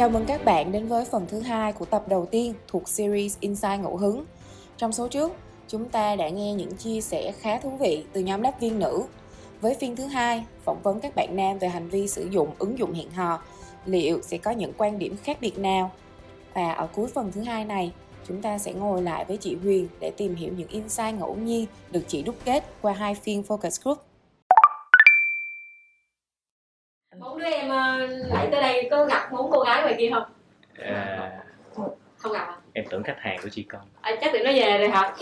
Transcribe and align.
Chào 0.00 0.08
mừng 0.08 0.24
các 0.26 0.44
bạn 0.44 0.72
đến 0.72 0.86
với 0.86 1.04
phần 1.04 1.26
thứ 1.28 1.40
hai 1.40 1.72
của 1.72 1.84
tập 1.84 2.08
đầu 2.08 2.26
tiên 2.26 2.54
thuộc 2.68 2.88
series 2.88 3.36
Insight 3.40 3.80
Ngẫu 3.80 3.96
Hứng. 3.96 4.24
Trong 4.76 4.92
số 4.92 5.08
trước, 5.08 5.32
chúng 5.68 5.88
ta 5.88 6.16
đã 6.16 6.28
nghe 6.28 6.54
những 6.54 6.76
chia 6.76 7.00
sẻ 7.00 7.32
khá 7.40 7.58
thú 7.58 7.70
vị 7.70 8.04
từ 8.12 8.20
nhóm 8.20 8.42
đáp 8.42 8.60
viên 8.60 8.78
nữ. 8.78 9.02
Với 9.60 9.74
phiên 9.74 9.96
thứ 9.96 10.06
hai, 10.06 10.44
phỏng 10.64 10.82
vấn 10.82 11.00
các 11.00 11.14
bạn 11.16 11.36
nam 11.36 11.58
về 11.58 11.68
hành 11.68 11.88
vi 11.88 12.08
sử 12.08 12.28
dụng 12.30 12.48
ứng 12.58 12.78
dụng 12.78 12.92
hẹn 12.92 13.10
hò, 13.10 13.42
liệu 13.86 14.20
sẽ 14.22 14.38
có 14.38 14.50
những 14.50 14.72
quan 14.78 14.98
điểm 14.98 15.16
khác 15.16 15.38
biệt 15.40 15.58
nào? 15.58 15.90
Và 16.54 16.72
ở 16.72 16.88
cuối 16.94 17.08
phần 17.14 17.32
thứ 17.32 17.40
hai 17.40 17.64
này, 17.64 17.92
chúng 18.28 18.42
ta 18.42 18.58
sẽ 18.58 18.72
ngồi 18.72 19.02
lại 19.02 19.24
với 19.24 19.36
chị 19.36 19.56
Huyền 19.62 19.88
để 20.00 20.10
tìm 20.10 20.34
hiểu 20.34 20.52
những 20.56 20.68
insight 20.68 21.14
ngẫu 21.18 21.36
nhiên 21.36 21.66
được 21.90 22.02
chị 22.08 22.22
đúc 22.22 22.34
kết 22.44 22.64
qua 22.82 22.92
hai 22.92 23.14
phiên 23.14 23.42
focus 23.48 23.82
group. 23.84 23.98
Đứa 27.40 27.46
em 27.46 27.68
ờ, 27.68 28.06
lại 28.28 28.48
tới 28.50 28.60
đây 28.60 28.88
có 28.90 29.04
gặp 29.04 29.32
bốn 29.32 29.50
cô 29.50 29.60
gái 29.60 29.82
ngoài 29.82 29.94
kia 29.98 30.10
không? 30.12 30.22
À, 30.78 31.30
không 32.16 32.32
gặp 32.32 32.46
à, 32.48 32.56
em 32.72 32.84
tưởng 32.90 33.02
khách 33.02 33.16
hàng 33.18 33.38
của 33.42 33.48
chị 33.48 33.62
con. 33.62 33.80
À 34.00 34.16
chắc 34.20 34.32
tụi 34.32 34.42
nó 34.42 34.52
về 34.52 34.78
rồi 34.78 34.88
hả? 34.88 35.12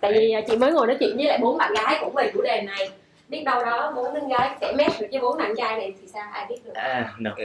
Tại 0.00 0.12
vì 0.12 0.32
ờ, 0.32 0.40
chị 0.46 0.56
mới 0.56 0.72
ngồi 0.72 0.86
nói 0.86 0.96
chuyện 1.00 1.16
với 1.16 1.26
lại 1.26 1.38
bốn 1.42 1.58
bạn 1.58 1.72
gái 1.74 1.98
cũng 2.00 2.14
về 2.14 2.30
chủ 2.34 2.42
đề 2.42 2.62
này. 2.62 2.90
Biết 3.28 3.42
đâu 3.44 3.64
đó 3.64 3.92
bốn 3.96 4.14
đứa 4.14 4.20
gái 4.38 4.56
sẽ 4.60 4.72
match 4.72 5.00
được 5.00 5.06
với 5.10 5.20
bốn 5.20 5.38
bạn 5.38 5.54
trai 5.56 5.76
này 5.76 5.94
thì 6.00 6.08
sao? 6.12 6.24
Ai 6.32 6.46
biết 6.48 6.64
được? 6.64 6.72
À 6.74 7.12
no. 7.18 7.30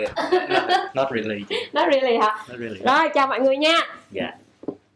Not, 0.50 0.64
not 0.94 1.08
really 1.16 1.44
chị. 1.50 1.56
Nó 1.74 1.86
really 1.92 2.18
hả? 2.18 2.38
Not 2.50 2.60
really. 2.60 2.80
Rồi 2.80 3.10
chào 3.14 3.28
mọi 3.28 3.40
người 3.40 3.58
nha. 3.58 3.78
Dạ. 4.12 4.32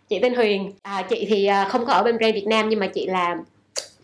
Chị 0.09 0.19
tên 0.21 0.35
Huyền. 0.35 0.71
À, 0.81 1.03
chị 1.09 1.25
thì 1.29 1.45
à, 1.45 1.65
không 1.69 1.85
có 1.85 1.93
ở 1.93 2.03
bên 2.03 2.17
brand 2.17 2.33
Việt 2.33 2.47
Nam 2.47 2.69
nhưng 2.69 2.79
mà 2.79 2.87
chị 2.87 3.07
là 3.07 3.37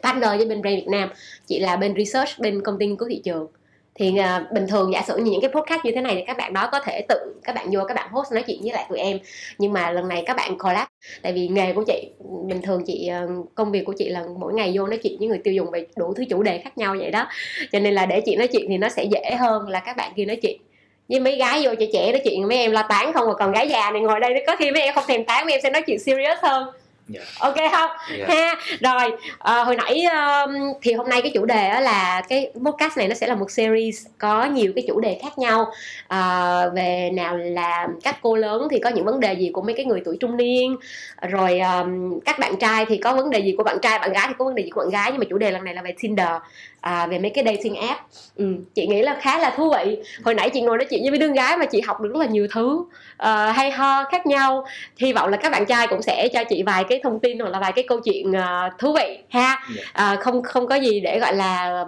partner 0.04 0.30
với 0.30 0.46
bên 0.46 0.62
brand 0.62 0.76
Việt 0.76 0.88
Nam. 0.88 1.10
Chị 1.48 1.60
là 1.60 1.76
bên 1.76 1.96
research 1.98 2.40
bên 2.40 2.62
công 2.62 2.80
ty 2.80 2.86
nghiên 2.86 2.98
cứu 2.98 3.10
thị 3.10 3.22
trường 3.24 3.48
thì 3.98 4.16
uh, 4.20 4.52
bình 4.52 4.68
thường 4.68 4.94
giả 4.94 5.04
sử 5.08 5.18
như 5.18 5.32
những 5.32 5.42
cái 5.42 5.52
podcast 5.52 5.86
như 5.86 5.92
thế 5.96 6.02
này 6.02 6.16
thì 6.16 6.24
các 6.28 6.38
bạn 6.38 6.54
đó 6.54 6.70
có 6.72 6.80
thể 6.80 7.06
tự 7.10 7.16
các 7.44 7.56
bạn 7.56 7.68
vô 7.72 7.82
các 7.88 7.94
bạn 7.94 8.10
host 8.12 8.32
nói 8.32 8.44
chuyện 8.48 8.60
với 8.62 8.72
lại 8.72 8.86
tụi 8.90 9.00
em. 9.00 9.20
Nhưng 9.58 9.74
mà 9.74 9.92
lần 9.92 10.08
này 10.08 10.24
các 10.26 10.36
bạn 10.36 10.58
collab 10.58 10.88
tại 11.22 11.34
vì 11.34 11.48
nghề 11.48 11.74
của 11.74 11.84
chị 11.88 12.12
bình 12.48 12.62
thường 12.62 12.84
chị 12.86 13.08
ờ, 13.08 13.28
công 13.56 13.72
việc 13.72 13.86
của 13.86 13.94
chị 13.98 14.10
là 14.10 14.24
mỗi 14.40 14.54
ngày 14.54 14.72
vô 14.76 14.88
nói 14.88 14.98
chuyện 14.98 15.20
với 15.20 15.28
người 15.28 15.42
tiêu 15.44 15.54
dùng 15.54 15.72
về 15.72 15.86
đủ 15.96 16.14
thứ 16.14 16.24
chủ 16.30 16.44
đề 16.44 16.58
khác 16.58 16.78
nhau 16.78 16.96
vậy 17.00 17.12
đó. 17.12 17.28
Cho 17.72 17.80
nên 17.80 17.94
là 17.94 18.06
để 18.06 18.22
chị 18.22 18.36
nói 18.36 18.48
chuyện 18.48 18.66
thì 18.70 18.78
nó 18.78 18.90
sẽ 18.90 19.04
dễ 19.04 19.36
hơn 19.40 19.70
là 19.70 19.80
các 19.80 19.98
bạn 19.98 20.12
kia 20.16 20.26
nói 20.26 20.36
chuyện. 20.36 20.62
Với 21.10 21.20
mấy 21.20 21.36
gái 21.36 21.62
vô 21.64 21.72
trẻ 21.80 21.86
trẻ 21.94 22.12
nói 22.12 22.22
chuyện 22.24 22.48
mấy 22.48 22.58
em 22.58 22.72
lo 22.72 22.84
tán 22.90 23.14
không 23.14 23.28
mà 23.28 23.34
còn 23.34 23.52
gái 23.52 23.70
già 23.70 23.92
này 23.92 24.02
ngồi 24.02 24.20
đây 24.20 24.44
có 24.48 24.56
khi 24.56 24.72
mấy 24.72 24.82
em 24.82 24.96
không 24.96 25.04
thèm 25.08 25.26
tán 25.26 25.46
mấy 25.46 25.54
em 25.54 25.62
sẽ 25.64 25.70
nói 25.70 25.82
chuyện 25.82 26.00
serious 26.00 26.38
hơn 26.42 26.68
dạ. 27.08 27.22
Ok 27.40 27.56
không? 27.72 27.90
Dạ. 28.20 28.26
Ha 28.28 28.56
rồi 28.80 29.12
ờ, 29.38 29.64
hồi 29.64 29.76
nãy 29.76 30.06
um, 30.06 30.54
thì 30.82 30.94
hôm 30.94 31.10
nay 31.10 31.22
cái 31.22 31.32
chủ 31.34 31.46
đề 31.46 31.80
là 31.82 32.22
cái 32.30 32.52
podcast 32.66 32.98
này 32.98 33.08
nó 33.08 33.16
sẽ 33.16 33.28
là 33.28 33.36
một 33.36 33.52
series 33.52 34.06
có 34.18 34.46
nhiều 34.46 34.72
cái 34.76 34.84
chủ 34.88 35.00
đề 35.00 35.20
khác 35.22 35.38
nhau. 35.38 35.72
Ờ, 36.08 36.72
về 36.76 37.10
nào 37.14 37.38
là 37.38 37.88
các 38.04 38.18
cô 38.22 38.36
lớn 38.36 38.68
thì 38.72 38.80
có 38.80 38.90
những 38.90 39.06
vấn 39.06 39.20
đề 39.20 39.34
gì 39.34 39.52
của 39.54 39.62
mấy 39.62 39.74
cái 39.74 39.86
người 39.86 40.02
tuổi 40.06 40.18
trung 40.20 40.38
niên 40.38 40.76
rồi 41.22 41.60
um, 41.60 42.20
các 42.20 42.40
bạn 42.40 42.58
trai 42.60 42.86
thì 42.86 42.98
có 42.98 43.14
vấn 43.14 43.30
đề 43.30 43.40
gì 43.40 43.56
của 43.58 43.64
bạn 43.64 43.78
trai 43.82 44.00
bạn 44.00 44.14
gái 44.14 44.26
thì 44.28 44.34
có 44.40 44.46
vấn 44.46 44.56
đề 44.56 44.64
gì 44.64 44.70
của 44.70 44.82
bạn 44.82 44.90
gái 44.90 45.12
nhưng 45.12 45.20
mà 45.20 45.26
chủ 45.30 45.38
đề 45.38 45.52
lần 45.52 45.64
này 45.64 45.74
là 45.74 45.82
về 45.82 45.94
Tinder 46.00 46.28
à, 46.88 47.08
về 47.08 47.20
mấy 47.20 47.30
cái 47.30 47.44
dating 47.46 47.76
app. 47.76 48.02
Ừ, 48.36 48.56
chị 48.76 48.88
nghĩ 48.88 49.02
là 49.02 49.18
khá 49.22 49.40
là 49.40 49.54
thú 49.58 49.74
vị. 49.78 49.98
Hồi 50.24 50.36
nãy 50.36 50.50
chị 50.50 50.62
ngồi 50.62 50.78
nói 50.78 50.86
chuyện 50.90 51.02
với 51.02 51.12
mấy 51.12 51.20
đứa 51.20 51.34
gái 51.34 51.58
mà 51.58 51.66
chị 51.66 51.82
học 51.82 52.02
được 52.02 52.10
rất 52.14 52.20
là 52.20 52.26
nhiều 52.26 52.48
thứ 52.52 52.86
ờ, 53.18 53.52
hay 53.52 53.72
ho 53.72 54.04
khác 54.04 54.26
nhau. 54.26 54.66
Hy 54.98 55.14
vọng 55.14 55.30
là 55.30 55.38
các 55.38 55.52
bạn 55.52 55.66
trai 55.66 55.88
cũng 55.88 56.02
sẽ 56.02 56.28
cho 56.34 56.44
chị 56.44 56.64
vài 56.64 56.84
cái 56.90 57.00
thông 57.04 57.20
tin 57.20 57.40
hoặc 57.40 57.50
là 57.50 57.60
vài 57.60 57.72
cái 57.72 57.86
câu 57.88 58.00
chuyện 58.00 58.34
ờ, 58.34 58.70
thú 58.80 58.94
vị 58.94 59.18
ha. 59.30 59.66
Dạ. 59.76 59.82
à, 59.94 60.18
không 60.22 60.44
không 60.44 60.68
có 60.68 60.76
gì 60.76 61.00
để 61.00 61.20
gọi 61.20 61.36
là 61.36 61.86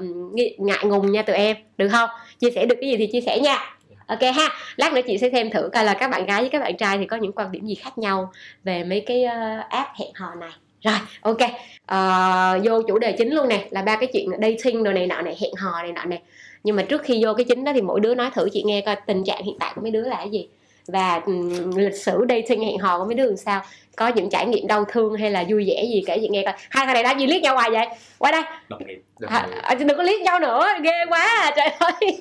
ngại 0.58 0.86
ngùng 0.86 1.12
nha 1.12 1.22
tụi 1.22 1.36
em 1.36 1.58
được 1.78 1.90
không? 1.92 2.10
Chia 2.40 2.52
sẻ 2.52 2.66
được 2.66 2.76
cái 2.82 2.90
gì 2.90 2.98
thì 2.98 3.08
chia 3.08 3.22
sẻ 3.22 3.40
nha. 3.40 3.76
Ok 4.08 4.22
ha. 4.22 4.50
Lát 4.76 4.94
nữa 4.94 5.02
chị 5.08 5.18
sẽ 5.18 5.30
xem 5.32 5.50
thử 5.50 5.70
coi 5.74 5.86
là 5.86 5.94
các 5.94 6.12
bạn 6.12 6.26
gái 6.26 6.42
với 6.42 6.50
các 6.50 6.60
bạn 6.60 6.78
trai 6.78 6.98
thì 6.98 7.06
có 7.06 7.18
những 7.18 7.32
quan 7.32 7.52
điểm 7.52 7.66
gì 7.66 7.76
khác 7.76 7.98
nhau 7.98 8.32
về 8.64 8.84
mấy 8.84 9.04
cái 9.08 9.24
ờ, 9.24 9.38
app 9.70 9.90
hẹn 10.00 10.10
hò 10.14 10.36
này 10.36 10.52
rồi 10.84 10.96
ok. 11.22 11.38
Ờ, 11.86 12.60
vô 12.64 12.82
chủ 12.88 13.00
đề 13.00 13.12
chính 13.12 13.34
luôn 13.34 13.48
nè 13.48 13.68
là 13.70 13.82
ba 13.82 13.96
cái 13.96 14.10
chuyện 14.14 14.30
dating 14.42 14.84
đồ 14.84 14.92
này 14.92 15.08
nọ 15.08 15.22
này 15.22 15.38
hẹn 15.42 15.52
hò 15.56 15.82
này 15.82 15.92
nọ 15.92 16.04
này 16.06 16.22
nhưng 16.64 16.76
mà 16.76 16.84
trước 16.84 17.02
khi 17.04 17.26
vô 17.26 17.34
cái 17.34 17.44
chính 17.44 17.64
đó 17.64 17.72
thì 17.76 17.82
mỗi 17.82 18.00
đứa 18.00 18.16
nói 18.16 18.30
thử 18.36 18.50
chị 18.54 18.64
nghe 18.66 18.82
coi 18.82 18.96
tình 18.96 19.24
trạng 19.24 19.44
hiện 19.44 19.56
tại 19.60 19.72
của 19.76 19.82
mấy 19.82 19.92
đứa 19.92 20.02
là 20.02 20.16
cái 20.16 20.30
gì. 20.30 20.48
Và 20.88 21.22
ừm, 21.26 21.72
lịch 21.78 21.96
sử 21.96 22.26
dating 22.30 22.64
hẹn 22.64 22.78
hò 22.78 22.98
của 22.98 23.06
mấy 23.06 23.16
đứa 23.16 23.26
làm 23.26 23.38
sao. 23.38 23.62
Có 23.96 24.08
những 24.08 24.30
trải 24.30 24.46
nghiệm 24.46 24.68
đau 24.68 24.86
thương 24.86 25.16
hay 25.16 25.32
là 25.32 25.44
vui 25.50 25.66
vẻ 25.68 25.84
gì 25.84 26.04
kể 26.08 26.18
chị 26.22 26.28
nghe 26.30 26.44
coi. 26.46 26.54
Hai 26.70 26.86
thằng 26.86 26.94
này 26.94 27.04
đã 27.04 27.12
gì 27.12 27.28
liếc 27.28 27.42
nhau 27.42 27.56
hoài 27.56 27.72
vậy. 27.72 27.88
Qua 28.18 28.32
đây. 28.32 28.42
Đồng 28.70 28.88
nghiệp 28.88 29.02
à, 29.28 29.48
à, 29.62 29.76
đừng 29.76 29.98
có 29.98 30.04
liếc 30.04 30.22
nhau 30.22 30.40
nữa 30.40 30.68
ghê 30.84 31.06
quá 31.10 31.20
à, 31.20 31.54
trời 31.56 31.68
ơi. 31.80 32.20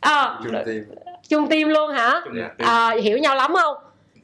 Ờ 0.00 0.40
chung 0.44 0.52
tim 0.66 0.84
chung 1.28 1.48
tim 1.48 1.68
luôn 1.68 1.90
hả? 1.90 2.20
À, 2.58 2.96
hiểu 3.02 3.18
nhau 3.18 3.36
lắm 3.36 3.54
không 3.54 3.76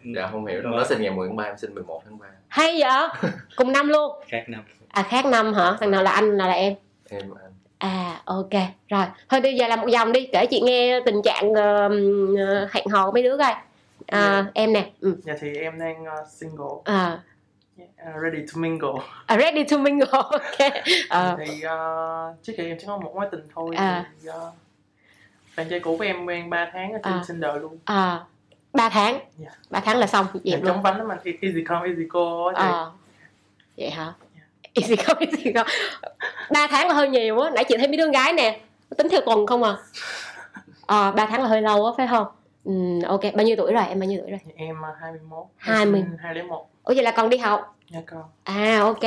dạ 0.05 0.29
không 0.33 0.47
hiểu 0.47 0.63
đâu. 0.63 0.73
Nó 0.73 0.85
sinh 0.85 1.03
ngày 1.03 1.11
10 1.11 1.29
tháng 1.29 1.37
3 1.37 1.45
em 1.45 1.57
sinh 1.59 1.75
11 1.75 2.03
tháng 2.05 2.19
3 2.19 2.27
hay 2.49 2.81
vậy? 2.81 3.31
Cùng 3.57 3.73
năm 3.73 3.89
luôn. 3.89 4.13
Khác 4.29 4.45
năm. 4.49 4.63
À 4.89 5.03
khác 5.03 5.27
năm 5.27 5.55
hả? 5.55 5.77
Thằng 5.81 5.91
nào 5.91 6.03
là 6.03 6.11
anh 6.11 6.37
nào 6.37 6.49
là 6.49 6.55
em? 6.55 6.75
Em 7.11 7.21
anh. 7.43 7.53
À 7.79 8.21
ok. 8.25 8.51
Rồi. 8.89 9.05
Thôi 9.29 9.41
bây 9.41 9.55
giờ 9.57 9.69
làm 9.69 9.81
một 9.81 9.87
vòng 9.93 10.13
đi. 10.13 10.29
Kể 10.33 10.47
chị 10.47 10.61
nghe 10.61 11.01
tình 11.07 11.23
trạng 11.25 11.55
ờ, 11.55 11.89
hẹn 12.73 12.87
hò 12.89 13.07
của 13.07 13.13
mấy 13.13 13.23
đứa 13.23 13.39
coi. 13.39 13.55
À, 14.07 14.45
em 14.55 14.73
nè. 14.73 14.91
Ừ. 15.01 15.17
Dạ 15.23 15.35
thì 15.41 15.55
em 15.57 15.79
đang 15.79 16.03
uh, 16.03 16.29
single, 16.29 16.67
à, 16.85 17.19
uh, 17.83 18.23
ready 18.23 18.39
to 18.47 18.53
mingle. 18.61 18.89
à, 19.27 19.37
ready 19.37 19.65
to 19.65 19.79
mingle 19.79 20.07
ok. 20.13 20.73
À, 21.09 21.37
Thì 21.47 21.53
uh, 21.67 22.43
trước 22.43 22.53
kia 22.57 22.63
em 22.65 22.77
chỉ 22.81 22.87
có 22.87 22.97
một 22.99 23.13
mối 23.15 23.27
tình 23.33 23.41
thôi. 23.55 23.75
À. 23.79 24.11
Thì 24.23 24.29
uh, 24.29 24.35
bạn 25.57 25.67
trai 25.71 25.81
cũ 25.81 25.97
của 25.97 26.05
em 26.05 26.27
quen 26.27 26.51
3 26.51 26.71
tháng 26.73 26.93
ở 26.93 26.99
trên 27.05 27.13
À. 27.13 27.23
Tinder 27.29 27.51
luôn. 27.63 27.79
à, 27.85 28.21
ba 28.73 28.89
tháng. 28.89 29.19
Dạ. 29.39 29.49
ba 29.71 29.81
tháng 29.81 29.99
là 29.99 30.07
xong 30.07 30.27
dẹp 30.45 30.63
luôn. 30.63 30.67
chống 30.75 30.83
vánh 30.83 30.99
lắm 31.09 31.19
thì 31.25 31.33
easy 31.43 31.65
come 31.65 31.89
easy 31.89 32.03
go 32.09 32.53
chị. 32.53 32.57
Ờ. 32.59 32.91
vậy 33.77 33.91
hả? 33.91 34.13
Easy 34.75 34.97
không 34.97 35.19
easy 35.19 35.53
không 35.53 35.67
ba 36.53 36.67
tháng 36.67 36.89
là 36.89 36.95
hơi 36.95 37.09
nhiều 37.09 37.41
á. 37.41 37.51
Nãy 37.55 37.65
chị 37.69 37.77
thấy 37.79 37.89
mấy 37.89 37.97
đứa 37.97 38.11
gái 38.13 38.33
nè 38.33 38.61
tính 38.97 39.09
theo 39.11 39.21
tuần 39.27 39.47
không 39.47 39.63
à? 39.63 39.77
Ờ 40.87 41.13
ba 41.13 41.27
tháng 41.27 41.43
là 41.43 41.49
hơi 41.49 41.63
lâu 41.63 41.87
á 41.87 41.93
phải 41.97 42.07
không? 42.09 42.27
Ừ, 42.65 42.73
ok. 43.07 43.21
Bao 43.35 43.45
nhiêu 43.47 43.57
tuổi 43.57 43.73
rồi? 43.73 43.85
Em 43.89 44.01
bao 44.01 44.09
nhiêu 44.09 44.21
tuổi 44.23 44.31
rồi? 44.31 44.41
Thì 44.47 44.53
Em 44.57 44.77
uh, 44.81 44.97
21. 45.01 45.45
20. 45.57 46.05
21. 46.19 46.59
ủa 46.85 46.95
vậy 46.95 47.03
là 47.05 47.11
còn 47.11 47.29
đi 47.31 47.37
học? 47.39 47.77
Nha 47.91 48.01
con. 48.07 48.23
à 48.45 48.79
ok. 48.81 49.05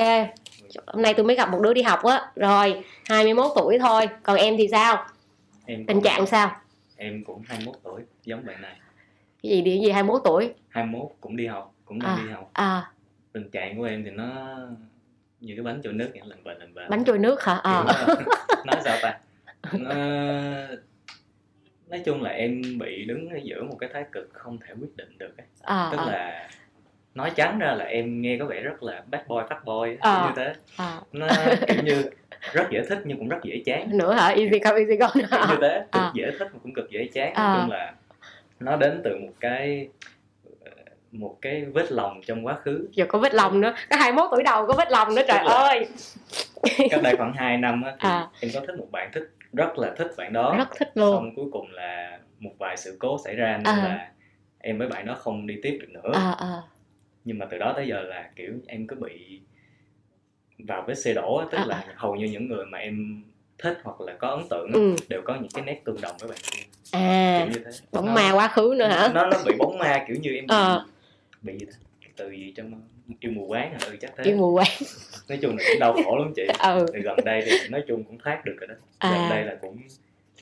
Hôm 0.88 1.02
nay 1.02 1.14
tôi 1.14 1.26
mới 1.26 1.36
gặp 1.36 1.50
một 1.50 1.60
đứa 1.62 1.74
đi 1.74 1.82
học 1.82 2.04
á. 2.04 2.22
Rồi 2.36 2.84
21 3.06 3.52
tuổi 3.56 3.80
thôi. 3.80 4.10
Còn 4.24 4.36
em 4.38 4.58
thì 4.58 4.68
sao? 4.72 5.06
Em 5.66 5.86
tình 5.86 5.98
cũng- 5.98 6.04
trạng 6.04 6.26
sao? 6.26 6.52
Em 6.98 7.24
cũng 7.28 7.42
21 7.48 7.76
tuổi 7.84 8.02
giống 8.26 8.46
bạn 8.46 8.62
này 8.62 8.76
cái 9.44 9.52
gì 9.52 9.62
đi 9.62 9.80
gì 9.80 9.92
21 9.92 10.22
tuổi 10.24 10.54
21 10.70 11.08
cũng 11.22 11.36
đi 11.36 11.48
học 11.48 11.74
cũng 11.86 12.00
đang 12.00 12.16
À. 12.18 12.24
đi 12.26 12.32
học 12.32 12.50
à 12.54 12.92
tình 13.32 13.50
trạng 13.52 13.78
của 13.78 13.84
em 13.84 14.04
thì 14.04 14.12
nó 14.12 14.58
như 15.40 15.54
cái 15.56 15.64
bánh 15.64 15.82
trôi 15.84 15.94
nước 15.94 16.10
vậy 16.14 16.22
lần 16.26 16.44
bền 16.44 16.58
lần 16.60 16.74
bền 16.74 16.90
bánh 16.90 17.04
trôi 17.04 17.18
nước 17.20 17.44
hả 17.44 17.54
ờ 17.64 17.86
Kiểu, 18.08 18.26
nói 18.66 18.82
sao 18.84 18.98
ta 19.02 19.20
nó... 19.74 19.96
nói 21.88 22.02
chung 22.06 22.22
là 22.22 22.30
em 22.30 22.62
bị 22.80 23.06
đứng 23.06 23.30
ở 23.30 23.38
giữa 23.44 23.64
một 23.64 23.76
cái 23.80 23.90
thái 23.94 24.04
cực 24.12 24.30
không 24.34 24.58
thể 24.68 24.74
quyết 24.82 24.96
định 24.96 25.18
được 25.18 25.38
ấy. 25.38 25.48
à 25.62 25.90
tức 25.92 25.98
à, 25.98 26.06
là 26.12 26.50
nói 27.16 27.32
trắng 27.36 27.60
ra 27.60 27.72
là 27.76 27.86
em 27.86 28.22
nghe 28.22 28.38
có 28.40 28.46
vẻ 28.46 28.62
rất 28.62 28.84
là 28.84 29.04
bad 29.12 29.22
boy 29.28 29.36
fuck 29.50 29.64
boy 29.66 29.98
Ờ. 30.00 30.18
kiểu 30.22 30.30
như 30.30 30.34
thế 30.46 30.54
à. 30.78 31.00
nó 31.12 31.28
kiểu 31.68 31.84
như 31.84 32.04
rất 32.54 32.64
dễ 32.72 32.84
thích 32.90 33.00
nhưng 33.06 33.18
cũng 33.18 33.30
rất 33.30 33.38
dễ 33.44 33.62
chán 33.66 33.98
nữa 33.98 34.14
hả 34.14 34.28
easy 34.28 34.60
come 34.60 34.78
easy 34.80 34.96
go 34.96 35.08
như 35.16 35.24
thế 35.32 35.38
cực 35.50 35.60
À. 35.92 36.12
dễ 36.14 36.32
thích 36.40 36.48
mà 36.54 36.60
cũng 36.64 36.74
cực 36.74 36.90
dễ 36.90 37.08
chán 37.14 37.34
À. 37.34 37.44
nói 37.48 37.60
chung 37.62 37.72
là 37.72 37.94
nó 38.64 38.76
đến 38.76 39.02
từ 39.04 39.18
một 39.18 39.34
cái 39.40 39.88
một 41.12 41.38
cái 41.42 41.66
vết 41.66 41.92
lòng 41.92 42.22
trong 42.26 42.46
quá 42.46 42.54
khứ. 42.64 42.88
Giờ 42.92 43.06
có 43.08 43.20
vết 43.20 43.34
lòng 43.34 43.62
nữa. 43.62 43.74
Có 43.90 43.96
21 43.98 44.28
tuổi 44.32 44.44
đầu 44.44 44.68
có 44.68 44.74
vết 44.78 44.92
lòng 44.92 45.16
nữa 45.16 45.22
trời 45.28 45.38
ơi. 45.38 45.88
cách 46.90 47.02
đây 47.04 47.16
khoảng 47.18 47.34
2 47.34 47.58
năm 47.58 47.82
á, 47.84 47.96
À. 47.98 48.28
em 48.42 48.52
có 48.54 48.60
thích 48.60 48.76
một 48.80 48.88
bạn 48.92 49.10
thích 49.14 49.24
rất 49.54 49.78
là 49.78 49.94
thích 49.98 50.12
bạn 50.18 50.34
đó. 50.34 50.56
Rất 50.58 50.68
thích 50.80 50.92
luôn. 50.96 51.16
Xong 51.16 51.36
cuối 51.36 51.46
cùng 51.52 51.72
là 51.72 52.20
một 52.40 52.52
vài 52.60 52.78
sự 52.78 52.98
cố 53.00 53.18
xảy 53.26 53.36
ra 53.36 53.58
nên 53.58 53.66
À. 53.66 53.76
là 53.84 54.12
em 54.60 54.78
với 54.78 54.88
bạn 54.88 55.06
đó 55.06 55.16
không 55.16 55.48
đi 55.48 55.56
tiếp 55.64 55.78
được 55.82 55.90
nữa. 55.90 56.12
À 56.14 56.36
à. 56.40 56.62
Nhưng 57.26 57.40
mà 57.40 57.46
từ 57.52 57.58
đó 57.58 57.74
tới 57.76 57.88
giờ 57.88 58.02
là 58.02 58.30
kiểu 58.36 58.54
em 58.68 58.88
cứ 58.88 58.96
bị 58.96 59.42
vào 60.60 60.84
vết 60.88 60.96
xe 60.96 61.14
đổ 61.14 61.38
á, 61.38 61.46
tức 61.52 61.58
À, 61.58 61.66
là 61.66 61.84
hầu 61.96 62.16
như 62.16 62.26
những 62.26 62.48
người 62.48 62.66
mà 62.66 62.78
em 62.78 63.24
thích 63.64 63.78
hoặc 63.84 64.02
là 64.02 64.14
có 64.20 64.28
ấn 64.28 64.44
tượng 64.50 64.72
ừ. 64.74 64.96
đều 65.10 65.22
có 65.26 65.36
những 65.36 65.52
cái 65.54 65.64
nét 65.66 65.82
tương 65.86 66.02
đồng 66.02 66.16
với 66.20 66.30
bạn 66.30 66.38
kia. 66.52 66.64
À 66.92 67.40
kiểu 67.40 67.54
như 67.54 67.62
thế. 67.66 67.72
bóng 67.92 68.06
Nó- 68.06 68.14
ma 68.14 68.32
quá 68.34 68.48
khứ 68.48 68.76
nữa 68.78 68.88
hả? 68.88 69.12
Nó 69.14 69.26
nó 69.26 69.38
bị 69.46 69.54
bóng 69.60 69.78
ma 69.78 70.06
kiểu 70.08 70.18
như 70.22 70.30
em 70.36 70.46
bị, 70.48 70.56
Ờ. 70.56 70.86
bị 71.42 71.54
gì 71.60 71.66
ta? 71.66 71.78
Cái 72.02 72.10
từ 72.16 72.30
gì 72.32 72.54
trong 72.56 72.82
yêu 73.20 73.32
mù 73.36 73.48
quáng 73.48 73.72
hả 73.72 73.78
ừ 73.86 73.98
chắc 74.02 74.12
thế. 74.18 74.24
Yêu 74.24 74.38
mù 74.38 74.54
quáng 74.56 74.68
nói 75.30 75.40
chung 75.42 75.58
là 75.58 75.64
cũng 75.68 75.80
đau 75.80 75.94
khổ 76.06 76.18
lắm 76.18 76.34
chị. 76.36 76.44
Ừ. 76.60 76.86
Thì 76.94 77.00
gần 77.02 77.16
đây 77.26 77.42
thì 77.46 77.68
nói 77.70 77.84
chung 77.88 78.04
cũng 78.04 78.18
thoát 78.24 78.46
được 78.46 78.56
rồi 78.60 78.68
đó. 78.68 78.76
À. 78.98 79.12
gần 79.12 79.30
đây 79.30 79.44
là 79.46 79.56
cũng 79.62 79.78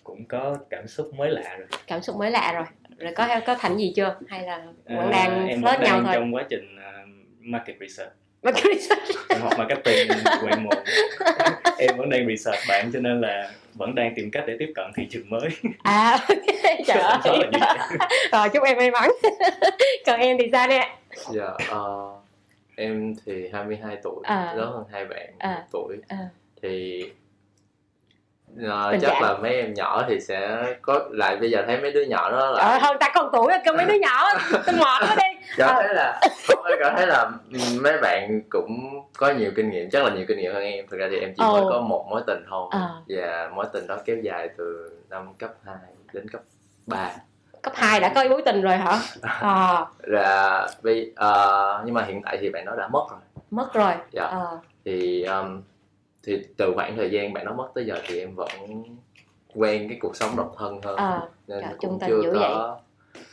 cũng 0.03 0.25
có 0.25 0.57
cảm 0.69 0.87
xúc 0.87 1.13
mới 1.13 1.29
lạ 1.31 1.55
rồi. 1.57 1.67
Cảm 1.87 2.01
xúc 2.01 2.15
mới 2.15 2.31
lạ 2.31 2.53
rồi. 2.53 2.65
Rồi 2.97 3.13
có 3.15 3.39
có 3.45 3.55
thành 3.55 3.77
gì 3.77 3.93
chưa? 3.95 4.15
Hay 4.27 4.41
là 4.43 4.57
vẫn 4.85 4.97
À, 4.97 5.09
đang 5.11 5.47
em 5.47 5.61
vẫn 5.61 5.73
nhau 5.81 5.81
đang 5.91 6.03
thôi? 6.03 6.13
trong 6.13 6.35
quá 6.35 6.45
trình 6.49 6.75
à, 6.83 6.91
market 7.39 7.75
research 7.79 8.11
Mà 8.43 8.51
cái- 8.51 8.79
em 9.29 9.41
học 9.41 9.53
marketing 9.57 10.07
quen 10.43 10.63
một. 10.63 10.73
Em 11.77 11.97
vẫn 11.97 12.09
đang 12.09 12.27
research 12.27 12.59
bạn 12.69 12.89
cho 12.93 12.99
nên 12.99 13.21
là 13.21 13.51
vẫn 13.73 13.95
đang 13.95 14.13
tìm 14.15 14.31
cách 14.31 14.43
để 14.47 14.55
tiếp 14.59 14.71
cận 14.75 14.85
thị 14.95 15.07
trường 15.11 15.29
mới. 15.29 15.49
À 15.83 16.17
trời 16.87 16.97
ơi. 17.01 17.39
rồi 18.31 18.49
chúc 18.49 18.63
em 18.63 18.77
may 18.77 18.91
mắn. 18.91 19.09
Còn 20.05 20.19
em 20.19 20.37
thì 20.39 20.49
sao 20.51 20.67
nè 20.67 20.95
dạ 21.29 21.45
ờ, 21.69 22.09
em 22.75 23.15
thì 23.25 23.49
22 23.53 23.97
tuổi 24.03 24.19
À. 24.23 24.53
lớn 24.57 24.71
hơn 24.73 24.83
hai 24.91 25.05
bạn 25.05 25.27
À. 25.39 25.49
một 25.55 25.63
tuổi. 25.71 25.97
À. 26.07 26.17
thì 26.61 27.03
ờ, 28.69 28.91
Tình 28.91 29.01
chắc 29.01 29.11
cảm. 29.13 29.21
là 29.23 29.33
mấy 29.41 29.55
em 29.55 29.73
nhỏ 29.73 30.03
thì 30.07 30.19
sẽ 30.19 30.63
có 30.81 30.99
lại 31.11 31.37
bây 31.37 31.51
giờ 31.51 31.63
thấy 31.67 31.81
mấy 31.81 31.91
đứa 31.91 32.01
nhỏ 32.03 32.31
đó 32.31 32.51
là 32.51 32.79
hơn 32.81 32.97
ta 32.99 33.09
con 33.15 33.29
tuổi 33.33 33.53
cơ 33.65 33.71
mấy 33.73 33.85
đứa 33.85 33.93
nhỏ 34.01 34.23
tôi 34.65 34.75
mệt 34.75 35.01
quá 35.01 35.15
đi 35.15 35.37
cảm 35.57 35.75
Ờ. 35.75 35.81
thấy 35.83 35.93
là 35.95 36.19
không 36.47 36.65
em 36.65 36.77
cảm 36.81 36.93
thấy 36.97 37.07
là 37.07 37.29
ừ, 37.53 37.59
mấy 37.83 37.97
bạn 38.01 38.41
cũng 38.49 39.01
có 39.17 39.29
nhiều 39.31 39.51
kinh 39.55 39.69
nghiệm 39.69 39.89
chắc 39.89 40.03
là 40.03 40.09
nhiều 40.09 40.25
kinh 40.27 40.37
nghiệm 40.37 40.53
hơn 40.53 40.63
em 40.63 40.85
thực 40.91 40.97
ra 40.99 41.07
thì 41.11 41.17
em 41.19 41.33
chỉ 41.37 41.43
mới 41.43 41.61
Ồ. 41.61 41.69
có 41.69 41.79
một 41.81 42.05
mối 42.09 42.21
tình 42.27 42.43
thôi 42.49 42.67
Ờ. 42.71 42.89
và 43.07 43.49
mối 43.55 43.65
tình 43.73 43.87
đó 43.87 43.97
kéo 44.05 44.15
dài 44.23 44.49
từ 44.57 44.89
năm 45.09 45.33
cấp 45.39 45.51
2 45.65 45.75
đến 46.13 46.29
cấp 46.29 46.41
3 46.87 47.09
cấp 47.61 47.73
2 47.75 47.99
đã 47.99 48.11
có 48.15 48.23
mối 48.29 48.41
tình 48.45 48.61
rồi 48.61 48.77
hả 48.77 48.99
à, 49.41 49.85
là 49.99 50.67
bây 50.81 51.11
ờ, 51.15 51.81
nhưng 51.85 51.93
mà 51.93 52.03
hiện 52.03 52.21
tại 52.25 52.37
thì 52.41 52.49
bạn 52.49 52.65
đó 52.65 52.75
đã 52.77 52.87
mất 52.87 53.07
rồi 53.11 53.19
mất 53.51 53.73
rồi 53.73 53.93
Dạ. 54.11 54.23
Ờ. 54.23 54.57
thì 54.85 55.23
um, 55.23 55.61
thì 56.23 56.41
từ 56.57 56.73
khoảng 56.75 56.95
thời 56.95 57.11
gian 57.11 57.33
bạn 57.33 57.45
đó 57.45 57.53
mất 57.53 57.67
tới 57.75 57.85
giờ 57.85 57.95
thì 58.07 58.19
em 58.19 58.35
vẫn 58.35 58.49
quen 59.55 59.89
cái 59.89 59.97
cuộc 60.01 60.15
sống 60.15 60.29
độc 60.37 60.55
thân 60.57 60.81
hơn 60.83 60.95
Ờ. 60.95 61.29
nên 61.47 61.59
dạ, 61.61 61.73
cũng 61.77 61.99
chưa 62.07 62.21
có 62.33 62.77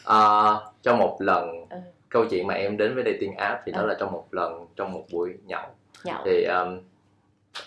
Ờ, 0.05 0.61
trong 0.82 0.99
một 0.99 1.17
lần 1.20 1.67
Ừ. 1.70 1.76
câu 2.08 2.25
chuyện 2.31 2.46
mà 2.46 2.55
em 2.55 2.76
đến 2.76 2.94
với 2.94 3.05
dating 3.06 3.35
app 3.37 3.61
thì 3.67 3.73
đó 3.73 3.81
Ừ. 3.81 3.87
là 3.87 3.94
trong 4.00 4.12
một 4.12 4.25
lần 4.31 4.67
trong 4.76 4.93
một 4.93 5.05
buổi 5.12 5.35
nhậu 5.46 5.62
nhậu 6.05 6.19
thì 6.25 6.44
um, 6.44 6.79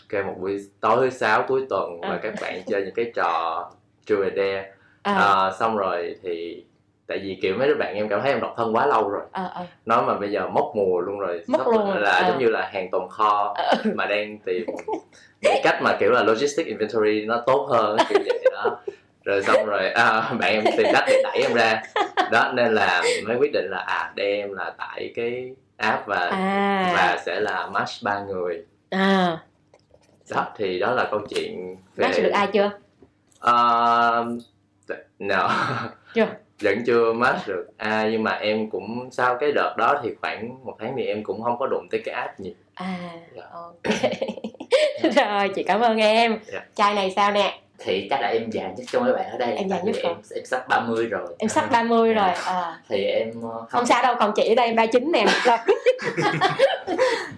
cái 0.10 0.24
một 0.24 0.34
buổi 0.40 0.60
tối 0.80 0.98
thứ 1.02 1.10
sáu 1.10 1.44
cuối 1.48 1.66
tuần 1.70 2.02
và 2.02 2.10
Ừ. 2.10 2.20
các 2.24 2.34
bạn 2.42 2.62
chơi 2.68 2.82
những 2.86 2.94
cái 2.96 3.12
trò 3.16 3.70
or 4.14 4.20
dare 4.36 4.72
à, 5.04 5.14
Ờ, 5.16 5.56
xong 5.60 5.78
rồi 5.78 6.16
thì 6.24 6.66
tại 7.12 7.19
vì 7.19 7.40
kiểu 7.42 7.56
mấy 7.58 7.68
đứa 7.68 7.75
bạn 7.75 7.96
em 7.96 8.10
cảm 8.10 8.22
thấy 8.22 8.31
em 8.31 8.42
độc 8.42 8.54
thân 8.58 8.75
quá 8.75 8.86
lâu 8.86 9.10
rồi. 9.10 9.22
À, 9.31 9.50
à. 9.56 9.62
nói 9.86 10.04
mà 10.08 10.13
bây 10.13 10.31
giờ 10.31 10.48
mốc 10.48 10.72
mùa 10.75 11.00
luôn 11.02 11.19
rồi 11.19 11.44
Mốc 11.48 11.62
sắp 11.62 11.72
luôn 11.72 11.88
rồi, 11.88 12.02
là 12.02 12.12
ờ. 12.12 12.28
giống 12.28 12.40
như 12.40 12.50
là 12.50 12.69
hàng 12.74 12.92
tồn 12.92 13.10
kho 13.10 13.56
mà 13.96 14.06
đang 14.06 14.38
tìm 14.46 14.66
những 15.42 15.54
cách 15.63 15.81
mà 15.81 15.98
kiểu 16.00 16.12
là 16.12 16.24
logistic 16.24 16.68
inventory 16.68 17.25
nó 17.25 17.44
tốt 17.46 17.68
hơn 17.72 17.98
kiểu 18.10 18.19
vậy 18.25 18.52
đó. 18.52 18.80
Rồi 19.25 19.44
xong 19.44 19.66
rồi 19.66 19.90
à, 19.90 20.34
bạn 20.40 20.54
em 20.54 20.63
tìm 20.78 20.88
cách 20.94 21.04
để 21.08 21.22
đẩy 21.24 21.42
em 21.42 21.54
ra. 21.54 21.81
Đó 22.31 22.52
nên 22.56 22.74
là 22.74 23.02
mới 23.28 23.38
quyết 23.38 23.52
định 23.54 23.66
là 23.69 23.78
à 23.78 24.12
để 24.16 24.36
em 24.36 24.54
là 24.54 24.74
tải 24.78 25.12
cái 25.16 25.56
app 25.78 26.08
và 26.08 26.30
à. 26.31 26.92
và 26.96 27.18
sẽ 27.25 27.40
là 27.40 27.68
match 27.68 27.92
ba 28.04 28.19
người. 28.19 28.66
À. 28.90 29.38
Đó 30.30 30.48
thì 30.58 30.80
đó 30.80 30.92
là 30.92 31.08
câu 31.12 31.19
chuyện 31.30 31.75
về 31.96 32.08
match 32.08 32.24
được 32.24 32.31
ai 32.34 32.48
chưa? 32.54 32.72
Ờ, 33.40 34.25
no. 35.19 35.50
Chưa? 36.13 36.28
Vẫn 36.62 36.84
chưa 36.86 37.13
match 37.13 37.48
được. 37.48 37.66
À 37.78 38.08
nhưng 38.12 38.24
mà 38.24 38.31
em 38.31 38.69
cũng 38.69 39.10
sau 39.12 39.38
cái 39.40 39.52
đợt 39.52 39.75
đó 39.78 40.00
thì 40.04 40.10
khoảng 40.22 40.66
một 40.66 40.75
tháng 40.80 40.94
thì 40.98 41.06
em 41.06 41.24
cũng 41.24 41.44
không 41.44 41.58
có 41.60 41.68
đụng 41.68 41.88
tới 41.92 42.02
cái 42.06 42.16
app 42.16 42.40
nhiều. 42.40 42.54
À 42.74 42.96
Dạ. 43.36 43.44
ok. 43.54 43.94
Rồi 45.16 45.50
chị 45.56 45.63
cảm 45.63 45.81
ơn 45.81 45.98
em. 45.98 46.40
Dạ. 46.54 46.60
trai 46.75 46.94
này 46.94 47.13
sao 47.16 47.31
nè? 47.31 47.60
Thì 47.84 48.08
chắc 48.10 48.22
là 48.22 48.28
em 48.28 48.50
già 48.50 48.63
nhất 48.78 48.84
trong 48.92 49.04
mấy 49.04 49.13
bạn 49.13 49.30
ở 49.31 49.38
đây. 49.38 49.54
Em 49.54 49.69
già 49.69 49.80
nhất 49.84 49.96
em 50.04 50.16
em 50.36 50.46
sắp 50.46 50.68
30 50.68 51.06
rồi. 51.06 51.28
Em 51.38 51.50
sắp 51.50 51.72
30 51.72 52.13
rồi 52.13 52.30
à. 52.46 52.80
thì 52.90 53.04
em 53.04 53.31
ờ, 53.44 53.50
không, 53.50 53.66
không 53.69 53.86
sao 53.86 54.04
đâu 54.04 54.16
còn 54.19 54.31
chị 54.36 54.50
ở 54.52 54.56
đây 54.56 54.68
em 54.68 54.75
39 54.75 55.12
nè. 55.12 55.25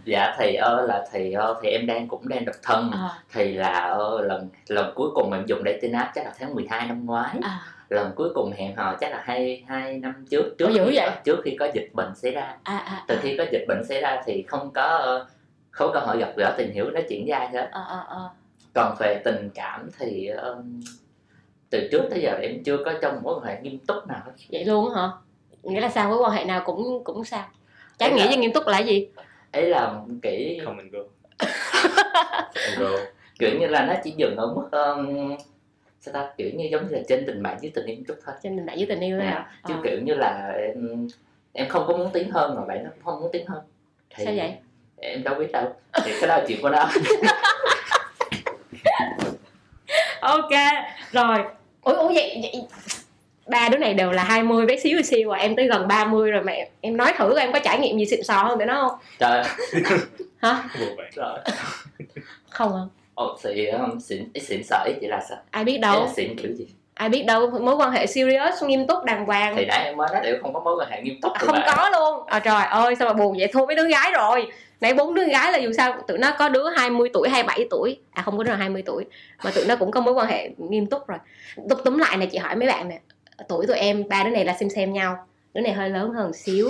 Dạ 0.06 0.36
thì 0.40 0.56
ơ 0.56 0.86
là 0.88 1.06
thì 1.12 1.34
ơ 1.34 1.60
thì 1.64 1.70
em 1.70 1.86
đang 1.88 2.08
cũng 2.08 2.28
đang 2.30 2.46
độc 2.46 2.56
thân. 2.64 2.92
À, 2.94 3.10
thì 3.34 3.54
là 3.54 3.70
ơ, 3.80 4.22
lần 4.22 4.50
lần 4.68 4.92
cuối 4.96 5.10
cùng 5.16 5.34
em 5.34 5.46
dùng 5.48 5.62
dating 5.66 5.94
app 5.94 6.12
chắc 6.16 6.26
là 6.26 6.32
tháng 6.40 6.56
12 6.56 6.88
năm 6.88 7.06
ngoái. 7.06 7.36
À. 7.42 7.60
lần 7.94 8.12
cuối 8.16 8.30
cùng 8.36 8.52
hẹn 8.52 8.76
hò 8.76 8.96
chắc 9.00 9.12
là 9.12 9.22
hai 9.26 9.64
hai 9.68 9.98
năm 9.98 10.26
trước 10.30 10.56
trước 10.58 10.70
dữ 10.74 10.86
khi, 10.90 10.96
vậy? 10.98 11.10
trước 11.26 11.42
khi 11.44 11.56
có 11.60 11.68
dịch 11.74 11.90
bệnh 11.94 12.16
xảy 12.16 12.32
ra. 12.32 12.58
À, 12.64 12.78
à, 12.78 13.04
từ 13.08 13.18
khi 13.22 13.38
có 13.38 13.46
dịch 13.52 13.66
bệnh 13.68 13.84
xảy 13.90 14.02
ra 14.02 14.22
thì 14.26 14.44
không 14.48 14.72
có 14.74 15.20
không 15.72 15.92
có 15.94 16.00
cơ 16.00 16.06
hội 16.06 16.18
gặp 16.18 16.34
gỡ 16.38 16.56
tìm 16.58 16.72
hiểu 16.72 16.92
nói 16.92 17.04
chuyện 17.10 17.24
với 17.28 17.32
ai 17.32 17.48
hết. 17.48 17.70
À, 17.72 17.82
à, 17.90 18.06
à. 18.10 18.22
còn 18.74 18.96
về 19.00 19.22
tình 19.26 19.50
cảm 19.56 19.90
thì 20.00 20.28
um, 20.28 20.82
từ 21.70 21.88
trước 21.92 22.02
tới 22.10 22.22
giờ 22.22 22.38
em 22.42 22.64
chưa 22.64 22.78
có 22.86 22.94
trong 23.02 23.20
mối 23.24 23.36
quan 23.36 23.46
hệ 23.46 23.62
nghiêm 23.62 23.80
túc 23.88 24.08
nào 24.08 24.22
hết. 24.26 24.32
Vậy 24.52 24.66
luôn 24.66 24.94
hả? 24.94 25.10
Nghĩa 25.64 25.82
là 25.82 25.90
sao? 25.90 26.10
Mối 26.10 26.18
quan 26.18 26.32
hệ 26.32 26.46
nào 26.46 26.62
cũng 26.66 27.04
cũng 27.04 27.24
sao? 27.26 27.46
Trái 27.98 28.12
nghĩa 28.12 28.20
là- 28.24 28.28
với 28.28 28.38
nghiêm 28.38 28.52
túc 28.54 28.68
là 28.68 28.74
cái 28.74 28.86
gì? 28.88 29.08
Ấy 29.52 29.70
là 29.70 29.94
kỹ 30.22 30.62
không 30.66 30.78
mình 30.78 30.90
go. 30.92 31.00
Rồi 32.78 33.00
kiểu 33.40 33.60
như 33.60 33.68
là 33.68 33.86
nó 33.86 33.94
chỉ 34.04 34.14
dừng 34.18 34.36
ở 34.38 34.54
mức 34.56 34.70
um, 34.72 35.36
sao 36.06 36.14
ta? 36.14 36.30
Kiểu 36.38 36.50
như 36.54 36.68
giống 36.72 36.88
như 36.88 36.96
là 36.96 37.02
trên 37.08 37.26
tình 37.26 37.44
bạn 37.44 37.58
với 37.62 37.72
tình 37.76 37.86
yêu 37.86 37.98
chút 38.08 38.18
thôi. 38.26 38.36
Trên 38.44 38.58
tình 38.58 38.66
đại 38.66 38.78
với 38.78 38.86
tình 38.86 39.00
yêu 39.00 39.18
thôi 39.20 39.28
hả? 39.28 39.52
Chứ 39.68 39.74
à. 39.74 39.80
kiểu 39.84 40.00
như 40.02 40.14
là 40.14 40.54
em 40.58 41.08
em 41.54 41.70
không 41.70 41.84
có 41.88 41.98
muốn 41.98 42.10
tiến 42.14 42.32
hơn 42.32 42.56
mà 42.56 42.66
bạn 42.66 42.84
nó 42.84 42.90
cũng 42.90 43.04
không 43.04 43.22
muốn 43.22 43.30
tiến 43.34 43.48
hơn. 43.48 43.62
Thì 44.10 44.26
sao 44.26 44.34
vậy? 44.38 44.54
em 44.98 45.24
đâu 45.24 45.36
biết 45.36 45.52
đâu. 45.52 45.74
Thì 46.04 46.12
cái 46.20 46.28
đó 46.28 46.38
là 46.38 46.46
chuyện 46.48 46.62
của 46.62 46.70
nó. 46.70 46.90
Ok 50.22 50.52
rồi. 51.12 51.38
Ủa, 51.82 51.94
ủa 51.94 52.14
vậy, 52.14 52.40
vậy 52.42 52.64
ba 53.48 53.70
đứa 53.70 53.78
này 53.78 53.94
đều 53.94 54.12
là 54.12 54.24
20 54.24 54.66
bé 54.66 54.78
xíu 54.78 55.02
xíu 55.02 55.32
à? 55.32 55.40
Em 55.40 55.56
tới 55.56 55.68
gần 55.68 55.88
30 55.88 56.32
rồi 56.32 56.44
mẹ 56.44 56.70
em 56.82 56.98
nói 56.98 57.14
thử 57.18 57.40
em 57.40 57.54
có 57.54 57.60
trải 57.60 57.80
nghiệm 57.80 57.98
gì 57.98 58.06
xịn 58.06 58.24
sò 58.24 58.44
hơn 58.44 58.60
tụi 58.60 58.66
nó 58.66 58.90
không? 58.90 59.00
Trời 59.20 59.44
hả? 60.38 60.64
Bạn 60.98 61.10
trời. 61.16 61.40
Không 62.50 62.74
hả 62.74 63.03
Ồ, 63.16 63.38
thì 63.44 63.66
um, 63.68 64.00
xịn 64.00 64.24
xịn 64.42 64.64
sợ 64.64 64.84
ý 64.88 64.94
chị 65.02 65.08
là 65.08 65.22
sao 65.30 65.38
ai 65.52 65.64
biết 65.64 65.78
đâu 65.78 66.02
là 66.06 66.08
xịn 66.16 66.36
kiểu 66.36 66.52
gì? 66.56 66.68
Ai 66.94 67.10
biết 67.10 67.24
đâu 67.28 67.50
mối 67.50 67.76
quan 67.76 67.92
hệ 67.92 68.06
serious 68.06 68.64
nghiêm 68.64 68.88
túc 68.88 69.04
đàng 69.04 69.26
hoàng. 69.26 69.56
Thì 69.56 69.66
nãy 69.66 69.86
em 69.86 69.98
mới 69.98 70.08
nói 70.14 70.22
đều 70.24 70.38
không 70.42 70.54
có 70.54 70.60
mối 70.60 70.76
quan 70.80 70.90
hệ 70.92 71.02
nghiêm 71.02 71.22
túc 71.22 71.34
À, 71.34 71.40
không 71.40 71.56
mà. 71.60 71.74
có 71.78 71.90
luôn. 71.90 72.28
À, 72.28 72.40
trời 72.40 72.64
ơi 72.66 72.96
sao 73.00 73.08
mà 73.08 73.14
buồn 73.14 73.36
vậy? 73.40 73.48
Thua 73.54 73.66
mấy 73.66 73.76
đứa 73.76 73.90
gái 73.90 74.12
rồi. 74.12 74.48
Nãy 74.82 74.94
bốn 74.94 75.14
đứa 75.14 75.26
gái 75.26 75.52
là 75.52 75.58
dù 75.58 75.72
sao 75.78 76.02
tụi 76.08 76.18
nó 76.18 76.32
có 76.40 76.50
đứa 76.50 76.70
20 76.70 77.10
tuổi 77.14 77.30
27 77.30 77.68
tuổi. 77.70 77.98
À 78.12 78.24
không 78.24 78.38
có 78.38 78.44
đứa 78.44 78.50
nào 78.50 78.58
20 78.58 78.82
tuổi 78.86 79.06
mà 79.44 79.52
tụi 79.52 79.66
nó 79.66 79.76
cũng 79.76 79.92
có 79.92 80.02
mối 80.02 80.14
quan 80.14 80.28
hệ 80.28 80.50
nghiêm 80.58 80.86
túc 80.86 81.08
rồi. 81.08 81.18
Túm 81.70 81.80
túm 81.86 81.98
lại 81.98 82.18
này 82.18 82.28
chị 82.32 82.38
hỏi 82.38 82.56
mấy 82.56 82.68
bạn 82.68 82.88
nè. 82.90 83.00
Tuổi 83.50 83.68
tụi 83.68 83.78
em 83.78 84.04
ba 84.10 84.24
đứa 84.24 84.30
này 84.30 84.46
là 84.46 84.54
xem 84.60 84.70
xem 84.70 84.94
nhau. 84.94 85.18
Đứa 85.54 85.62
này 85.62 85.74
hơi 85.74 85.90
lớn 85.90 86.12
hơn 86.14 86.34
xíu. 86.34 86.70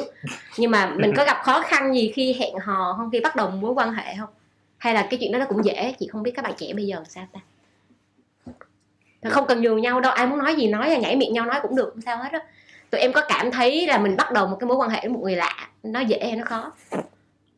Nhưng 0.58 0.72
mà 0.72 0.92
mình 0.96 1.14
có 1.18 1.26
gặp 1.26 1.38
khó 1.44 1.62
khăn 1.62 1.94
gì 1.96 2.12
khi 2.16 2.34
hẹn 2.40 2.56
hò 2.58 2.96
không? 2.98 3.10
Khi 3.12 3.20
bắt 3.20 3.36
đầu 3.36 3.50
mối 3.50 3.74
quan 3.74 3.94
hệ 3.94 4.04
không 4.20 4.30
hay 4.84 4.94
là 4.94 5.08
cái 5.10 5.18
chuyện 5.20 5.32
đó 5.32 5.40
nó 5.40 5.46
cũng 5.46 5.66
dễ 5.66 5.96
chị 6.00 6.08
không 6.08 6.24
biết 6.24 6.32
các 6.36 6.42
bạn 6.42 6.54
trẻ 6.58 6.74
bây 6.74 6.86
giờ 6.86 7.04
sao 7.10 7.28
ta? 7.34 7.40
Không 9.30 9.46
cần 9.48 9.62
nhường 9.62 9.82
nhau 9.82 10.00
đâu 10.00 10.12
ai 10.12 10.28
muốn 10.28 10.40
nói 10.40 10.56
gì 10.56 10.68
nói 10.68 10.98
nhảy 11.02 11.16
miệng 11.16 11.34
nhau 11.34 11.46
nói 11.46 11.60
cũng 11.62 11.76
được 11.76 11.90
không 11.94 12.02
sao 12.02 12.18
hết 12.18 12.32
á. 12.32 12.40
Tụi 12.90 13.02
em 13.02 13.14
có 13.14 13.22
cảm 13.28 13.52
thấy 13.52 13.88
là 13.88 13.98
mình 13.98 14.16
bắt 14.18 14.32
đầu 14.32 14.48
một 14.48 14.58
cái 14.60 14.68
mối 14.68 14.78
quan 14.78 14.90
hệ 14.90 15.00
với 15.02 15.10
một 15.10 15.20
người 15.24 15.36
lạ 15.36 15.70
nó 15.84 16.00
dễ 16.00 16.20
hay 16.26 16.36
nó 16.36 16.46
khó? 16.46 16.72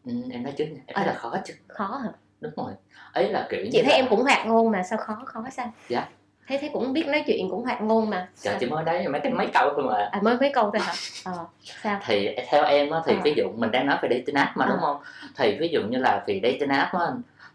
Ừ, 0.05 0.11
em 0.31 0.43
nói 0.43 0.53
nha 0.57 0.65
em 0.65 0.77
À. 0.87 0.93
thấy 0.95 1.05
là 1.05 1.13
khó 1.13 1.35
chứ. 1.45 1.53
Khó 1.67 1.85
hả? 2.03 2.09
Đúng 2.41 2.51
rồi. 2.55 2.71
Ấy 3.13 3.29
là 3.31 3.47
kiểu 3.49 3.59
như 3.63 3.69
chị 3.71 3.81
thấy 3.81 3.89
là- 3.91 3.95
em 3.95 4.05
cũng 4.09 4.23
hoạt 4.23 4.45
ngôn 4.47 4.71
mà 4.71 4.83
sao 4.83 4.99
khó 4.99 5.17
khó 5.25 5.43
sao? 5.51 5.73
Dạ. 5.89 6.07
Thấy 6.47 6.57
thấy 6.57 6.69
cũng 6.73 6.93
biết 6.93 7.07
nói 7.07 7.23
chuyện 7.27 7.49
cũng 7.49 7.63
hoạt 7.63 7.81
ngôn 7.81 8.09
mà 8.09 8.27
Dạ, 8.35 8.51
sao? 8.51 8.59
chị 8.59 8.65
mới 8.65 8.83
đấy 8.83 9.07
mấy 9.07 9.21
cái 9.21 9.31
mấy 9.31 9.47
câu 9.53 9.69
thôi 9.75 9.83
mà 9.83 10.09
à 10.11 10.19
mới 10.23 10.37
mấy 10.39 10.51
câu 10.53 10.71
thôi 10.73 10.79
hả 10.81 10.93
ờ 11.23 11.45
sao 11.83 11.99
thì 12.05 12.29
theo 12.49 12.63
em 12.63 12.89
á, 12.89 12.99
thì 13.05 13.13
À. 13.13 13.21
ví 13.23 13.33
dụ 13.37 13.49
mình 13.55 13.71
đang 13.71 13.87
nói 13.87 13.97
về 14.01 14.09
dating 14.11 14.35
app 14.35 14.57
mà 14.57 14.65
À. 14.65 14.69
đúng 14.69 14.79
không 14.81 14.97
thì 15.37 15.57
ví 15.59 15.67
dụ 15.67 15.81
như 15.83 15.97
là 15.97 16.23
vì 16.27 16.39
dating 16.43 16.69
app 16.69 16.93
á 16.93 17.05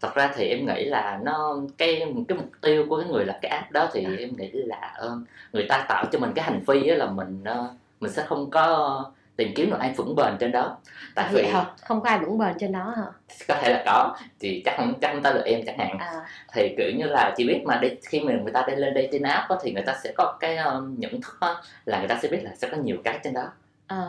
thật 0.01 0.15
ra 0.15 0.31
thì 0.35 0.49
em 0.49 0.67
nghĩ 0.67 0.85
là 0.85 1.19
nó 1.23 1.57
cái 1.79 2.03
cái 2.29 2.39
mục 2.39 2.49
tiêu 2.61 2.87
của 2.89 3.01
cái 3.01 3.09
người 3.11 3.25
lập 3.25 3.39
cái 3.43 3.51
app 3.51 3.71
đó 3.71 3.89
thì 3.93 4.05
À. 4.05 4.11
em 4.19 4.31
nghĩ 4.37 4.51
là 4.53 4.93
ờ, 4.97 5.19
người 5.53 5.67
ta 5.69 5.85
tạo 5.89 6.05
cho 6.13 6.19
mình 6.19 6.33
cái 6.35 6.45
hành 6.45 6.61
vi 6.67 6.89
á 6.89 6.97
là 6.97 7.07
mình 7.07 7.41
ờ, 7.45 7.69
mình 8.01 8.13
sẽ 8.13 8.23
không 8.29 8.51
có 8.51 9.05
tìm 9.41 9.53
kiếm 9.57 9.71
được 9.71 9.77
ai 9.81 9.93
vững 9.97 10.15
bền 10.17 10.37
trên 10.41 10.53
đó. 10.53 10.77
Tại 11.15 11.25
À, 11.25 11.31
vì 11.35 11.47
hả? 11.47 11.65
Không 11.85 12.01
có 12.01 12.09
ai 12.09 12.19
vững 12.19 12.39
bền 12.39 12.53
trên 12.59 12.73
đó 12.73 12.95
hả? 12.97 13.05
Có 13.49 13.55
thể 13.63 13.73
là 13.73 13.83
có 13.87 14.17
thì 14.41 14.63
chắc 14.65 14.75
không 14.77 14.95
chắc 15.01 15.13
không 15.13 15.23
tới 15.23 15.35
được 15.35 15.43
em 15.45 15.61
chẳng 15.67 15.79
hạn. 15.79 15.99
À, 15.99 16.13
thì 16.53 16.75
kiểu 16.79 16.91
như 16.97 17.05
là 17.07 17.35
chị 17.37 17.47
biết 17.49 17.63
mà 17.67 17.79
đi 17.83 17.89
khi 18.09 18.21
mà 18.21 18.33
người 18.33 18.53
ta 18.53 18.65
đi 18.69 18.75
lên 18.77 18.95
dating 18.95 19.23
app 19.23 19.49
á, 19.51 19.57
thì 19.63 19.73
người 19.73 19.83
ta 19.83 19.97
sẽ 20.05 20.13
có 20.17 20.37
cái 20.41 20.57
um, 20.57 20.95
nhận 20.99 21.21
thức 21.21 21.39
là 21.85 21.99
người 21.99 22.09
ta 22.09 22.19
sẽ 22.23 22.29
biết 22.29 22.41
là 22.43 22.51
sẽ 22.55 22.69
có 22.69 22.77
nhiều 22.77 22.97
cái 23.05 23.19
trên 23.25 23.35
đó. 23.35 23.45
À, 23.87 24.03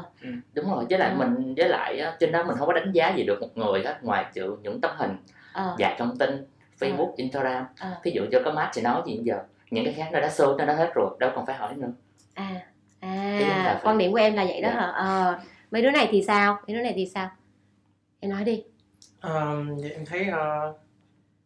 đúng 0.54 0.72
rồi 0.76 0.86
với 0.90 1.00
lại 1.00 1.10
Ừ. 1.10 1.16
mình 1.18 1.54
với 1.58 1.70
lại 1.70 2.02
trên 2.20 2.32
đó 2.32 2.44
mình 2.44 2.58
không 2.58 2.68
có 2.68 2.74
đánh 2.74 2.92
giá 2.92 3.14
gì 3.16 3.24
được 3.24 3.42
một 3.42 3.50
người 3.58 3.84
hết 3.86 4.04
ngoài 4.04 4.26
trừ 4.34 4.56
những 4.64 4.82
tấm 4.82 4.92
hình 4.98 5.18
à, 5.54 5.68
và 5.80 5.96
thông 6.00 6.18
tin 6.18 6.46
Facebook 6.80 7.12
Instagram. 7.16 7.66
À, 7.80 7.92
ví 8.04 8.12
dụ 8.12 8.26
cho 8.32 8.42
có 8.46 8.52
match 8.52 8.72
thì 8.74 8.82
nói 8.82 9.02
gì 9.06 9.16
bây 9.16 9.26
giờ 9.26 9.38
những 9.72 9.86
cái 9.86 9.94
khác 9.94 10.10
nó 10.12 10.20
đã 10.20 10.28
show 10.28 10.58
cho 10.58 10.66
nó 10.66 10.74
hết 10.74 10.92
rồi 10.96 11.10
đâu 11.20 11.32
còn 11.36 11.46
phải 11.46 11.56
hỏi 11.56 11.74
nữa. 11.76 11.88
À, 12.34 12.50
à 13.02 13.80
quan 13.84 13.98
điểm 13.98 14.12
của 14.12 14.18
em 14.18 14.34
là 14.34 14.44
vậy 14.46 14.62
đó 14.62 14.70
Dạ. 14.70 14.76
hả? 14.80 14.88
Ờ 14.88 15.40
mấy 15.72 15.82
đứa 15.82 15.92
này 15.92 16.08
thì 16.12 16.24
sao? 16.24 16.60
Mấy 16.68 16.76
đứa 16.78 16.84
này 16.84 16.94
thì 16.96 17.06
sao? 17.14 17.30
Em 18.20 18.32
nói 18.32 18.44
đi. 18.44 18.64
Ờ, 19.20 19.64
vậy 19.82 19.92
em 19.92 20.06
thấy 20.06 20.26
ờ, 20.30 20.74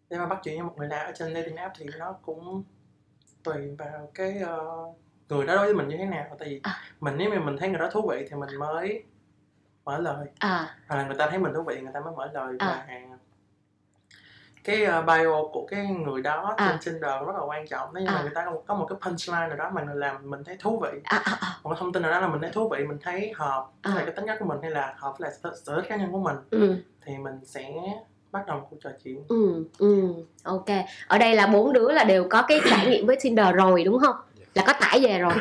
để 0.10 0.18
mà 0.18 0.26
bắt 0.26 0.40
chuyện 0.44 0.56
với 0.56 0.64
một 0.64 0.74
người 0.78 0.88
lạ 0.88 0.98
ở 1.00 1.12
trên 1.16 1.34
dating 1.34 1.56
app 1.56 1.74
thì 1.78 1.86
nó 2.00 2.12
cũng 2.22 2.64
tùy 3.44 3.76
vào 3.78 4.12
cái 4.14 4.38
ờ, 4.40 4.60
người 5.30 5.46
đó 5.46 5.56
đối 5.56 5.66
với 5.66 5.74
mình 5.74 5.88
như 5.88 5.98
thế 5.98 6.06
nào. 6.06 6.26
Tại 6.40 6.50
vì 6.50 6.60
À. 6.64 6.72
mình 7.00 7.14
nếu 7.18 7.30
mà 7.30 7.40
mình 7.40 7.58
thấy 7.60 7.70
người 7.70 7.80
đó 7.80 7.90
thú 7.92 8.08
vị 8.10 8.26
thì 8.30 8.36
mình 8.36 8.60
mới 8.60 9.04
mở 9.86 9.98
lời. 9.98 10.28
À. 10.40 10.76
Hoặc 10.88 10.96
là 10.96 11.04
người 11.06 11.16
ta 11.20 11.30
thấy 11.30 11.40
mình 11.40 11.54
thú 11.54 11.62
vị 11.64 11.82
người 11.82 11.92
ta 11.94 12.00
mới 12.00 12.14
mở 12.18 12.30
lời 12.34 12.56
À. 12.60 12.68
và 12.88 12.96
cái 14.65 14.84
uh, 15.00 15.05
bio 15.07 15.43
của 15.51 15.67
cái 15.72 15.86
người 15.86 16.22
đó 16.22 16.53
À. 16.57 16.77
trên 16.81 16.93
Tinder 16.93 17.12
rất 17.27 17.34
là 17.39 17.45
quan 17.48 17.67
trọng 17.67 17.89
nếu 17.93 18.03
như 18.03 18.10
À. 18.10 18.13
mà 18.15 18.22
người 18.22 18.31
ta 18.36 18.45
có 18.67 18.75
một, 18.75 18.86
cái 18.89 18.98
punchline 19.01 19.48
nào 19.48 19.55
đó 19.57 19.69
mà 19.74 19.84
mình 19.84 20.00
làm 20.00 20.29
mình 20.29 20.43
thấy 20.43 20.57
thú 20.60 20.79
vị 20.79 21.00
à, 21.03 21.17
à, 21.25 21.38
à, 21.41 21.48
một 21.63 21.69
cái 21.69 21.77
thông 21.79 21.93
tin 21.93 22.01
nào 22.03 22.12
đó 22.12 22.19
là 22.19 22.27
mình 22.27 22.41
thấy 22.41 22.50
thú 22.53 22.69
vị 22.69 22.84
mình 22.84 22.98
thấy 23.03 23.31
hợp 23.36 23.67
với 23.84 23.93
À. 23.98 24.01
cái 24.05 24.15
tính 24.15 24.25
cách 24.27 24.38
của 24.39 24.45
mình 24.45 24.57
hay 24.62 24.72
là 24.72 24.93
hợp 24.98 25.13
với 25.19 25.29
lại 25.29 25.38
sở- 25.65 25.75
thích 25.75 25.86
cá 25.89 25.95
nhân 25.95 26.12
của 26.12 26.19
mình 26.19 26.36
ừ. 26.50 26.75
thì 27.05 27.17
mình 27.17 27.39
sẽ 27.45 27.72
bắt 28.31 28.48
đầu 28.48 28.67
cuộc 28.69 28.77
trò 28.84 28.89
chuyện 29.03 29.24
Ừ, 29.27 29.65
ừ, 29.77 30.07
ok. 30.43 30.65
Ở 31.07 31.17
đây 31.17 31.36
là 31.36 31.48
bốn 31.48 31.74
đứa 31.74 31.91
là 31.91 32.03
đều 32.03 32.27
có 32.29 32.41
cái 32.48 32.60
trải 32.69 32.88
nghiệm 32.88 33.07
với 33.07 33.17
Tinder 33.22 33.55
rồi 33.55 33.84
đúng 33.84 34.00
không? 34.00 34.15
Là 34.53 34.63
có 34.67 34.74
tải 34.79 35.00
về 35.03 35.19
rồi. 35.19 35.34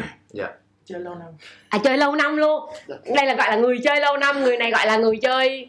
chơi 0.84 1.00
lâu 1.00 1.14
năm 1.14 1.28
À 1.68 1.78
chơi 1.84 1.98
lâu 1.98 2.14
năm 2.14 2.36
luôn. 2.36 2.70
Đây 2.88 3.26
là 3.26 3.34
gọi 3.34 3.48
là 3.48 3.56
người 3.56 3.78
chơi 3.84 4.00
lâu 4.00 4.16
năm, 4.16 4.40
người 4.40 4.56
này 4.56 4.70
gọi 4.70 4.86
là 4.86 4.96
người 4.96 5.16
chơi 5.22 5.68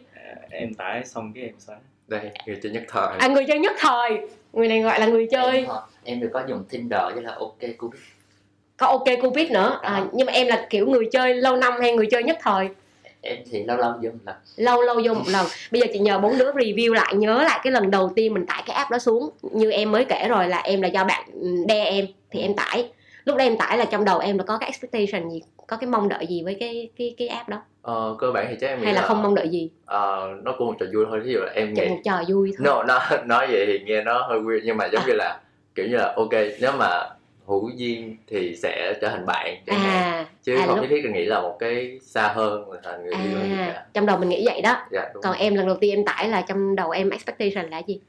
em 0.50 0.74
tải 0.74 1.04
xong 1.04 1.32
cái 1.34 1.44
em 1.44 1.54
xóa 1.58 1.76
đây 2.08 2.20
người 2.46 2.58
chơi 2.62 2.72
nhất 2.72 2.82
thời 2.88 3.18
à 3.18 3.28
người 3.28 3.44
chơi 3.48 3.58
nhất 3.58 3.72
thời. 3.78 4.10
Người 4.52 4.68
này 4.68 4.80
gọi 4.80 5.00
là 5.00 5.06
người 5.06 5.26
chơi 5.30 5.56
em, 5.56 5.68
ờ, 5.68 5.82
em 6.04 6.20
được 6.20 6.30
có 6.32 6.42
dùng 6.48 6.64
Tinder 6.70 7.00
với 7.14 7.22
là 7.22 7.34
ok 7.38 7.58
Cupid 7.78 8.00
có 8.76 8.86
ok 8.86 9.04
Cupid 9.22 9.50
nữa. 9.50 9.78
À, 9.82 10.04
nhưng 10.12 10.26
mà 10.26 10.32
em 10.32 10.46
là 10.46 10.66
kiểu 10.70 10.86
người 10.86 11.08
chơi 11.12 11.34
lâu 11.34 11.56
năm 11.56 11.72
hay 11.80 11.92
người 11.92 12.06
chơi 12.10 12.22
nhất 12.22 12.38
thời? 12.42 12.68
em 13.20 13.36
thì 13.50 13.64
lâu 13.64 13.76
lâu 13.76 13.92
vô 14.02 14.10
một 14.10 14.18
lần 14.24 14.36
Lâu 14.56 14.82
lâu 14.82 15.00
vô 15.04 15.14
một 15.14 15.28
lần. 15.28 15.46
Bây 15.70 15.80
giờ 15.80 15.86
chị 15.92 15.98
nhờ 15.98 16.18
bốn 16.18 16.38
đứa 16.38 16.52
review 16.52 16.92
lại 16.92 17.14
nhớ 17.14 17.42
lại 17.42 17.60
cái 17.62 17.72
lần 17.72 17.90
đầu 17.90 18.12
tiên 18.16 18.34
mình 18.34 18.46
tải 18.46 18.62
cái 18.66 18.76
app 18.76 18.90
đó 18.90 18.98
xuống. 18.98 19.30
Như 19.42 19.70
em 19.70 19.92
mới 19.92 20.04
kể 20.04 20.28
rồi 20.28 20.48
là 20.48 20.58
em 20.58 20.82
là 20.82 20.88
do 20.88 21.04
bạn 21.04 21.30
đe 21.66 21.84
em 21.84 22.06
thì 22.30 22.40
em 22.40 22.54
tải. 22.54 22.90
Lúc 23.24 23.36
đó 23.36 23.44
em 23.44 23.56
tải 23.56 23.78
là 23.78 23.84
trong 23.84 24.04
đầu 24.04 24.18
em 24.18 24.38
là 24.38 24.44
có 24.44 24.58
cái 24.58 24.70
expectation 24.70 25.30
gì, 25.30 25.42
có 25.66 25.76
cái 25.76 25.90
mong 25.90 26.08
đợi 26.08 26.26
gì 26.26 26.42
với 26.42 26.56
cái 26.60 26.90
cái 26.98 27.14
cái 27.18 27.28
app 27.28 27.48
đó? 27.48 27.62
Ờ, 27.82 28.16
cơ 28.18 28.30
bản 28.32 28.46
thì 28.50 28.56
chắc 28.60 28.66
em 28.66 28.82
hay 28.82 28.94
là 28.94 29.02
không 29.02 29.22
mong 29.22 29.34
đợi 29.34 29.48
gì? 29.48 29.70
ờ, 29.86 30.28
nó 30.42 30.54
cũng 30.58 30.66
một 30.66 30.74
trò 30.80 30.86
vui 30.94 31.04
thôi 31.08 31.20
ví 31.20 31.32
dụ 31.32 31.38
là 31.40 31.52
em 31.54 31.74
nghĩ 31.74 31.88
một 31.88 31.98
trò 32.04 32.22
vui 32.28 32.52
thôi. 32.58 32.64
no, 32.64 32.82
nó 32.82 33.00
nói 33.26 33.46
vậy 33.50 33.64
thì 33.66 33.78
nghe 33.84 34.02
nó 34.04 34.26
hơi 34.28 34.40
weird 34.40 34.60
nhưng 34.64 34.76
mà 34.76 34.86
giống 34.92 35.02
như 35.06 35.12
là 35.12 35.40
kiểu 35.74 35.86
như 35.86 35.96
là 35.96 36.14
ok 36.16 36.32
nếu 36.60 36.72
mà 36.78 36.88
hữu 37.46 37.70
duyên 37.76 38.16
thì 38.26 38.56
sẽ 38.56 38.94
trở 39.00 39.08
thành 39.08 39.26
bạn 39.26 39.56
chẳng 39.66 39.80
hạn. 39.80 39.92
à 40.02 40.26
chứ 40.42 40.56
à, 40.56 40.66
không 40.66 40.74
lúc- 40.76 40.82
nhất 40.82 40.88
thiết 40.90 41.04
là 41.04 41.10
nghĩ 41.10 41.24
là 41.24 41.40
một 41.40 41.56
cái 41.58 41.98
xa 42.02 42.28
hơn 42.28 42.70
là 42.70 42.80
thành 42.84 43.02
người 43.04 43.12
yêu 43.12 43.38
hay 43.38 43.48
gì 43.48 43.54
à 43.58 43.72
cả. 43.74 43.84
trong 43.94 44.06
đầu 44.06 44.18
mình 44.18 44.28
nghĩ 44.28 44.42
vậy 44.46 44.60
đó. 44.62 44.76
Dạ 44.90 45.08
còn 45.22 45.36
em 45.36 45.54
lần 45.54 45.66
đầu 45.66 45.76
tiên 45.80 45.90
em 45.98 46.04
tải 46.04 46.28
là 46.28 46.40
trong 46.42 46.76
đầu 46.76 46.90
em 46.90 47.10
expectation 47.10 47.70
là 47.70 47.82
gì? 47.86 48.00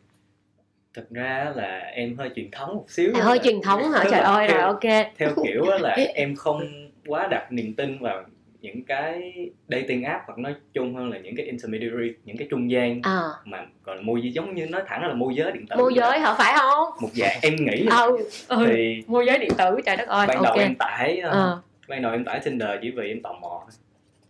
Thực 0.93 1.09
ra 1.09 1.51
là 1.55 1.77
em 1.93 2.17
hơi 2.17 2.29
truyền 2.35 2.51
thống 2.51 2.75
một 2.75 2.85
xíu 2.87 3.11
à, 3.15 3.21
hơi 3.23 3.37
là- 3.37 3.43
truyền 3.43 3.61
thống 3.61 3.91
hả? 3.91 4.03
Trời 4.11 4.21
là 4.21 4.27
ơi 4.27 4.47
rồi 4.47 4.61
ok. 4.61 5.07
theo 5.17 5.29
kiểu 5.43 5.69
á 5.71 5.77
là 5.77 5.95
em 6.15 6.35
không 6.35 6.86
quá 7.07 7.27
đặt 7.31 7.47
niềm 7.51 7.73
tin 7.73 7.97
vào 7.99 8.23
những 8.61 8.83
cái 8.83 9.33
dating 9.67 10.03
app 10.03 10.23
hoặc 10.27 10.37
nói 10.39 10.55
chung 10.73 10.95
hơn 10.95 11.09
là 11.11 11.17
những 11.17 11.35
cái 11.35 11.45
intermediary 11.45 12.13
những 12.25 12.37
cái 12.37 12.47
trung 12.51 12.71
gian 12.71 13.01
à 13.03 13.21
mà 13.45 13.65
còn 13.83 13.95
là 13.95 14.01
môi 14.01 14.21
giới 14.21 14.31
giống 14.31 14.55
như 14.55 14.65
nói 14.65 14.81
thẳng 14.87 15.07
là 15.07 15.13
môi 15.13 15.35
giới 15.35 15.51
điện 15.51 15.65
tử 15.69 15.75
môi 15.77 15.93
đó. 15.95 15.95
giới 16.09 16.19
hả 16.19 16.33
phải 16.33 16.53
không 16.59 16.89
một 17.01 17.09
dạng 17.13 17.37
em 17.41 17.55
nghĩ 17.55 17.87
ừ, 17.91 18.17
ừ. 18.47 18.65
thì 18.67 19.03
môi 19.07 19.25
giới 19.25 19.39
điện 19.39 19.51
tử 19.57 19.79
trời 19.85 19.97
đất 19.97 20.07
ơi 20.07 20.27
ban 20.27 20.43
đầu 20.43 20.51
ok 20.53 20.59
em 20.61 20.75
tải 20.75 21.21
uh, 21.25 21.31
Ờ. 21.31 21.61
ban 21.87 22.01
đầu 22.01 22.11
em 22.11 22.25
tải 22.25 22.39
Tinder 22.39 22.69
chỉ 22.81 22.91
vì 22.91 23.07
em 23.07 23.21
tò 23.21 23.33
mò 23.41 23.63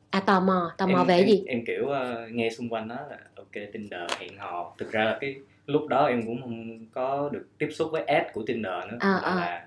à 0.10 0.20
tò 0.20 0.40
mò 0.40 0.72
tò 0.78 0.88
mò 0.88 1.00
em, 1.00 1.08
về 1.08 1.18
em, 1.18 1.28
gì 1.28 1.44
em 1.48 1.66
kiểu 1.66 1.88
ờ, 1.88 2.28
nghe 2.32 2.50
xung 2.50 2.70
quanh 2.70 2.88
nói 2.88 2.98
là 3.10 3.18
ok 3.36 3.52
Tinder 3.74 4.02
hẹn 4.20 4.38
hò 4.38 4.74
thực 4.78 4.92
ra 4.92 5.04
là 5.04 5.18
cái 5.22 5.36
lúc 5.66 5.88
đó 5.88 6.06
em 6.06 6.26
cũng 6.26 6.42
không 6.42 6.80
có 6.94 7.30
được 7.34 7.48
tiếp 7.58 7.70
xúc 7.72 7.90
với 7.92 8.04
ad 8.04 8.24
của 8.34 8.44
Tinder 8.48 8.74
nữa 8.92 8.98
À, 9.00 9.20
mà 9.24 9.42
à. 9.42 9.67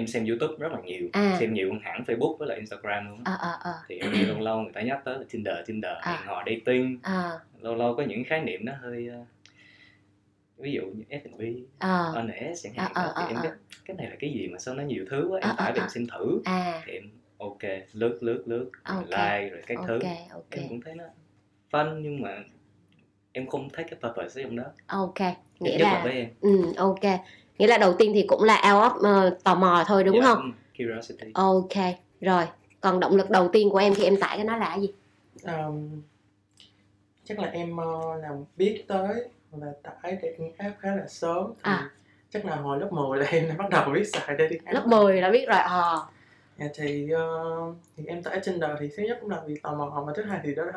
Em 0.00 0.06
xem 0.06 0.26
YouTube 0.26 0.54
rất 0.58 0.72
là 0.72 0.80
nhiều 0.84 1.08
À. 1.12 1.36
xem 1.40 1.54
nhiều 1.54 1.72
hơn 1.72 1.80
hẳn 1.82 2.02
Facebook 2.06 2.36
với 2.36 2.48
lại 2.48 2.56
Instagram 2.58 3.08
luôn 3.10 3.20
à 3.24 3.34
à 3.40 3.52
à 3.62 3.72
thì 3.88 3.98
em 3.98 4.12
lâu 4.28 4.38
lâu 4.40 4.60
người 4.60 4.72
ta 4.72 4.80
nhắc 4.82 5.00
tới 5.04 5.18
là 5.18 5.24
Tinder 5.30 5.54
Tinder 5.66 5.92
À. 6.00 6.12
hẹn 6.12 6.26
hò 6.26 6.42
dating 6.46 6.98
à 7.02 7.30
lâu 7.60 7.74
lâu 7.74 7.94
có 7.96 8.02
những 8.02 8.24
khái 8.24 8.40
niệm 8.40 8.64
nó 8.64 8.72
hơi 8.80 9.08
ờ, 9.08 9.18
ví 10.58 10.72
dụ 10.72 10.82
như 10.82 11.04
F&B 11.10 11.40
à 11.78 11.98
honest 12.14 12.64
chẳng 12.64 12.72
hạn 12.76 12.90
À, 12.94 13.02
à, 13.02 13.06
đó. 13.06 13.12
thì 13.16 13.22
à, 13.24 13.26
em 13.28 13.36
à. 13.36 13.42
cái 13.42 13.52
cái 13.84 13.96
này 13.96 14.06
là 14.10 14.16
cái 14.20 14.30
gì 14.32 14.48
mà 14.48 14.58
sao 14.58 14.74
nó 14.74 14.82
nhiều 14.82 15.04
thứ 15.10 15.26
quá 15.30 15.40
em 15.42 15.50
À, 15.50 15.54
tải 15.58 15.68
à, 15.68 15.72
về 15.74 15.80
à. 15.80 15.82
em 15.84 15.88
xem 15.88 16.06
thử 16.06 16.40
à 16.44 16.82
thì 16.86 16.92
em 16.92 17.02
ok 17.38 17.62
lướt 17.92 18.18
lướt 18.20 18.42
lướt 18.46 18.70
rồi 18.84 18.96
Ok. 18.96 19.06
like 19.10 19.48
rồi 19.50 19.62
các 19.66 19.78
thứ 19.86 19.92
ok 19.92 20.12
ok 20.32 20.50
em 20.50 20.68
cũng 20.68 20.80
thấy 20.80 20.94
nó 20.94 21.04
fun 21.72 22.00
nhưng 22.00 22.22
mà 22.22 22.38
em 23.32 23.46
không 23.46 23.68
thấy 23.72 23.84
cái 23.90 23.98
purpose 24.02 24.42
trong 24.42 24.56
đó 24.56 24.64
ok 24.86 25.18
nghĩa 25.60 25.70
nhất 25.70 25.80
là 25.84 25.92
là 25.94 26.04
với 26.04 26.12
em 26.12 26.28
ừ 26.40 26.72
ok 26.76 27.00
nghĩa 27.60 27.66
là 27.66 27.78
đầu 27.78 27.94
tiên 27.98 28.10
thì 28.14 28.22
cũng 28.28 28.42
là 28.42 28.54
out 28.54 28.92
of 28.92 28.98
ờ, 29.02 29.36
tò 29.44 29.54
mò 29.54 29.84
thôi 29.86 30.04
đúng 30.04 30.16
Dạ, 30.20 30.26
không? 30.26 30.52
curiosity. 30.78 31.30
Ok 31.34 31.94
rồi. 32.20 32.44
Còn 32.80 33.00
động 33.00 33.16
lực 33.16 33.30
đầu 33.30 33.48
tiên 33.48 33.70
của 33.70 33.78
em 33.78 33.94
khi 33.94 34.04
em 34.04 34.16
tải 34.16 34.36
cái 34.36 34.44
nó 34.44 34.56
là 34.56 34.68
cái 34.68 34.80
gì? 34.80 34.92
Um, 35.44 36.02
chắc 37.24 37.38
là 37.38 37.48
em 37.48 37.76
uh, 37.76 38.22
làm 38.22 38.44
biết 38.56 38.84
tới 38.88 39.28
là 39.52 39.72
tải 39.82 40.16
dating 40.22 40.52
app 40.58 40.78
khá 40.80 40.94
là 40.96 41.06
sớm. 41.08 41.46
Thì 41.54 41.60
À. 41.62 41.90
chắc 42.30 42.44
là 42.44 42.56
hồi 42.56 42.80
lớp 42.80 42.88
10 42.92 43.18
là 43.18 43.26
em 43.26 43.48
đã 43.48 43.54
bắt 43.58 43.70
đầu 43.70 43.90
biết 43.94 44.04
xài 44.04 44.36
dating 44.38 44.64
app 44.64 44.74
lớp 44.74 44.86
10 44.86 45.20
là 45.20 45.30
biết 45.30 45.48
rồi 45.48 45.58
ờ. 45.58 46.06
Dạ, 46.58 46.66
thì 46.74 47.08
uh, 47.14 47.74
thì 47.96 48.04
em 48.06 48.22
tải 48.22 48.40
Tinder 48.46 48.70
thì 48.80 48.88
thứ 48.96 49.02
nhất 49.02 49.18
cũng 49.20 49.30
là 49.30 49.40
vì 49.46 49.54
tò 49.62 49.74
mò 49.74 50.02
mà 50.06 50.12
thứ 50.16 50.22
hai 50.22 50.40
thì 50.44 50.54
đó 50.54 50.64
là 50.64 50.72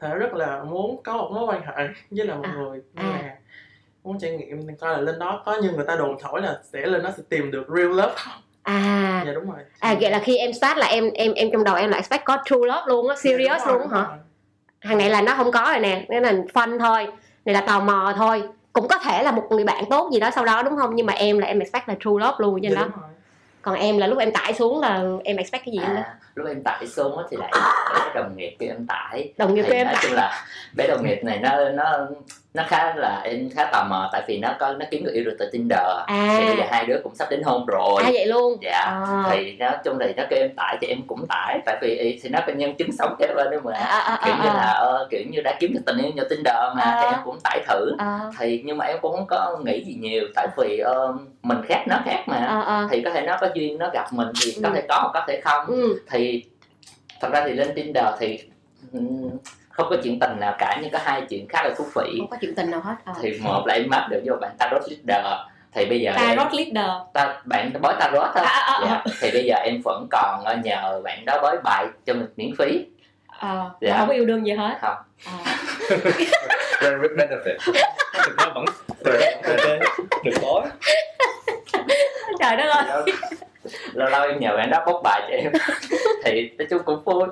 thể 0.00 0.14
rất 0.14 0.34
là 0.34 0.64
muốn 0.64 1.02
có 1.02 1.16
một 1.16 1.30
mối 1.32 1.44
quan 1.46 1.62
hệ 1.66 1.88
với 2.10 2.26
là 2.26 2.34
một 2.34 2.42
À, 2.44 2.54
người 2.56 2.82
à. 2.94 3.02
nhưng 3.02 3.12
mà 3.12 3.37
muốn 4.04 4.18
trải 4.20 4.30
nghiệm 4.30 4.76
coi 4.76 4.92
là 4.92 5.00
lên 5.00 5.18
đó 5.18 5.42
có 5.46 5.56
như 5.62 5.70
người 5.70 5.84
ta 5.88 5.96
đồn 5.96 6.16
thổi 6.20 6.42
là 6.42 6.58
sẽ 6.72 6.86
lên 6.86 7.02
đó 7.02 7.10
sẽ 7.16 7.22
tìm 7.28 7.50
được 7.50 7.64
real 7.76 7.88
love 7.88 8.12
không? 8.16 8.42
À. 8.62 9.22
Dạ 9.26 9.32
đúng 9.32 9.50
rồi. 9.50 9.60
À 9.80 9.96
vậy 10.00 10.10
là 10.10 10.18
khi 10.18 10.36
em 10.36 10.52
start 10.52 10.78
là 10.78 10.86
em 10.86 11.10
em 11.14 11.32
em 11.34 11.48
trong 11.52 11.64
đầu 11.64 11.74
em 11.76 11.90
là 11.90 11.96
expect 11.96 12.24
có 12.24 12.38
true 12.44 12.56
love 12.56 12.82
luôn 12.86 13.08
á 13.08 13.14
Dạ, 13.16 13.20
serious 13.30 13.62
rồi, 13.66 13.72
luôn 13.74 13.82
đúng 13.82 13.90
hả? 13.92 14.06
hàng 14.80 14.98
này 14.98 15.10
là 15.10 15.22
nó 15.22 15.34
không 15.34 15.52
có 15.52 15.60
rồi 15.70 15.80
nè 15.80 16.06
nên 16.08 16.22
là 16.22 16.32
fun 16.54 16.78
thôi 16.78 17.06
này 17.44 17.54
là 17.54 17.60
tò 17.60 17.80
mò 17.80 18.12
thôi. 18.16 18.42
Cũng 18.72 18.88
có 18.88 18.98
thể 18.98 19.22
là 19.22 19.30
một 19.30 19.42
người 19.50 19.64
bạn 19.64 19.84
tốt 19.90 20.10
gì 20.12 20.20
đó 20.20 20.30
sau 20.34 20.44
đó 20.44 20.62
đúng 20.62 20.76
không? 20.76 20.94
Nhưng 20.96 21.06
mà 21.06 21.12
em 21.12 21.38
là 21.38 21.46
em 21.46 21.58
expect 21.58 21.88
là 21.88 21.94
true 22.00 22.10
love 22.12 22.36
luôn 22.38 22.58
trên 22.62 22.72
Dạ, 22.72 22.76
đó 22.80 22.82
đúng 22.84 22.92
rồi. 23.00 23.10
còn 23.62 23.74
em 23.74 23.98
là 23.98 24.06
lúc 24.06 24.18
em 24.18 24.32
tải 24.32 24.54
xuống 24.54 24.80
là 24.80 25.04
em 25.24 25.36
expect 25.36 25.64
cái 25.64 25.72
gì 25.72 25.78
em 25.82 25.94
đó? 25.94 26.00
À, 26.04 26.14
lúc 26.34 26.46
em 26.46 26.62
tải 26.62 26.86
xuống 26.86 27.18
á 27.18 27.24
thì 27.30 27.36
lại 27.36 27.52
có 28.14 28.20
đồng 28.20 28.36
nghiệp 28.36 28.56
của 28.58 28.66
em 28.68 28.86
tải 28.86 29.32
đồng 29.38 29.54
nghiệp 29.54 29.62
của 29.62 29.72
em 29.72 29.86
nói 29.86 29.96
chung 30.02 30.12
là 30.12 30.44
bé 30.76 30.86
đồng 30.86 31.04
nghiệp 31.06 31.24
này 31.24 31.38
nó 31.42 31.68
nó 31.68 31.98
nó 32.54 32.62
khá 32.68 32.94
là 32.96 33.20
em 33.24 33.48
khá 33.54 33.64
tò 33.72 33.84
mò 33.90 34.08
tại 34.12 34.22
vì 34.28 34.38
nó 34.38 34.48
có 34.58 34.72
nó 34.72 34.86
kiếm 34.90 35.04
người 35.04 35.12
yêu 35.12 35.24
được 35.24 35.36
từ 35.38 35.48
Tinder 35.52 35.78
thì 36.08 36.46
bây 36.46 36.56
giờ 36.56 36.62
à 36.62 36.68
hai 36.70 36.86
đứa 36.86 37.00
cũng 37.04 37.14
sắp 37.14 37.28
đến 37.30 37.42
hôn 37.42 37.66
rồi 37.66 38.02
à 38.04 38.10
vậy 38.14 38.26
luôn 38.26 38.56
dạ 38.62 38.80
à. 38.80 39.24
thì 39.30 39.52
nói 39.58 39.72
chung 39.84 39.98
thì 40.00 40.12
nó 40.16 40.22
kêu 40.30 40.38
em 40.40 40.50
tải 40.56 40.76
thì 40.80 40.86
em 40.86 40.98
cũng 41.06 41.26
tải 41.28 41.58
tại 41.66 41.78
vì 41.82 42.20
thì 42.22 42.28
nó 42.28 42.38
có 42.46 42.52
nhân 42.52 42.74
chứng 42.74 42.90
sống 42.98 43.14
kế 43.18 43.26
bên 43.36 43.50
đó 43.50 43.56
mà 43.64 43.72
à, 43.72 43.98
à, 43.98 44.18
kiểu 44.24 44.34
à, 44.34 44.40
như 44.42 44.48
à. 44.48 44.54
là 44.54 44.72
ờ, 44.72 45.06
kiểu 45.10 45.20
như 45.30 45.40
đã 45.40 45.54
kiếm 45.60 45.72
được 45.74 45.80
tình 45.86 45.98
yêu 45.98 46.12
nhờ 46.14 46.24
Tinder 46.30 46.54
mà 46.76 46.82
À. 46.82 46.98
thì 47.02 47.06
em 47.10 47.20
cũng 47.24 47.38
tải 47.44 47.60
thử 47.68 47.92
à, 47.98 48.18
thì 48.38 48.62
nhưng 48.64 48.78
mà 48.78 48.84
em 48.84 48.98
cũng 49.02 49.12
không 49.16 49.26
có 49.26 49.58
nghĩ 49.64 49.84
gì 49.84 49.94
nhiều 50.00 50.24
tại 50.34 50.48
vì 50.56 50.78
ờ, 50.78 51.12
mình 51.42 51.58
khác 51.68 51.84
nó 51.88 51.96
khác 52.04 52.22
mà 52.26 52.36
à, 52.36 52.60
à. 52.66 52.88
thì 52.90 53.02
có 53.02 53.10
thể 53.10 53.22
nó 53.22 53.36
có 53.40 53.48
duyên 53.54 53.78
nó 53.78 53.90
gặp 53.92 54.12
mình 54.12 54.28
thì 54.44 54.56
có 54.62 54.68
Ừ. 54.68 54.74
thể 54.74 54.82
có 54.88 54.98
hoặc 55.00 55.10
có 55.14 55.24
thể 55.28 55.40
không 55.44 55.66
Ừ. 55.66 56.00
thì 56.10 56.44
thật 57.20 57.28
ra 57.32 57.44
thì 57.46 57.52
lên 57.52 57.72
Tinder 57.74 58.04
thì 58.20 58.38
ừm, 58.92 59.30
không 59.70 59.86
có 59.90 59.96
chuyện 60.02 60.18
tình 60.20 60.40
nào 60.40 60.54
cả 60.58 60.78
nhưng 60.82 60.90
có 60.90 60.98
hai 61.02 61.22
chuyện 61.28 61.48
khá 61.48 61.62
là 61.62 61.74
thú 61.78 61.84
vị. 61.94 62.16
Không 62.18 62.30
có 62.30 62.36
chuyện 62.40 62.54
tình 62.54 62.70
nào 62.70 62.80
hết 62.80 62.94
à. 63.04 63.14
thì 63.22 63.40
một 63.42 63.66
là 63.66 63.74
em 63.74 63.88
map 63.88 64.10
được 64.10 64.22
vô 64.26 64.34
bạn 64.40 64.50
tarot 64.58 64.82
leader. 64.88 65.26
Thì 65.72 65.86
bây 65.86 66.00
giờ 66.00 66.12
em, 66.16 66.36
tarot 66.36 66.54
leader. 66.54 66.90
Ta, 67.12 67.42
bạn 67.44 67.72
bói 67.80 67.94
tarot 68.00 68.28
thôi. 68.34 68.44
À, 68.44 68.60
à, 68.60 68.72
à, 68.72 68.80
dạ. 68.84 69.12
thì 69.20 69.30
bây 69.32 69.44
giờ 69.44 69.54
em 69.56 69.80
vẫn 69.84 70.06
còn 70.10 70.42
ờ, 70.44 70.56
nhờ 70.64 71.00
bạn 71.04 71.24
đó 71.24 71.38
bói 71.42 71.58
bài 71.64 71.86
cho 72.06 72.14
mình 72.14 72.26
miễn 72.36 72.50
phí. 72.58 72.86
À. 73.28 73.64
Dạ. 73.80 73.98
không 73.98 74.08
có 74.08 74.14
yêu 74.14 74.24
đương 74.24 74.46
gì 74.46 74.52
hết. 74.52 74.78
Không. 74.80 74.96
À. 75.44 75.58
benefit. 77.16 77.56
Thực 78.24 78.36
ra 78.38 78.46
vẫn 78.54 78.64
được 79.04 79.78
được 80.24 80.32
bói. 80.42 80.62
Trời 82.40 82.56
đất 82.56 82.68
ơi 82.68 83.02
lâu 83.92 84.08
lâu 84.08 84.22
em 84.28 84.40
nhờ 84.40 84.56
bạn 84.56 84.70
đó 84.70 84.82
bóc 84.86 85.00
bài 85.04 85.20
cho 85.28 85.36
em. 85.36 85.52
Thì 86.24 86.50
nói 86.58 86.66
chung 86.70 86.82
cũng 86.84 87.02
vui. 87.04 87.28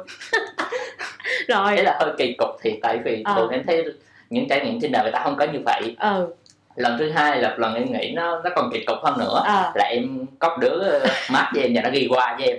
Rồi. 1.49 1.77
Đấy 1.77 1.85
là 1.85 1.97
hơi 2.01 2.11
kỳ 2.19 2.35
cục 2.39 2.49
thì 2.63 2.79
tại 2.83 2.99
vì 3.05 3.23
Ờ. 3.25 3.35
thường 3.37 3.51
em 3.51 3.63
thấy 3.67 3.85
những 4.31 4.49
trải 4.49 4.61
nghiệm 4.65 4.81
Tinder 4.81 5.03
người 5.03 5.13
ta 5.13 5.21
không 5.25 5.37
có 5.37 5.45
như 5.45 5.59
vậy. 5.65 5.97
Ừ. 6.01 6.27
Lần 6.77 6.99
thứ 6.99 7.11
hai 7.11 7.43
là 7.43 7.55
lần 7.59 7.75
em 7.75 7.93
nghĩ 7.93 8.13
nó 8.17 8.41
nó 8.45 8.51
còn 8.57 8.71
kỳ 8.73 8.85
cục 8.85 8.97
hơn 9.03 9.19
nữa. 9.19 9.43
À. 9.45 9.73
là 9.75 9.85
em 9.85 10.27
có 10.39 10.57
đứa 10.61 10.83
mát 11.31 11.51
với 11.55 11.63
em 11.63 11.73
và 11.75 11.83
nó 11.83 11.91
ghi 11.93 12.07
qua 12.11 12.37
với 12.39 12.49
em 12.49 12.57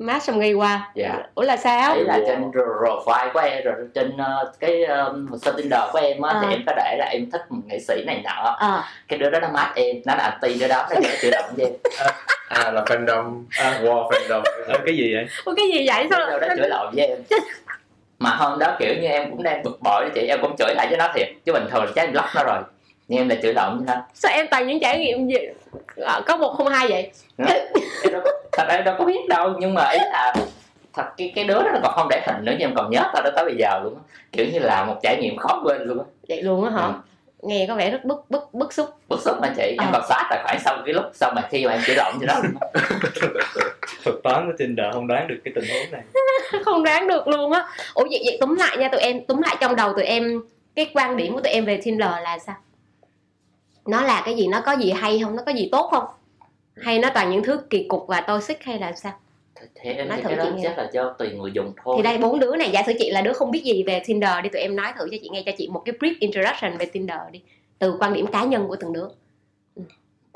mát 0.00 0.22
xong 0.22 0.40
ghi 0.40 0.52
qua. 0.52 0.90
Dạ. 0.94 1.14
ủa 1.34 1.42
là 1.42 1.56
sao? 1.56 1.92
Ấy 1.92 2.04
là 2.04 2.18
trên 2.26 2.50
profile 2.50 3.32
của 3.32 3.40
em 3.40 3.64
rồi 3.64 3.74
trên 3.94 4.16
ờ, 4.16 4.52
cái 4.60 4.84
um, 4.84 5.36
sơ 5.42 5.52
Tinder 5.52 5.80
của 5.92 5.98
em 5.98 6.22
á 6.22 6.30
Ờ. 6.32 6.40
thì 6.42 6.54
em 6.54 6.62
có 6.66 6.72
để 6.76 6.96
là 6.98 7.04
em 7.12 7.30
thích 7.30 7.40
một 7.48 7.60
nghệ 7.66 7.78
sĩ 7.78 8.04
này 8.06 8.22
nọ. 8.24 8.56
À. 8.60 8.84
cái 9.08 9.18
đứa 9.18 9.30
đó 9.30 9.40
nó 9.40 9.48
mát 9.48 9.72
em 9.74 9.96
nó 10.06 10.14
là 10.14 10.22
anti 10.24 10.58
đứa 10.60 10.68
đó 10.68 10.86
nó 10.90 10.96
sẽ 11.02 11.18
chủ 11.22 11.28
động 11.32 11.44
với 11.56 11.66
em. 11.66 11.74
À 12.48 12.70
là 12.70 12.82
fandom. 12.86 13.44
À, 13.58 13.80
war 13.82 14.10
fandom. 14.10 14.42
Ờ, 14.66 14.78
cái 14.86 14.96
gì 14.96 15.14
vậy? 15.14 15.26
Ủa 15.44 15.54
cái 15.56 15.66
gì 15.72 15.86
vậy? 15.88 16.06
Sao 16.10 16.20
đứa 16.30 16.38
đó 16.48 16.54
chửi 16.56 16.68
lộn 16.68 16.94
với 16.94 17.06
em. 17.06 17.18
Mà 18.18 18.30
hôm 18.30 18.58
đó 18.58 18.76
kiểu 18.78 18.94
như 19.00 19.08
em 19.08 19.30
cũng 19.30 19.42
đang 19.42 19.62
bực 19.62 19.78
bội 19.82 20.04
đó 20.04 20.08
chị 20.14 20.20
em 20.28 20.38
cũng 20.42 20.56
chửi 20.58 20.74
lại 20.74 20.86
với 20.88 20.96
nó 20.98 21.08
thiệt. 21.14 21.28
Chứ 21.44 21.52
bình 21.52 21.66
thường 21.70 21.86
chắc 21.94 22.02
em 22.04 22.12
block 22.12 22.28
nó 22.36 22.42
rồi 22.44 22.58
nhưng 23.10 23.18
em 23.20 23.28
là 23.28 23.52
lộn 23.54 23.76
với 23.78 23.86
nó 23.86 24.02
sao 24.14 24.32
em 24.32 24.46
toàn 24.50 24.66
những 24.66 24.80
trải 24.80 24.98
nghiệm 24.98 25.28
gì? 25.28 25.36
Ờ, 25.96 26.22
có 26.26 26.36
một 26.36 26.54
không 26.56 26.68
hai 26.68 26.88
vậy? 26.88 27.10
Em 28.02 28.12
đâu 28.12 28.20
có, 28.24 28.30
thật 28.52 28.64
ra 28.68 28.74
em 28.74 28.84
đâu 28.84 28.94
có 28.98 29.04
biết 29.04 29.28
đâu 29.28 29.54
nhưng 29.58 29.74
mà 29.74 29.90
ý 29.90 29.98
là 30.12 30.34
thật 30.94 31.04
cái 31.16 31.32
cái 31.34 31.44
đứa 31.44 31.54
đó 31.54 31.70
nó 31.74 31.80
còn 31.82 31.92
không 31.96 32.06
để 32.10 32.22
hình 32.26 32.44
nữa 32.44 32.52
nhưng 32.58 32.68
em 32.68 32.74
còn 32.76 32.90
nhớ 32.90 33.00
tao 33.14 33.22
đó 33.22 33.30
tới 33.36 33.44
bây 33.44 33.54
giờ 33.58 33.80
luôn 33.84 33.94
á. 33.94 34.00
kiểu 34.32 34.46
như 34.52 34.58
là 34.58 34.84
một 34.84 34.96
trải 35.02 35.16
nghiệm 35.20 35.36
khó 35.36 35.60
quên 35.64 35.82
luôn 35.82 35.98
á. 35.98 36.04
Vậy 36.28 36.42
luôn 36.42 36.64
á 36.64 36.70
hả? 36.70 36.82
Ừ. 36.86 36.92
nghe 37.42 37.64
có 37.68 37.74
vẻ 37.74 37.90
rất 37.90 38.04
bức 38.04 38.30
bức 38.30 38.54
bức 38.54 38.72
xúc. 38.72 38.88
Bức 39.08 39.20
xúc 39.20 39.36
mà 39.42 39.48
chị? 39.56 39.62
Em 39.62 39.78
Ờ. 39.78 39.88
còn 39.92 40.02
xóa 40.08 40.26
tài 40.30 40.40
khoản 40.44 40.56
sau 40.64 40.78
cái 40.86 40.94
lúc 40.94 41.04
sau 41.14 41.32
mà 41.36 41.42
khi 41.50 41.66
mà 41.66 41.72
em 41.72 41.80
chửi 41.86 41.96
lộn 41.96 42.12
cho 42.20 42.26
đó 42.26 42.34
thuật 44.04 44.16
toán 44.24 44.46
của 44.46 44.52
Tinder 44.58 44.86
không 44.92 45.06
đoán 45.06 45.28
được 45.28 45.36
cái 45.44 45.52
tình 45.54 45.64
huống 45.70 45.90
này. 45.92 46.02
Không 46.64 46.82
đoán 46.84 47.08
được 47.08 47.28
luôn 47.28 47.52
á. 47.52 47.66
Ủa 47.94 48.04
vậy, 48.10 48.22
vậy 48.26 48.38
túm 48.40 48.54
lại 48.54 48.76
nha 48.76 48.88
tụi 48.88 49.00
em 49.00 49.24
túm 49.26 49.40
lại 49.42 49.56
trong 49.60 49.76
đầu 49.76 49.92
tụi 49.92 50.04
em 50.04 50.42
cái 50.76 50.90
quan 50.94 51.16
điểm 51.16 51.34
của 51.34 51.40
tụi 51.40 51.52
em 51.52 51.64
về 51.64 51.80
Tinder 51.84 52.08
là 52.22 52.38
sao 52.38 52.56
nó 53.86 54.02
là 54.02 54.22
cái 54.24 54.36
gì 54.36 54.46
nó 54.48 54.60
có 54.66 54.72
gì 54.72 54.90
hay 54.90 55.20
không 55.22 55.36
nó 55.36 55.42
có 55.46 55.52
gì 55.52 55.68
tốt 55.72 55.88
không 55.90 56.04
hay 56.76 56.98
nó 56.98 57.08
toàn 57.14 57.30
những 57.30 57.42
thứ 57.42 57.60
kỳ 57.70 57.86
cục 57.88 58.04
và 58.08 58.20
toxic 58.20 58.62
hay 58.62 58.78
là 58.78 58.92
sao 58.92 59.12
thì 59.74 59.90
em 59.92 60.08
Nói 60.08 60.20
thử 60.22 60.28
cái 60.28 60.36
đó 60.36 60.44
chị 60.44 60.50
nghe. 60.56 60.62
chắc 60.62 60.78
là 60.78 60.90
do 60.92 61.12
tùy 61.18 61.30
người 61.30 61.50
dùng 61.54 61.72
thôi 61.84 61.94
thì 61.96 62.02
đây 62.02 62.18
bốn 62.18 62.40
đứa 62.40 62.56
này 62.56 62.70
giả 62.70 62.82
sử 62.86 62.92
chị 62.98 63.10
là 63.10 63.22
đứa 63.22 63.32
không 63.32 63.50
biết 63.50 63.62
gì 63.64 63.82
về 63.86 64.02
Tinder 64.06 64.30
đi 64.42 64.48
tụi 64.48 64.62
em 64.62 64.76
nói 64.76 64.92
thử 64.98 65.08
cho 65.10 65.16
chị 65.22 65.28
nghe 65.32 65.42
cho 65.46 65.52
chị 65.58 65.68
một 65.68 65.82
cái 65.84 65.94
brief 66.00 66.14
introduction 66.20 66.76
về 66.78 66.86
Tinder 66.86 67.18
đi 67.30 67.42
từ 67.78 67.96
quan 68.00 68.12
điểm 68.14 68.26
cá 68.26 68.44
nhân 68.44 68.68
của 68.68 68.76
từng 68.76 68.92
đứa 68.92 69.08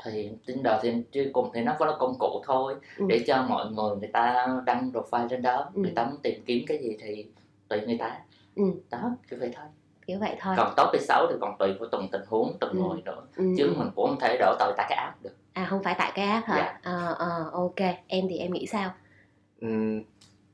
thì 0.05 0.29
Tinder 0.45 0.73
thì 0.81 0.91
chứ 1.11 1.29
cùng 1.33 1.49
thì 1.53 1.61
nó 1.61 1.75
có 1.79 1.85
là 1.85 1.93
công 1.99 2.15
cụ 2.19 2.41
thôi 2.45 2.75
Ừ. 2.97 3.05
để 3.09 3.19
cho 3.27 3.45
mọi 3.49 3.65
người 3.71 3.95
người 3.99 4.09
ta 4.13 4.47
đăng 4.65 4.91
profile 4.93 5.27
trên 5.27 5.41
đó 5.41 5.69
Ừ. 5.73 5.81
người 5.81 5.91
ta 5.95 6.03
muốn 6.05 6.17
tìm 6.23 6.43
kiếm 6.45 6.63
cái 6.67 6.77
gì 6.77 6.97
thì 7.01 7.25
tùy 7.67 7.79
người 7.85 7.97
ta 7.97 8.17
Ừ. 8.55 8.63
đó 8.91 9.11
kiểu 9.29 9.39
vậy 9.39 9.49
thôi 9.55 9.65
kiểu 10.07 10.17
vậy 10.19 10.35
thôi 10.41 10.53
còn 10.57 10.73
tốt 10.77 10.89
hay 10.93 11.01
xấu 11.01 11.27
thì 11.29 11.35
còn 11.41 11.57
tùy 11.59 11.73
vào 11.79 11.89
từng 11.91 12.07
tình 12.11 12.21
huống 12.27 12.57
từng 12.59 12.69
Ừ. 12.71 12.77
người 12.77 13.01
nữa 13.05 13.21
ừ. 13.37 13.43
chứ 13.57 13.63
ừ. 13.67 13.73
mình 13.77 13.89
cũng 13.95 14.07
không 14.07 14.19
thể 14.19 14.37
đổ 14.39 14.55
tội 14.59 14.73
tại 14.77 14.85
cái 14.89 14.97
app 14.97 15.23
được 15.23 15.31
à 15.53 15.65
không 15.69 15.83
phải 15.83 15.95
tại 15.97 16.11
cái 16.15 16.25
app 16.27 16.47
hả 16.47 16.55
Dạ. 16.57 16.79
ờ 16.91 17.15
ờ 17.19 17.49
ok 17.53 17.95
em 18.07 18.25
thì 18.29 18.37
em 18.37 18.51
nghĩ 18.53 18.65
sao 18.67 18.91
Ừm, 19.61 20.01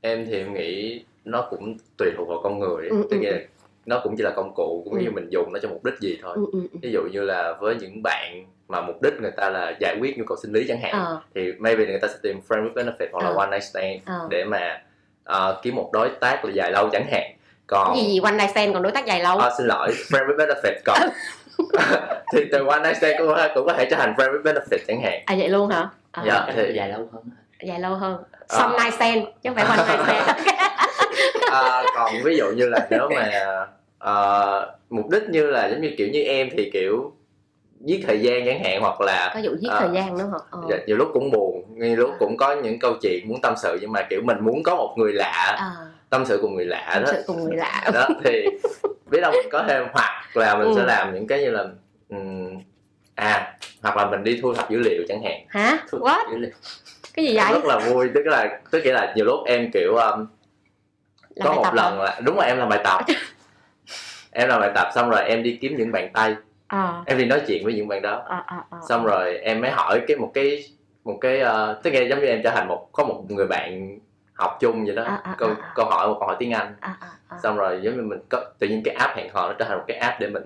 em 0.00 0.26
thì 0.26 0.36
em 0.38 0.54
nghĩ 0.54 1.04
nó 1.24 1.46
cũng 1.50 1.76
tùy 1.98 2.10
thuộc 2.16 2.28
vào 2.28 2.40
con 2.42 2.58
người 2.58 2.88
Ừ, 2.88 3.04
tức 3.10 3.16
ừ, 3.22 3.30
là 3.30 3.38
nó 3.86 4.00
cũng 4.02 4.14
chỉ 4.16 4.22
là 4.22 4.30
công 4.36 4.52
cụ 4.56 4.82
cũng 4.84 4.94
Ừ. 4.94 5.00
như 5.04 5.10
mình 5.10 5.28
dùng 5.30 5.52
nó 5.52 5.58
cho 5.62 5.68
mục 5.68 5.84
đích 5.84 5.94
gì 6.00 6.18
thôi 6.22 6.32
ừ, 6.36 6.44
ừ, 6.52 6.60
ừ. 6.72 6.78
ví 6.82 6.92
dụ 6.92 7.00
như 7.12 7.20
là 7.20 7.54
với 7.60 7.74
những 7.80 8.02
bạn 8.02 8.46
mà 8.68 8.80
mục 8.80 9.02
đích 9.02 9.12
người 9.20 9.30
ta 9.36 9.50
là 9.50 9.74
giải 9.80 9.96
quyết 10.00 10.18
nhu 10.18 10.24
cầu 10.26 10.36
sinh 10.42 10.52
lý 10.52 10.64
chẳng 10.68 10.80
hạn 10.80 10.92
ờ 10.92 11.20
thì 11.34 11.52
maybe 11.58 11.86
người 11.86 11.98
ta 12.02 12.08
sẽ 12.08 12.14
tìm 12.22 12.40
friend 12.48 12.64
with 12.64 12.74
benefit 12.74 13.06
hoặc 13.12 13.24
là 13.24 13.28
Ờ. 13.30 13.34
one 13.36 13.50
night 13.50 13.62
stand 13.64 14.00
ờ 14.06 14.26
để 14.30 14.44
mà 14.44 14.82
ờ, 15.24 15.60
kiếm 15.62 15.74
một 15.74 15.90
đối 15.92 16.10
tác 16.20 16.44
là 16.44 16.52
dài 16.54 16.72
lâu 16.72 16.88
chẳng 16.92 17.06
hạn 17.10 17.32
còn 17.72 17.94
cái 17.94 18.04
gì 18.04 18.10
gì 18.12 18.20
one 18.22 18.32
night 18.32 18.50
stand 18.50 18.74
còn 18.74 18.82
đối 18.82 18.92
tác 18.92 19.06
dài 19.06 19.20
lâu? 19.20 19.38
Ờ, 19.38 19.50
xin 19.58 19.66
lỗi 19.66 19.88
friend 20.08 20.26
with 20.26 20.36
benefit 20.36 20.74
còn. 20.84 20.98
Thì 22.32 22.40
từ 22.52 22.66
one 22.66 22.80
night 22.82 22.96
stand 22.96 23.14
cũng, 23.18 23.34
cũng 23.54 23.66
có 23.66 23.72
thể 23.72 23.86
trở 23.90 23.96
thành 23.96 24.14
friend 24.16 24.30
with 24.32 24.42
benefit 24.42 24.78
chẳng 24.88 25.02
hạn. 25.02 25.22
À 25.26 25.34
vậy 25.38 25.48
luôn 25.48 25.70
hả? 25.70 25.88
À, 26.12 26.22
Dạ. 26.26 26.46
Thì- 26.56 26.72
dài 26.76 26.88
lâu 26.88 27.08
hơn 27.12 27.22
dài 27.62 27.80
lâu 27.80 27.94
hơn. 27.94 28.16
Ờ. 28.48 28.58
some 28.58 28.78
night 28.84 28.94
stand 28.94 29.24
chứ 29.42 29.50
không 29.50 29.54
phải 29.56 29.64
one 29.64 29.76
night 29.76 30.00
stand. 30.06 30.38
À, 31.52 31.82
còn 31.94 32.12
ví 32.24 32.36
dụ 32.36 32.44
như 32.56 32.68
là 32.68 32.86
nếu 32.90 33.08
mà 33.16 33.30
ờ, 33.98 34.74
mục 34.90 35.08
đích 35.10 35.22
như 35.28 35.46
là 35.46 35.68
giống 35.68 35.80
như 35.80 35.90
kiểu 35.98 36.08
như 36.12 36.22
em 36.22 36.48
thì 36.56 36.70
kiểu 36.72 37.12
giết 37.80 38.04
thời 38.06 38.20
gian 38.20 38.42
chẳng 38.46 38.64
hạn 38.64 38.80
hoặc 38.80 39.00
là 39.00 39.30
có 39.34 39.40
vụ 39.44 39.50
giết 39.60 39.68
Ờ. 39.70 39.80
thời 39.80 39.88
gian 39.94 40.18
nữa 40.18 40.28
hả? 40.32 40.38
Ờ. 40.50 40.58
dạ, 40.70 40.76
nhiều 40.86 40.96
lúc 40.96 41.08
cũng 41.12 41.30
buồn 41.30 41.64
nhiều 41.76 41.96
lúc 41.96 42.10
cũng 42.18 42.36
có 42.36 42.52
những 42.54 42.78
câu 42.78 42.94
chuyện 43.02 43.28
muốn 43.28 43.40
tâm 43.40 43.54
sự 43.62 43.78
nhưng 43.80 43.92
mà 43.92 44.02
kiểu 44.10 44.20
mình 44.24 44.36
muốn 44.40 44.62
có 44.62 44.76
một 44.76 44.94
người 44.98 45.12
lạ. 45.12 45.56
À, 45.58 45.70
tâm 46.12 46.24
sự 46.26 46.38
cùng 46.42 46.54
người 46.54 46.64
lạ 46.64 46.90
tâm 46.94 47.02
đó 47.04 47.08
sự 47.12 47.24
cùng 47.26 47.44
người 47.44 47.56
lạ. 47.56 47.90
Đó 47.94 48.08
thì 48.24 48.46
biết 49.10 49.20
đâu 49.20 49.32
mình 49.32 49.48
có 49.52 49.64
thêm 49.68 49.84
hoặc 49.92 50.12
là 50.34 50.56
mình 50.58 50.66
Ừ. 50.68 50.72
sẽ 50.76 50.82
làm 50.84 51.14
những 51.14 51.26
cái 51.26 51.40
như 51.40 51.50
là 51.50 51.64
ừm, 52.08 52.58
à 53.14 53.58
hoặc 53.82 53.96
là 53.96 54.10
mình 54.10 54.24
đi 54.24 54.38
thu 54.42 54.54
thập 54.54 54.70
dữ 54.70 54.78
liệu 54.78 55.02
chẳng 55.08 55.22
hạn. 55.22 55.40
Hả? 55.48 55.78
Thu- 55.90 55.98
what? 55.98 56.30
dữ 56.30 56.38
liệu. 56.38 56.50
cái 57.14 57.24
gì 57.26 57.36
vậy? 57.36 57.52
rất 57.52 57.64
là 57.64 57.78
vui 57.78 58.10
tức 58.14 58.26
là 58.26 58.60
tức 58.70 58.84
nghĩa 58.84 58.92
là 58.92 59.12
nhiều 59.16 59.24
lúc 59.24 59.40
em 59.46 59.70
kiểu 59.72 59.94
um, 59.96 60.26
Làm 61.34 61.48
có 61.48 61.54
một 61.54 61.62
tập 61.64 61.74
lần 61.74 61.98
hả? 61.98 62.04
là 62.04 62.20
đúng 62.24 62.38
là 62.38 62.46
em 62.46 62.58
làm 62.58 62.68
bài 62.68 62.80
tập. 62.84 63.00
Em 64.34 64.48
làm 64.48 64.60
bài 64.60 64.70
tập 64.74 64.88
xong 64.94 65.10
rồi 65.10 65.20
em 65.24 65.42
đi 65.42 65.58
kiếm 65.60 65.76
những 65.76 65.92
bạn 65.92 66.10
tây 66.14 66.36
ờ. 66.66 67.02
Em 67.06 67.18
đi 67.18 67.24
nói 67.24 67.40
chuyện 67.46 67.64
với 67.64 67.74
những 67.74 67.88
bạn 67.88 68.02
đó. 68.02 68.22
Ờ 68.26 68.42
ờ 68.46 68.56
ờ. 68.70 68.78
Xong 68.88 69.04
rồi 69.04 69.38
em 69.38 69.60
mới 69.60 69.70
hỏi 69.70 70.00
cái 70.08 70.16
một 70.16 70.30
cái 70.34 70.64
một 71.04 71.18
cái 71.20 71.40
uh, 71.42 71.82
tức 71.82 71.90
là 71.94 72.00
giống 72.00 72.20
như 72.20 72.26
em 72.26 72.40
trở 72.44 72.50
thành 72.50 72.68
một 72.68 72.88
có 72.92 73.04
một 73.04 73.24
người 73.28 73.46
bạn 73.46 73.98
học 74.42 74.56
chung 74.60 74.84
vậy 74.86 74.96
đó. 74.96 75.02
À, 75.04 75.20
à, 75.24 75.34
câu 75.38 75.48
à, 75.48 75.54
à. 75.62 75.72
câu 75.74 75.86
hỏi 75.86 76.08
một 76.08 76.16
câu 76.20 76.26
hỏi 76.28 76.36
tiếng 76.38 76.52
anh. 76.52 76.74
À, 76.80 76.96
à, 77.00 77.08
à. 77.28 77.38
xong 77.42 77.56
rồi 77.56 77.80
giống 77.82 77.96
như 77.96 78.02
mình 78.02 78.18
có 78.28 78.44
tự 78.58 78.68
nhiên 78.68 78.82
cái 78.84 78.94
app 78.94 79.16
hẹn 79.16 79.28
hò 79.32 79.48
nó 79.48 79.54
trở 79.58 79.64
thành 79.64 79.78
một 79.78 79.84
cái 79.88 79.96
app 79.96 80.20
để 80.20 80.28
mình 80.28 80.42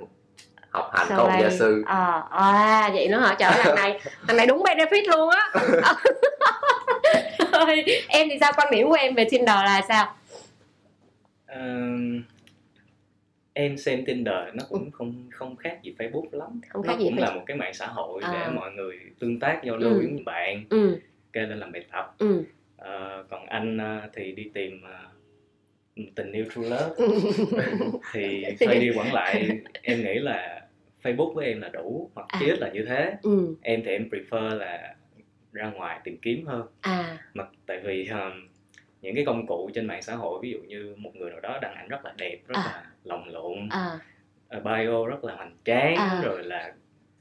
học 0.70 0.90
hành 0.94 1.06
Sau 1.08 1.28
đây- 1.28 1.42
gia 1.42 1.50
sư. 1.50 1.82
Ờ 1.86 2.22
à 2.30 2.90
vậy 2.94 3.08
nữa 3.08 3.18
hả? 3.18 3.36
Trời 3.38 3.52
lần 3.64 3.74
này 3.74 4.00
lần 4.28 4.36
này 4.36 4.46
đúng 4.46 4.62
benefit 4.62 5.02
luôn 5.16 5.30
á. 5.30 5.52
Rồi, 7.52 7.84
em 8.08 8.28
thì 8.30 8.36
sao? 8.40 8.52
Quan 8.56 8.68
điểm 8.70 8.88
của 8.88 8.96
em 9.00 9.14
về 9.14 9.26
Tinder 9.30 9.48
là 9.56 9.80
sao? 9.88 10.14
Ờ, 11.46 11.60
em 13.52 13.76
xem 13.78 14.04
Tinder 14.06 14.34
nó 14.54 14.64
cũng 14.68 14.90
không 14.90 15.28
không 15.32 15.56
khác 15.56 15.78
gì 15.82 15.94
Facebook 15.98 16.26
lắm. 16.32 16.60
Không 16.68 16.86
nó 16.86 16.92
khác 16.92 16.98
gì 16.98 17.04
cũng 17.04 17.16
Facebook. 17.16 17.20
là 17.20 17.30
một 17.30 17.42
cái 17.46 17.56
mạng 17.56 17.74
xã 17.74 17.86
hội 17.86 18.22
À. 18.24 18.30
để 18.32 18.52
mọi 18.54 18.70
người 18.72 18.98
tương 19.20 19.40
tác 19.40 19.60
giao 19.64 19.76
lưu 19.76 19.90
Ừ. 19.92 19.98
với 19.98 20.22
bạn. 20.26 20.64
Ừ. 20.70 20.98
Kêu 21.32 21.46
lên 21.46 21.58
làm 21.60 21.72
bài 21.72 21.84
tập. 21.92 22.14
Ừ 22.18 22.42
Ờ, 22.86 23.24
còn 23.30 23.46
anh 23.46 23.78
ờ, 23.78 24.00
thì 24.14 24.32
đi 24.32 24.50
tìm 24.54 24.82
ờ, 24.82 24.98
tình 26.14 26.32
yêu 26.32 26.44
true 26.54 26.62
love 26.68 26.94
thì 28.12 28.44
xoay 28.60 28.80
đi 28.80 28.90
quẩn 28.96 29.12
lại 29.12 29.48
em 29.82 30.02
nghĩ 30.02 30.14
là 30.14 30.62
Facebook 31.02 31.32
với 31.34 31.46
em 31.46 31.60
là 31.60 31.68
đủ 31.68 32.10
hoặc 32.14 32.26
À. 32.28 32.36
chí 32.40 32.46
ít 32.46 32.58
là 32.58 32.68
như 32.68 32.84
thế 32.88 33.14
ừ 33.22 33.54
em 33.62 33.82
thì 33.84 33.90
em 33.90 34.08
prefer 34.10 34.56
là 34.56 34.94
ra 35.52 35.70
ngoài 35.70 36.00
tìm 36.04 36.16
kiếm 36.22 36.46
hơn 36.46 36.66
à 36.80 37.18
mà 37.34 37.44
tại 37.66 37.80
vì 37.84 38.08
um, 38.08 38.48
những 39.02 39.14
cái 39.14 39.24
công 39.24 39.46
cụ 39.46 39.70
trên 39.74 39.86
mạng 39.86 40.02
xã 40.02 40.14
hội 40.14 40.38
ví 40.42 40.50
dụ 40.50 40.58
như 40.58 40.94
một 40.98 41.16
người 41.16 41.30
nào 41.30 41.40
đó 41.40 41.58
đăng 41.62 41.74
ảnh 41.74 41.88
rất 41.88 42.04
là 42.04 42.14
đẹp 42.18 42.38
rất 42.48 42.54
À. 42.56 42.62
là 42.64 42.84
lồng 43.04 43.28
lộn 43.28 43.68
à 43.70 43.98
bio 44.64 45.06
rất 45.06 45.24
là 45.24 45.34
hoành 45.34 45.56
tráng 45.64 45.96
À. 45.96 46.20
rồi 46.24 46.44
là 46.44 46.72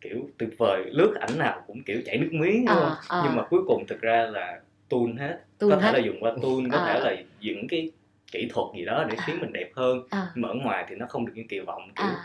kiểu 0.01 0.29
tuyệt 0.37 0.49
vời 0.57 0.83
lướt 0.91 1.15
ảnh 1.19 1.37
nào 1.37 1.63
cũng 1.67 1.83
kiểu 1.83 2.01
chảy 2.05 2.17
nước 2.17 2.29
miếng 2.31 2.65
À, 2.65 2.75
không 2.75 2.91
à. 3.09 3.21
nhưng 3.25 3.35
mà 3.35 3.43
cuối 3.49 3.61
cùng 3.67 3.87
thực 3.87 4.01
ra 4.01 4.25
là 4.25 4.59
tool 4.89 5.17
hết 5.19 5.37
Tool 5.59 5.69
có 5.69 5.75
thể 5.77 5.81
hết. 5.87 5.91
là 5.93 5.99
dùng 5.99 6.17
qua 6.19 6.31
tool 6.31 6.69
có 6.71 6.77
À. 6.77 6.93
thể 6.93 6.99
là 6.99 7.15
những 7.41 7.67
cái 7.69 7.91
kỹ 8.31 8.47
thuật 8.53 8.67
gì 8.77 8.85
đó 8.85 9.05
để 9.09 9.17
khiến 9.25 9.35
mình 9.41 9.53
đẹp 9.53 9.69
hơn. 9.75 9.99
À. 10.09 10.27
Nhưng 10.35 10.41
mà 10.41 10.47
ở 10.49 10.53
ngoài 10.55 10.85
thì 10.89 10.95
nó 10.95 11.05
không 11.09 11.25
được 11.25 11.33
như 11.35 11.43
kỳ 11.49 11.59
vọng 11.59 11.81
kiểu 11.95 12.05
à. 12.07 12.15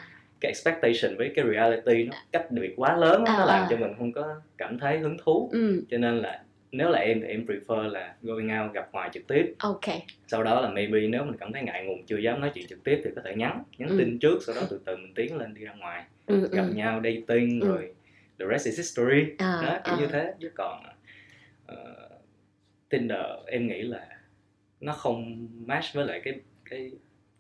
cái 0.41 0.53
expectation 0.53 1.17
với 1.19 1.33
cái 1.37 1.45
reality 1.53 2.05
nó 2.05 2.13
cách 2.33 2.51
biệt 2.51 2.73
quá 2.77 2.97
lớn 2.97 3.25
À, 3.25 3.35
nó 3.39 3.45
làm 3.45 3.63
à. 3.63 3.67
cho 3.71 3.77
mình 3.77 3.93
không 3.99 4.13
có 4.13 4.41
cảm 4.59 4.79
thấy 4.79 4.99
hứng 4.99 5.17
thú. 5.25 5.49
Ừ. 5.53 5.85
Cho 5.91 5.99
nên 5.99 6.19
là 6.19 6.43
nếu 6.73 6.89
là 6.91 6.99
em 6.99 7.21
thì 7.21 7.27
em 7.27 7.47
prefer 7.47 7.89
là 7.89 8.15
going 8.23 8.61
out 8.63 8.73
gặp 8.73 8.89
ngoài 8.93 9.11
trực 9.13 9.27
tiếp. 9.27 9.55
Ok. 9.59 9.81
Sau 10.27 10.43
đó 10.43 10.61
là 10.61 10.69
maybe 10.71 11.01
nếu 11.01 11.25
mình 11.25 11.37
cảm 11.41 11.53
thấy 11.53 11.63
ngại 11.63 11.85
ngùng 11.85 12.07
chưa 12.07 12.17
dám 12.19 12.41
nói 12.41 12.51
chuyện 12.55 12.67
trực 12.69 12.85
tiếp 12.85 13.01
thì 13.05 13.11
có 13.17 13.23
thể 13.25 13.35
nhắn 13.35 13.63
nhắn 13.79 13.89
Ừ. 13.89 13.95
tin 13.99 14.19
trước 14.19 14.39
sau 14.47 14.55
đó 14.55 14.61
từ 14.71 14.81
từ 14.85 14.97
mình 14.97 15.15
tiến 15.15 15.37
lên 15.37 15.55
đi 15.55 15.65
ra 15.65 15.73
ngoài. 15.73 16.05
Ừ 16.27 16.49
gặp 16.53 16.63
ừ 16.69 16.73
nhau 16.75 17.01
dating 17.05 17.61
Ừ. 17.61 17.69
rồi 17.69 17.93
the 18.39 18.47
rest 18.51 18.67
is 18.67 18.77
history. 18.79 19.25
À, 19.39 19.61
đó 19.67 19.79
kiểu 19.85 19.95
à. 19.95 19.99
như 20.01 20.07
thế. 20.07 20.33
Chứ 20.41 20.51
còn 20.55 20.83
ờ, 21.67 22.09
Tinder 22.91 23.19
em 23.47 23.67
nghĩ 23.69 23.83
là 23.83 24.07
nó 24.81 24.93
không 24.93 25.49
match 25.67 25.85
với 25.95 26.07
lại 26.07 26.21
cái 26.25 26.41
cái 26.71 26.91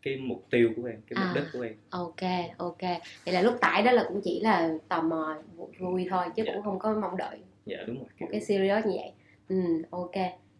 cái 0.02 0.16
mục 0.16 0.46
tiêu 0.50 0.70
của 0.76 0.84
em 0.84 1.00
cái 1.06 1.16
mục 1.16 1.24
À. 1.24 1.32
đích 1.34 1.44
của 1.52 1.60
em. 1.60 1.74
ok 1.90 2.20
ok. 2.58 2.80
Vậy 3.24 3.34
là 3.34 3.42
lúc 3.42 3.54
tải 3.60 3.82
đó 3.82 3.92
là 3.92 4.04
cũng 4.08 4.20
chỉ 4.24 4.40
là 4.40 4.74
tò 4.88 5.02
mò 5.02 5.36
vui 5.78 6.06
thôi 6.10 6.24
chứ 6.36 6.42
Dạ. 6.46 6.52
cũng 6.54 6.62
không 6.62 6.78
có 6.78 6.94
mong 6.94 7.16
đợi. 7.16 7.38
Dạ 7.66 7.76
đúng 7.86 7.96
rồi 7.98 8.06
một 8.20 8.26
cái 8.32 8.40
serious 8.40 8.84
như 8.86 8.92
vậy. 8.96 9.12
Ừ 9.48 9.82
ok. 9.90 10.12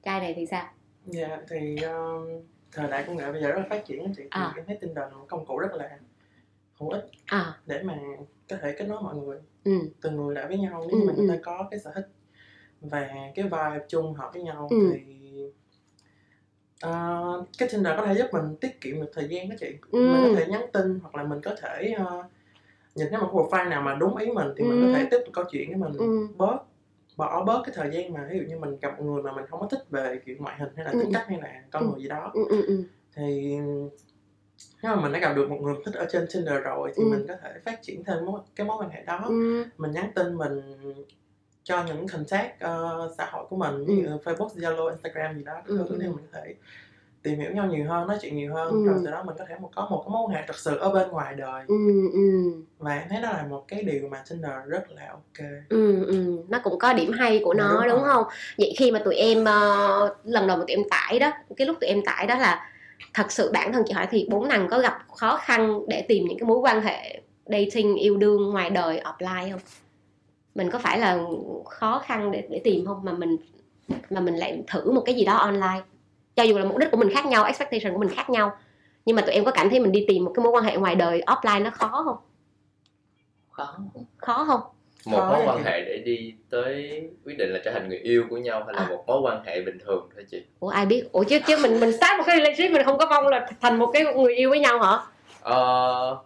Trai 0.02 0.20
này 0.20 0.34
thì 0.36 0.46
sao? 0.46 0.68
Dạ 1.06 1.38
thì 1.50 1.76
um, 1.82 2.26
thời 2.72 2.90
đại 2.90 3.04
công 3.06 3.16
nghệ 3.16 3.32
bây 3.32 3.42
giờ 3.42 3.48
rất 3.50 3.58
là 3.58 3.66
phát 3.70 3.84
triển 3.86 4.14
thì 4.16 4.24
À. 4.30 4.52
em 4.56 4.64
thấy 4.66 4.76
Tinder 4.80 4.98
là 4.98 5.08
một 5.16 5.24
công 5.28 5.46
cụ 5.46 5.58
rất 5.58 5.72
là 5.74 5.98
hữu 6.80 6.90
ích 6.90 7.04
à. 7.26 7.54
để 7.66 7.82
mà 7.82 7.98
có 8.50 8.56
thể 8.62 8.74
kết 8.78 8.88
nối 8.88 9.02
mọi 9.02 9.16
người. 9.16 9.38
Ừ. 9.64 9.72
Từng 10.02 10.16
người 10.16 10.34
lại 10.34 10.46
với 10.48 10.58
nhau 10.58 10.80
Ừ, 10.80 10.88
nếu 10.92 11.06
mà 11.06 11.12
người 11.16 11.26
ừ. 11.28 11.34
ta 11.34 11.40
có 11.42 11.68
cái 11.70 11.80
sở 11.80 11.92
thích 11.94 12.08
và 12.80 13.08
cái 13.34 13.44
vibe 13.44 13.84
chung 13.88 14.14
hợp 14.14 14.30
với 14.34 14.42
nhau 14.42 14.68
Ừ. 14.70 14.90
thì 14.92 15.02
ờ, 16.80 17.44
cái 17.58 17.68
Tinder 17.72 17.92
có 17.96 18.06
thể 18.06 18.14
giúp 18.14 18.26
mình 18.32 18.56
tiết 18.60 18.80
kiệm 18.80 19.00
được 19.00 19.10
thời 19.14 19.28
gian 19.28 19.48
đó 19.48 19.56
chị 19.60 19.66
Ừ. 19.90 19.98
mình 20.00 20.22
có 20.22 20.28
thể 20.40 20.46
nhắn 20.46 20.62
tin 20.72 20.98
hoặc 21.02 21.14
là 21.14 21.24
mình 21.24 21.40
có 21.44 21.54
thể 21.62 21.94
ờ, 21.98 22.22
nhìn 22.94 23.06
thấy 23.10 23.20
một 23.20 23.30
profile 23.32 23.68
nào 23.68 23.82
mà 23.82 23.94
đúng 23.94 24.16
ý 24.16 24.26
mình 24.30 24.48
thì 24.56 24.64
mình 24.64 24.80
Ừ. 24.80 24.86
có 24.86 24.98
thể 24.98 25.06
tiếp 25.10 25.18
tục 25.24 25.34
câu 25.34 25.44
chuyện 25.50 25.70
để 25.70 25.76
mình 25.76 25.92
Ừ. 25.98 26.26
bớt 26.36 26.56
bỏ 27.16 27.44
bớt 27.44 27.62
cái 27.66 27.74
thời 27.76 27.90
gian 27.92 28.12
mà 28.12 28.28
ví 28.32 28.38
dụ 28.38 28.44
như 28.48 28.58
mình 28.58 28.76
gặp 28.80 28.98
một 28.98 29.04
người 29.04 29.22
mà 29.22 29.32
mình 29.32 29.44
không 29.50 29.60
có 29.60 29.66
thích 29.70 29.90
về 29.90 30.20
kiểu 30.26 30.36
ngoại 30.38 30.56
hình 30.58 30.68
hay 30.76 30.84
là 30.84 30.90
Ừ. 30.92 30.98
tính 31.00 31.10
cách 31.12 31.24
hay 31.28 31.38
là 31.40 31.62
con 31.70 31.82
Ừ. 31.82 31.88
người 31.92 32.02
gì 32.02 32.08
đó 32.08 32.30
ừ 32.34 32.44
ừ 32.48 32.62
ừ 32.66 32.84
thì 33.14 33.56
nếu 34.82 34.96
mà 34.96 35.02
mình 35.02 35.12
đã 35.12 35.18
gặp 35.18 35.32
được 35.36 35.50
một 35.50 35.58
người 35.60 35.74
thích 35.86 35.94
ở 35.94 36.06
trên 36.10 36.26
Tinder 36.34 36.62
rồi 36.64 36.92
thì 36.96 37.02
Ừ. 37.02 37.08
mình 37.08 37.24
có 37.28 37.34
thể 37.42 37.52
phát 37.64 37.82
triển 37.82 38.04
thêm 38.04 38.24
mối, 38.24 38.40
cái 38.56 38.66
mối 38.66 38.76
quan 38.82 38.90
hệ 38.90 39.02
đó 39.04 39.24
ừ 39.28 39.64
mình 39.78 39.90
nhắn 39.92 40.10
tin 40.14 40.34
mình 40.36 40.60
cho 41.64 41.84
những 41.84 42.06
contact 42.08 42.60
ờ, 42.60 43.10
xã 43.18 43.24
hội 43.32 43.44
của 43.50 43.56
mình 43.56 43.84
Ừ. 43.86 43.92
như 43.92 44.18
Facebook, 44.24 44.48
Zalo, 44.48 44.88
Instagram 44.88 45.36
gì 45.36 45.44
đó 45.44 45.52
Ừ, 45.66 45.86
thứ 45.88 45.94
ừ. 45.94 45.98
mình 45.98 46.12
có 46.16 46.38
thể 46.40 46.54
tìm 47.22 47.38
hiểu 47.40 47.50
nhau 47.52 47.66
nhiều 47.66 47.84
hơn, 47.88 48.08
nói 48.08 48.18
chuyện 48.22 48.36
nhiều 48.36 48.54
hơn 48.54 48.70
Ừ. 48.70 48.84
rồi 48.86 48.98
từ 49.04 49.10
đó 49.10 49.22
mình 49.26 49.36
có 49.38 49.44
thể 49.48 49.54
một 49.60 49.70
có 49.74 49.88
một 49.90 50.02
cái 50.06 50.10
mối 50.12 50.22
quan 50.26 50.34
hệ 50.36 50.42
thật 50.46 50.58
sự 50.58 50.76
ở 50.78 50.90
bên 50.90 51.08
ngoài 51.08 51.34
đời 51.34 51.64
ừ 51.68 52.10
ừ 52.12 52.52
và 52.78 52.94
em 52.98 53.08
thấy 53.10 53.22
đó 53.22 53.30
là 53.30 53.44
một 53.50 53.64
cái 53.68 53.82
điều 53.82 54.08
mà 54.08 54.22
Tinder 54.30 54.50
rất 54.66 54.90
là 54.90 55.08
ok 55.10 55.46
ừ 55.68 56.04
ừ 56.06 56.42
nó 56.48 56.58
cũng 56.64 56.78
có 56.78 56.92
điểm 56.92 57.12
hay 57.12 57.40
của 57.44 57.54
Dạ, 57.58 57.64
nó 57.64 57.70
đúng 57.86 57.88
đúng, 57.88 57.98
rồi. 58.04 58.12
không 58.14 58.24
vậy 58.58 58.74
khi 58.78 58.90
mà 58.90 58.98
tụi 59.04 59.14
em 59.14 59.44
ờ, 59.44 60.14
lần 60.24 60.46
đầu 60.46 60.56
mà 60.56 60.64
tụi 60.68 60.76
em 60.76 60.82
tải 60.90 61.18
đó 61.18 61.32
cái 61.56 61.66
lúc 61.66 61.76
tụi 61.80 61.88
em 61.90 62.02
tải 62.04 62.26
đó 62.26 62.38
là 62.38 62.70
thật 63.14 63.32
sự 63.32 63.50
bản 63.52 63.72
thân 63.72 63.82
chị 63.86 63.92
hỏi 63.92 64.06
thì 64.10 64.26
bốn 64.30 64.48
nàng 64.48 64.68
có 64.70 64.78
gặp 64.78 64.98
khó 65.16 65.36
khăn 65.42 65.80
để 65.88 66.04
tìm 66.08 66.24
những 66.28 66.38
cái 66.38 66.46
mối 66.48 66.58
quan 66.58 66.80
hệ 66.82 67.20
dating 67.46 67.94
yêu 67.96 68.16
đương 68.16 68.50
ngoài 68.50 68.70
đời 68.70 69.02
offline 69.04 69.50
không 69.52 69.60
mình 70.54 70.70
có 70.70 70.78
phải 70.78 70.98
là 70.98 71.18
khó 71.64 71.98
khăn 71.98 72.32
để 72.32 72.46
để 72.50 72.60
tìm 72.64 72.86
không? 72.86 73.04
Mà 73.04 73.12
mình 73.12 73.36
mà 74.10 74.20
mình 74.20 74.34
lại 74.36 74.62
thử 74.66 74.92
một 74.92 75.02
cái 75.06 75.14
gì 75.14 75.24
đó 75.24 75.36
online. 75.36 75.80
Cho 76.36 76.42
dù 76.42 76.58
là 76.58 76.64
mục 76.64 76.78
đích 76.78 76.90
của 76.90 76.96
mình 76.96 77.10
khác 77.14 77.26
nhau 77.26 77.44
expectation 77.44 77.92
của 77.92 77.98
mình 77.98 78.08
khác 78.08 78.30
nhau 78.30 78.52
nhưng 79.04 79.16
mà 79.16 79.22
tụi 79.22 79.34
em 79.34 79.44
có 79.44 79.50
cảm 79.50 79.70
thấy 79.70 79.80
mình 79.80 79.92
đi 79.92 80.04
tìm 80.08 80.24
một 80.24 80.32
cái 80.34 80.44
mối 80.44 80.52
quan 80.52 80.64
hệ 80.64 80.76
ngoài 80.76 80.94
đời 80.94 81.22
offline 81.26 81.62
nó 81.62 81.70
khó 81.70 82.02
không? 82.04 82.16
Khó. 83.50 83.76
Khó 84.16 84.44
không? 84.46 84.60
Một 85.04 85.20
Khó 85.20 85.32
mối 85.34 85.42
quan 85.46 85.64
hệ 85.64 85.84
để 85.84 86.02
đi 86.04 86.34
tới 86.50 87.02
quyết 87.24 87.34
định 87.38 87.50
là 87.52 87.58
trở 87.64 87.70
thành 87.72 87.88
người 87.88 87.98
yêu 87.98 88.24
của 88.30 88.36
nhau 88.36 88.62
hay 88.66 88.74
là 88.74 88.80
À. 88.80 88.88
một 88.88 89.04
mối 89.06 89.20
quan 89.20 89.44
hệ 89.44 89.60
bình 89.62 89.78
thường 89.86 90.08
thôi 90.14 90.24
chị? 90.30 90.42
Ủa 90.60 90.68
ai 90.68 90.86
biết? 90.86 91.04
Ủa 91.12 91.24
chứ 91.24 91.38
chứ 91.46 91.56
mình 91.62 91.80
mình 91.80 91.92
start 91.92 92.18
một 92.18 92.24
cái 92.26 92.36
relationship 92.38 92.72
mình 92.72 92.84
không 92.84 92.98
có 92.98 93.06
mong 93.06 93.26
là 93.26 93.50
thành 93.60 93.78
một 93.78 93.90
cái 93.92 94.04
người 94.14 94.34
yêu 94.36 94.50
với 94.50 94.60
nhau 94.60 94.82
hả? 94.82 94.98
Ờ, 95.40 96.16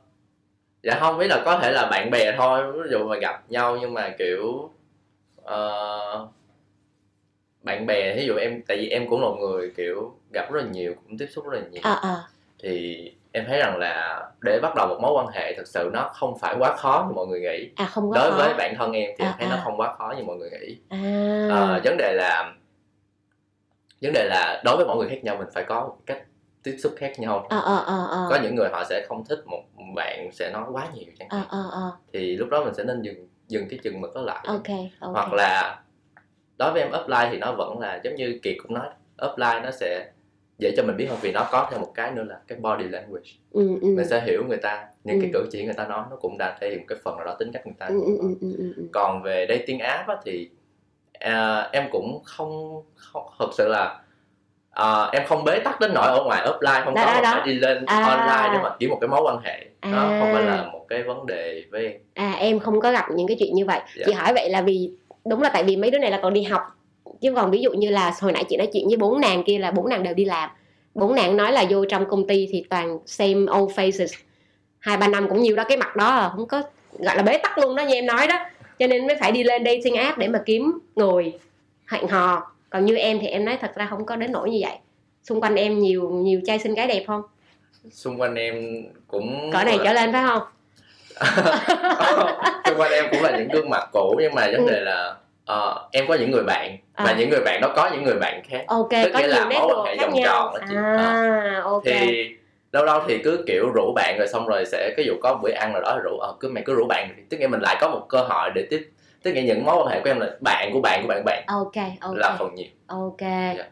dạ 0.85 0.99
không 1.01 1.19
biết 1.19 1.27
là 1.27 1.43
có 1.45 1.59
thể 1.59 1.73
là 1.73 1.87
bạn 1.91 2.11
bè 2.11 2.35
thôi 2.37 2.73
ví 2.73 2.89
dụ 2.91 3.09
mà 3.09 3.17
gặp 3.19 3.43
nhau 3.49 3.77
nhưng 3.81 3.95
mà 3.95 4.15
kiểu 4.19 4.71
ờ, 5.43 6.27
bạn 7.63 7.87
bè 7.87 8.17
ví 8.17 8.27
dụ 8.27 8.35
em 8.37 8.63
tại 8.69 8.77
vì 8.77 8.89
em 8.89 9.09
cũng 9.11 9.21
là 9.23 9.29
một 9.29 9.37
người 9.41 9.73
kiểu 9.77 10.15
gặp 10.33 10.53
rất 10.53 10.61
là 10.65 10.71
nhiều 10.71 10.95
cũng 11.09 11.19
tiếp 11.19 11.27
xúc 11.31 11.45
rất 11.49 11.59
là 11.61 11.67
nhiều. 11.71 11.81
À 11.85 11.95
à 12.03 12.17
thì 12.59 13.13
em 13.33 13.45
thấy 13.49 13.59
rằng 13.59 13.77
là 13.79 14.23
để 14.41 14.61
bắt 14.63 14.75
đầu 14.77 14.87
một 14.89 14.99
mối 15.03 15.13
quan 15.13 15.27
hệ 15.35 15.55
thực 15.57 15.67
sự 15.67 15.91
nó 15.93 16.11
không 16.15 16.39
phải 16.39 16.55
quá 16.59 16.77
khó 16.77 17.05
như 17.09 17.15
mọi 17.15 17.27
người 17.27 17.41
nghĩ. 17.41 17.69
À 17.77 17.85
không 17.87 18.11
có 18.11 18.19
đối 18.19 18.31
khó. 18.31 18.37
với 18.37 18.55
bản 18.55 18.75
thân 18.79 18.93
em 18.93 19.11
thì 19.19 19.25
em 19.25 19.33
À, 19.33 19.37
thấy 19.39 19.49
nó 19.49 19.55
à. 19.57 19.61
không 19.65 19.77
quá 19.81 19.95
khó 19.99 20.15
như 20.19 20.25
mọi 20.25 20.37
người 20.37 20.51
nghĩ. 20.51 20.77
À, 20.89 20.99
Ờ, 21.51 21.81
vấn 21.85 21.97
đề 21.97 22.13
là 22.17 22.53
vấn 24.03 24.13
đề 24.13 24.25
là 24.29 24.63
đối 24.65 24.77
với 24.77 24.87
mỗi 24.87 24.97
người 24.97 25.09
khác 25.09 25.25
nhau 25.25 25.37
mình 25.39 25.49
phải 25.55 25.65
có 25.65 25.81
một 25.81 25.97
cách 26.07 26.19
tiếp 26.65 26.77
xúc 26.79 26.93
khác 26.97 27.13
nhau 27.19 27.47
à, 27.51 27.59
à, 27.59 27.77
à, 27.77 27.97
à. 28.11 28.27
có 28.31 28.39
những 28.43 28.55
người 28.55 28.69
họ 28.73 28.85
sẽ 28.85 29.07
không 29.09 29.25
thích 29.25 29.39
một 29.47 29.63
bạn 29.95 30.31
sẽ 30.33 30.51
nói 30.53 30.65
quá 30.73 30.89
nhiều 30.95 31.05
chẳng 31.19 31.29
à, 31.29 31.39
hạn 31.39 31.47
à, 31.51 31.63
à. 31.73 31.87
thì 32.13 32.37
lúc 32.37 32.49
đó 32.49 32.65
mình 32.65 32.75
sẽ 32.75 32.85
nên 32.85 33.03
dừng 33.03 33.29
dừng 33.49 33.69
cái 33.69 33.79
chừng 33.83 34.01
mực 34.01 34.15
đó 34.15 34.21
lại 34.21 34.45
ok 34.47 34.63
ok 35.01 35.13
hoặc 35.13 35.33
là 35.33 35.83
đối 36.59 36.73
với 36.73 36.83
em 36.83 36.91
offline 36.93 37.29
thì 37.31 37.39
nó 37.39 37.53
vẫn 37.59 37.79
là 37.81 38.01
giống 38.05 38.15
như 38.15 38.39
kiệt 38.43 38.57
cũng 38.63 38.75
nói 38.75 38.89
offline 39.19 39.63
nó 39.63 39.71
sẽ 39.71 40.11
dễ 40.59 40.73
cho 40.77 40.83
mình 40.83 40.97
biết 40.97 41.07
hơn 41.11 41.19
vì 41.23 41.33
nó 41.33 41.49
có 41.53 41.69
thêm 41.71 41.81
một 41.81 41.93
cái 41.95 42.11
nữa 42.13 42.25
là 42.25 42.39
cái 42.49 42.59
body 42.59 42.85
language 42.85 43.31
ừ, 43.51 43.79
ừ. 43.83 43.89
mình 43.97 44.09
sẽ 44.09 44.21
hiểu 44.27 44.45
người 44.49 44.57
ta 44.57 44.87
những 45.05 45.21
cái 45.21 45.31
Ừ. 45.33 45.39
cử 45.39 45.49
chỉ 45.53 45.65
người 45.65 45.75
ta 45.75 45.87
nói 45.87 46.05
nó 46.11 46.17
cũng 46.17 46.37
đã 46.39 46.59
thể 46.61 46.71
hiện 46.71 46.79
một 46.79 46.85
cái 46.89 46.99
phần 47.05 47.17
nào 47.17 47.27
đó 47.27 47.37
tính 47.39 47.51
cách 47.53 47.67
người 47.67 47.75
ta 47.79 47.87
Ừ, 47.87 48.01
ừ, 48.07 48.19
ừ, 48.21 48.35
ừ, 48.41 48.55
ừ, 48.59 48.73
ừ. 48.77 48.83
còn 48.93 49.23
về 49.23 49.47
dating 49.49 49.79
app 49.79 50.09
á, 50.09 50.17
thì 50.25 50.51
à, 51.13 51.69
em 51.73 51.89
cũng 51.93 52.21
không, 52.25 52.83
không 52.97 53.27
thật 53.39 53.49
sự 53.59 53.69
là 53.69 54.01
à, 54.75 55.09
em 55.13 55.23
không 55.27 55.45
bế 55.45 55.59
tắc 55.59 55.81
đến 55.81 55.95
nỗi 55.95 56.07
ở 56.07 56.23
ngoài 56.25 56.47
offline 56.47 56.85
không 56.85 56.95
Đó, 56.95 57.03
có 57.07 57.15
đó, 57.15 57.21
đó. 57.21 57.31
phải 57.35 57.47
đi 57.47 57.55
lên 57.55 57.85
À. 57.87 58.03
online 58.05 58.57
để 58.57 58.63
mà 58.63 58.71
kiếm 58.81 58.91
một 58.91 58.99
cái 59.01 59.09
mối 59.09 59.21
quan 59.25 59.39
hệ 59.45 59.65
nó 59.83 59.99
À. 59.99 60.19
không 60.21 60.33
phải 60.35 60.43
là 60.43 60.65
một 60.73 60.87
cái 60.89 61.03
vấn 61.03 61.27
đề 61.27 61.63
với 61.71 61.85
em 61.87 61.93
à 62.15 62.33
em 62.39 62.61
không 62.61 62.81
có 62.81 62.93
gặp 62.93 63.05
những 63.11 63.27
cái 63.27 63.37
chuyện 63.41 63.55
như 63.55 63.65
vậy 63.65 63.81
Dạ. 63.97 64.03
chị 64.07 64.13
hỏi 64.13 64.35
vậy 64.35 64.51
là 64.51 64.63
vì 64.63 64.91
đúng 65.27 65.43
là 65.43 65.49
tại 65.49 65.65
vì 65.65 65.77
mấy 65.77 65.91
đứa 65.91 65.99
này 65.99 66.11
là 66.11 66.19
còn 66.23 66.35
đi 66.35 66.43
học 66.43 66.63
chứ 67.21 67.33
còn 67.37 67.51
ví 67.51 67.61
dụ 67.61 67.71
như 67.73 67.91
là 67.91 68.13
hồi 68.21 68.33
nãy 68.33 68.45
chị 68.49 68.57
nói 68.57 68.69
chuyện 68.73 68.89
với 68.89 68.97
bốn 68.97 69.21
nàng 69.21 69.45
kia 69.45 69.59
là 69.59 69.71
bốn 69.71 69.89
nàng 69.89 70.03
đều 70.03 70.15
đi 70.15 70.25
làm 70.25 70.51
bốn 70.95 71.15
nàng 71.15 71.37
nói 71.37 71.53
là 71.53 71.65
vô 71.71 71.85
trong 71.85 72.07
công 72.09 72.27
ty 72.27 72.49
thì 72.53 72.65
toàn 72.71 72.99
same 73.07 73.35
old 73.35 73.73
faces 73.79 74.07
hai 74.79 74.97
ba 74.97 75.09
năm 75.09 75.29
cũng 75.29 75.43
nhiều 75.43 75.57
đó 75.57 75.65
cái 75.69 75.77
mặt 75.77 75.97
đó 75.97 76.07
à, 76.09 76.31
không 76.37 76.47
có 76.47 76.63
gọi 76.99 77.17
là 77.17 77.23
bế 77.23 77.39
tắc 77.39 77.59
luôn 77.59 77.77
đó 77.77 77.83
như 77.83 77.95
em 77.95 78.07
nói 78.07 78.27
đó 78.27 78.35
cho 78.79 78.87
nên 78.87 79.07
mới 79.07 79.17
phải 79.21 79.33
đi 79.33 79.45
lên 79.45 79.65
dating 79.65 79.95
app 79.95 80.19
để 80.19 80.29
mà 80.29 80.43
kiếm 80.47 80.79
người 80.97 81.33
hẹn 81.87 82.09
hò 82.09 82.51
còn 82.75 82.85
như 82.85 82.97
em 82.97 83.19
thì 83.21 83.27
em 83.27 83.45
nói 83.45 83.59
thật 83.61 83.71
ra 83.75 83.87
không 83.91 84.07
có 84.07 84.17
đến 84.17 84.33
nỗi 84.33 84.51
như 84.51 84.59
vậy. 84.63 84.77
Xung 85.23 85.41
quanh 85.41 85.55
em 85.57 85.79
nhiều 85.79 86.11
nhiều 86.11 86.41
trai 86.47 86.59
xinh 86.59 86.75
gái 86.75 86.87
đẹp 86.87 87.05
không? 87.07 87.23
Xung 87.91 88.21
quanh 88.21 88.35
em 88.35 88.85
cũng 89.09 89.51
cỡ 89.53 89.65
này 89.65 89.79
trở 89.85 89.93
lên 89.93 90.13
phải 90.13 90.25
không? 90.27 90.43
Xung 92.67 92.79
quanh 92.79 92.93
em 92.93 93.05
cũng 93.11 93.23
là 93.23 93.39
những 93.39 93.49
gương 93.53 93.71
mặt 93.71 93.89
cũ 93.93 94.17
nhưng 94.21 94.35
mà 94.35 94.49
vấn 94.53 94.67
đề 94.67 94.81
là 94.81 95.15
ờ, 95.45 95.89
em 95.93 96.05
có 96.09 96.15
những 96.15 96.31
người 96.31 96.43
bạn 96.47 96.77
và 96.97 97.05
À. 97.05 97.17
những 97.19 97.31
người 97.31 97.41
bạn 97.45 97.61
đó 97.61 97.73
có 97.77 97.91
những 97.93 98.05
người 98.05 98.19
bạn 98.21 98.43
khác. 98.49 98.65
Ok 98.67 98.91
Tức 98.91 99.11
có 99.15 99.19
nghĩa 99.19 99.27
là 99.27 99.39
nhiều 99.39 99.49
nét 99.49 99.59
mối 99.59 99.75
quan 99.77 99.99
hệ 99.99 100.07
vòng 100.07 100.21
tròn 100.25 100.55
đó 100.55 100.61
chị. 100.69 100.75
à 100.77 101.61
ok. 101.65 101.83
Thì 101.85 102.29
lâu 102.73 102.85
lâu 102.85 103.01
thì 103.09 103.19
cứ 103.19 103.45
kiểu 103.47 103.71
rủ 103.75 103.93
bạn 103.95 104.15
rồi 104.19 104.29
xong 104.29 104.47
rồi 104.47 104.65
sẽ 104.67 104.95
ví 104.97 105.05
dụ 105.07 105.15
có 105.23 105.35
bữa 105.43 105.53
ăn 105.53 105.73
nào 105.73 105.83
đó 105.83 105.99
rủ 106.05 106.19
ờ 106.19 106.35
cứ 106.41 106.49
mày 106.49 106.63
cứ 106.67 106.75
rủ 106.75 106.87
bạn 106.87 107.09
thì 107.17 107.23
tức 107.31 107.37
nghĩa 107.41 107.47
mình 107.47 107.61
lại 107.61 107.77
có 107.81 107.89
một 107.89 108.07
cơ 108.09 108.19
hội 108.29 108.51
để 108.55 108.67
tiếp 108.71 108.89
tức 109.25 109.33
nghĩa 109.33 109.43
những 109.43 109.65
mối 109.65 109.77
quan 109.77 109.87
hệ 109.89 110.01
của 110.01 110.11
em 110.11 110.21
là 110.21 110.27
bạn 110.41 110.71
của 110.73 110.81
bạn 110.81 111.03
của 111.03 111.09
bạn 111.09 111.23
bạn. 111.25 111.45
Ok 111.47 111.73
ok. 112.01 112.17
Là 112.17 112.37
phần 112.39 112.55
nhiều. 112.55 112.67
Ok. 112.87 113.21
Dạ. 113.21 113.65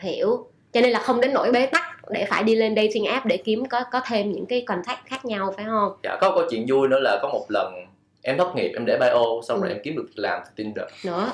hiểu. 0.00 0.46
Cho 0.72 0.80
nên 0.80 0.90
là 0.90 0.98
không 0.98 1.20
đến 1.20 1.32
nỗi 1.32 1.52
bế 1.52 1.66
tắc 1.66 1.82
để 2.10 2.24
phải 2.30 2.42
đi 2.42 2.54
lên 2.54 2.76
dating 2.76 3.04
app 3.04 3.26
để 3.26 3.36
kiếm 3.36 3.64
có 3.64 3.84
có 3.92 4.00
thêm 4.08 4.32
những 4.32 4.46
cái 4.46 4.64
contact 4.66 4.98
khác 5.06 5.24
nhau 5.24 5.52
phải 5.56 5.64
không? 5.64 5.92
Dạ 6.02 6.16
có 6.20 6.30
câu 6.34 6.44
chuyện 6.50 6.64
vui 6.68 6.88
nữa 6.88 6.98
là 7.00 7.18
có 7.22 7.28
một 7.28 7.46
lần 7.48 7.86
em 8.22 8.38
thất 8.38 8.56
nghiệp 8.56 8.72
em 8.76 8.86
để 8.86 8.98
bio 9.00 9.22
xong 9.48 9.60
rồi 9.60 9.70
Ừ. 9.70 9.74
em 9.74 9.80
kiếm 9.84 9.96
được 9.96 10.04
việc 10.08 10.14
làm 10.22 10.40
từ 10.44 10.50
Tinder. 10.56 10.84
Nữa. 11.04 11.30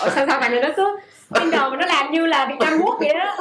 Ủa 0.00 0.08
sao 0.08 0.26
sao 0.28 0.40
này 0.40 0.50
nó 0.50 0.68
cứ 0.76 0.98
Tinder 1.34 1.60
mà 1.60 1.76
nó 1.76 1.86
làm 1.86 2.12
như 2.12 2.26
là 2.26 2.46
Việt 2.46 2.54
Nam 2.60 2.78
Quốc 2.84 2.96
vậy 3.00 3.14
đó. 3.14 3.36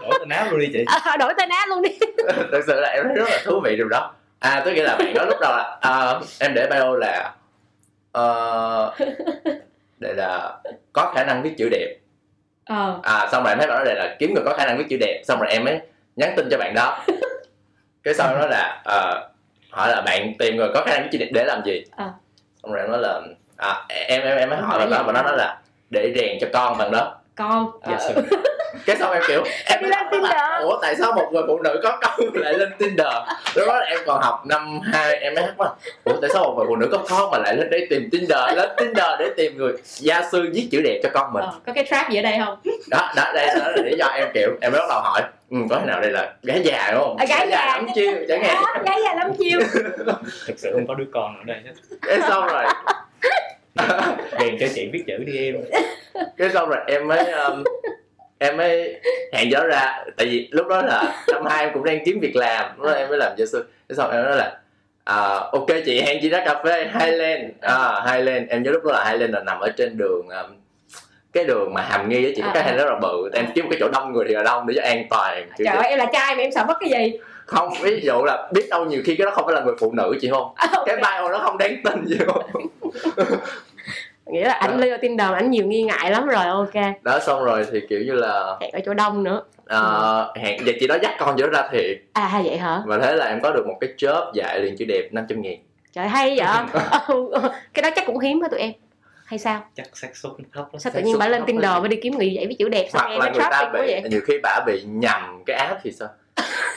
Đổi 0.00 0.18
tên 0.20 0.28
áo 0.28 0.46
luôn 0.50 0.60
đi 0.60 0.66
chị. 0.72 0.84
À, 1.04 1.16
đổi 1.16 1.34
tên 1.38 1.48
app 1.48 1.68
luôn 1.68 1.82
đi. 1.82 1.98
Thực 2.52 2.64
sự 2.66 2.80
là 2.80 2.88
em 2.88 3.04
thấy 3.08 3.14
rất 3.16 3.28
là 3.30 3.40
thú 3.44 3.60
vị 3.64 3.76
điều 3.76 3.88
đó. 3.88 4.12
À 4.38 4.62
tức 4.64 4.72
nghĩa 4.72 4.82
là 4.82 4.96
bạn 4.96 5.14
đó 5.14 5.24
lúc 5.24 5.36
đầu 5.40 5.52
là 5.56 5.78
à, 5.80 6.20
em 6.40 6.54
để 6.54 6.66
bio 6.70 6.96
là 6.96 7.32
ờ, 8.12 8.94
để 9.98 10.14
là 10.14 10.56
có 10.92 11.12
khả 11.14 11.24
năng 11.24 11.42
viết 11.42 11.54
chữ 11.58 11.68
đẹp. 11.70 11.96
Ờ. 12.64 13.00
À 13.02 13.28
xong 13.32 13.42
rồi 13.44 13.52
em 13.52 13.58
thấy 13.58 13.68
bạn 13.68 13.78
đó 13.78 13.84
đây 13.84 13.94
là 13.94 14.16
kiếm 14.18 14.34
người 14.34 14.42
có 14.44 14.54
khả 14.56 14.66
năng 14.66 14.78
viết 14.78 14.86
chữ 14.90 14.96
đẹp 15.00 15.22
xong 15.24 15.40
rồi 15.40 15.50
em 15.50 15.64
mới 15.64 15.80
nhắn 16.16 16.32
tin 16.36 16.48
cho 16.50 16.58
bạn 16.58 16.74
đó. 16.74 17.04
Cái 18.02 18.14
sau 18.14 18.38
đó 18.38 18.46
là 18.46 18.80
ờ, 18.84 19.30
hỏi 19.70 19.88
là 19.88 20.02
bạn 20.02 20.32
tìm 20.38 20.56
người 20.56 20.68
có 20.74 20.82
khả 20.86 20.94
năng 20.94 21.02
viết 21.02 21.08
chữ 21.12 21.18
đẹp 21.18 21.30
để 21.32 21.44
làm 21.44 21.62
gì? 21.64 21.84
À. 21.96 22.12
xong 22.62 22.72
rồi 22.72 22.82
em 22.82 22.90
nói 22.90 23.00
là 23.00 23.20
à, 23.56 23.86
em 23.88 24.22
em 24.22 24.36
em 24.36 24.50
mới 24.50 24.58
hỏi 24.58 24.78
bạn 24.78 24.90
đó 24.90 25.02
và 25.06 25.12
nó 25.12 25.22
nói 25.22 25.36
là 25.36 25.60
để 25.90 26.12
rèn 26.16 26.38
cho 26.40 26.46
con 26.52 26.78
bạn 26.78 26.90
đó 26.90 27.17
con 27.38 27.70
Dạ, 27.86 27.98
ờ, 28.14 28.22
cái 28.86 28.96
xong 28.96 29.12
em 29.12 29.22
kiểu 29.28 29.44
em 29.66 29.82
Đi 29.82 29.88
lên 29.88 29.90
mắc 29.90 30.04
là, 30.04 30.08
Tinder. 30.12 30.62
ủa 30.64 30.78
tại 30.82 30.96
sao 30.96 31.12
một 31.12 31.28
người 31.32 31.42
phụ 31.46 31.58
nữ 31.58 31.80
có 31.82 31.98
con 32.02 32.20
lại 32.34 32.54
lên 32.54 32.68
Tinder? 32.78 33.06
Lúc 33.54 33.68
đó 33.68 33.74
là 33.78 33.84
em 33.86 33.98
còn 34.06 34.22
học 34.22 34.42
năm 34.46 34.80
hai 34.92 35.14
em 35.16 35.34
mới 35.34 35.44
thắc 35.44 35.58
mắc 35.58 35.68
ủa 36.04 36.12
tại 36.20 36.30
sao 36.32 36.42
một 36.44 36.54
người 36.56 36.66
phụ 36.68 36.76
nữ 36.76 36.88
có 36.92 36.98
con 37.10 37.30
mà 37.30 37.38
lại 37.38 37.56
lên 37.56 37.70
đây 37.70 37.86
tìm 37.90 38.08
Tinder 38.12 38.38
lên 38.56 38.68
Tinder 38.76 39.06
để 39.18 39.30
tìm 39.36 39.56
người 39.56 39.72
gia 39.84 40.22
sư 40.32 40.50
viết 40.54 40.68
chữ 40.72 40.80
đẹp 40.84 41.00
cho 41.02 41.08
con 41.14 41.32
mình? 41.32 41.44
Ờ, 41.44 41.52
có 41.66 41.72
cái 41.72 41.86
trap 41.90 42.10
gì 42.10 42.18
ở 42.18 42.22
đây 42.22 42.34
không? 42.44 42.58
Đó 42.90 43.12
đó 43.16 43.24
đây 43.34 43.46
đó 43.46 43.68
là 43.68 43.82
lý 43.84 43.96
do 43.98 44.06
em 44.06 44.28
kiểu 44.34 44.50
em 44.60 44.72
mới 44.72 44.80
bắt 44.80 44.86
đầu 44.88 45.00
hỏi. 45.00 45.22
Ừ, 45.50 45.56
có 45.70 45.78
thể 45.80 45.86
nào 45.86 46.00
đây 46.00 46.10
là 46.10 46.32
gái 46.42 46.60
già 46.64 46.90
đúng 46.92 47.00
không? 47.00 47.16
À, 47.16 47.26
gái 47.28 47.48
già. 47.50 47.66
lắm 47.66 47.86
chiêu 47.94 48.12
chẳng 48.28 48.42
hạn. 48.42 48.64
Gái 48.84 48.98
già 49.04 49.14
lắm 49.14 49.32
chiêu. 49.38 49.60
Thực 50.46 50.58
sự 50.58 50.70
không 50.74 50.86
có 50.86 50.94
đứa 50.94 51.04
con 51.12 51.36
ở 51.38 51.42
đây 51.46 51.56
hết. 51.64 51.72
Cái 52.06 52.20
xong 52.28 52.46
rồi 52.46 52.64
rèn 54.40 54.56
cho 54.60 54.66
chị 54.74 54.88
viết 54.92 55.04
chữ 55.06 55.16
đi 55.16 55.38
em. 55.38 55.54
Cái 56.36 56.50
xong 56.50 56.68
rồi 56.68 56.78
em 56.86 57.08
mới 57.08 57.32
um, 57.32 57.64
em 58.38 58.56
mới 58.56 59.00
hẹn 59.32 59.50
gió 59.50 59.60
ra. 59.66 60.04
Tại 60.16 60.26
vì 60.26 60.48
lúc 60.50 60.66
đó 60.68 60.82
là 60.82 61.24
năm 61.32 61.46
hai 61.46 61.64
em 61.64 61.74
cũng 61.74 61.84
đang 61.84 62.04
kiếm 62.04 62.18
việc 62.20 62.36
làm. 62.36 62.76
Lúc 62.76 62.86
đó 62.86 62.92
em 62.92 63.08
mới 63.08 63.18
làm 63.18 63.32
gia 63.36 63.46
sư. 63.46 63.64
Cái 63.88 63.96
xong 63.96 64.10
em 64.10 64.24
nói 64.24 64.36
là 64.36 64.58
à, 65.04 65.16
ok 65.52 65.66
chị 65.86 66.00
hẹn 66.00 66.18
chị 66.22 66.28
ra 66.28 66.44
cà 66.44 66.62
phê. 66.64 66.90
Highland 66.94 67.44
à, 67.60 68.04
Highland 68.06 68.48
em 68.48 68.62
nhớ 68.62 68.70
lúc 68.70 68.84
đó 68.84 68.92
là 68.92 69.04
Highland 69.04 69.34
là 69.34 69.40
nằm 69.40 69.60
ở 69.60 69.68
trên 69.76 69.96
đường 69.98 70.28
um, 70.28 70.56
cái 71.32 71.44
đường 71.44 71.74
mà 71.74 71.82
hàm 71.82 72.08
nghi 72.08 72.24
á 72.24 72.30
chị. 72.36 72.42
À, 72.42 72.50
cái 72.54 72.62
à. 72.62 72.66
hàng 72.66 72.76
rất 72.76 72.84
là 72.86 72.98
bự. 73.02 73.30
Em 73.32 73.46
kiếm 73.54 73.64
một 73.64 73.70
cái 73.70 73.80
chỗ 73.80 73.88
đông 73.92 74.12
người 74.12 74.24
thì 74.28 74.34
là 74.34 74.42
đông 74.42 74.66
để 74.66 74.74
cho 74.76 74.82
an 74.82 75.06
toàn 75.10 75.50
kiểu 75.58 75.64
trời 75.64 75.76
ơi 75.76 75.88
em 75.88 75.98
là 75.98 76.06
trai 76.12 76.34
mà 76.36 76.42
em 76.42 76.52
sợ 76.52 76.64
mất 76.68 76.76
cái 76.80 76.90
gì? 76.90 77.18
Không 77.46 77.72
ví 77.82 78.00
dụ 78.02 78.24
là 78.24 78.48
biết 78.52 78.66
đâu 78.70 78.84
nhiều 78.84 79.02
khi 79.04 79.16
cái 79.16 79.24
đó 79.24 79.32
không 79.34 79.46
phải 79.46 79.54
là 79.54 79.60
người 79.60 79.74
phụ 79.80 79.92
nữ 79.92 80.16
chị 80.20 80.28
không? 80.30 80.54
Cái 80.86 80.96
bio 80.96 81.28
nó 81.28 81.38
không 81.38 81.58
đáng 81.58 81.76
tin 81.84 82.06
gì 82.06 82.16
không 82.26 82.42
nghĩa 84.28 84.44
là 84.44 84.54
ảnh 84.54 84.80
lên 84.80 85.00
Tinder 85.00 85.32
ảnh 85.32 85.50
nhiều 85.50 85.66
nghi 85.66 85.82
ngại 85.82 86.10
lắm 86.10 86.26
rồi 86.26 86.44
ok. 86.44 87.02
Đó 87.02 87.18
xong 87.18 87.44
rồi 87.44 87.66
thì 87.72 87.80
kiểu 87.88 88.00
như 88.00 88.12
là 88.12 88.56
hẹn 88.60 88.70
ở 88.72 88.80
chỗ 88.86 88.94
đông 88.94 89.24
nữa. 89.24 89.42
Ờ, 89.66 90.32
hẹn 90.36 90.64
vậy 90.64 90.76
chị 90.80 90.86
đó 90.86 90.96
dắt 91.02 91.14
con 91.18 91.36
chị 91.36 91.42
đó 91.42 91.48
ra 91.48 91.68
thiệt. 91.72 91.98
À 92.12 92.26
hay 92.26 92.42
vậy 92.42 92.58
hả? 92.58 92.82
Và 92.86 92.98
thế 92.98 93.16
là 93.16 93.26
em 93.26 93.40
có 93.40 93.50
được 93.50 93.66
một 93.66 93.76
cái 93.80 93.90
job 93.98 94.32
dạy 94.34 94.60
liền 94.60 94.76
chữ 94.76 94.84
đẹp 94.84 95.08
500 95.12 95.42
ngàn 95.42 95.56
trời 95.92 96.08
hay 96.08 96.38
vậy? 96.38 96.46
Cái 97.74 97.82
đó 97.82 97.90
chắc 97.96 98.06
cũng 98.06 98.18
hiếm 98.18 98.40
hả 98.40 98.48
tụi 98.48 98.60
em. 98.60 98.72
Hay 99.24 99.38
sao? 99.38 99.64
Chắc 99.74 99.86
xác 99.92 100.16
suất 100.16 100.32
nó 100.38 100.44
thấp 100.54 100.66
lắm. 100.72 100.80
Sao 100.80 100.92
tự 100.94 101.00
nhiên 101.00 101.16
bà 101.18 101.28
lên 101.28 101.42
Tinder 101.46 101.70
mới 101.70 101.88
đi 101.88 101.96
kiếm 102.02 102.18
người 102.18 102.32
dạy 102.32 102.46
với 102.46 102.56
chữ 102.58 102.68
đẹp 102.68 102.88
sao 102.92 103.02
hoặc 103.02 103.10
em 103.10 103.20
là 103.20 103.26
nó 103.26 103.32
người 103.32 103.48
ta 103.50 103.70
bị 103.72 103.80
vậy? 103.80 104.02
nhiều 104.10 104.20
khi 104.26 104.38
bả 104.42 104.60
bị 104.66 104.82
nhầm 104.86 105.42
cái 105.46 105.56
app 105.56 105.80
thì 105.82 105.92
sao? 105.92 106.08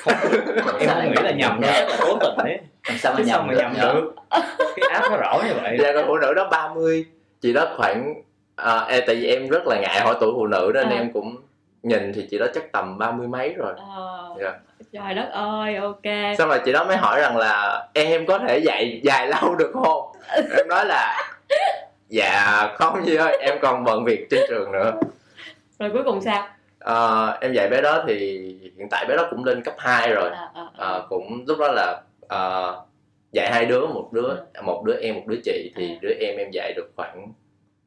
Em 0.06 0.90
không 0.90 1.12
nghĩ 1.12 1.22
là 1.24 1.32
nhầm 1.32 1.60
nha 1.62 1.72
chắc 1.72 1.90
là 1.90 1.98
cố 2.02 2.18
tình 2.22 2.38
đấy. 2.38 2.60
Làm 2.88 2.98
sao 2.98 3.14
mà 3.14 3.18
chứ 3.18 3.24
sao 3.28 3.38
nhầm 3.38 3.48
mà 3.48 3.54
được? 3.54 3.60
nhầm 3.60 3.74
được? 3.96 4.16
Cái 4.60 4.90
app 4.92 5.12
nó 5.12 5.18
rõ 5.18 5.42
như 5.48 5.54
vậy. 5.62 5.78
Là 5.78 5.92
người 5.92 6.04
phụ 6.08 6.18
nữ 6.18 6.34
đó 6.34 6.48
30 6.52 7.06
chị 7.42 7.54
đó 7.54 7.66
khoảng 7.78 8.14
à, 8.56 8.86
ê, 8.90 9.02
tại 9.02 9.16
vì 9.16 9.28
em 9.28 9.48
rất 9.50 9.68
là 9.68 9.80
ngại 9.82 10.00
hỏi 10.02 10.16
tuổi 10.20 10.32
phụ 10.36 10.48
nữ 10.48 10.72
nên 10.74 10.90
À. 10.90 10.96
em 10.96 11.12
cũng 11.14 11.36
nhìn 11.84 12.12
thì 12.16 12.28
chị 12.32 12.38
đó 12.38 12.46
chắc 12.54 12.72
tầm 12.72 12.98
ba 12.98 13.12
mươi 13.12 13.28
mấy 13.28 13.54
rồi. 13.54 13.74
Ờ, 13.96 14.36
Dạ. 14.40 14.54
trời 14.94 15.14
đất 15.14 15.30
ơi 15.32 15.76
ok. 15.76 16.36
Xong 16.38 16.50
rồi 16.50 16.60
chị 16.66 16.72
đó 16.72 16.84
mới 16.84 16.98
hỏi 16.98 17.20
rằng 17.22 17.38
là 17.38 17.88
em 17.94 18.26
có 18.26 18.40
thể 18.40 18.58
dạy 18.58 19.02
dài 19.04 19.28
lâu 19.28 19.56
được 19.56 19.72
không? 19.74 20.12
Em 20.58 20.68
nói 20.68 20.86
là 20.86 21.24
dạ 22.10 22.68
không 22.76 23.06
gì 23.06 23.16
ơi 23.16 23.38
em 23.42 23.58
còn 23.62 23.84
bận 23.84 24.04
việc 24.06 24.28
trên 24.30 24.40
trường 24.50 24.72
nữa. 24.72 24.92
Rồi 25.80 25.90
cuối 25.94 26.04
cùng 26.06 26.22
sao? 26.22 26.48
Ờ, 26.80 27.38
em 27.42 27.54
dạy 27.54 27.70
bé 27.70 27.82
đó 27.82 28.04
thì 28.08 28.16
hiện 28.78 28.88
tại 28.92 29.06
bé 29.06 29.16
đó 29.18 29.28
cũng 29.30 29.44
lên 29.46 29.64
cấp 29.64 29.74
2 29.78 30.10
rồi. 30.14 30.30
À, 30.30 30.50
à, 30.54 30.62
à. 30.62 30.68
Ờ, 30.78 31.06
cũng 31.10 31.44
lúc 31.48 31.58
đó 31.60 31.68
là 31.72 32.02
ờ, 32.28 32.76
dạy 33.32 33.52
hai 33.52 33.66
đứa 33.66 33.88
một 33.88 34.10
đứa 34.14 34.36
một 34.64 34.84
đứa 34.86 34.96
em 35.02 35.16
một 35.16 35.24
đứa 35.28 35.40
chị 35.44 35.72
thì 35.76 35.98
đứa 36.02 36.14
em 36.20 36.38
em 36.38 36.52
dạy 36.52 36.74
được 36.76 36.92
khoảng 36.96 37.34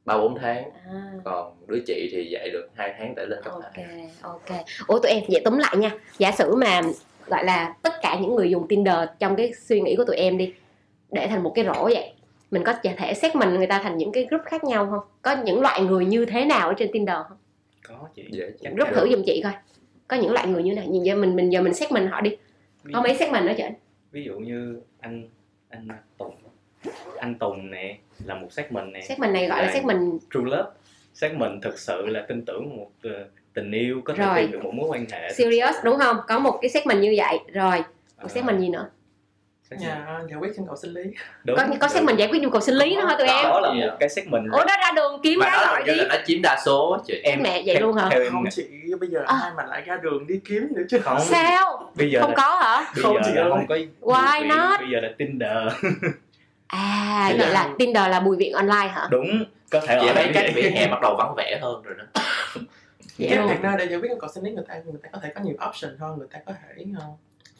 ba 0.04 0.18
bốn 0.18 0.38
tháng. 0.38 0.64
À. 0.86 1.12
còn 1.24 1.56
đứa 1.66 1.78
chị 1.86 2.08
thì 2.12 2.28
dạy 2.30 2.50
được 2.50 2.68
hai 2.74 2.94
tháng 2.98 3.14
để 3.14 3.26
lên 3.26 3.38
cấp 3.44 3.52
ok 3.52 3.74
hai 3.74 4.10
ok. 4.22 4.64
Ủa 4.86 4.98
tụi 4.98 5.12
em 5.12 5.22
vậy 5.28 5.42
túm 5.44 5.58
lại 5.58 5.76
nha. 5.76 5.90
Giả 6.18 6.32
sử 6.32 6.54
mà 6.54 6.82
gọi 7.26 7.44
là 7.44 7.74
tất 7.82 7.92
cả 8.02 8.18
những 8.20 8.34
người 8.34 8.50
dùng 8.50 8.68
tinder 8.68 9.08
trong 9.18 9.36
cái 9.36 9.52
suy 9.52 9.80
nghĩ 9.80 9.96
của 9.96 10.04
tụi 10.04 10.16
em 10.16 10.38
đi 10.38 10.54
để 11.10 11.26
thành 11.26 11.42
một 11.42 11.52
cái 11.54 11.64
rổ 11.64 11.84
vậy 11.84 12.12
mình 12.50 12.64
có 12.64 12.74
thể 12.82 13.14
xét 13.14 13.36
mình 13.36 13.54
người 13.54 13.66
ta 13.66 13.80
thành 13.82 13.96
những 13.96 14.12
cái 14.12 14.26
group 14.30 14.42
khác 14.44 14.64
nhau 14.64 14.88
không? 14.90 15.00
Có 15.22 15.36
những 15.44 15.60
loại 15.60 15.82
người 15.82 16.04
như 16.04 16.26
thế 16.26 16.44
nào 16.44 16.68
ở 16.68 16.74
trên 16.78 16.92
tinder 16.92 17.16
không? 17.28 17.38
Có 17.88 18.08
chị. 18.14 18.22
Dễ 18.30 18.50
Chắc 18.60 18.72
group 18.72 18.88
thử 18.94 19.10
giùm 19.10 19.22
chị 19.26 19.40
coi. 19.42 19.52
Có 20.08 20.16
những 20.16 20.32
loại 20.32 20.46
người 20.46 20.62
như 20.62 20.74
này 20.74 20.86
nhìn 20.86 21.02
giờ 21.02 21.14
mình 21.14 21.36
mình 21.36 21.52
giờ 21.52 21.60
mình 21.60 21.74
xét 21.74 21.92
mình 21.92 22.06
họ 22.06 22.20
đi. 22.20 22.36
Có 22.92 23.02
mấy 23.02 23.14
xét 23.14 23.32
mình 23.32 23.46
ở 23.46 23.54
trên 23.58 23.72
ví 24.14 24.24
dụ 24.24 24.38
như 24.38 24.80
anh 25.04 25.28
anh 25.68 25.88
Tùng. 26.18 26.34
Anh 27.18 27.34
Tùng 27.34 27.70
nè 27.70 27.98
là 28.24 28.34
một 28.34 28.52
segment 28.52 28.92
nè. 28.92 29.00
Xét 29.00 29.18
mình 29.18 29.32
này 29.32 29.46
gọi 29.46 29.58
là 29.58 29.66
Là- 29.66 29.72
xét 29.72 29.84
mình. 29.84 30.18
True 30.34 30.40
love. 30.44 30.70
Segment 31.14 31.62
thực 31.62 31.78
sự 31.78 32.06
là 32.06 32.24
tin 32.28 32.44
tưởng 32.44 32.76
một 32.76 32.90
ờ, 33.02 33.28
tình 33.54 33.72
yêu 33.72 34.00
có 34.04 34.14
thể 34.14 34.24
Rồi. 34.26 34.36
tìm 34.40 34.50
được 34.52 34.64
một 34.64 34.74
mối 34.74 34.88
quan 34.88 35.06
hệ 35.12 35.32
serious 35.32 35.74
đúng 35.84 35.98
không? 35.98 36.16
Có 36.28 36.38
một 36.38 36.58
cái 36.62 36.68
xét 36.68 36.86
mình 36.86 37.00
như 37.00 37.14
vậy. 37.16 37.38
Rồi 37.52 37.78
một 37.78 37.84
Ờ, 38.16 38.28
xét 38.28 38.44
mình 38.44 38.60
gì 38.60 38.68
nữa 38.68 38.88
segment- 39.70 39.80
nhà 39.80 40.20
giải 40.30 40.38
quyết 40.40 40.58
nhu 40.58 40.64
cầu 40.66 40.76
sinh 40.76 40.90
lý. 40.92 41.02
Đúng, 41.44 41.56
có 41.56 41.64
có 41.80 41.88
xét 41.88 41.96
đúng. 42.02 42.06
mình 42.06 42.16
giải 42.16 42.28
quyết 42.28 42.42
nhu 42.42 42.50
cầu 42.50 42.60
sinh 42.60 42.74
lý 42.74 42.96
nữa 42.96 43.04
hả 43.06 43.14
tụi 43.18 43.26
em? 43.26 43.44
đó 43.44 43.60
là 43.60 43.72
Dạ. 43.80 43.86
một 43.86 43.96
cái 44.00 44.08
segment 44.08 44.52
ủa 44.52 44.58
đó 44.64 44.74
ra 44.80 44.92
đường 44.96 45.20
kiếm 45.22 45.38
mà 45.40 45.46
gái 45.46 45.56
đó 45.66 45.66
gọi 45.72 45.82
đi. 45.86 45.94
là 45.94 46.04
nó 46.08 46.14
chiếm 46.26 46.42
đa 46.42 46.58
số 46.66 46.98
chị. 47.06 47.20
Em 47.24 47.42
mẹ 47.42 47.62
vậy 47.66 47.80
luôn 47.80 47.96
hả? 47.96 48.08
em 48.10 48.22
không 48.32 48.44
chị 48.50 48.64
bây 49.00 49.08
giờ 49.08 49.22
À. 49.26 49.38
ai 49.42 49.50
mà 49.56 49.64
lại 49.66 49.80
ra 49.86 49.96
đường 50.02 50.26
đi 50.26 50.40
kiếm 50.44 50.68
nữa 50.76 50.82
chứ. 50.90 50.98
Không. 50.98 51.20
Sao? 51.20 51.90
Bây 51.94 52.10
giờ 52.10 52.20
không 52.20 52.30
là, 52.30 52.36
có 52.36 52.56
hả? 52.62 52.92
bây 52.96 53.02
Không 53.02 53.14
giờ 53.14 53.20
chị 53.24 53.30
là 53.34 53.46
không 53.48 53.66
có 53.68 53.76
Why 54.00 54.46
not? 54.46 54.80
bây 54.80 54.88
giờ 54.92 55.00
là 55.00 55.08
tinder. 55.18 55.58
À 56.66 57.32
vậy 57.38 57.48
là- 57.48 57.70
tinder 57.78 58.08
là 58.10 58.20
bùi 58.20 58.36
viện 58.36 58.52
online 58.52 58.88
hả? 58.88 59.08
Đúng 59.10 59.44
có 59.70 59.80
thể 59.86 59.96
ở 59.96 60.12
đây 60.14 60.30
các 60.34 60.44
vỉa 60.54 60.62
hè 60.70 60.86
bắt 60.88 60.98
đầu 61.02 61.14
vắng 61.18 61.34
vẻ 61.36 61.58
hơn 61.62 61.82
rồi 61.82 61.94
đó. 61.98 62.04
Vậy 63.18 63.28
cái 63.28 63.38
luôn 63.38 63.48
việc 63.48 63.60
nơi 63.62 63.76
để 63.78 63.84
giải 63.84 63.98
quyết 63.98 64.10
nhu 64.10 64.16
cầu 64.18 64.30
sinh 64.34 64.44
lý 64.44 64.50
người 64.50 64.64
ta 64.68 64.74
người 64.84 65.00
ta 65.02 65.08
có 65.12 65.18
thể 65.22 65.28
có 65.34 65.40
nhiều 65.40 65.54
option 65.68 65.96
hơn 66.00 66.18
người 66.18 66.26
ta 66.32 66.38
có 66.46 66.52
thể 66.52 66.84
ờ, 67.00 67.04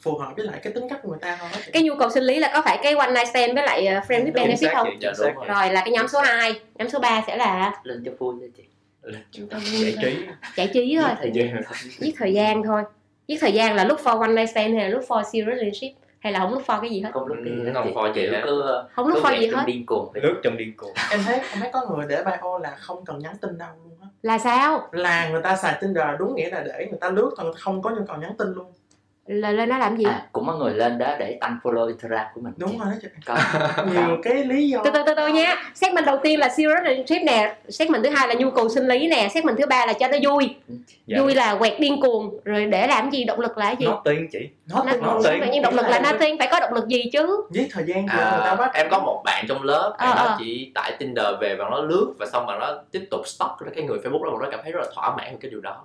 phù 0.05 0.17
hợp 0.17 0.33
với 0.37 0.45
lại 0.45 0.59
cái 0.63 0.73
tính 0.73 0.89
cách 0.89 0.99
của 1.03 1.09
người 1.09 1.19
ta 1.21 1.39
chị. 1.65 1.71
cái 1.73 1.83
nhu 1.83 1.95
cầu 1.99 2.09
sinh 2.09 2.23
lý 2.23 2.39
là 2.39 2.51
có 2.53 2.61
phải 2.61 2.79
cái 2.83 2.93
one 2.93 3.11
night 3.11 3.27
stand 3.27 3.53
với 3.55 3.63
lại 3.63 3.87
uh, 3.97 4.03
friend 4.11 4.25
with 4.25 4.31
Chính 4.57 4.69
benefit 4.69 4.75
không? 4.75 4.87
Dạ, 5.01 5.11
đúng 5.17 5.27
chị. 5.41 5.47
rồi 5.53 5.69
là 5.69 5.81
cái 5.81 5.91
nhóm 5.91 6.07
số 6.07 6.19
2 6.19 6.59
nhóm 6.75 6.89
số 6.89 6.99
3 6.99 7.23
sẽ 7.27 7.37
là 7.37 7.73
lên 7.83 8.03
cho 8.05 8.11
vui 8.19 8.35
cho 8.41 8.47
chị 8.57 8.63
giải 9.03 9.95
trí. 10.01 10.17
giải 10.55 10.69
trí 10.73 10.97
thôi. 11.01 11.09
thời 11.19 11.31
gian. 11.33 11.61
Giết 11.99 12.15
thời 12.17 12.33
gian 12.33 12.63
thôi. 12.63 12.83
Giết 13.27 13.37
thời 13.41 13.51
gian 13.51 13.75
là 13.75 13.85
look 13.85 13.99
for 13.99 14.19
one 14.19 14.31
night 14.33 14.49
stand 14.49 14.73
hay 14.75 14.83
là 14.83 14.89
look 14.89 15.03
for 15.03 15.23
serious 15.23 15.47
relationship? 15.57 15.97
Hay 16.19 16.33
là 16.33 16.39
không 16.39 16.51
look 16.53 16.65
for 16.65 16.81
cái 16.81 16.89
gì 16.89 17.01
hết? 17.01 17.09
Không 17.13 17.27
lúc 17.27 17.37
Ừ, 17.37 17.43
gì 17.45 17.63
hết 17.65 17.71
không 17.73 17.87
chị. 17.87 17.93
for 17.95 18.13
gì 18.13 18.27
hết. 18.27 18.41
cứ 18.45 18.63
không 18.95 19.11
cứ 19.13 19.21
for 19.21 19.39
gì 19.39 19.47
trong 19.51 19.59
hết. 19.59 19.65
điên 19.67 19.85
cuồng 19.85 20.11
lướt 20.13 20.39
trong 20.43 20.57
điên 20.57 20.77
cuồng. 20.77 20.93
Em 21.11 21.19
thấy 21.25 21.35
em 21.35 21.59
thấy 21.59 21.69
có 21.73 21.85
người 21.89 22.05
để 22.09 22.23
bio 22.23 22.57
là 22.63 22.75
không 22.79 23.05
cần 23.05 23.19
nhắn 23.19 23.35
tin 23.41 23.57
đâu 23.57 23.69
luôn 23.83 23.97
á. 24.01 24.07
Là 24.21 24.37
sao? 24.37 24.87
Là 24.91 25.29
người 25.29 25.41
ta 25.41 25.55
xài 25.55 25.77
Tinder 25.81 26.03
đúng 26.19 26.35
nghĩa 26.35 26.49
là 26.49 26.63
để 26.65 26.87
người 26.89 26.99
ta 27.01 27.09
lướt 27.09 27.31
thôi 27.37 27.53
không 27.57 27.81
có 27.81 27.89
nhu 27.89 28.05
cầu 28.07 28.17
nhắn 28.17 28.31
tin 28.37 28.47
luôn 28.53 28.71
là 29.27 29.51
lên 29.51 29.69
nó 29.69 29.77
làm 29.77 29.97
gì? 29.97 30.03
À, 30.03 30.25
cũng 30.31 30.47
có 30.47 30.53
người 30.55 30.73
lên 30.73 30.97
đó 30.97 31.15
để 31.19 31.37
tăng 31.41 31.57
follow 31.63 31.87
Instagram 31.87 32.25
của 32.33 32.41
mình. 32.41 32.53
Đúng 32.57 32.77
rồi 32.79 32.87
đó 33.25 33.35
nhiều 33.93 34.17
cái 34.23 34.43
lý 34.43 34.69
do. 34.69 34.81
Từ 34.83 34.91
từ 34.93 35.03
từ 35.05 35.13
từ 35.17 35.27
nha. 35.27 35.55
Segment 35.75 36.05
đầu 36.05 36.17
tiên 36.23 36.39
là 36.39 36.49
serious 36.49 36.77
relationship 36.83 37.23
nè. 37.25 37.55
Segment 37.69 38.03
thứ 38.03 38.09
hai 38.09 38.27
là 38.27 38.33
nhu 38.33 38.51
cầu 38.51 38.69
sinh 38.69 38.87
lý 38.87 39.07
nè. 39.07 39.27
Segment 39.33 39.57
thứ 39.57 39.65
ba 39.65 39.85
là 39.85 39.93
cho 39.93 40.07
nó 40.07 40.17
vui. 40.23 40.55
Dạ. 41.07 41.21
vui 41.21 41.35
là 41.35 41.55
quẹt 41.59 41.79
điên 41.79 42.01
cuồng. 42.01 42.37
Rồi 42.43 42.65
để 42.65 42.87
làm 42.87 43.09
gì? 43.11 43.23
Động 43.23 43.39
lực 43.39 43.57
là 43.57 43.65
cái 43.65 43.75
gì? 43.79 43.85
Nó 43.85 44.01
tiên 44.05 44.27
chị. 44.31 44.39
Nó 44.69 44.83
nó, 44.83 44.91
tin 44.91 45.01
nó 45.01 45.19
tự 45.23 45.29
tiền. 45.41 45.51
nhiên 45.51 45.61
động 45.61 45.75
lực 45.75 45.85
là 45.89 45.99
nothing 45.99 46.37
phải 46.37 46.47
có 46.51 46.59
động 46.59 46.73
lực 46.73 46.87
gì 46.87 47.03
chứ? 47.13 47.41
Giết 47.51 47.67
thời 47.71 47.83
gian 47.87 47.97
của 48.07 48.13
người 48.13 48.39
ta 48.39 48.49
À, 48.49 48.55
bắt. 48.55 48.71
em 48.73 48.87
có 48.91 48.99
một 48.99 49.21
bạn 49.25 49.45
trong 49.49 49.63
lớp 49.63 49.95
Ờ, 49.97 50.05
bạn 50.07 50.17
ờ. 50.17 50.25
nó 50.25 50.35
chỉ 50.39 50.71
tải 50.75 50.91
Tinder 50.99 51.25
về 51.41 51.55
và 51.55 51.65
nó 51.71 51.81
lướt 51.81 52.13
và 52.19 52.25
xong 52.25 52.45
mà 52.45 52.57
nó 52.59 52.77
tiếp 52.91 53.07
tục 53.11 53.21
stalk 53.27 53.51
cái 53.75 53.83
người 53.83 53.97
Facebook 53.97 54.23
đó. 54.23 54.29
Và 54.33 54.45
nó 54.45 54.51
cảm 54.51 54.59
thấy 54.63 54.71
rất 54.71 54.79
là 54.81 54.87
thỏa 54.95 55.15
mãn 55.15 55.27
với 55.29 55.37
cái 55.41 55.51
điều 55.51 55.61
đó. 55.61 55.83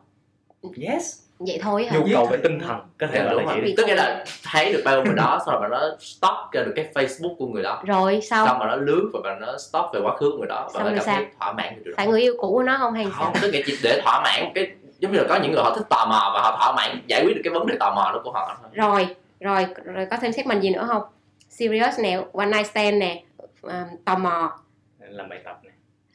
Yes 0.88 1.16
vậy 1.46 1.58
thôi 1.62 1.86
hả? 1.86 1.98
Nhu 1.98 2.06
cầu 2.12 2.26
về 2.26 2.38
tinh 2.42 2.58
thần 2.60 2.78
có 2.98 3.06
thể 3.06 3.18
Dạ, 3.18 3.32
là 3.32 3.42
vậy. 3.46 3.74
tức 3.76 3.86
nghĩa 3.86 3.94
là 3.94 4.24
thấy 4.44 4.72
được 4.72 4.82
bao 4.84 5.02
người 5.04 5.14
đó 5.14 5.42
xong 5.46 5.54
rồi 5.60 5.68
mà 5.70 5.78
nó 5.78 5.96
stalk 6.00 6.52
ra 6.52 6.62
được 6.62 6.72
cái 6.76 6.88
Facebook 6.94 7.36
của 7.36 7.46
người 7.46 7.62
đó. 7.62 7.82
Rồi 7.86 8.20
xong 8.20 8.46
xong 8.46 8.58
mà 8.58 8.66
nó 8.66 8.76
lướt 8.76 9.10
và 9.24 9.34
nó 9.40 9.58
stalk 9.58 9.84
về 9.94 10.00
quá 10.00 10.16
khứ 10.16 10.30
của 10.30 10.38
người 10.38 10.48
đó. 10.48 10.70
Và 10.74 10.82
nó 10.82 10.90
cảm 10.96 11.04
thấy 11.04 11.26
thỏa 11.38 11.52
mãn 11.52 11.84
đó. 11.84 11.92
Phải 11.96 12.06
người 12.06 12.20
yêu 12.20 12.34
cũ 12.38 12.50
của 12.52 12.62
nó 12.62 12.76
không 12.78 12.94
hay 12.94 13.04
sao? 13.04 13.12
không 13.24 13.34
tức 13.42 13.50
nghĩa 13.52 13.62
chỉ 13.66 13.78
để 13.82 14.00
thỏa 14.04 14.20
mãn 14.20 14.52
cái 14.54 14.70
giống 14.98 15.12
như 15.12 15.18
là 15.18 15.24
có 15.28 15.36
những 15.42 15.52
người 15.52 15.62
họ 15.62 15.74
thích 15.74 15.86
tò 15.88 16.06
mò 16.06 16.30
và 16.34 16.40
họ 16.40 16.56
thỏa 16.58 16.72
mãn 16.76 17.02
giải 17.06 17.24
quyết 17.24 17.34
được 17.34 17.40
cái 17.44 17.52
vấn 17.52 17.66
đề 17.66 17.76
tò 17.80 17.94
mò 17.94 18.10
đó 18.14 18.20
của 18.24 18.32
họ 18.32 18.56
thôi. 18.62 18.70
Rồi 18.74 19.16
rồi 19.40 19.66
rồi 19.84 20.06
có 20.10 20.16
thêm 20.16 20.32
segment 20.32 20.62
gì 20.62 20.70
nữa 20.70 20.86
không? 20.88 21.02
Serious 21.50 22.00
nè 22.00 22.20
one 22.34 22.46
night 22.46 22.66
stand 22.66 22.96
nè 22.96 23.22
à, 23.62 23.84
tò 24.04 24.14
mò. 24.18 24.52
Làm 24.98 25.28
bài 25.28 25.38
tập 25.44 25.60
này 25.62 25.72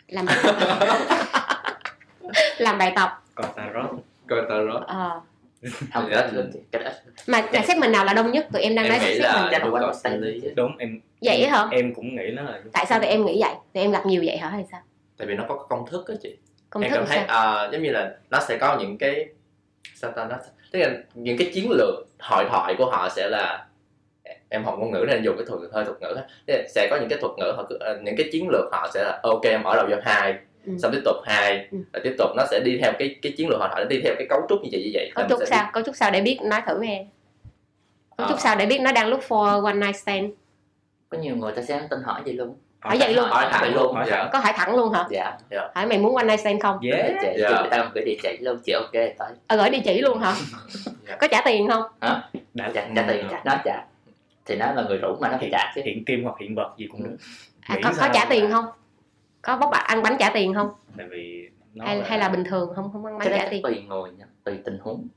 làm 0.07 0.25
bài 0.25 0.37
tập. 0.43 0.55
Làm 2.57 2.77
bài 2.77 2.93
tập. 2.95 3.21
Còn 3.35 3.45
tarot 3.55 3.91
coi 4.27 4.41
tờ 4.49 4.67
đó. 4.67 4.83
Ờ. 4.87 5.21
không 5.93 6.07
cái 6.11 6.29
chị 6.53 6.59
cái 6.71 6.83
đó. 6.83 6.91
Mà 7.27 7.43
là 7.53 7.61
segment 7.67 7.91
nào 7.91 8.05
là 8.05 8.13
đông 8.13 8.31
nhất? 8.31 8.47
Tụi 8.53 8.61
em 8.61 8.75
đang 8.75 8.85
em 8.85 8.93
nói 8.93 8.99
nghĩ 8.99 9.19
segment 9.19 9.51
là 9.51 9.59
cầu 9.59 9.77
tâm 9.81 9.93
sinh 9.93 10.21
lý 10.21 10.41
đúng 10.55 10.77
em 10.77 10.99
vậy 11.21 11.47
hả? 11.47 11.67
em 11.71 11.93
cũng 11.93 12.15
nghĩ 12.15 12.31
nó 12.33 12.43
là 12.43 12.61
tại 12.73 12.85
sao 12.89 12.99
tụi 12.99 13.07
em 13.07 13.25
nghĩ 13.25 13.41
vậy? 13.41 13.53
Tụi 13.73 13.83
em 13.83 13.91
gặp 13.91 14.05
nhiều 14.05 14.23
vậy 14.25 14.37
hả 14.37 14.49
hay 14.49 14.65
sao? 14.71 14.81
Tại 15.17 15.27
vì 15.27 15.35
nó 15.35 15.45
có 15.47 15.55
công 15.69 15.87
thức 15.87 16.07
á 16.07 16.15
chị. 16.21 16.37
Công 16.69 16.83
em 16.83 16.91
thức 16.91 16.97
cảm 16.97 17.07
thấy 17.07 17.17
sao? 17.27 17.63
à, 17.63 17.69
giống 17.71 17.83
như 17.83 17.91
là 17.91 18.15
nó 18.29 18.39
sẽ 18.39 18.57
có 18.57 18.77
những 18.79 18.97
cái 18.97 19.25
sao 19.95 20.11
ta 20.11 20.25
nó 20.29 20.37
tức 20.71 20.79
là 20.79 20.89
những 21.13 21.37
cái 21.37 21.51
chiến 21.53 21.71
lược 21.71 21.95
hội 22.19 22.45
thoại 22.49 22.75
của 22.77 22.85
họ 22.85 23.09
sẽ 23.09 23.29
là 23.29 23.65
em 24.49 24.63
học 24.63 24.75
ngôn 24.79 24.91
ngữ 24.91 25.05
nên 25.07 25.23
dùng 25.23 25.37
cái 25.37 25.45
thuật 25.45 25.61
hơi 25.73 25.85
thuật 25.85 26.01
ngữ 26.01 26.13
ha. 26.17 26.23
Tức 26.47 26.53
là 26.53 26.63
sẽ 26.69 26.87
có 26.91 26.97
những 26.97 27.09
cái 27.09 27.19
thuật 27.21 27.31
ngữ 27.37 27.53
họ 27.55 27.65
cứ, 27.69 27.77
ờ, 27.79 27.99
những 28.03 28.15
cái 28.17 28.29
chiến 28.31 28.49
lược 28.49 28.65
họ 28.71 28.89
sẽ 28.93 29.03
là 29.03 29.19
ok 29.23 29.43
em 29.43 29.63
mở 29.63 29.75
đầu 29.75 29.87
vô 29.89 29.95
hai 30.03 30.35
Ừ. 30.65 30.73
xong 30.81 30.91
tiếp 30.91 31.01
tục 31.05 31.15
hai 31.25 31.67
Ừ. 31.71 31.77
rồi 31.93 32.01
tiếp 32.03 32.15
tục 32.17 32.29
nó 32.37 32.43
sẽ 32.51 32.59
đi 32.65 32.77
theo 32.81 32.91
cái 32.99 33.15
cái 33.21 33.31
chiến 33.37 33.49
lược 33.49 33.59
hội 33.59 33.67
thoại 33.71 33.83
nó 33.83 33.89
đi 33.89 34.01
theo 34.03 34.13
cái 34.17 34.27
cấu 34.29 34.41
trúc 34.49 34.59
như 34.63 34.69
vậy 34.71 34.81
như 34.85 34.91
vậy. 34.93 35.11
Chút 35.29 35.39
sẽ 35.39 35.45
sao? 35.45 35.69
có 35.73 35.81
chút 35.81 35.95
sao 35.95 36.11
để 36.11 36.21
biết? 36.21 36.39
Nói 36.43 36.61
thử 36.67 36.77
với 36.79 36.87
em 36.87 37.05
có 38.17 38.23
Ờ. 38.23 38.29
chút 38.29 38.39
sao 38.39 38.55
để 38.55 38.65
biết 38.65 38.81
nó 38.81 38.91
đang 38.91 39.07
look 39.07 39.21
for 39.27 39.63
one 39.65 39.73
night 39.73 39.95
stand? 39.95 40.29
Có 41.09 41.17
nhiều 41.17 41.35
người 41.35 41.51
ta 41.55 41.61
sẽ 41.61 41.75
nhắn 41.77 41.87
tin 41.89 41.99
hỏi 42.03 42.21
gì 42.25 42.33
luôn. 42.33 42.55
Hỏi 42.79 42.97
vậy 42.99 43.13
luôn. 43.13 43.29
hỏi 43.29 43.47
thẳng 43.51 43.75
luôn 43.75 43.95
hỏi 43.95 44.05
dạ. 44.09 44.15
thẳng. 44.17 44.29
Có 44.33 44.39
hỏi 44.39 44.53
thẳng 44.55 44.75
luôn 44.75 44.93
hả? 44.93 45.05
Dạ 45.09 45.37
hỏi 45.75 45.85
mày 45.85 45.97
muốn 45.97 46.15
one 46.15 46.25
night 46.25 46.39
stand 46.39 46.61
không? 46.61 46.79
Yeah 46.81 47.05
chị 47.21 47.27
Dạ. 47.39 47.49
chị 47.49 47.55
người 47.61 47.69
ta 47.71 47.91
gửi 47.95 48.03
địa 48.05 48.15
chỉ 48.23 48.37
luôn 48.41 48.59
chị 48.65 48.71
ok 48.73 48.91
tới. 48.93 49.29
Ờ 49.47 49.57
gửi 49.57 49.69
địa 49.69 49.81
chỉ 49.85 50.01
luôn 50.01 50.19
hả? 50.19 50.33
Dạ. 51.07 51.15
có 51.19 51.27
trả 51.27 51.41
tiền 51.45 51.67
không? 51.69 51.83
Đã 52.53 52.71
trả, 52.73 52.87
trả 52.95 53.05
tiền 53.07 53.25
trả 53.31 53.41
nó 53.45 53.53
trả. 53.65 53.83
Thì 54.45 54.55
nó 54.55 54.71
là 54.71 54.83
người 54.87 54.97
rủ 54.97 55.15
mà 55.21 55.29
nó 55.31 55.37
phải 55.39 55.49
trả 55.51 55.71
chứ. 55.75 55.81
Hiện 55.85 56.05
kim 56.05 56.23
hoặc 56.23 56.35
hiện 56.39 56.55
vật 56.55 56.73
gì 56.77 56.87
cũng 56.91 57.03
được. 57.03 57.17
À, 57.61 57.75
Nghĩ 57.75 57.81
có, 57.83 57.91
có 57.99 58.07
trả 58.13 58.25
tiền 58.29 58.51
không 58.51 58.65
có 59.45 59.57
bóc 59.57 59.69
bạc 59.71 59.77
ăn 59.87 60.03
bánh 60.03 60.15
trả 60.19 60.29
tiền 60.29 60.53
không? 60.53 60.69
Tại 60.97 61.07
vì 61.11 61.49
nó 61.73 61.85
hay, 61.85 62.01
hay 62.05 62.19
là 62.19 62.29
bình 62.29 62.43
thường 62.43 62.71
không 62.75 62.89
không 62.93 63.05
ăn 63.05 63.17
bánh 63.19 63.27
cái 63.29 63.37
trả 63.39 63.43
đó 63.43 63.49
tiền? 63.51 63.61
tùy 63.63 63.81
người 63.87 64.11
nha 64.17 64.25
tùy 64.43 64.55
tình 64.65 64.77
huống. 64.81 65.07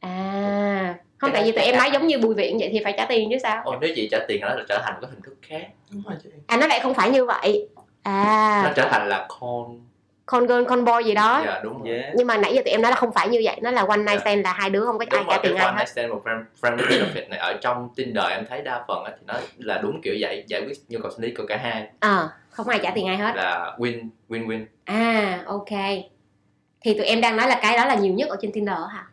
À 0.00 0.94
không 1.18 1.30
Cái 1.32 1.40
tại 1.40 1.44
vì 1.44 1.52
đó 1.52 1.56
tụi 1.60 1.64
em 1.66 1.74
trả- 1.74 1.78
nói 1.78 1.90
giống 1.92 2.06
như 2.06 2.18
bùi 2.18 2.34
viện 2.34 2.56
vậy 2.60 2.68
thì 2.72 2.80
phải 2.84 2.94
trả 2.96 3.04
tiền 3.08 3.28
chứ 3.30 3.38
sao? 3.42 3.62
Ồ, 3.64 3.76
nếu 3.80 3.90
chị 3.96 4.08
trả 4.10 4.18
tiền 4.28 4.40
nó 4.40 4.48
là 4.48 4.64
trở 4.68 4.82
thành 4.84 4.92
một 4.94 4.98
cái 5.02 5.10
hình 5.10 5.22
thức 5.22 5.34
khác. 5.42 5.66
Đúng 5.92 6.02
rồi 6.08 6.16
chị. 6.22 6.28
À 6.46 6.56
nó 6.56 6.66
lại 6.66 6.80
không 6.80 6.94
phải 6.94 7.10
như 7.10 7.24
vậy. 7.24 7.68
Nó 8.04 8.10
à 8.12 8.72
trở 8.76 8.88
thành 8.90 9.08
là 9.08 9.26
con. 9.40 9.80
Con 10.26 10.46
girl 10.46 10.64
con 10.68 10.84
boy 10.84 11.04
gì 11.04 11.14
đó. 11.14 11.42
Dạ 11.46 11.60
đúng 11.64 11.82
rồi. 11.84 11.94
Yeah. 11.98 12.12
Nhưng 12.16 12.26
mà 12.26 12.36
nãy 12.36 12.54
giờ 12.54 12.62
tụi 12.64 12.70
em 12.72 12.82
nói 12.82 12.90
là 12.90 12.96
không 12.96 13.12
phải 13.12 13.28
như 13.28 13.40
vậy 13.44 13.58
nó 13.62 13.70
là 13.70 13.82
one 13.88 13.96
night 13.96 14.08
Dạ. 14.08 14.18
stand 14.18 14.44
là 14.44 14.52
hai 14.52 14.70
đứa 14.70 14.84
không 14.84 14.98
có 14.98 15.04
ai 15.10 15.18
đúng 15.20 15.26
trả 15.28 15.34
rồi 15.34 15.38
cái 15.42 15.50
tiền 15.52 15.56
ai 15.56 15.66
one 15.66 15.74
hết. 15.74 15.78
night 15.78 15.88
stand 15.88 16.12
và 16.12 16.16
friend, 16.24 16.44
friend 16.60 16.76
benefit 16.86 17.28
này 17.28 17.38
ở 17.38 17.52
trong 17.60 17.88
Tinder 17.96 18.24
em 18.30 18.44
thấy 18.48 18.62
đa 18.62 18.84
phần 18.88 19.04
á, 19.04 19.10
thì 19.16 19.22
nó 19.26 19.34
là 19.58 19.78
đúng 19.82 20.00
kiểu 20.02 20.14
giải 20.14 20.44
giải 20.46 20.60
quyết 20.66 20.76
nhu 20.88 20.98
cầu 21.02 21.10
sinh 21.10 21.22
lý 21.24 21.34
của 21.34 21.44
cả 21.48 21.56
hai. 21.56 21.86
Ờ 22.00 22.28
không 22.56 22.68
ai 22.68 22.80
trả 22.82 22.90
tiền 22.90 23.06
ai 23.06 23.16
hết. 23.16 23.36
Là 23.36 23.76
win 23.78 24.08
win 24.28 24.46
win. 24.46 24.64
À 24.84 25.42
ok. 25.46 25.68
Thì 26.80 26.94
tụi 26.94 27.06
em 27.06 27.20
đang 27.20 27.36
nói 27.36 27.48
là 27.48 27.58
cái 27.62 27.76
đó 27.76 27.84
là 27.84 27.94
nhiều 27.94 28.14
nhất 28.14 28.28
ở 28.28 28.36
trên 28.40 28.52
Tinder 28.52 28.76
hả? 28.90 29.06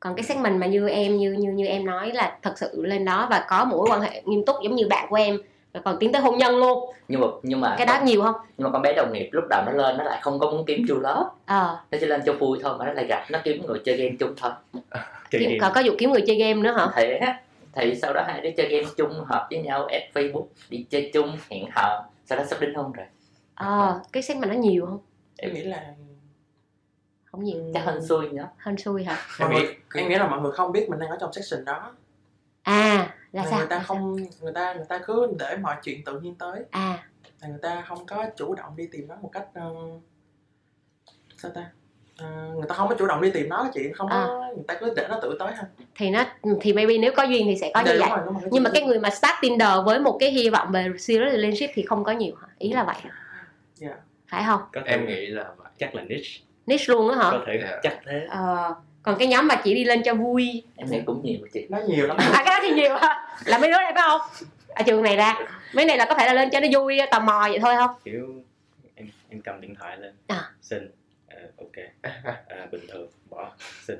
Còn 0.00 0.14
cái 0.16 0.22
segment 0.22 0.60
mà 0.60 0.66
như 0.66 0.88
em 0.88 1.16
như 1.16 1.32
như 1.32 1.50
như 1.50 1.66
em 1.66 1.86
nói 1.86 2.10
là 2.12 2.38
thật 2.42 2.58
sự 2.58 2.86
lên 2.86 3.04
đó 3.04 3.26
và 3.30 3.44
có 3.48 3.64
mối 3.64 3.88
quan 3.90 4.00
hệ 4.00 4.22
nghiêm 4.24 4.44
túc 4.44 4.56
giống 4.64 4.74
như 4.74 4.86
bạn 4.88 5.06
của 5.10 5.16
em 5.16 5.38
rồi 5.74 5.82
còn 5.84 5.96
tiến 6.00 6.12
tới 6.12 6.22
hôn 6.22 6.38
nhân 6.38 6.56
luôn. 6.56 6.92
Nhưng 7.08 7.20
mà 7.20 7.26
nhưng 7.42 7.60
mà 7.60 7.74
cái 7.78 7.86
đó 7.86 8.00
nhiều 8.04 8.22
không? 8.22 8.34
Nhưng 8.58 8.64
mà 8.64 8.70
con 8.72 8.82
bé 8.82 8.92
đồng 8.96 9.12
nghiệp 9.12 9.28
lúc 9.32 9.44
đầu 9.50 9.62
nó 9.66 9.72
lên 9.72 9.96
nó 9.96 10.04
lại 10.04 10.18
không 10.22 10.38
có 10.38 10.50
muốn 10.50 10.64
kiếm 10.66 10.84
true 10.88 10.94
love 10.94 11.30
ờ. 11.46 11.78
Nó 11.90 11.98
chỉ 12.00 12.06
lên 12.06 12.22
cho 12.26 12.32
vui 12.32 12.58
thôi 12.62 12.74
mà 12.78 12.86
nó 12.86 12.92
lại 12.92 13.06
gặp 13.06 13.24
nó 13.30 13.38
kiếm 13.44 13.66
người 13.66 13.78
chơi 13.84 13.96
game 13.96 14.14
chung 14.18 14.34
thôi. 14.36 14.52
Chơi 15.30 15.40
kiếm, 15.40 15.42
game. 15.42 15.58
có, 15.60 15.70
có 15.74 15.82
vụ 15.84 15.92
kiếm 15.98 16.12
người 16.12 16.24
chơi 16.26 16.36
game 16.36 16.54
nữa 16.54 16.72
hả? 16.72 16.86
Thì 16.96 17.14
á 17.20 17.40
thì 17.72 17.94
sau 18.02 18.12
đó 18.12 18.22
hai 18.26 18.40
đứa 18.40 18.50
chơi 18.56 18.68
game 18.68 18.86
chung 18.96 19.24
hợp 19.26 19.46
với 19.50 19.62
nhau 19.62 19.84
add 19.84 20.04
facebook 20.14 20.46
đi 20.70 20.86
chơi 20.90 21.10
chung 21.14 21.36
hẹn 21.50 21.64
hò 21.74 22.04
đó 22.36 22.44
sắp 22.44 22.60
đính 22.60 22.74
hôn 22.74 22.92
rồi? 22.92 23.06
Ờ 23.54 24.02
cái 24.12 24.22
segment 24.22 24.50
nó 24.52 24.58
nhiều 24.58 24.86
không? 24.86 25.00
Em 25.36 25.54
nghĩ 25.54 25.62
là 25.62 25.94
không 27.24 27.44
nhiều. 27.44 27.70
Chắc 27.74 27.84
hên 27.86 28.06
xui 28.06 28.28
nhá 28.30 28.48
hên 28.58 28.76
xui 28.76 29.04
hả? 29.04 29.18
Em 29.38 29.50
nghĩ- 29.50 29.74
em 29.94 30.08
nghĩ 30.08 30.14
là 30.14 30.28
mọi 30.28 30.40
người 30.40 30.52
không 30.52 30.72
biết 30.72 30.88
mình 30.90 30.98
đang 30.98 31.10
ở 31.10 31.16
trong 31.20 31.32
section 31.32 31.64
đó. 31.64 31.96
À 32.62 33.16
là 33.32 33.42
Mà 33.42 33.48
sao? 33.50 33.58
người 33.58 33.68
ta 33.68 33.76
Là 33.76 33.82
sao? 33.82 33.96
không 33.96 34.16
người 34.40 34.52
ta 34.52 34.74
người 34.74 34.84
ta 34.88 34.98
cứ 35.06 35.34
để 35.38 35.56
mọi 35.56 35.76
chuyện 35.82 36.04
tự 36.04 36.20
nhiên 36.20 36.34
tới. 36.34 36.64
À. 36.70 37.08
Là 37.40 37.48
người 37.48 37.58
ta 37.62 37.84
không 37.88 38.06
có 38.06 38.26
chủ 38.36 38.54
động 38.54 38.76
đi 38.76 38.86
tìm 38.92 39.08
nó 39.08 39.16
một 39.16 39.30
cách 39.32 39.46
ờ, 39.54 39.74
sao 41.36 41.50
ta 41.50 41.70
ờ, 42.20 42.26
người 42.54 42.66
ta 42.68 42.74
không 42.74 42.88
có 42.88 42.94
chủ 42.94 43.06
động 43.06 43.20
đi 43.22 43.30
tìm 43.30 43.48
nó 43.48 43.70
chị 43.74 43.80
không 43.94 44.08
có 44.10 44.14
À. 44.16 44.26
người 44.54 44.64
ta 44.68 44.74
cứ 44.74 44.92
để 44.96 45.06
nó 45.10 45.18
tự 45.22 45.36
tới 45.38 45.52
ha. 45.52 45.62
Thì 45.96 46.10
nó 46.10 46.24
thì 46.60 46.72
maybe 46.72 46.98
nếu 46.98 47.12
có 47.16 47.22
duyên 47.22 47.46
thì 47.46 47.56
sẽ 47.60 47.70
có 47.74 47.82
Dạ, 47.86 47.92
như 47.92 48.00
vậy. 48.00 48.08
rồi, 48.10 48.18
rồi, 48.24 48.34
nhưng 48.50 48.62
mà 48.62 48.70
cái 48.74 48.82
người 48.82 48.98
mà 49.00 49.10
start 49.10 49.34
Tinder 49.40 49.68
với 49.84 49.98
một 50.00 50.16
cái 50.20 50.30
hy 50.30 50.48
vọng 50.50 50.68
về 50.72 50.86
serious 50.98 51.32
relationship 51.32 51.70
thì 51.74 51.82
không 51.82 52.04
có 52.04 52.12
nhiều 52.12 52.34
hả? 52.42 52.48
Ý 52.58 52.72
là 52.72 52.84
vậy 52.84 52.96
hả? 53.02 53.10
Dạ. 53.74 53.94
phải 54.28 54.42
không? 54.46 54.60
Có 54.72 54.80
em 54.84 55.06
nghĩ 55.06 55.26
là 55.26 55.44
vậy. 55.56 55.68
chắc 55.78 55.94
là 55.94 56.02
niche. 56.02 56.30
Niche 56.66 56.84
luôn 56.88 57.08
á 57.10 57.16
hả? 57.16 57.30
Có 57.30 57.44
thể 57.46 57.58
Dạ. 57.62 57.78
chắc 57.82 57.98
thế. 58.06 58.26
Ờ, 58.30 58.74
còn 59.02 59.16
cái 59.18 59.28
nhóm 59.28 59.48
mà 59.48 59.54
chỉ 59.64 59.74
đi 59.74 59.84
lên 59.84 60.02
cho 60.02 60.14
vui. 60.14 60.62
Em 60.76 60.90
nghĩ 60.90 61.00
cũng 61.06 61.20
nhiều 61.24 61.38
chị. 61.52 61.66
Nó 61.68 61.78
nhiều 61.88 62.06
lắm. 62.06 62.16
À 62.20 62.42
cái 62.44 62.44
đó 62.44 62.58
thì 62.62 62.70
nhiều 62.74 62.96
ha 62.96 63.28
là 63.44 63.58
mấy 63.58 63.70
đứa 63.70 63.76
này 63.76 63.92
phải 63.94 64.02
không? 64.08 64.20
Ở 64.68 64.82
trường 64.86 65.02
này 65.02 65.16
ra. 65.16 65.38
Mấy 65.74 65.84
này 65.84 65.96
là 65.98 66.04
có 66.04 66.14
thể 66.14 66.26
là 66.26 66.32
lên 66.32 66.50
cho 66.50 66.60
nó 66.60 66.66
vui 66.72 66.98
tò 67.10 67.20
mò 67.20 67.46
vậy 67.48 67.58
thôi 67.58 67.74
không? 67.76 67.90
Kiểu 68.04 68.26
em 68.94 69.08
em 69.28 69.40
cầm 69.40 69.60
điện 69.60 69.74
thoại 69.80 69.96
lên. 69.96 70.12
À. 70.26 70.50
xin 70.62 70.90
ok. 71.76 71.84
À, 72.48 72.66
bình 72.72 72.80
thường. 72.88 73.08
Bỏ. 73.30 73.52
Xin. 73.86 73.96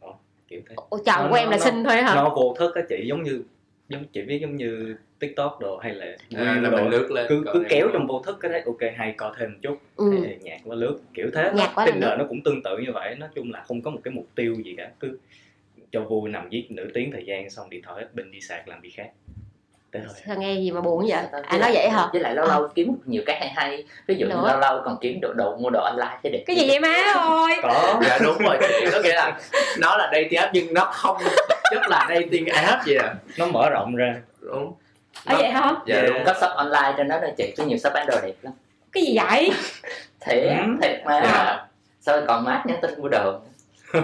Bỏ. 0.00 0.18
Kiểu 0.48 0.60
thế. 0.68 0.74
Ủa, 0.90 0.98
chọn 1.06 1.22
Nó- 1.22 1.28
của 1.30 1.34
em 1.36 1.50
là 1.50 1.56
nó- 1.56 1.64
xin 1.64 1.84
thôi 1.84 1.96
hả? 1.96 2.14
nó 2.14 2.32
vô 2.36 2.54
thức 2.58 2.74
á 2.74 2.82
chị 2.88 3.04
giống 3.06 3.22
như 3.22 3.42
giống 3.88 4.04
chị 4.12 4.22
biết 4.22 4.38
giống 4.42 4.56
như 4.56 4.96
tiktok 5.18 5.60
đồ 5.60 5.76
hay 5.78 5.94
là 5.94 6.06
à, 6.36 6.58
là 6.62 6.70
đồ 6.70 6.88
lướt 6.88 7.10
lên 7.10 7.26
cứ 7.28 7.44
cứ 7.52 7.64
kéo 7.68 7.88
trong 7.92 8.06
vô 8.06 8.22
thức 8.26 8.36
cái 8.40 8.52
đấy. 8.52 8.62
Ok 8.66 8.80
hay 8.96 9.14
coi 9.16 9.32
thêm 9.38 9.52
một 9.52 9.58
chút. 9.62 9.78
Ừ. 9.96 10.20
Thế 10.24 10.38
nhạc 10.42 10.58
quá 10.64 10.76
lướt. 10.76 10.98
Kiểu 11.14 11.30
thế. 11.34 11.52
Nhạc 11.54 11.72
quá 11.74 11.86
Tinder 11.86 12.10
nó 12.18 12.24
cũng 12.28 12.42
tương 12.42 12.62
tự 12.62 12.78
như 12.78 12.92
vậy. 12.94 13.14
Nói 13.14 13.28
chung 13.34 13.52
là 13.52 13.62
không 13.62 13.82
có 13.82 13.90
một 13.90 14.00
cái 14.04 14.14
mục 14.14 14.26
tiêu 14.34 14.54
gì 14.64 14.74
cả. 14.76 14.90
Cứ 15.00 15.18
cho 15.90 16.00
vui 16.04 16.30
nằm 16.30 16.48
viết 16.48 16.66
nửa 16.70 16.86
tiếng 16.94 17.10
thời 17.12 17.24
gian 17.26 17.50
xong 17.50 17.70
điện 17.70 17.82
thoại 17.82 18.02
hết 18.02 18.08
pin 18.16 18.30
đi 18.30 18.40
sạc 18.40 18.68
làm 18.68 18.80
việc 18.80 18.90
khác 18.94 19.10
sao 20.26 20.36
nghe 20.38 20.54
gì 20.54 20.70
mà 20.70 20.80
buồn 20.80 21.06
vậy? 21.08 21.22
À 21.46 21.58
nói 21.58 21.70
vậy 21.74 21.88
hả? 21.90 22.08
với 22.12 22.20
lại 22.22 22.34
lâu 22.34 22.46
lâu 22.46 22.68
kiếm 22.74 22.96
nhiều 23.06 23.22
cái 23.26 23.36
hay 23.38 23.48
hay. 23.56 23.84
Ví 24.06 24.14
dụ 24.14 24.26
như 24.26 24.34
Nữa. 24.34 24.44
lâu 24.48 24.58
lâu 24.60 24.80
còn 24.84 24.96
kiếm 25.00 25.18
đồ 25.22 25.32
đồ 25.32 25.56
mua 25.56 25.70
đồ 25.70 25.80
online 25.82 26.18
thế 26.22 26.30
để 26.30 26.44
cái 26.46 26.56
gì 26.56 26.68
vậy 26.68 26.80
má 26.80 26.88
ơi? 27.16 27.54
Có. 27.62 28.00
Dạ 28.08 28.18
đúng 28.22 28.38
rồi 28.38 28.56
chị 28.60 28.86
có 28.92 28.98
nghĩa 29.02 29.14
là 29.14 29.38
nó 29.78 29.96
là 29.96 30.10
dating 30.12 30.38
app 30.40 30.50
nhưng 30.54 30.74
nó 30.74 30.84
không 30.92 31.16
chất 31.70 31.82
là 31.88 32.06
dating 32.08 32.46
app 32.46 32.84
gì 32.84 32.94
à. 32.94 33.14
Nó 33.38 33.46
mở 33.46 33.70
rộng 33.70 33.96
ra. 33.96 34.14
Đúng. 34.40 34.72
Ở 35.24 35.36
vậy 35.38 35.50
hả? 35.50 35.72
Dạ 35.86 35.94
Yeah. 35.96 36.08
đúng. 36.08 36.22
Có 36.26 36.32
shop 36.40 36.50
online 36.56 36.94
trên 36.96 37.08
đó 37.08 37.18
nè 37.22 37.28
chị 37.36 37.54
có 37.58 37.64
nhiều 37.64 37.78
shop 37.78 37.92
bán 37.94 38.06
đồ 38.06 38.14
đẹp 38.22 38.32
lắm. 38.42 38.52
Cái 38.92 39.02
gì 39.02 39.16
vậy? 39.18 39.50
Thiệt 40.20 40.42
Ừ. 40.44 40.56
thiệt 40.82 41.00
mà. 41.04 41.20
Dạ. 41.24 41.66
sao 42.00 42.20
còn 42.28 42.44
mát 42.44 42.62
nhắn 42.66 42.78
tin 42.82 42.90
mua 43.00 43.08
đồ? 43.08 43.38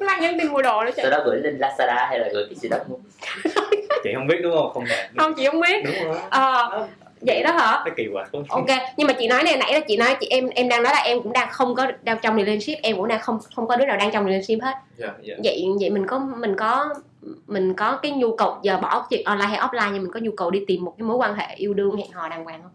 Lát 0.00 0.20
nhắn 0.20 0.38
tin 0.38 0.48
mua 0.52 0.62
đồ 0.62 0.84
nữa 0.84 0.90
chứ 0.96 1.02
sau 1.02 1.10
đó 1.10 1.18
gửi 1.24 1.36
lên 1.40 1.58
Lazada 1.58 2.06
hay 2.08 2.18
là 2.18 2.28
gửi 2.32 2.44
cái 2.48 2.54
gì 2.54 2.68
đó 2.68 2.76
mua 2.88 2.96
chị 4.04 4.10
không 4.14 4.26
biết 4.26 4.38
đúng 4.42 4.52
không? 4.56 4.70
Không 4.74 4.84
hề 4.84 5.08
không 5.16 5.32
chị 5.36 5.46
không 5.46 5.60
biết. 5.60 5.84
Đúng 5.84 6.04
rồi. 6.04 6.18
Ờ 6.30 6.88
vậy 7.20 7.42
đó 7.42 7.52
hả? 7.52 7.82
Nó 7.86 7.92
kỳ 7.96 8.08
quặc 8.12 8.32
ok 8.48 8.66
nhưng 8.96 9.06
mà 9.06 9.14
chị 9.18 9.28
nói 9.28 9.42
này 9.42 9.56
nãy 9.56 9.74
là 9.74 9.80
chị 9.88 9.96
nói 9.96 10.16
chị 10.20 10.26
em 10.30 10.48
em 10.48 10.68
đang 10.68 10.82
nói 10.82 10.92
là 10.92 11.00
em 11.00 11.22
cũng 11.22 11.32
đang 11.32 11.48
không 11.50 11.74
có 11.74 11.92
đang 12.02 12.18
trong 12.22 12.36
relationship 12.36 12.82
em 12.82 12.96
cũng 12.96 13.08
đang 13.08 13.20
không 13.20 13.38
không 13.54 13.66
có 13.66 13.76
đứa 13.76 13.86
nào 13.86 13.96
đang 13.96 14.10
trong 14.12 14.24
relationship 14.24 14.64
hết. 14.64 14.74
Dạ. 14.96 15.14
Dạ. 15.22 15.34
vậy 15.44 15.64
vậy 15.80 15.90
mình 15.90 16.06
có 16.06 16.18
mình 16.18 16.56
có 16.56 16.94
mình 17.46 17.74
có 17.74 17.96
cái 18.02 18.12
nhu 18.12 18.36
cầu 18.36 18.58
giờ 18.62 18.78
bỏ 18.82 19.06
chuyện 19.10 19.24
online 19.24 19.46
hay 19.46 19.58
offline 19.58 19.92
nhưng 19.92 20.02
mình 20.02 20.12
có 20.12 20.20
nhu 20.20 20.30
cầu 20.36 20.50
đi 20.50 20.64
tìm 20.66 20.84
một 20.84 20.94
cái 20.98 21.04
mối 21.04 21.16
quan 21.16 21.34
hệ 21.34 21.54
yêu 21.54 21.74
đương 21.74 21.96
hẹn 21.96 22.10
hò 22.12 22.28
đàng 22.28 22.44
hoàng 22.44 22.62
không? 22.62 22.72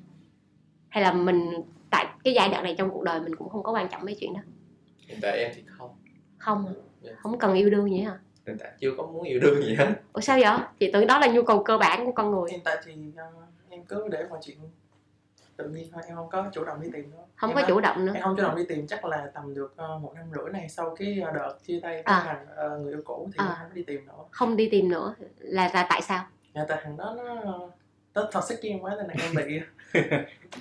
Hay 0.90 1.04
là 1.04 1.12
mình 1.12 1.52
tại 1.90 2.06
cái 2.24 2.34
giai 2.34 2.50
đoạn 2.50 2.64
này 2.64 2.76
trong 2.78 2.90
cuộc 2.90 3.04
đời 3.04 3.20
mình 3.20 3.36
cũng 3.36 3.50
không 3.50 3.64
có 3.64 3.72
quan 3.72 3.88
trọng 3.88 4.06
mấy 4.06 4.18
chuyện 4.20 4.34
đó? 4.34 4.40
Hiện 5.08 5.18
tại 5.22 5.38
em 5.38 5.52
thì 5.56 5.64
không. 5.68 5.90
Không 6.38 6.66
hả? 6.66 6.74
Dạ. 7.02 7.12
không 7.18 7.40
cần 7.40 7.54
yêu 7.54 7.70
đương 7.70 7.90
gì 7.90 8.00
hả 8.00 8.18
hiện 8.48 8.58
tại 8.60 8.72
chưa 8.80 8.92
có 8.98 9.04
muốn 9.06 9.24
yêu 9.24 9.40
đương 9.40 9.64
gì 9.64 9.76
hết. 9.76 9.88
Ủa 10.14 10.22
sao 10.22 10.38
vậy? 10.42 10.58
Chị 10.80 10.90
tưởng 10.94 11.08
đó 11.08 11.20
là 11.20 11.28
nhu 11.28 11.42
cầu 11.44 11.64
cơ 11.64 11.78
bản 11.78 12.06
của 12.06 12.12
con 12.12 12.32
người. 12.32 12.52
Hiện 12.52 12.60
tại 12.64 12.78
thì 12.86 12.94
ờ, 13.18 13.26
em 13.70 13.84
cứ 13.84 14.08
để 14.08 14.26
mọi 14.30 14.40
chuyện 14.44 14.58
tự 15.58 15.70
nhiên 15.70 15.88
thôi 15.94 16.04
em 16.08 16.16
không 16.16 16.30
có 16.30 16.46
chủ 16.54 16.64
động 16.64 16.82
đi 16.82 16.90
tìm 16.94 17.12
nữa. 17.12 17.18
Không 17.36 17.50
em 17.50 17.56
có 17.56 17.62
đã- 17.62 17.68
chủ 17.68 17.80
động 17.80 18.06
nữa. 18.06 18.12
em 18.16 18.24
không 18.24 18.36
chủ 18.38 18.44
động 18.44 18.56
đi 18.56 18.64
tìm 18.70 18.88
chắc 18.88 19.06
là 19.06 19.28
tầm 19.34 19.54
được 19.54 19.74
ờ, 19.78 19.98
một 19.98 20.12
năm 20.16 20.26
rưỡi 20.36 20.50
này 20.54 20.70
sau 20.70 20.96
cái 21.00 21.22
ờ, 21.26 21.32
đợt 21.32 21.54
chia 21.68 21.80
tay 21.84 22.02
À. 22.02 22.24
với 22.26 22.34
thằng 22.34 22.46
ờ, 22.56 22.78
người 22.80 22.94
yêu 22.94 23.02
cũ 23.06 23.30
thì 23.34 23.38
À. 23.38 23.58
không 23.62 23.74
đi 23.74 23.84
tìm 23.84 24.06
nữa. 24.08 24.14
Không 24.32 24.56
đi 24.56 24.70
tìm 24.70 24.90
nữa. 24.90 25.16
Là 25.40 25.72
là 25.74 25.86
tại 25.90 26.02
sao? 26.02 26.26
Nhà 26.54 26.66
tại 26.68 26.80
thằng 26.84 26.98
đó 26.98 27.16
nó 27.18 27.44
nó 28.14 28.28
thật 28.32 28.42
sức 28.48 28.60
em 28.62 28.80
quá 28.80 28.96
nên 28.98 29.08
là 29.08 29.14
em 29.26 29.36
bị 29.36 29.60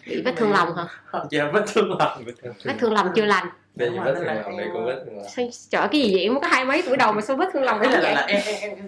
bị 0.07 0.23
vết 0.23 0.33
thương 0.37 0.53
lòng 0.53 0.75
hả? 0.77 0.87
Dạ 1.31 1.51
vết 1.53 1.64
thương 1.75 1.99
lòng. 1.99 2.23
Vết 2.64 2.75
thương 2.79 2.92
lòng 2.92 3.09
chưa 3.14 3.25
lành? 3.25 3.47
Đây 3.75 3.88
Đúng 3.88 3.99
là 3.99 4.05
vết 4.05 4.14
thương 4.14 4.25
lòng 4.27 4.57
đây 4.57 4.68
cũng 4.73 4.85
vết 4.85 5.03
thương 5.07 5.16
lòng. 5.16 5.27
sao 5.53 5.88
cái 5.88 6.01
gì 6.01 6.14
vậy? 6.14 6.23
Em 6.23 6.40
có 6.40 6.47
hai 6.47 6.64
mấy 6.64 6.83
tuổi 6.87 6.97
đầu 6.97 7.12
mà 7.12 7.20
sao 7.23 7.37
vết 7.37 7.49
thương 7.53 7.62
lòng 7.62 7.81
Ý 7.81 7.88
là, 7.88 8.01
là, 8.01 8.11
là 8.12 8.27
em, 8.29 8.42
em, 8.61 8.79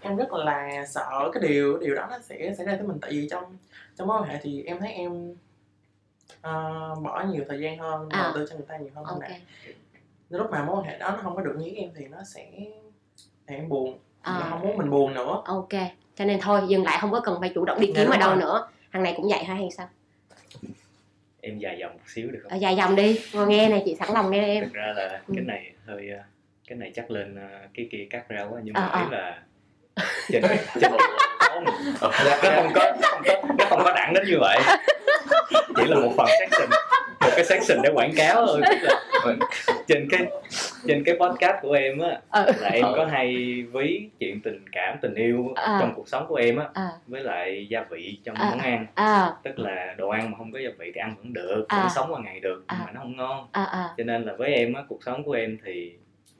em, 0.00 0.16
rất 0.16 0.32
là 0.32 0.86
sợ 0.88 1.30
cái 1.32 1.42
điều 1.48 1.78
điều 1.78 1.94
đó 1.94 2.06
nó 2.10 2.18
sẽ 2.22 2.54
xảy 2.58 2.66
ra 2.66 2.76
với 2.76 2.86
mình. 2.86 2.98
Tại 3.00 3.10
vì 3.10 3.28
trong 3.30 3.44
trong 3.98 4.08
mối 4.08 4.20
quan 4.22 4.28
hệ 4.30 4.38
thì 4.42 4.62
em 4.62 4.78
thấy 4.80 4.92
em 4.92 5.34
ờ, 6.40 6.94
bỏ 7.02 7.24
nhiều 7.32 7.44
thời 7.48 7.60
gian 7.60 7.78
hơn 7.78 8.08
À. 8.10 8.22
đầu 8.22 8.32
tư 8.34 8.46
cho 8.50 8.56
người 8.56 8.64
ta 8.68 8.76
nhiều 8.76 8.90
hơn 8.94 9.04
ok. 9.04 9.20
Nên 9.20 9.30
là 9.30 10.38
lúc 10.38 10.50
mà 10.50 10.64
mối 10.64 10.76
quan 10.76 10.84
hệ 10.84 10.98
đó 10.98 11.10
nó 11.10 11.18
không 11.22 11.36
có 11.36 11.42
được 11.42 11.54
như 11.58 11.70
em 11.76 11.90
thì 11.96 12.04
nó 12.06 12.18
sẽ 12.34 12.46
em 13.46 13.68
buồn. 13.68 13.98
À. 14.22 14.38
Mà 14.40 14.50
không 14.50 14.60
muốn 14.60 14.76
mình 14.76 14.90
buồn 14.90 15.14
nữa. 15.14 15.42
Ok 15.44 15.68
cho 16.18 16.24
nên 16.24 16.40
thôi 16.40 16.60
dừng 16.68 16.84
lại 16.84 16.98
không 17.00 17.10
có 17.12 17.20
cần 17.20 17.36
phải 17.40 17.52
chủ 17.54 17.64
động 17.64 17.80
đi 17.80 17.86
Dạ, 17.86 17.92
kiếm 18.02 18.10
ở 18.10 18.16
đâu 18.16 18.34
nữa. 18.34 18.68
Thằng 18.92 19.02
này 19.02 19.14
cũng 19.16 19.28
vậy 19.30 19.44
hả 19.44 19.54
hay 19.54 19.68
sao 19.76 19.88
em 21.46 21.58
dài 21.58 21.76
dòng 21.80 21.92
một 21.92 22.00
xíu 22.06 22.30
được 22.30 22.38
không? 22.42 22.52
Ở 22.52 22.56
dài 22.56 22.76
dòng 22.76 22.96
đi. 22.96 23.20
Ngồi 23.32 23.46
nghe 23.46 23.68
này 23.68 23.82
chị 23.84 23.96
sẵn 23.98 24.08
lòng 24.14 24.30
nghe 24.30 24.46
em. 24.46 24.64
Thực 24.64 24.72
ra 24.72 24.92
là 24.96 25.20
Ừ. 25.28 25.34
cái 25.36 25.44
này 25.44 25.72
hơi 25.86 26.10
ờ, 26.10 26.18
cái 26.68 26.78
này 26.78 26.92
chắc 26.94 27.10
lên 27.10 27.36
ờ, 27.36 27.58
cái 27.74 27.88
kia 27.92 28.06
cắt 28.10 28.28
ra 28.28 28.42
quá 28.50 28.60
nhưng 28.64 28.74
À, 28.74 28.80
mà 28.82 28.88
à. 28.88 29.02
ý 29.04 29.10
là 29.10 29.42
trên 30.32 30.42
trên 30.80 30.90
không 31.40 31.64
nó 31.64 31.72
không 32.00 32.10
có 32.10 32.24
nó 32.24 32.62
không 32.62 32.72
có 32.74 32.92
nó 33.58 33.64
không 33.68 33.80
có 33.84 33.92
đẳng 33.96 34.12
đến 34.14 34.24
như 34.26 34.36
vậy. 34.40 34.58
Chỉ 35.76 35.82
là 35.86 35.96
một 35.96 36.12
phần 36.16 36.26
section 36.38 36.68
một 37.26 37.32
cái 37.36 37.44
section 37.44 37.82
để 37.82 37.90
quảng 37.94 38.12
cáo 38.16 38.46
thôi 38.46 38.60
tức 38.70 38.76
là 38.82 39.00
trên 39.86 40.08
cái 40.10 40.26
trên 40.86 41.04
cái 41.04 41.16
podcast 41.20 41.56
của 41.62 41.72
em 41.72 41.98
á 41.98 42.20
Ờ. 42.30 42.52
là 42.60 42.68
em 42.68 42.84
có 42.96 43.04
hay 43.06 43.34
ví 43.72 44.08
chuyện 44.18 44.40
tình 44.40 44.64
cảm 44.72 44.96
tình 45.02 45.14
yêu 45.14 45.52
À. 45.54 45.78
trong 45.80 45.92
cuộc 45.96 46.08
sống 46.08 46.26
của 46.28 46.34
em 46.36 46.56
á 46.56 46.68
à 46.74 46.88
với 47.06 47.22
lại 47.22 47.66
gia 47.70 47.82
vị 47.90 48.18
trong 48.24 48.36
À. 48.36 48.48
món 48.50 48.58
ăn 48.58 48.86
à 48.94 49.32
tức 49.42 49.58
là 49.58 49.94
đồ 49.98 50.08
ăn 50.08 50.30
mà 50.30 50.38
không 50.38 50.52
có 50.52 50.58
gia 50.58 50.70
vị 50.78 50.92
thì 50.94 51.00
ăn 51.00 51.14
vẫn 51.16 51.32
được 51.32 51.64
À. 51.68 51.78
vẫn 51.80 51.88
sống 51.94 52.12
qua 52.12 52.20
ngày 52.24 52.40
được 52.40 52.64
nhưng 52.68 52.78
À. 52.80 52.82
mà 52.86 52.92
nó 52.92 53.00
không 53.00 53.16
ngon 53.16 53.48
à 53.52 53.64
à 53.64 53.88
cho 53.96 54.04
nên 54.04 54.22
là 54.22 54.32
với 54.38 54.54
em 54.54 54.72
á 54.74 54.82
cuộc 54.88 55.02
sống 55.04 55.24
của 55.24 55.32
em 55.32 55.58
thì 55.64 55.92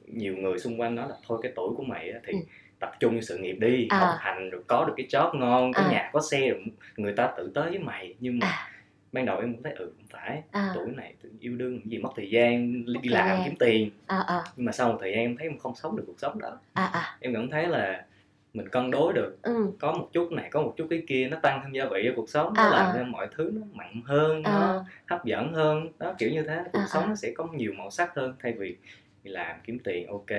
nhiều 0.05 0.35
người 0.37 0.59
xung 0.59 0.81
quanh 0.81 0.95
nói 0.95 1.05
là 1.09 1.15
thôi 1.27 1.39
cái 1.43 1.51
tuổi 1.55 1.69
của 1.77 1.83
mày 1.83 2.11
á 2.11 2.19
thì 2.27 2.33
Ừ. 2.33 2.39
tập 2.79 2.91
trung 2.99 3.11
vào 3.13 3.21
sự 3.21 3.37
nghiệp 3.37 3.53
đi 3.59 3.87
À. 3.89 3.97
học 3.99 4.15
hành 4.19 4.49
rồi 4.49 4.61
có 4.67 4.85
được 4.87 4.93
cái 4.97 5.05
job 5.09 5.37
ngon 5.39 5.73
có 5.73 5.81
À. 5.81 5.89
nhà 5.91 6.09
có 6.13 6.21
xe 6.31 6.49
rồi 6.49 6.63
người 6.97 7.13
ta 7.13 7.29
tự 7.37 7.51
tới 7.55 7.69
với 7.69 7.79
mày 7.79 8.15
nhưng 8.19 8.39
mà 8.39 8.47
À. 8.47 8.69
ban 9.17 9.25
đầu 9.25 9.39
em 9.39 9.53
cũng 9.53 9.63
thấy 9.63 9.73
ừ 9.73 9.85
không 9.97 10.07
phải. 10.09 10.41
À. 10.51 10.71
Tuổi 10.75 10.85
này 10.95 11.13
tự 11.23 11.29
yêu 11.39 11.55
đương 11.55 11.73
làm 11.73 11.89
gì 11.89 11.97
mất 11.97 12.09
thời 12.15 12.29
gian 12.29 12.83
đi 12.85 12.93
Ok. 13.11 13.25
làm 13.27 13.39
kiếm 13.45 13.53
tiền. 13.59 13.89
À 14.07 14.23
à 14.27 14.43
nhưng 14.55 14.65
mà 14.65 14.71
sau 14.71 14.89
một 14.91 14.97
thời 15.01 15.11
gian 15.11 15.19
em 15.19 15.37
thấy 15.37 15.47
em 15.47 15.57
không 15.57 15.75
sống 15.75 15.97
được 15.97 16.03
cuộc 16.07 16.19
sống 16.19 16.39
đó. 16.39 16.59
À 16.73 16.83
à. 16.93 17.17
Em 17.19 17.33
cảm 17.33 17.49
thấy 17.49 17.67
là 17.67 18.05
mình 18.53 18.69
cân 18.69 18.91
đối 18.91 19.13
được. 19.13 19.37
Ừ. 19.41 19.67
Có 19.79 19.91
một 19.91 20.09
chút 20.13 20.31
này 20.31 20.49
có 20.51 20.61
một 20.61 20.73
chút 20.77 20.87
cái 20.89 21.03
kia 21.07 21.27
nó 21.31 21.37
tăng 21.41 21.59
thêm 21.63 21.71
gia 21.73 21.85
vị 21.85 22.01
cho 22.05 22.11
cuộc 22.15 22.29
sống 22.29 22.53
À, 22.55 22.63
nó 22.63 22.69
làm 22.77 22.85
à. 22.85 22.93
cho 22.97 23.03
mọi 23.03 23.27
thứ 23.37 23.51
nó 23.53 23.61
mặn 23.73 24.01
hơn 24.05 24.43
à. 24.43 24.51
nó 24.51 24.85
hấp 25.07 25.25
dẫn 25.25 25.53
hơn. 25.53 25.87
Đó 25.99 26.13
kiểu 26.17 26.29
như 26.31 26.43
thế. 26.47 26.59
Cuộc 26.73 26.79
À, 26.79 26.85
sống 26.89 27.03
à. 27.03 27.07
nó 27.09 27.15
sẽ 27.15 27.31
có 27.35 27.47
nhiều 27.53 27.73
màu 27.77 27.89
sắc 27.89 28.15
hơn 28.15 28.33
thay 28.43 28.53
vì 28.53 28.75
đi 29.23 29.31
làm 29.31 29.55
kiếm 29.63 29.79
tiền 29.83 30.07
ok. 30.07 30.29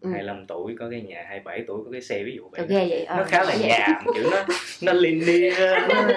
Ừ. 0.00 0.08
25 0.10 0.46
tuổi 0.46 0.76
có 0.78 0.90
cái 0.90 1.00
nhà 1.00 1.24
27 1.28 1.64
tuổi 1.66 1.84
có 1.84 1.90
cái 1.92 2.00
xe 2.02 2.22
ví 2.24 2.32
dụ 2.36 2.48
vậy 2.48 2.66
ghê 2.68 2.86
vậy 2.90 3.04
ờ, 3.04 3.16
nó 3.16 3.24
khá 3.24 3.44
là 3.44 3.54
nhàm 3.60 4.02
kiểu 4.14 4.30
nó 4.30 4.44
nó 4.82 4.92
linear 4.92 5.58
nó 5.88 6.08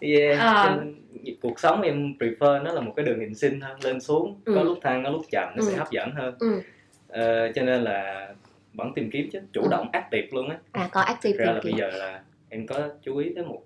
yeah 0.00 0.76
nên 0.78 0.94
cuộc 1.42 1.60
sống 1.60 1.82
em 1.82 2.14
prefer 2.18 2.62
nó 2.62 2.72
là 2.72 2.80
một 2.80 2.92
cái 2.96 3.06
đường 3.06 3.20
hình 3.20 3.34
sinh 3.34 3.60
hơn 3.60 3.78
lên 3.84 4.00
xuống 4.00 4.40
Ừ. 4.44 4.52
có 4.54 4.62
lúc 4.62 4.78
thăng 4.82 5.04
có 5.04 5.10
lúc 5.10 5.22
chậm 5.30 5.48
nó 5.56 5.62
Ừ. 5.64 5.70
sẽ 5.70 5.76
hấp 5.76 5.90
dẫn 5.90 6.10
hơn. 6.12 6.34
Ừ. 6.38 6.60
Ờ, 7.08 7.52
cho 7.52 7.62
nên 7.62 7.82
là 7.82 8.28
vẫn 8.74 8.92
tìm 8.94 9.10
kiếm 9.10 9.28
chứ 9.32 9.40
chủ 9.52 9.62
Ừ. 9.62 9.68
động 9.70 9.88
active 9.92 10.28
luôn 10.32 10.48
á. 10.50 10.58
À 10.72 10.88
có 10.92 11.00
active 11.00 11.44
ra 11.44 11.52
là 11.52 11.60
bây 11.64 11.72
giờ 11.72 11.90
là 11.90 12.22
em 12.48 12.66
có 12.66 12.88
chú 13.02 13.16
ý 13.16 13.32
tới 13.34 13.44
một 13.44 13.62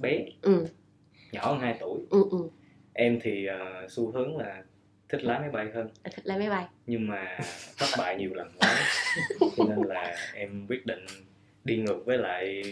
bé 0.00 0.24
ừ. 0.42 0.66
nhỏ 1.32 1.46
hơn 1.46 1.60
2 1.60 1.76
tuổi. 1.80 2.00
Ừ 2.10 2.24
ừ. 2.30 2.38
Em 2.92 3.18
thì 3.22 3.46
ờ, 3.46 3.86
xu 3.88 4.10
hướng 4.12 4.36
là 4.38 4.62
thích 5.08 5.24
lái 5.24 5.40
máy 5.40 5.50
bay 5.50 5.66
hơn. 5.74 5.88
Thích 6.04 6.26
lấy 6.26 6.38
máy 6.38 6.48
bay. 6.50 6.64
Nhưng 6.86 7.06
mà 7.08 7.38
thất 7.78 7.86
bại 7.98 8.16
nhiều 8.16 8.30
lần 8.34 8.48
quá 8.58 8.76
cho 9.56 9.64
nên 9.68 9.78
là 9.88 10.16
em 10.34 10.66
quyết 10.68 10.86
định 10.86 11.06
đi 11.64 11.76
ngược 11.76 12.06
với 12.06 12.18
lại 12.18 12.62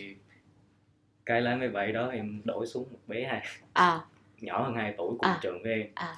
cái 1.26 1.40
lái 1.40 1.56
máy 1.56 1.68
bay 1.68 1.92
đó 1.92 2.08
em 2.08 2.40
đổi 2.44 2.66
xuống 2.66 2.86
một 2.92 2.98
bé 3.06 3.24
hai 3.24 3.42
à 3.72 4.00
nhỏ 4.40 4.62
hơn 4.62 4.74
2 4.74 4.94
tuổi 4.98 5.08
cùng 5.18 5.30
À. 5.30 5.38
trường 5.42 5.62
với 5.62 5.72
em 5.72 5.86
À. 5.94 6.16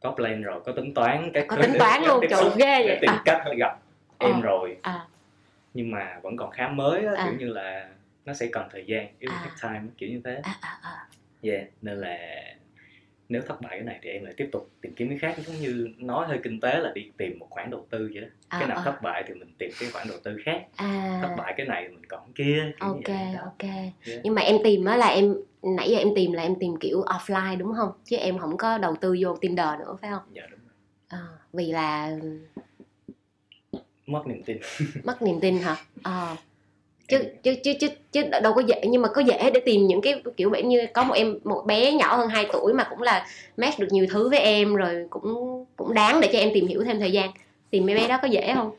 có 0.00 0.10
plan 0.10 0.42
rồi 0.42 0.60
có 0.66 0.72
tính 0.72 0.94
toán 0.94 1.30
các 1.34 1.44
có 1.48 1.56
tính 1.62 1.74
toán 1.78 2.02
luôn 2.02 2.24
xúc, 2.30 2.52
ghê 2.56 2.82
vậy 2.86 2.98
tìm 3.00 3.10
à, 3.10 3.22
cách 3.24 3.42
gặp 3.58 3.78
Ờ. 4.18 4.28
em 4.28 4.40
rồi 4.40 4.76
à 4.82 5.06
nhưng 5.74 5.90
mà 5.90 6.18
vẫn 6.22 6.36
còn 6.36 6.50
khá 6.50 6.68
mới 6.68 7.04
á, 7.06 7.12
À. 7.16 7.24
kiểu 7.24 7.38
như 7.38 7.52
là 7.52 7.88
nó 8.24 8.32
sẽ 8.34 8.48
cần 8.52 8.68
thời 8.72 8.84
gian 8.86 9.06
it 9.18 9.30
À. 9.30 9.40
take 9.44 9.56
time 9.62 9.90
kiểu 9.98 10.08
như 10.08 10.20
thế 10.24 10.40
à 10.42 10.54
à 10.60 10.78
à 10.82 11.06
yeah 11.42 11.62
nên 11.82 12.00
là 12.00 12.16
nếu 13.28 13.42
thất 13.42 13.60
bại 13.60 13.76
cái 13.76 13.84
này 13.84 13.98
thì 14.02 14.10
em 14.10 14.24
lại 14.24 14.34
tiếp 14.36 14.48
tục 14.52 14.70
tìm 14.80 14.94
kiếm 14.94 15.08
cái 15.08 15.18
khác. 15.18 15.36
Giống 15.46 15.56
như 15.56 15.88
nói 15.98 16.26
hơi 16.26 16.38
kinh 16.42 16.60
tế 16.60 16.78
là 16.80 16.92
đi 16.94 17.10
tìm 17.16 17.38
một 17.38 17.46
khoản 17.50 17.70
đầu 17.70 17.86
tư 17.90 18.10
vậy 18.14 18.22
đó. 18.22 18.28
À, 18.48 18.58
cái 18.58 18.68
nào 18.68 18.78
à, 18.78 18.82
thất 18.84 19.02
bại 19.02 19.24
thì 19.26 19.34
mình 19.34 19.54
tìm 19.58 19.70
cái 19.80 19.90
khoản 19.90 20.08
đầu 20.08 20.18
tư 20.24 20.36
khác. 20.44 20.62
À. 20.76 21.18
Thất 21.22 21.34
bại 21.38 21.54
cái 21.56 21.66
này 21.66 21.84
thì 21.88 21.94
mình 21.94 22.06
còn 22.06 22.32
kia 22.32 22.72
ok 22.78 23.10
ok. 23.44 23.62
Yeah. 23.62 24.20
nhưng 24.22 24.34
mà 24.34 24.42
em 24.42 24.56
tìm 24.64 24.84
á 24.84 24.96
là 24.96 25.06
em 25.06 25.34
nãy 25.62 25.90
giờ 25.90 25.98
em 25.98 26.08
tìm 26.16 26.32
là 26.32 26.42
em 26.42 26.54
tìm 26.60 26.76
kiểu 26.80 27.04
offline 27.04 27.58
đúng 27.58 27.72
không? 27.76 27.90
Chứ 28.04 28.16
em 28.16 28.38
không 28.38 28.56
có 28.56 28.78
đầu 28.78 28.96
tư 29.00 29.16
vô 29.20 29.36
Tinder 29.36 29.68
nữa 29.78 29.96
phải 30.00 30.10
không? 30.10 30.22
Dạ 30.32 30.42
đúng 30.50 30.60
rồi. 30.60 30.74
à, 31.08 31.26
vì 31.52 31.72
là 31.72 32.18
mất 34.06 34.26
niềm 34.26 34.42
tin. 34.42 34.58
Mất 35.04 35.22
niềm 35.22 35.40
tin 35.40 35.58
hả? 35.58 35.76
À, 36.02 36.36
chứ 37.08 37.18
chứ 37.42 37.54
chứ 37.64 37.72
chứ 37.80 37.88
chứ 38.12 38.22
đâu 38.42 38.52
có 38.54 38.60
dễ 38.66 38.80
nhưng 38.88 39.02
mà 39.02 39.08
có 39.08 39.20
dễ 39.20 39.50
để 39.50 39.60
tìm 39.60 39.86
những 39.86 40.00
cái 40.00 40.22
kiểu 40.36 40.50
vậy 40.50 40.62
như 40.62 40.86
có 40.94 41.04
một 41.04 41.14
em 41.14 41.38
một 41.44 41.62
bé 41.66 41.92
nhỏ 41.92 42.16
hơn 42.16 42.28
2 42.28 42.46
tuổi 42.52 42.72
mà 42.72 42.84
cũng 42.90 43.02
là 43.02 43.26
match 43.56 43.78
được 43.78 43.88
nhiều 43.90 44.06
thứ 44.10 44.28
với 44.28 44.38
em 44.38 44.74
rồi 44.74 45.06
cũng 45.10 45.64
cũng 45.76 45.94
đáng 45.94 46.20
để 46.20 46.28
cho 46.32 46.38
em 46.38 46.50
tìm 46.54 46.66
hiểu 46.66 46.84
thêm 46.84 47.00
thời 47.00 47.12
gian 47.12 47.30
tìm 47.70 47.86
mấy 47.86 47.94
bé 47.94 48.08
đó 48.08 48.18
có 48.22 48.28
dễ 48.28 48.52
không 48.54 48.70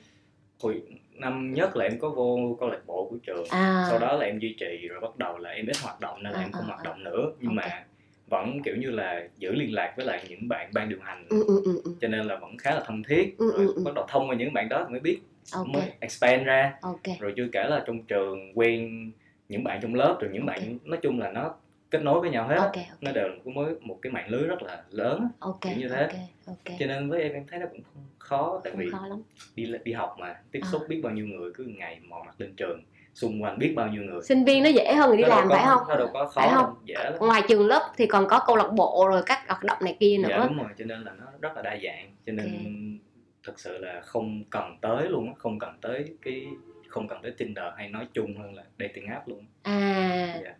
hồi 0.62 0.82
năm 1.14 1.54
nhất 1.54 1.76
là 1.78 1.86
em 1.86 2.00
có 2.00 2.10
vô 2.10 2.58
câu 2.60 2.70
lạc 2.70 2.82
bộ 2.86 3.08
của 3.10 3.18
trường 3.26 3.44
à 3.50 3.86
sau 3.90 4.00
đó 4.00 4.14
là 4.14 4.26
em 4.26 4.40
duy 4.40 4.56
trì 4.60 4.88
rồi 4.88 5.00
bắt 5.02 5.18
đầu 5.18 5.38
là 5.38 5.50
em 5.50 5.66
ít 5.68 5.78
hoạt 5.84 6.00
động 6.00 6.24
nên 6.24 6.34
là 6.34 6.40
À, 6.40 6.44
em 6.44 6.52
không 6.52 6.62
à, 6.64 6.68
hoạt 6.68 6.80
à. 6.80 6.84
động 6.84 7.04
nữa 7.04 7.32
nhưng 7.40 7.50
Ok. 7.50 7.56
mà 7.56 7.84
vẫn 8.30 8.60
kiểu 8.66 8.76
như 8.76 8.90
là 8.90 9.24
giữ 9.38 9.52
liên 9.52 9.74
lạc 9.74 9.94
với 9.98 10.06
lại 10.06 10.24
những 10.30 10.48
bạn 10.48 10.70
ban 10.74 10.90
điều 10.90 11.00
hành 11.02 11.26
ừ, 11.30 11.44
ừ, 11.48 11.62
ừ, 11.66 11.82
ừ. 11.84 11.92
cho 12.02 12.08
nên 12.08 12.28
là 12.28 12.36
vẫn 12.36 12.58
khá 12.58 12.72
là 12.76 12.84
thân 12.88 13.04
thiết 13.04 13.36
Ừ, 13.38 13.52
rồi 13.58 13.66
ừ, 13.68 13.74
ừ. 13.76 13.82
bắt 13.86 13.92
đầu 13.96 14.06
thông 14.10 14.30
qua 14.30 14.36
những 14.36 14.54
bạn 14.54 14.70
đó 14.70 14.88
mới 14.90 15.00
biết 15.00 15.20
ok. 15.54 15.68
mới 15.68 15.92
expand 16.00 16.46
ra. 16.46 16.74
Ok. 16.82 17.02
Rồi 17.20 17.34
chưa 17.38 17.48
kể 17.52 17.64
là 17.70 17.84
trong 17.88 18.04
trường 18.04 18.52
quen 18.56 19.12
những 19.50 19.64
bạn 19.64 19.80
trong 19.82 19.96
lớp 19.96 20.18
rồi 20.22 20.30
những 20.34 20.42
Ok. 20.42 20.48
bạn 20.48 20.78
nói 20.84 21.00
chung 21.02 21.20
là 21.20 21.32
nó 21.32 21.54
kết 21.90 22.02
nối 22.04 22.22
với 22.22 22.30
nhau 22.30 22.48
hết 22.48 22.56
ok 22.56 22.72
nó 23.02 23.12
đều 23.12 23.28
có 23.46 23.52
mối 23.52 23.76
một 23.82 24.00
cái 24.02 24.12
mạng 24.12 24.30
lưới 24.30 24.44
rất 24.44 24.62
là 24.64 24.84
lớn 24.90 25.28
ok 25.40 25.62
kiểu 25.62 25.74
như 25.78 25.90
thế. 25.90 26.02
ok 26.02 26.12
ok. 26.48 26.76
Cho 26.80 26.86
nên 26.86 27.10
với 27.10 27.22
em 27.22 27.34
em 27.34 27.46
thấy 27.52 27.60
nó 27.60 27.66
cũng 27.72 27.82
không 27.94 28.04
khó 28.20 28.62
tại 28.64 28.72
không 28.72 28.80
vì 28.80 28.90
khó 28.92 29.08
lắm. 29.08 29.22
đi 29.56 29.72
đi 29.84 29.94
học 29.94 30.16
mà 30.20 30.36
tiếp 30.52 30.60
À. 30.64 30.68
xúc 30.72 30.82
biết 30.90 31.00
bao 31.04 31.14
nhiêu 31.14 31.26
người 31.26 31.52
cứ 31.54 31.64
ngày 31.64 32.00
mò 32.10 32.24
mặt 32.26 32.36
lên 32.42 32.54
trường 32.58 32.84
xung 33.14 33.44
quanh 33.44 33.60
biết 33.60 33.74
bao 33.76 33.88
nhiêu 33.88 34.04
người. 34.04 34.22
Sinh 34.24 34.46
viên 34.46 34.64
nó 34.64 34.70
dễ 34.70 34.94
hơn 34.94 35.08
người 35.10 35.18
đi 35.18 35.24
Nó 35.24 35.30
làm 35.30 35.50
có- 35.50 35.56
phải 35.56 35.66
không? 35.66 35.82
nó 35.90 35.96
đâu 35.96 36.10
có 36.14 36.26
khó 36.26 36.32
Phải 36.42 36.50
không? 36.50 36.66
đâu, 36.66 36.76
dễ 36.86 36.96
lắm. 37.04 37.14
Ngoài 37.20 37.42
trường 37.48 37.68
lớp 37.68 37.92
thì 37.98 38.06
còn 38.06 38.28
có 38.28 38.40
câu 38.48 38.56
lạc 38.56 38.68
bộ 38.76 39.08
rồi 39.12 39.22
các 39.26 39.40
hoạt 39.48 39.64
động 39.64 39.78
này 39.82 39.98
kia 40.00 40.18
nữa. 40.18 40.28
dạ 40.30 40.38
đúng 40.48 40.58
rồi 40.58 40.68
cho 40.78 40.86
nên 40.86 41.02
là 41.04 41.12
nó 41.20 41.26
rất 41.42 41.56
là 41.56 41.62
đa 41.62 41.78
dạng 41.84 42.12
cho 42.26 42.32
nên 42.34 42.46
Ok. 42.48 42.97
Thực 43.44 43.60
sự 43.60 43.78
là 43.78 44.02
không 44.02 44.44
cần 44.50 44.78
tới 44.82 45.10
luôn 45.10 45.28
á 45.28 45.34
không 45.38 45.60
cần 45.60 45.78
tới 45.82 46.16
cái 46.22 46.48
không 46.88 47.08
cần 47.08 47.20
tới 47.24 47.32
Tinder 47.38 47.66
hay 47.78 47.90
nói 47.90 48.08
chung 48.14 48.38
hơn 48.38 48.56
là 48.56 48.64
dating 48.80 49.08
app 49.08 49.28
luôn 49.28 49.46
à. 49.64 50.40
Dạ. 50.44 50.56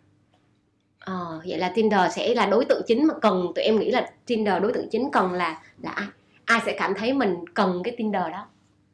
ờ, 1.00 1.40
vậy 1.46 1.58
là 1.58 1.72
Tinder 1.74 2.00
sẽ 2.12 2.34
là 2.34 2.46
đối 2.46 2.64
tượng 2.64 2.82
chính 2.86 3.06
mà 3.06 3.14
cần 3.22 3.52
tụi 3.54 3.64
em 3.64 3.78
nghĩ 3.78 3.90
là 3.90 4.10
Tinder 4.26 4.62
đối 4.62 4.72
tượng 4.72 4.88
chính 4.90 5.10
cần 5.12 5.32
là 5.32 5.62
là 5.82 5.90
ai? 5.90 6.06
Ai 6.44 6.60
sẽ 6.66 6.76
cảm 6.78 6.94
thấy 6.96 7.12
mình 7.12 7.36
cần 7.54 7.80
cái 7.84 7.94
Tinder 7.96 8.22
đó? 8.32 8.48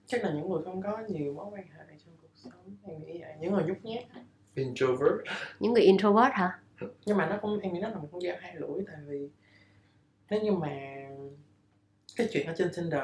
Chắc 0.07 0.23
là 0.23 0.31
những 0.31 0.51
người 0.51 0.63
không 0.65 0.83
có 0.83 0.99
nhiều 1.09 1.33
mối 1.33 1.47
quan 1.51 1.63
hệ 1.63 1.97
trong 2.05 2.15
cuộc 2.23 2.29
sống 2.35 2.77
em 2.87 3.07
nghĩ 3.07 3.21
vậy. 3.21 3.33
Những 3.41 3.53
người 3.53 3.65
nhút 3.65 3.77
nhát 3.83 4.05
introvert. 4.55 5.15
Những 5.61 5.73
người 5.73 5.83
introvert 5.83 6.33
hả? 6.33 6.59
Nhưng 7.07 7.17
mà 7.17 7.27
nó 7.27 7.39
cũng 7.43 7.61
em 7.61 7.73
nghĩ 7.73 7.81
nó 7.81 7.89
là 7.89 7.95
một 7.95 8.09
con 8.13 8.21
dao 8.21 8.37
hai 8.41 8.55
lưỡi 8.57 8.85
tại 8.87 8.97
vì 9.07 9.29
nếu 10.31 10.43
như 10.43 10.53
mà 10.53 10.69
cái 12.17 12.29
chuyện 12.33 12.47
ở 12.47 12.55
trên 12.59 12.71
Tinder 12.77 13.03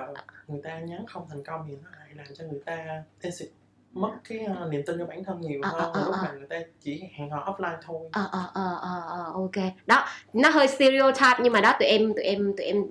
người 0.49 0.61
ta 0.65 0.79
nhắn 0.79 1.07
không 1.07 1.27
thành 1.29 1.45
công 1.45 1.65
thì 1.69 1.75
nó 1.85 1.91
lại 1.99 2.09
làm 2.15 2.27
cho 2.35 2.45
người 2.45 2.61
ta 2.65 3.03
insecure 3.23 3.53
mất 3.93 4.11
cái 4.29 4.39
ờ, 4.39 4.69
niềm 4.71 4.83
tin 4.87 4.99
vào 4.99 5.07
bản 5.07 5.25
thân 5.25 5.41
nhiều 5.41 5.61
Ờ, 5.63 5.69
hơn. 5.71 5.93
ờ, 5.93 6.05
lúc 6.05 6.15
ờ. 6.15 6.21
mà 6.23 6.33
người 6.33 6.47
ta 6.47 6.57
chỉ 6.81 7.03
hẹn 7.15 7.31
hò 7.31 7.45
offline 7.45 7.77
thôi. 7.83 8.09
Ờ 8.13 8.29
ờ 8.33 8.43
ờ 8.55 8.79
ờ 8.83 9.03
ờ, 9.09 9.33
ok. 9.35 9.73
Đó 9.87 10.07
nó 10.33 10.49
hơi 10.49 10.69
stereotype 10.69 11.37
nhưng 11.43 11.53
mà 11.53 11.61
đó 11.61 11.75
tụi 11.81 11.89
em 11.89 12.15
tụi 12.15 12.25
em 12.25 12.53
tụi 12.57 12.67
em 12.67 12.85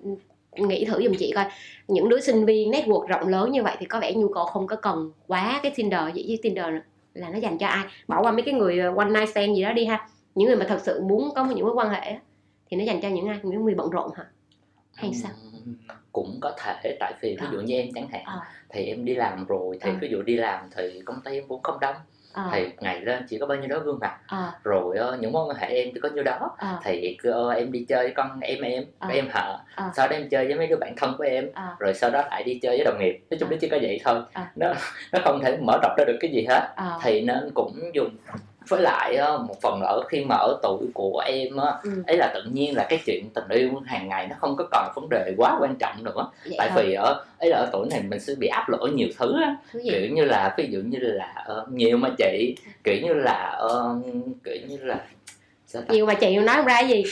nghĩ 0.51 0.85
thử 0.85 1.03
giùm 1.03 1.13
chị 1.19 1.31
coi. 1.35 1.45
Những 1.87 2.09
đứa 2.09 2.19
sinh 2.19 2.45
viên 2.45 2.71
network 2.71 3.07
rộng 3.07 3.27
lớn 3.27 3.51
như 3.51 3.63
vậy 3.63 3.75
thì 3.79 3.85
có 3.85 3.99
vẻ 3.99 4.13
nhu 4.13 4.33
cầu 4.33 4.45
không 4.45 4.67
có 4.67 4.75
cần 4.75 5.11
quá 5.27 5.59
cái 5.63 5.71
Tinder. 5.75 6.01
Vậy 6.01 6.25
chứ 6.27 6.35
Tinder 6.41 6.65
là 7.13 7.29
nó 7.29 7.37
dành 7.37 7.57
cho 7.57 7.67
ai? 7.67 7.85
Bỏ 8.07 8.21
qua 8.21 8.31
mấy 8.31 8.41
cái 8.41 8.53
người 8.53 8.89
uh, 8.89 8.97
one 8.97 9.09
night 9.09 9.29
stand 9.29 9.55
gì 9.55 9.63
đó 9.63 9.73
đi 9.73 9.85
ha. 9.85 10.07
Những 10.35 10.47
người 10.47 10.57
mà 10.57 10.65
thật 10.69 10.81
sự 10.83 11.01
muốn 11.01 11.29
có 11.35 11.45
những 11.45 11.65
mối 11.65 11.73
quan 11.73 11.89
hệ 11.89 12.17
thì 12.69 12.77
nó 12.77 12.83
dành 12.83 13.01
cho 13.01 13.09
những 13.09 13.27
ai? 13.27 13.39
Những 13.43 13.65
người 13.65 13.75
bận 13.75 13.89
rộn 13.89 14.11
hả? 14.15 14.25
Hay 14.93 15.13
sao 15.13 15.31
cũng 16.11 16.37
có 16.41 16.53
thể 16.57 16.97
tại 16.99 17.13
vì 17.21 17.29
ví 17.41 17.45
À. 17.47 17.49
dụ 17.53 17.59
như 17.59 17.75
em 17.75 17.87
chẳng 17.95 18.07
hạn 18.11 18.21
À. 18.25 18.37
thì 18.69 18.85
em 18.85 19.05
đi 19.05 19.15
làm 19.15 19.45
rồi 19.45 19.77
thì 19.81 19.89
À. 19.89 19.97
ví 20.01 20.07
dụ 20.11 20.21
đi 20.21 20.35
làm 20.37 20.69
thì 20.75 21.01
công 21.05 21.21
ty 21.21 21.31
em 21.33 21.43
cũng 21.47 21.61
không 21.63 21.79
đông 21.79 21.95
ờ 22.33 22.49
thì 22.53 22.65
ngày 22.79 23.01
lên 23.01 23.25
chỉ 23.29 23.37
có 23.37 23.45
bao 23.45 23.57
nhiêu 23.57 23.67
đó 23.67 23.79
gương 23.79 23.99
mặt 24.01 24.17
ờ 24.27 24.51
rồi 24.63 24.97
ờ, 24.97 25.17
những 25.21 25.31
mối 25.31 25.45
quan 25.49 25.57
hệ 25.57 25.67
em 25.67 25.89
chỉ 25.93 25.99
có 25.99 26.09
nhiêu 26.09 26.23
đó 26.23 26.49
ờ 26.57 26.79
thì 26.83 27.17
ờ, 27.23 27.49
em 27.49 27.71
đi 27.71 27.85
chơi 27.89 28.03
với 28.03 28.13
con 28.15 28.39
em 28.39 28.61
em 28.61 28.83
À. 28.99 29.07
em 29.13 29.27
họ 29.33 29.59
À. 29.75 29.91
sau 29.95 30.07
đó 30.07 30.15
em 30.15 30.29
chơi 30.29 30.45
với 30.47 30.55
mấy 30.55 30.67
đứa 30.67 30.75
bạn 30.75 30.93
thân 30.97 31.15
của 31.17 31.23
em 31.23 31.49
ờ 31.53 31.75
rồi 31.79 31.93
sau 31.93 32.09
đó 32.09 32.21
lại 32.29 32.43
đi 32.43 32.59
chơi 32.61 32.77
với 32.77 32.85
đồng 32.85 32.99
nghiệp 32.99 33.19
nói 33.29 33.37
chung 33.39 33.49
À. 33.49 33.51
nó 33.51 33.57
chỉ 33.61 33.69
có 33.69 33.77
vậy 33.81 34.01
thôi 34.05 34.19
À. 34.33 34.51
nó 34.55 34.73
nó 35.13 35.19
không 35.23 35.39
thể 35.43 35.57
mở 35.61 35.77
rộng 35.83 35.95
ra 35.97 36.03
được 36.07 36.17
cái 36.19 36.31
gì 36.31 36.45
hết 36.49 36.73
ờ 36.75 36.99
thì 37.03 37.21
nên 37.21 37.51
cũng 37.53 37.79
dùng 37.93 38.09
với 38.69 38.81
lại 38.81 39.15
ờ, 39.15 39.37
một 39.37 39.61
phần 39.61 39.81
ở 39.81 40.01
khi 40.09 40.25
mà 40.25 40.35
ở 40.35 40.59
tuổi 40.63 40.85
của 40.93 41.23
em 41.25 41.57
á 41.57 41.73
ừ, 41.83 41.89
ấy 42.07 42.17
là 42.17 42.31
tự 42.33 42.43
nhiên 42.53 42.75
là 42.75 42.85
cái 42.89 42.99
chuyện 43.05 43.29
tình 43.33 43.47
yêu 43.49 43.69
hàng 43.85 44.07
ngày 44.09 44.27
nó 44.27 44.35
không 44.39 44.55
có 44.57 44.67
còn 44.71 44.91
vấn 44.95 45.09
đề 45.09 45.33
quá 45.37 45.57
quan 45.61 45.75
trọng 45.75 46.03
nữa. 46.03 46.27
Vậy 46.45 46.55
tại 46.57 46.69
thôi. 46.73 46.83
vì 46.85 46.93
ở 46.93 47.25
ấy 47.39 47.49
là 47.49 47.57
ở 47.57 47.69
tuổi 47.71 47.87
này 47.91 48.01
mình 48.09 48.19
sẽ 48.19 48.33
bị 48.39 48.47
áp 48.47 48.69
lực 48.69 48.79
nhiều 48.93 49.07
thứ 49.19 49.41
á. 49.41 49.55
Kiểu 49.73 50.09
như 50.11 50.25
là 50.25 50.53
ví 50.57 50.67
dụ 50.71 50.79
như 50.79 50.99
là 50.99 51.33
ờ, 51.45 51.65
nhiều 51.71 51.97
mà 51.97 52.09
chị 52.17 52.55
kiểu 52.83 52.95
như 53.03 53.13
là 53.13 53.55
ờ, 53.57 53.95
kiểu 54.43 54.57
như 54.67 54.77
là 54.77 54.99
nhiều 55.89 56.05
mà 56.05 56.13
chị 56.13 56.37
nói 56.37 56.55
không 56.55 56.65
ra 56.65 56.79
gì? 56.79 57.03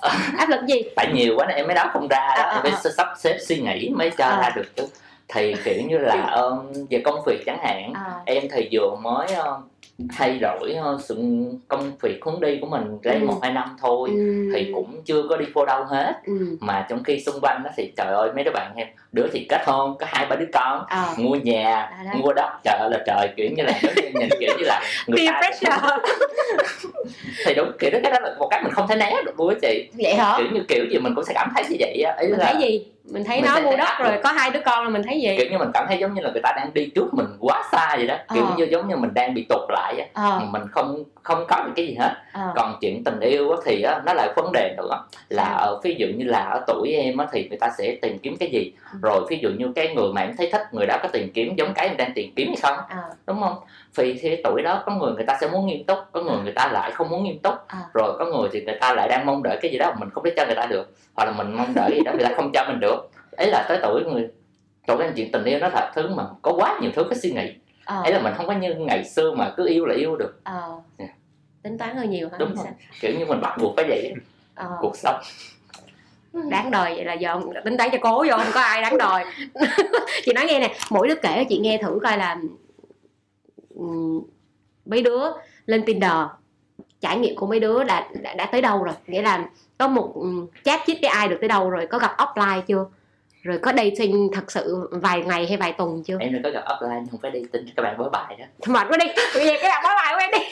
Áp 0.38 0.48
lực 0.48 0.60
gì? 0.68 0.82
Tại 0.96 1.12
nhiều 1.14 1.34
quá 1.36 1.46
nên 1.46 1.56
em 1.56 1.66
mới 1.66 1.74
nói 1.74 1.86
không 1.92 2.08
ra 2.08 2.34
đó. 2.36 2.42
À, 2.42 2.50
à, 2.50 2.54
em 2.54 2.62
phải 2.62 2.72
à. 2.84 2.90
sắp 2.96 3.06
xếp 3.18 3.38
suy 3.40 3.56
nghĩ 3.60 3.88
mới 3.88 4.10
cho 4.10 4.24
À. 4.24 4.38
ra 4.42 4.50
được 4.56 4.76
chứ 4.76 4.86
thì 5.32 5.54
kiểu 5.64 5.82
như 5.88 5.98
là 5.98 6.22
ờ, 6.30 6.62
về 6.90 7.00
công 7.04 7.20
việc 7.26 7.42
chẳng 7.46 7.58
hạn 7.62 7.92
ờ 7.94 8.12
em 8.26 8.42
thì 8.54 8.68
vừa 8.72 8.94
mới 9.02 9.26
ờ, 9.26 9.60
thay 10.16 10.38
đổi 10.38 10.74
sự 11.02 11.16
công 11.68 11.92
việc 12.02 12.24
hướng 12.24 12.40
đi 12.40 12.58
của 12.60 12.66
mình 12.66 12.98
lấy 13.02 13.16
Ừ. 13.16 13.24
một 13.26 13.38
hai 13.42 13.52
năm 13.52 13.76
thôi 13.80 14.10
ừ, 14.12 14.50
thì 14.54 14.70
cũng 14.74 15.02
chưa 15.04 15.22
có 15.30 15.36
đi 15.36 15.46
vô 15.54 15.64
đâu 15.64 15.84
hết. 15.84 16.14
Ừ. 16.26 16.56
Mà 16.60 16.86
trong 16.88 17.02
khi 17.04 17.20
xung 17.20 17.34
quanh 17.42 17.62
đó 17.64 17.70
thì 17.76 17.92
trời 17.96 18.06
ơi 18.06 18.30
mấy 18.34 18.44
đứa 18.44 18.50
bạn 18.54 18.72
em 18.76 18.86
đứa 19.12 19.26
thì 19.32 19.46
kết 19.48 19.60
hôn 19.66 19.96
có 19.98 20.06
hai 20.08 20.26
ba 20.26 20.36
đứa 20.36 20.46
con 20.52 20.84
ờ 20.88 21.14
mua 21.18 21.34
nhà 21.34 21.74
À, 21.76 22.02
đó. 22.04 22.10
mua 22.14 22.32
đất 22.32 22.50
trời 22.64 22.74
ơi 22.78 22.90
là 22.92 22.98
trời 23.06 23.28
kiểu 23.36 23.50
như 23.56 23.62
là 23.62 23.72
giống 23.82 23.94
như 23.94 24.10
nhìn 24.20 24.28
kiểu 24.40 24.54
như 24.58 24.64
là 24.64 24.82
người 25.06 25.26
ta 25.26 25.40
pressure. 25.40 25.76
Thì 27.46 27.54
đúng 27.54 27.72
kiểu 27.78 27.90
đó 27.90 27.98
cái 28.02 28.12
đó 28.12 28.18
là 28.22 28.34
một 28.38 28.48
cái 28.50 28.62
mình 28.62 28.72
không 28.72 28.88
thể 28.88 28.96
né 28.96 29.12
được 29.24 29.40
luôn 29.40 29.48
á 29.48 29.54
chị. 29.62 29.88
Vậy 30.02 30.14
hả? 30.14 30.34
Kiểu 30.38 30.46
như 30.52 30.60
kiểu 30.68 30.84
gì 30.90 30.98
mình 30.98 31.14
cũng 31.14 31.24
sẽ 31.24 31.32
cảm 31.34 31.52
thấy 31.54 31.64
như 31.70 31.76
vậy 31.80 32.02
á 32.02 32.16
ý 32.20 32.28
là 32.28 32.38
thấy 32.40 32.54
gì 32.60 32.86
mình 33.04 33.24
thấy 33.24 33.36
Mình 33.42 33.50
nó 33.54 33.60
mua 33.60 33.76
đất 33.76 33.84
áp 33.84 34.04
rồi 34.04 34.20
có 34.24 34.32
hai 34.32 34.50
đứa 34.50 34.60
con 34.64 34.84
là 34.84 34.90
mình 34.90 35.02
thấy 35.02 35.20
gì? 35.20 35.34
Kiểu 35.38 35.46
như 35.50 35.58
mình 35.58 35.70
cảm 35.74 35.84
thấy 35.88 35.98
giống 35.98 36.14
như 36.14 36.22
là 36.22 36.30
người 36.30 36.42
ta 36.42 36.52
đang 36.56 36.74
đi 36.74 36.90
trước 36.94 37.14
mình 37.14 37.26
quá 37.40 37.62
xa 37.72 37.96
vậy 37.96 38.06
đó. 38.06 38.16
Kiểu 38.34 38.44
Ờ. 38.44 38.54
như 38.56 38.64
giống 38.70 38.88
như 38.88 38.96
mình 38.96 39.14
đang 39.14 39.34
bị 39.34 39.46
tụt 39.48 39.70
lại 39.70 39.94
á 39.98 40.06
ờ. 40.30 40.40
mình 40.50 40.62
không 40.70 41.04
không 41.22 41.44
có 41.48 41.62
được 41.66 41.72
cái 41.76 41.86
gì 41.86 41.94
hết. 41.94 42.14
Ờ. 42.32 42.52
Còn 42.56 42.78
chuyện 42.80 43.04
tình 43.04 43.20
yêu 43.20 43.50
á, 43.50 43.56
thì 43.64 43.82
á, 43.82 44.00
nó 44.06 44.12
lại 44.12 44.28
vấn 44.36 44.52
đề 44.52 44.74
nữa. 44.76 45.02
Là 45.28 45.42
ở 45.44 45.80
ví 45.84 45.94
dụ 45.98 46.06
như 46.16 46.24
là 46.24 46.38
ở 46.38 46.64
tuổi 46.66 46.92
em 46.92 47.16
á, 47.16 47.26
thì 47.32 47.48
người 47.48 47.58
ta 47.58 47.68
sẽ 47.78 47.96
tìm 48.02 48.18
kiếm 48.18 48.36
cái 48.40 48.48
gì? 48.52 48.72
Ừ. 48.92 48.98
rồi 49.02 49.20
ví 49.30 49.38
dụ 49.42 49.48
như 49.58 49.72
cái 49.74 49.94
người 49.94 50.12
mà 50.12 50.20
em 50.20 50.36
thấy 50.38 50.48
thích 50.52 50.62
người 50.72 50.86
đó 50.86 50.96
có 51.02 51.08
tìm 51.12 51.30
kiếm 51.34 51.54
giống 51.56 51.74
cái 51.74 51.88
em 51.88 51.96
đang 51.96 52.12
tìm 52.14 52.32
kiếm 52.36 52.46
hay 52.48 52.56
không? 52.62 52.84
Ờ. 52.88 52.96
Đúng 53.26 53.40
không? 53.40 53.56
Vì 53.94 54.18
thì 54.22 54.36
tuổi 54.44 54.62
đó 54.62 54.82
có 54.86 54.92
người 54.92 55.12
người 55.12 55.24
ta 55.26 55.36
sẽ 55.40 55.48
muốn 55.48 55.66
nghiêm 55.66 55.84
túc 55.84 55.98
có 56.12 56.20
người 56.22 56.36
người 56.42 56.52
ta 56.52 56.68
lại 56.72 56.90
không 56.90 57.08
muốn 57.08 57.24
nghiêm 57.24 57.38
túc. 57.38 57.54
À. 57.68 57.78
rồi 57.94 58.16
có 58.18 58.24
người 58.24 58.48
thì 58.52 58.60
người 58.64 58.78
ta 58.80 58.94
lại 58.94 59.08
đang 59.08 59.26
mong 59.26 59.42
đợi 59.42 59.58
cái 59.62 59.70
gì 59.70 59.78
đó 59.78 59.90
mà 59.90 59.96
mình 60.00 60.10
không 60.10 60.22
biết 60.22 60.32
cho 60.36 60.46
người 60.46 60.54
ta 60.54 60.66
được. 60.66 60.90
Hoặc 61.14 61.24
là 61.24 61.32
mình 61.32 61.56
mong 61.56 61.72
đợi 61.74 61.90
cái 61.90 61.98
gì 61.98 62.04
đó 62.04 62.12
người 62.12 62.24
ta 62.24 62.30
không 62.36 62.50
cho 62.52 62.64
mình 62.68 62.80
được 62.80 62.91
ấy 63.36 63.50
là 63.50 63.66
tới 63.68 63.78
tuổi 63.82 64.04
người 64.04 64.28
tuổi 64.86 64.96
cái 64.98 65.12
chuyện 65.16 65.32
tình 65.32 65.44
yêu 65.44 65.58
nó 65.58 65.68
là 65.68 65.92
thứ 65.94 66.14
mà 66.14 66.24
có 66.42 66.52
quá 66.56 66.78
nhiều 66.80 66.90
thứ 66.94 67.04
phải 67.08 67.18
suy 67.18 67.32
nghĩ. 67.32 67.54
Ờ. 67.84 68.02
Ấy 68.02 68.12
là 68.12 68.20
mình 68.22 68.34
không 68.36 68.46
có 68.46 68.52
như 68.52 68.74
ngày 68.74 69.04
xưa 69.04 69.34
mà 69.34 69.52
cứ 69.56 69.68
yêu 69.68 69.86
là 69.86 69.94
yêu 69.94 70.16
được. 70.16 70.40
Ờ. 70.44 70.80
Dạ. 70.98 71.06
tính 71.62 71.78
toán 71.78 71.96
hơi 71.96 72.06
nhiều 72.06 72.28
hả? 72.28 72.38
Đúng 72.38 72.54
rồi. 72.54 72.66
kiểu 73.00 73.18
như 73.18 73.24
mình 73.26 73.40
bắt 73.40 73.56
buộc 73.60 73.76
phải 73.76 73.84
vậy 73.88 74.14
ờ. 74.54 74.76
Cuộc 74.80 74.96
sống. 74.96 75.20
Đáng 76.50 76.70
đời 76.70 76.94
vậy 76.94 77.04
là 77.04 77.12
giờ 77.12 77.40
tính 77.64 77.76
toán 77.76 77.90
cho 77.92 77.98
cố 78.00 78.24
vô 78.28 78.36
không 78.36 78.52
có 78.54 78.60
ai 78.60 78.82
đáng 78.82 78.98
đời. 78.98 79.24
Chị 80.24 80.32
nói 80.32 80.44
nghe 80.46 80.60
nè 80.60 80.74
mỗi 80.90 81.08
đứa 81.08 81.14
kể 81.14 81.46
chị 81.48 81.58
nghe 81.58 81.78
thử 81.82 81.98
coi 82.02 82.18
là 82.18 82.38
mấy 84.86 85.02
đứa 85.02 85.22
lên 85.66 85.84
Tinder 85.84 86.12
trải 87.00 87.18
nghiệm 87.18 87.36
của 87.36 87.46
mấy 87.46 87.60
đứa 87.60 87.84
đã 87.84 88.08
đã, 88.22 88.34
đã 88.34 88.46
tới 88.46 88.62
đâu 88.62 88.84
rồi? 88.84 88.94
Nghĩa 89.06 89.22
là 89.22 89.48
có 89.78 89.88
một 89.88 90.14
chat 90.64 90.80
chít 90.86 90.98
với 91.00 91.10
ai 91.10 91.28
được 91.28 91.36
tới 91.40 91.48
đâu 91.48 91.70
rồi? 91.70 91.86
Có 91.86 91.98
gặp 91.98 92.16
offline 92.18 92.60
chưa 92.60 92.86
rồi 93.42 93.58
có 93.62 93.72
dating 93.76 94.28
thật 94.34 94.50
sự 94.52 94.88
vài 94.92 95.22
ngày 95.22 95.46
hay 95.46 95.56
vài 95.56 95.72
tuần 95.72 96.02
chưa? 96.06 96.16
Em 96.20 96.40
có 96.44 96.50
gặp 96.50 96.64
offline 96.66 97.06
không 97.10 97.20
phải 97.22 97.30
đi 97.30 97.42
tin 97.52 97.66
các 97.76 97.82
bạn 97.82 97.94
bối 97.98 98.10
bài 98.10 98.36
đó. 98.38 98.44
Mệt 98.66 98.86
quá 98.90 98.96
đi 98.98 99.06
bây 99.34 99.46
giờ 99.46 99.52
cái 99.62 99.70
bạn 99.70 99.82
nói 99.82 99.92
bài 100.04 100.14
của 100.14 100.20
em 100.20 100.30
đi. 100.30 100.48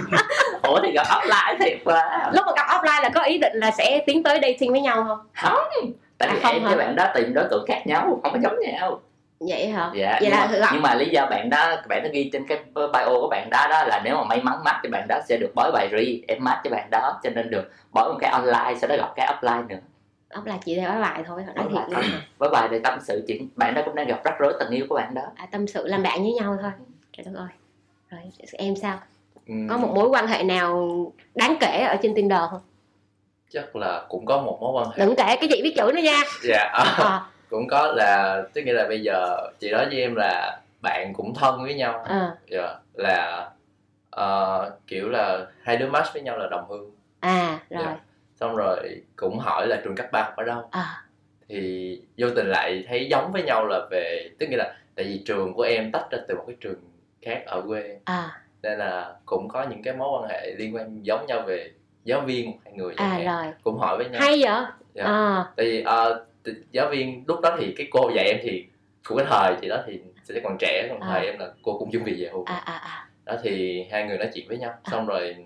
Ủa 0.62 0.80
thì 0.82 0.92
gặp 0.92 1.06
offline 1.06 1.56
thiệt 1.60 1.78
mà 1.84 2.30
lúc 2.32 2.44
mà 2.46 2.52
gặp 2.56 2.66
offline 2.68 3.02
là 3.02 3.08
có 3.14 3.22
ý 3.22 3.38
định 3.38 3.52
là 3.56 3.70
sẽ 3.70 4.02
tiến 4.06 4.22
tới 4.22 4.38
dating 4.42 4.70
với 4.72 4.80
nhau 4.80 5.04
không? 5.08 5.18
Không. 5.34 5.92
Tại 6.18 6.28
vì 6.32 6.38
À, 6.38 6.40
không 6.42 6.52
em 6.52 6.62
hả? 6.62 6.68
với 6.68 6.78
bạn 6.78 6.96
đó 6.96 7.06
tìm 7.14 7.34
đối 7.34 7.44
tượng 7.50 7.64
khác 7.68 7.82
nhau 7.86 8.20
không 8.22 8.32
có 8.32 8.38
giống 8.42 8.60
nhau. 8.60 9.00
Vậy 9.40 9.66
hả? 9.68 9.90
Dạ 9.94 10.10
vậy 10.10 10.18
nhưng, 10.22 10.30
là 10.30 10.46
mà, 10.50 10.56
gặp. 10.56 10.68
nhưng 10.72 10.82
mà 10.82 10.94
lý 10.94 11.06
do 11.08 11.26
bạn 11.30 11.50
đó 11.50 11.76
bạn 11.88 12.02
nó 12.02 12.08
ghi 12.12 12.30
trên 12.32 12.46
cái 12.46 12.58
bio 12.74 13.04
của 13.20 13.28
bạn 13.30 13.50
đó 13.50 13.66
đó 13.70 13.84
là 13.84 14.00
nếu 14.04 14.16
mà 14.16 14.24
may 14.24 14.40
mắn 14.42 14.56
match 14.64 14.76
thì 14.82 14.88
bạn 14.88 15.06
đó 15.08 15.20
sẽ 15.28 15.36
được 15.36 15.50
bói 15.54 15.72
bài 15.72 15.88
ri 15.98 16.22
em 16.28 16.38
match 16.44 16.60
cho 16.64 16.70
bạn 16.70 16.88
đó 16.90 17.20
cho 17.22 17.30
nên 17.30 17.50
được 17.50 17.70
bói 17.92 18.08
một 18.08 18.18
cái 18.20 18.30
online 18.30 18.74
sau 18.80 18.88
đó 18.88 18.96
gặp 18.98 19.12
cái 19.16 19.26
offline 19.34 19.66
nữa 19.66 19.76
offline 20.34 20.58
chị 20.64 20.76
theo 20.76 20.90
nói 20.90 21.00
bài 21.00 21.22
thôi 21.26 21.42
nói 21.54 21.66
thiệt 21.70 21.88
bài. 21.92 22.02
luôn 22.10 22.20
bói 22.38 22.50
bài 22.50 22.68
để 22.70 22.78
tâm 22.78 22.98
sự 23.02 23.24
chuyện 23.28 23.48
bạn 23.56 23.74
đó 23.74 23.82
cũng 23.84 23.94
đang 23.94 24.06
gặp 24.08 24.20
rắc 24.24 24.34
rối 24.38 24.54
tình 24.60 24.70
yêu 24.70 24.86
của 24.88 24.94
bạn 24.94 25.14
đó. 25.14 25.22
À, 25.36 25.46
tâm 25.50 25.66
sự 25.66 25.86
làm 25.86 26.02
bạn 26.02 26.22
với 26.22 26.32
nhau 26.32 26.58
thôi. 26.62 26.70
Trời 27.12 27.24
đất 27.24 27.40
ơi. 27.40 27.48
Rồi 28.10 28.20
em 28.52 28.76
sao? 28.76 28.98
Ừ, 29.48 29.54
có 29.70 29.76
một 29.76 29.92
mối 29.94 30.08
quan 30.08 30.26
hệ 30.26 30.42
nào 30.42 31.12
đáng 31.34 31.56
kể 31.60 31.80
ở 31.88 31.96
trên 32.02 32.14
tinder 32.14 32.40
không? 32.50 32.60
Chắc 33.50 33.76
là 33.76 34.04
cũng 34.08 34.26
có 34.26 34.38
một 34.38 34.58
mối 34.60 34.72
quan 34.72 34.86
hệ. 34.86 35.06
Đừng 35.06 35.16
kể 35.16 35.36
cái 35.40 35.48
chị 35.52 35.60
biết 35.62 35.74
chữ 35.76 35.92
nữa 35.94 36.02
nha. 36.02 36.22
Dạ. 36.42 36.70
À, 36.72 37.20
cũng 37.50 37.68
có 37.68 37.92
là 37.92 38.42
tức 38.54 38.62
nghĩa 38.62 38.72
là 38.72 38.88
bây 38.88 39.02
giờ 39.02 39.36
chị 39.60 39.70
nói 39.70 39.86
với 39.86 40.00
em 40.00 40.14
là 40.14 40.60
bạn 40.82 41.12
cũng 41.14 41.34
thân 41.34 41.62
với 41.62 41.74
nhau. 41.74 42.04
À. 42.08 42.30
Dạ, 42.50 42.74
là 42.94 43.50
ờ, 44.10 44.70
kiểu 44.86 45.08
là 45.08 45.46
hai 45.62 45.76
đứa 45.76 45.86
match 45.86 46.12
với 46.12 46.22
nhau 46.22 46.38
là 46.38 46.46
đồng 46.50 46.64
hương. 46.68 46.90
À 47.20 47.58
rồi. 47.70 47.82
Dạ. 47.84 47.96
Xong 48.40 48.56
rồi 48.56 49.02
cũng 49.16 49.38
hỏi 49.38 49.66
là 49.66 49.80
trường 49.84 49.96
cấp 49.96 50.06
ba 50.12 50.22
học 50.22 50.32
ở 50.36 50.44
đâu. 50.44 50.68
À. 50.70 51.02
Thì 51.48 52.00
vô 52.18 52.28
tình 52.36 52.46
lại 52.46 52.84
thấy 52.88 53.06
giống 53.10 53.32
với 53.32 53.42
nhau 53.42 53.66
là 53.66 53.86
về 53.90 54.30
tức 54.38 54.46
nghĩa 54.50 54.56
là 54.56 54.74
tại 54.94 55.04
vì 55.04 55.22
trường 55.26 55.54
của 55.54 55.62
em 55.62 55.92
tách 55.92 56.06
ra 56.10 56.18
từ 56.28 56.34
một 56.36 56.44
cái 56.46 56.56
trường 56.60 56.80
khác 57.22 57.42
ở 57.46 57.62
quê. 57.66 57.98
À. 58.04 58.40
Nên 58.62 58.78
là 58.78 59.16
cũng 59.26 59.48
có 59.48 59.62
những 59.70 59.82
cái 59.82 59.94
mối 59.94 60.08
quan 60.20 60.30
hệ 60.30 60.54
liên 60.58 60.74
quan 60.74 61.06
giống 61.06 61.26
nhau 61.26 61.42
về 61.46 61.70
giáo 62.04 62.20
viên 62.20 62.50
một 62.50 62.56
hai 62.64 62.74
người 62.74 62.94
à 62.96 63.20
rồi. 63.24 63.52
Cũng 63.64 63.78
hỏi 63.78 63.96
với 63.96 64.08
nhau. 64.08 64.20
Hay 64.20 64.42
vậy? 64.44 64.62
Dạ. 64.94 65.04
à. 65.04 65.44
Tại 65.56 65.66
vì 65.66 65.84
t- 66.44 66.54
giáo 66.72 66.88
viên 66.90 67.24
lúc 67.26 67.40
đó 67.40 67.56
thì 67.60 67.74
cái 67.76 67.86
cô 67.90 68.10
dạy 68.16 68.24
em 68.28 68.38
thì 68.42 68.64
của 69.08 69.16
cái 69.16 69.26
thời 69.30 69.54
chị 69.60 69.68
đó 69.68 69.76
thì 69.86 70.00
sẽ 70.24 70.40
còn 70.44 70.56
trẻ 70.60 70.86
còn 70.90 71.00
À. 71.00 71.08
thời 71.10 71.26
em 71.26 71.38
là 71.38 71.48
cô 71.62 71.78
cũng 71.78 71.90
chuẩn 71.90 72.04
bị 72.04 72.22
về 72.22 72.28
hưu. 72.32 72.44
À 72.44 72.62
à 72.64 72.72
à. 72.76 73.08
Đó 73.24 73.34
thì 73.42 73.84
hai 73.90 74.04
người 74.06 74.18
nói 74.18 74.28
chuyện 74.34 74.48
với 74.48 74.58
nhau. 74.58 74.70
À. 74.70 74.90
xong 74.90 75.06
rồi 75.06 75.36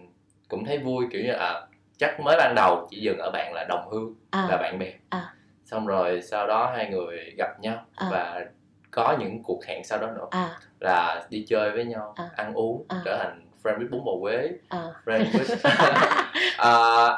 cũng 0.49 0.65
thấy 0.65 0.79
vui 0.79 1.07
kiểu 1.13 1.23
như 1.23 1.33
à 1.33 1.61
chắc 1.99 2.21
mới 2.21 2.37
ban 2.39 2.55
đầu 2.55 2.87
chỉ 2.91 3.01
dừng 3.01 3.19
ở 3.19 3.31
bạn 3.31 3.53
là 3.55 3.65
đồng 3.69 3.89
hương 3.93 4.15
là 4.33 4.47
à 4.55 4.57
bạn 4.57 4.79
bè 4.79 4.93
À. 5.11 5.33
xong 5.65 5.87
rồi 5.87 6.23
sau 6.23 6.47
đó 6.47 6.73
hai 6.77 6.91
người 6.91 7.35
gặp 7.39 7.61
nhau 7.61 7.85
À. 7.97 8.07
và 8.11 8.45
có 8.91 9.17
những 9.21 9.43
cuộc 9.43 9.65
hẹn 9.67 9.85
sau 9.85 9.99
đó 9.99 10.07
nữa 10.07 10.27
à 10.31 10.49
là 10.81 11.27
đi 11.31 11.45
chơi 11.49 11.71
với 11.71 11.85
nhau 11.85 12.15
À. 12.17 12.25
ăn 12.37 12.55
uống 12.55 12.85
À. 12.89 12.97
trở 13.05 13.19
thành 13.19 13.41
friend 13.63 13.79
with 13.79 13.91
bún 13.91 14.05
bò 14.05 14.13
quế 14.23 14.51
à 14.69 14.79
friend 15.07 15.25
with 15.31 15.57
à, 16.57 16.73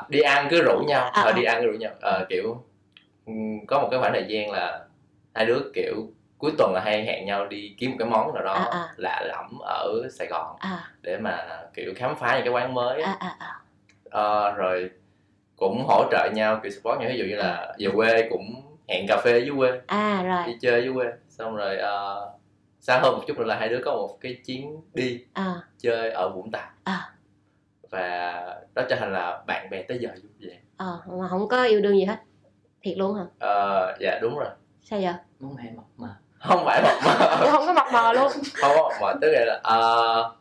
đi 0.08 0.20
ăn 0.20 0.46
cứ 0.50 0.62
rủ 0.62 0.78
nhau 0.86 1.10
À, 1.12 1.22
Ờ, 1.22 1.30
à. 1.30 1.32
đi 1.32 1.44
ăn 1.44 1.60
cứ 1.62 1.66
rủ 1.72 1.78
nhau 1.78 1.92
Ờ, 2.00 2.26
kiểu 2.28 2.64
ừm, 3.26 3.66
có 3.66 3.80
một 3.80 3.88
cái 3.90 4.00
khoảng 4.00 4.12
thời 4.12 4.24
gian 4.28 4.50
là 4.50 4.84
hai 5.34 5.46
đứa 5.46 5.58
kiểu 5.74 5.94
cuối 6.38 6.52
tuần 6.58 6.72
là 6.74 6.80
hay 6.84 7.04
hẹn 7.04 7.26
nhau 7.26 7.46
đi 7.46 7.74
kiếm 7.78 7.90
một 7.90 7.96
cái 7.98 8.08
món 8.08 8.34
nào 8.34 8.44
đó 8.44 8.52
À, 8.54 8.66
à. 8.70 8.88
lạ 8.96 9.20
lẫm 9.24 9.58
ở 9.62 9.92
Sài 10.18 10.26
Gòn 10.26 10.56
à 10.60 10.78
để 11.02 11.18
mà 11.18 11.46
kiểu 11.74 11.92
khám 11.96 12.16
phá 12.16 12.34
những 12.34 12.44
cái 12.44 12.52
quán 12.52 12.74
mới 12.74 13.02
à 13.02 13.16
à 13.20 13.34
à 13.38 13.54
Ờ, 14.10 14.50
rồi 14.52 14.90
cũng 15.56 15.84
hỗ 15.88 16.04
trợ 16.10 16.30
nhau 16.34 16.60
kiểu 16.62 16.72
support 16.72 17.00
nhau. 17.00 17.08
Ví 17.12 17.18
dụ 17.18 17.24
như 17.24 17.36
là 17.36 17.74
về 17.78 17.88
quê 17.94 18.28
cũng 18.30 18.62
hẹn 18.88 19.06
cà 19.08 19.16
phê 19.24 19.38
dưới 19.38 19.56
quê 19.56 19.80
à 19.86 20.22
rồi. 20.22 20.46
đi 20.46 20.58
chơi 20.60 20.82
dưới 20.84 20.94
quê. 20.94 21.06
Xong 21.28 21.56
rồi 21.56 21.76
ờ, 21.76 22.30
xa 22.80 22.98
hơn 23.02 23.14
một 23.14 23.24
chút 23.26 23.38
nữa 23.38 23.44
là 23.44 23.54
hai 23.56 23.68
đứa 23.68 23.80
có 23.84 23.92
một 23.92 24.18
cái 24.20 24.36
chuyến 24.46 24.80
đi 24.94 25.24
à 25.32 25.54
chơi 25.78 26.10
ở 26.10 26.28
Vũng 26.34 26.50
Tàu. 26.50 26.70
À. 26.84 27.12
và 27.90 28.32
đó 28.74 28.82
trở 28.88 28.96
thành 28.96 29.12
là 29.12 29.42
bạn 29.46 29.70
bè 29.70 29.82
tới 29.82 29.98
giờ 30.00 30.08
vui 30.22 30.48
vẻ. 30.50 30.56
Ờ 30.76 31.00
mà 31.06 31.28
không 31.28 31.48
có 31.48 31.64
yêu 31.64 31.80
đương 31.80 31.96
gì 31.96 32.04
hết. 32.04 32.16
Thiệt 32.82 32.98
luôn 32.98 33.14
hả? 33.16 33.24
Ờ, 33.38 33.96
dạ 34.00 34.18
đúng 34.22 34.38
rồi. 34.38 34.48
Sao 34.82 35.00
vậy? 35.02 35.12
Muốn 35.40 35.56
hay 35.56 35.70
mập 35.76 35.84
mà. 35.96 36.08
Không 36.38 36.62
phải 36.64 36.82
mập 36.82 36.94
mờ 37.04 37.36
không 37.50 37.66
có 37.66 37.72
mập 37.72 37.86
mờ 37.92 38.12
luôn. 38.12 38.32
Không 38.54 38.72
có 38.76 38.88
mập 38.88 39.00
mờ 39.00 39.14
tức 39.20 39.30
là 39.32 39.60
ờ, 39.62 40.34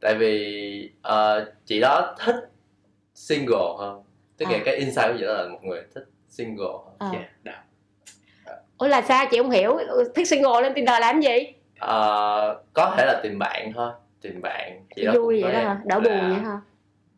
tại 0.00 0.14
vì 0.14 0.90
ờ, 1.02 1.50
chị 1.66 1.80
đó 1.80 2.14
thích 2.18 2.36
single 3.28 3.74
hơn. 3.78 4.02
Tức 4.36 4.46
là 4.50 4.56
À. 4.56 4.62
cái 4.64 4.76
insight 4.76 5.06
của 5.06 5.14
chị 5.18 5.24
đó 5.24 5.32
là 5.32 5.48
một 5.48 5.58
người 5.64 5.82
thích 5.94 6.04
single 6.28 6.66
hơn. 6.66 6.94
Ờ. 6.98 7.08
Dạ, 7.12 7.18
đã. 7.42 7.62
ủa 8.78 8.86
là 8.88 9.02
sao? 9.02 9.26
Chị 9.30 9.38
không 9.38 9.50
hiểu. 9.50 9.78
Thích 10.14 10.28
single 10.28 10.60
lên 10.62 10.74
tinder 10.74 11.00
làm 11.00 11.20
gì? 11.20 11.38
Ờ, 11.78 12.62
có 12.72 12.94
thể 12.96 13.06
là 13.06 13.20
tìm 13.22 13.38
bạn 13.38 13.72
thôi. 13.74 13.92
Tìm 14.22 14.40
bạn. 14.42 14.86
Chị 14.96 15.04
đó 15.04 15.12
vui 15.16 15.42
vậy 15.42 15.52
đó 15.52 15.58
hả? 15.58 15.80
Đỡ 15.84 15.94
là- 15.98 16.00
buồn 16.04 16.30
vậy 16.30 16.38
hả? 16.44 16.60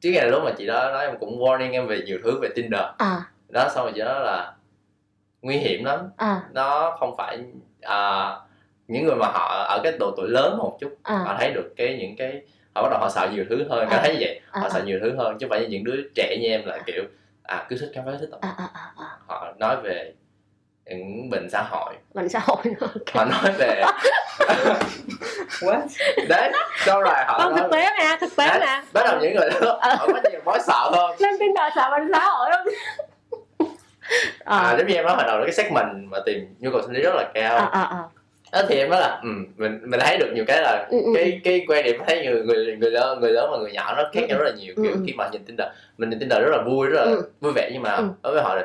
Chứ 0.00 0.10
ngày 0.14 0.30
lúc 0.30 0.42
mà 0.44 0.50
chị 0.58 0.66
đó 0.66 0.90
nói 0.92 1.06
em 1.06 1.18
cũng 1.20 1.38
warning 1.38 1.72
em 1.72 1.86
về 1.86 2.02
nhiều 2.06 2.18
thứ 2.24 2.38
về 2.42 2.48
Tinder. 2.54 2.80
À. 2.98 3.16
Đó 3.48 3.68
xong 3.74 3.84
rồi 3.84 3.92
chị 3.94 4.00
nói 4.02 4.20
là 4.20 4.52
nguy 5.42 5.56
hiểm 5.56 5.84
lắm. 5.84 6.00
À. 6.16 6.42
Nó 6.52 6.96
không 7.00 7.14
phải 7.18 7.38
à, 7.82 8.30
những 8.88 9.04
người 9.04 9.16
mà 9.16 9.26
họ 9.26 9.64
ở 9.68 9.80
cái 9.82 9.92
độ 10.00 10.10
tuổi 10.16 10.28
lớn 10.28 10.58
một 10.58 10.76
chút 10.80 10.96
à. 11.02 11.16
họ 11.18 11.36
thấy 11.38 11.50
được 11.54 11.72
cái 11.76 11.96
những 12.00 12.16
cái 12.16 12.42
họ 12.74 12.82
bắt 12.82 12.88
đầu 12.90 12.98
họ 13.00 13.08
sợ 13.10 13.28
nhiều 13.32 13.44
thứ 13.50 13.64
hơn 13.70 13.80
À. 13.80 13.86
cảm 13.90 14.00
thấy 14.02 14.12
như 14.12 14.18
vậy 14.20 14.40
À, 14.50 14.60
họ 14.60 14.66
à. 14.66 14.70
sợ 14.70 14.82
nhiều 14.84 14.98
thứ 15.02 15.16
hơn 15.18 15.38
chứ 15.38 15.46
không 15.46 15.50
phải 15.50 15.60
như 15.60 15.66
những 15.68 15.84
đứa 15.84 15.96
trẻ 16.14 16.36
như 16.40 16.48
em 16.48 16.66
là 16.66 16.78
kiểu 16.86 17.04
à 17.42 17.66
cứ 17.68 17.76
thích 17.80 17.90
khám 17.94 18.04
phá 18.06 18.12
thích 18.20 18.28
à 18.40 18.48
à 18.58 18.64
à, 18.74 18.80
à. 18.98 19.06
họ 19.26 19.52
nói 19.58 19.76
về 19.82 20.12
những 20.86 21.30
bệnh 21.30 21.50
xã 21.50 21.62
hội 21.62 21.94
bệnh 22.14 22.28
xã 22.28 22.38
hội 22.38 22.56
nữa 22.80 22.86
họ 23.14 23.24
nói 23.24 23.52
về 23.58 23.84
What? 25.60 25.80
đấy 26.28 26.52
xong 26.86 27.02
rồi 27.02 27.14
họ 27.26 27.38
không 27.42 27.52
nói 27.56 27.60
thực 27.62 27.70
tế 27.72 27.90
mà 27.98 28.16
thực 28.20 28.36
tế 28.36 28.46
Đấy. 28.48 28.58
mà 28.60 28.82
bắt 28.92 29.02
đầu 29.06 29.18
những 29.22 29.34
người 29.36 29.50
đó 29.60 29.78
Ờ. 29.80 29.94
họ 29.94 30.06
có 30.06 30.20
nhiều 30.30 30.40
mối 30.44 30.58
sợ 30.66 30.90
hơn 30.92 31.16
lên 31.18 31.34
tinder 31.40 31.64
sợ 31.74 31.90
bệnh 31.90 32.08
xã 32.12 32.24
hội 32.28 32.50
không 32.52 32.66
à, 34.44 34.58
à 34.58 34.76
giống 34.78 34.86
như 34.86 34.94
em 34.94 35.04
nói 35.06 35.16
hồi 35.16 35.24
đầu 35.26 35.38
là 35.38 35.44
cái 35.44 35.52
segment 35.52 35.86
mà 36.10 36.18
tìm 36.26 36.54
nhu 36.58 36.70
cầu 36.72 36.82
sinh 36.82 36.92
lý 36.92 37.00
rất 37.02 37.14
là 37.14 37.30
cao 37.34 37.56
à 37.56 37.64
à 37.72 37.82
à 37.82 38.02
đó 38.52 38.62
thì 38.68 38.74
em 38.78 38.90
nói 38.90 39.00
là 39.00 39.20
ừ, 39.22 39.28
mình 39.56 39.80
mình 39.84 40.00
thấy 40.00 40.18
được 40.18 40.32
nhiều 40.34 40.44
cái 40.46 40.60
là 40.62 40.86
Ừ, 40.90 40.98
ừ, 41.04 41.12
cái 41.14 41.40
cái 41.44 41.64
quan 41.68 41.84
điểm 41.84 42.00
thấy 42.06 42.26
người 42.26 42.42
người 42.42 42.76
người 42.76 42.90
lớn 42.90 43.20
người 43.20 43.32
lớn 43.32 43.48
và 43.52 43.58
người 43.58 43.72
nhỏ 43.72 43.94
nó 43.96 44.02
khác 44.12 44.20
Ừ, 44.22 44.26
nhau 44.28 44.38
rất 44.38 44.44
là 44.44 44.56
nhiều 44.58 44.74
ừ, 44.76 44.82
kiểu 44.82 44.92
ừ. 44.92 44.98
khi 45.06 45.12
mà 45.16 45.28
nhìn 45.32 45.44
Tinder 45.44 45.68
mình 45.98 46.10
nhìn 46.10 46.18
Tinder 46.18 46.38
rất 46.42 46.50
là 46.56 46.62
vui 46.66 46.86
rất 46.86 47.04
là 47.04 47.12
Ừ. 47.12 47.22
vui 47.40 47.52
vẻ 47.56 47.70
nhưng 47.72 47.82
mà 47.82 47.96
Ừ. 47.96 48.04
đối 48.22 48.32
với 48.34 48.42
họ 48.42 48.54
là 48.54 48.64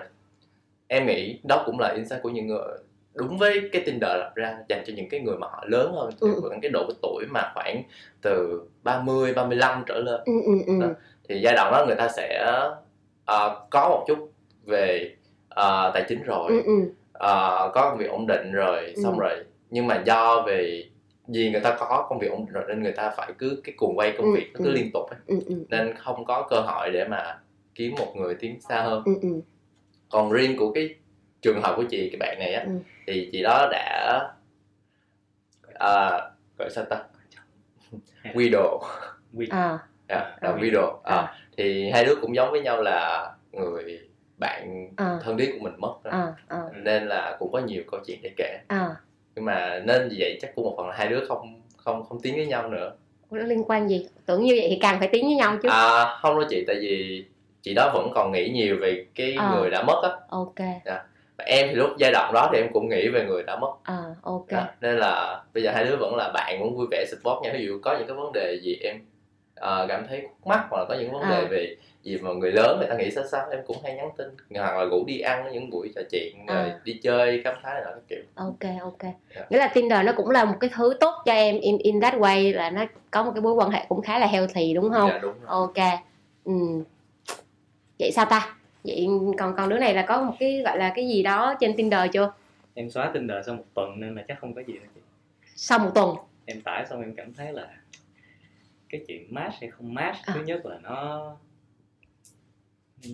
em 0.88 1.08
nghĩ 1.08 1.40
đó 1.44 1.64
cũng 1.66 1.80
là 1.80 1.94
insight 1.96 2.22
của 2.22 2.30
những 2.30 2.48
người 2.48 2.68
đúng 3.14 3.38
với 3.38 3.70
cái 3.74 3.82
Tinder 3.86 4.12
lập 4.18 4.32
ra 4.36 4.58
dành 4.70 4.84
cho 4.88 4.94
những 4.96 5.10
cái 5.10 5.20
người 5.20 5.38
mà 5.38 5.48
họ 5.48 5.64
lớn 5.68 5.92
hơn 5.96 6.10
Ừ. 6.20 6.28
khoảng 6.42 6.62
cái 6.62 6.72
độ 6.74 6.90
tuổi 7.02 7.26
mà 7.30 7.52
khoảng 7.56 7.84
từ 8.22 8.62
30 8.84 9.34
35 9.34 9.84
trở 9.88 9.98
lên 10.00 10.22
ừ 10.26 10.34
ừ 10.46 10.54
ừ 10.68 10.74
Đó. 10.82 10.88
thì 11.30 11.40
giai 11.42 11.56
đoạn 11.56 11.72
đó 11.72 11.86
người 11.88 11.96
ta 11.96 12.08
sẽ 12.08 12.46
ờ, 13.26 13.66
có 13.70 13.90
một 13.90 14.06
chút 14.08 14.32
về 14.66 15.16
ờ, 15.50 15.92
tài 15.94 16.04
chính 16.10 16.24
rồi 16.24 16.52
ừ 16.52 16.62
ừ 16.66 16.74
Ờ, 17.20 17.72
có 17.74 17.82
công 17.90 17.98
việc 17.98 18.10
ổn 18.10 18.28
định 18.28 18.52
rồi 18.52 18.94
Ừ. 18.96 19.02
xong 19.04 19.20
rồi 19.20 19.44
nhưng 19.70 19.88
mà 19.88 20.04
do 20.06 20.42
về 20.48 20.90
vì 21.28 21.52
người 21.52 21.62
ta 21.62 21.76
có 21.80 22.06
công 22.10 22.20
việc 22.20 22.28
ổn 22.32 22.46
định 22.46 22.54
rồi 22.54 22.64
nên 22.68 22.84
người 22.84 22.92
ta 22.92 23.10
phải 23.18 23.34
cứ 23.38 23.62
cái 23.64 23.76
cuồng 23.78 23.98
quay 23.98 24.12
công 24.18 24.26
Ừ, 24.26 24.32
việc 24.36 24.52
nó 24.54 24.60
cứ 24.64 24.66
ừ. 24.70 24.72
liên 24.72 24.92
tục 24.94 25.10
ấy. 25.10 25.20
ừ 25.28 25.40
ừ 25.46 25.66
nên 25.70 25.96
không 25.98 26.26
có 26.26 26.48
cơ 26.50 26.60
hội 26.62 26.90
để 26.92 27.08
mà 27.08 27.40
kiếm 27.76 27.96
một 28.00 28.14
người 28.16 28.36
tiến 28.36 28.62
xa 28.62 28.82
hơn. 28.82 29.04
Ừ 29.06 29.14
ừ. 29.22 29.42
Còn 30.10 30.32
riêng 30.32 30.58
của 30.58 30.72
cái 30.72 30.96
trường 31.42 31.62
hợp 31.62 31.74
của 31.78 31.84
chị 31.90 32.10
cái 32.10 32.18
bạn 32.20 32.40
này 32.40 32.54
á 32.54 32.64
Ừ. 32.66 32.72
thì 33.08 33.30
chị 33.32 33.44
đó 33.44 33.68
đã 33.72 34.20
à, 35.74 36.22
gọi 36.58 36.70
sao 36.70 36.86
ta? 36.90 37.04
Widow 38.34 38.80
Quy- 39.34 39.48
à. 39.52 39.80
Yeah, 40.08 40.24
là 40.42 40.50
À. 40.50 40.58
widow 40.58 40.98
à, 41.04 41.16
À. 41.16 41.38
thì 41.58 41.90
hai 41.92 42.06
đứa 42.06 42.16
cũng 42.22 42.36
giống 42.36 42.52
với 42.52 42.62
nhau 42.62 42.82
là 42.82 43.32
người 43.52 44.00
bạn 44.40 44.90
à. 44.98 45.20
thân 45.24 45.38
thiết 45.38 45.52
của 45.54 45.64
mình 45.64 45.74
mất 45.78 45.94
rồi. 46.04 46.12
à 46.14 46.34
à. 46.48 46.62
Nên 46.74 47.08
là 47.08 47.36
cũng 47.40 47.52
có 47.52 47.60
nhiều 47.60 47.84
câu 47.92 48.00
chuyện 48.08 48.20
để 48.24 48.32
kể. 48.38 48.60
À 48.68 48.96
nhưng 49.36 49.46
mà 49.46 49.82
nên 49.86 50.10
vì 50.10 50.16
vậy 50.20 50.38
chắc 50.42 50.56
cũng 50.56 50.66
một 50.66 50.74
phần 50.78 50.88
là 50.88 50.96
hai 50.96 51.08
đứa 51.08 51.26
không 51.28 51.62
không 51.78 52.04
không 52.10 52.20
tiến 52.22 52.36
với 52.36 52.46
nhau 52.46 52.70
nữa. 52.70 52.92
Ủa, 53.30 53.38
nó 53.38 53.44
liên 53.44 53.64
quan 53.64 53.88
gì? 53.90 54.08
Tưởng 54.26 54.44
như 54.44 54.54
vậy 54.58 54.68
thì 54.70 54.78
càng 54.82 55.00
phải 55.00 55.08
tiến 55.08 55.26
với 55.26 55.36
nhau 55.36 55.58
chứ. 55.64 55.70
À 55.72 56.18
không 56.22 56.36
đâu 56.40 56.48
chị 56.50 56.64
tại 56.68 56.76
vì 56.82 57.26
chị 57.62 57.74
đó 57.74 57.92
vẫn 57.94 58.12
còn 58.16 58.32
nghĩ 58.32 58.50
nhiều 58.50 58.78
về 58.82 59.06
cái 59.16 59.36
À. 59.40 59.52
người 59.56 59.70
đã 59.70 59.84
mất 59.84 60.02
á. 60.04 60.10
Ok. 60.30 60.56
Và 61.38 61.46
em 61.46 61.68
thì 61.70 61.76
lúc 61.76 61.90
giai 61.98 62.12
đoạn 62.12 62.32
đó 62.34 62.50
thì 62.54 62.60
em 62.60 62.68
cũng 62.74 62.90
nghĩ 62.90 63.08
về 63.08 63.26
người 63.26 63.44
đã 63.44 63.56
mất. 63.60 63.72
À 63.84 63.98
ok. 64.22 64.52
Đó. 64.52 64.64
nên 64.82 64.98
là 64.98 65.44
bây 65.54 65.64
giờ 65.64 65.72
hai 65.72 65.84
đứa 65.86 65.96
vẫn 66.00 66.16
là 66.16 66.32
bạn 66.34 66.60
vẫn 66.62 66.76
vui 66.76 66.88
vẻ 66.92 67.06
support 67.12 67.44
nhau. 67.44 67.54
Ví 67.58 67.66
dụ 67.66 67.80
có 67.84 67.98
những 67.98 68.08
cái 68.08 68.18
vấn 68.18 68.32
đề 68.34 68.60
gì 68.64 68.78
em 68.84 68.96
ờ, 69.56 69.86
cảm 69.90 70.06
thấy 70.08 70.22
khúc 70.22 70.48
mắc 70.48 70.66
hoặc 70.70 70.78
là 70.80 70.86
có 70.90 70.96
những 71.00 71.12
vấn 71.12 71.22
đề 71.30 71.36
À. 71.36 71.48
về 71.52 71.76
gì 72.04 72.18
mà 72.18 72.30
người 72.34 72.52
lớn 72.52 72.78
người 72.80 72.88
ta 72.90 72.96
nghĩ 72.96 73.12
sao 73.12 73.24
sao 73.32 73.48
em 73.52 73.60
cũng 73.68 73.78
hay 73.84 73.94
nhắn 73.96 74.10
tin. 74.18 74.28
Hoặc 74.56 74.78
là 74.78 74.86
rủ 74.86 75.04
đi 75.08 75.20
ăn 75.20 75.50
những 75.54 75.70
buổi 75.70 75.92
trò 75.96 76.02
chuyện 76.12 76.46
rồi 76.48 76.58
À. 76.70 76.80
đi 76.84 77.00
chơi 77.04 77.42
khám 77.44 77.56
phá 77.64 77.74
này 77.74 77.82
nọ 77.86 77.92
các 77.92 78.02
kiểu. 78.10 78.24
Ok 78.36 78.82
ok. 78.82 79.14
Dạ. 79.36 79.46
nghĩa 79.50 79.58
là 79.58 79.68
Tinder 79.68 80.06
nó 80.06 80.12
cũng 80.18 80.30
là 80.30 80.46
một 80.46 80.56
cái 80.60 80.70
thứ 80.76 80.94
tốt 81.00 81.14
cho 81.26 81.34
em 81.34 81.60
in 81.60 81.78
in 81.78 82.02
that 82.02 82.14
way 82.14 82.56
là 82.56 82.70
nó 82.70 82.86
có 83.12 83.24
một 83.24 83.32
cái 83.36 83.42
mối 83.42 83.54
quan 83.54 83.70
hệ 83.70 83.86
cũng 83.90 84.02
khá 84.02 84.20
là 84.20 84.28
healthy 84.28 84.74
đúng 84.74 84.92
không? 84.92 85.10
Dạ 85.10 85.18
đúng 85.18 85.34
rồi. 85.34 85.48
Ok. 85.48 86.00
Ừ. 86.46 86.54
vậy 88.00 88.12
sao 88.12 88.26
ta? 88.26 88.56
Vậy 88.84 89.08
còn 89.38 89.56
còn 89.58 89.70
đứa 89.70 89.78
này 89.80 89.94
là 89.94 90.06
có 90.08 90.22
một 90.22 90.34
cái 90.40 90.62
gọi 90.66 90.78
là 90.78 90.92
cái 90.96 91.08
gì 91.08 91.24
đó 91.24 91.56
trên 91.60 91.76
Tinder 91.78 92.00
chưa? 92.14 92.32
Em 92.74 92.90
xóa 92.90 93.12
Tinder 93.14 93.46
sau 93.46 93.56
một 93.56 93.64
tuần 93.74 94.00
nên 94.00 94.16
là 94.16 94.24
chắc 94.28 94.40
không 94.40 94.54
có 94.54 94.62
gì 94.68 94.74
đâu 94.74 94.84
chị. 94.96 95.02
Sau 95.56 95.80
một 95.80 95.92
tuần? 95.96 96.16
Em 96.46 96.62
tải 96.62 96.86
xong 96.90 97.02
em 97.02 97.14
cảm 97.18 97.34
thấy 97.34 97.54
là 97.54 97.68
cái 98.90 99.02
chuyện 99.08 99.28
match 99.34 99.54
hay 99.62 99.70
không 99.70 99.94
match 99.94 100.18
À. 100.26 100.34
thứ 100.34 100.42
nhất 100.44 100.66
là 100.66 100.80
nó 100.84 101.32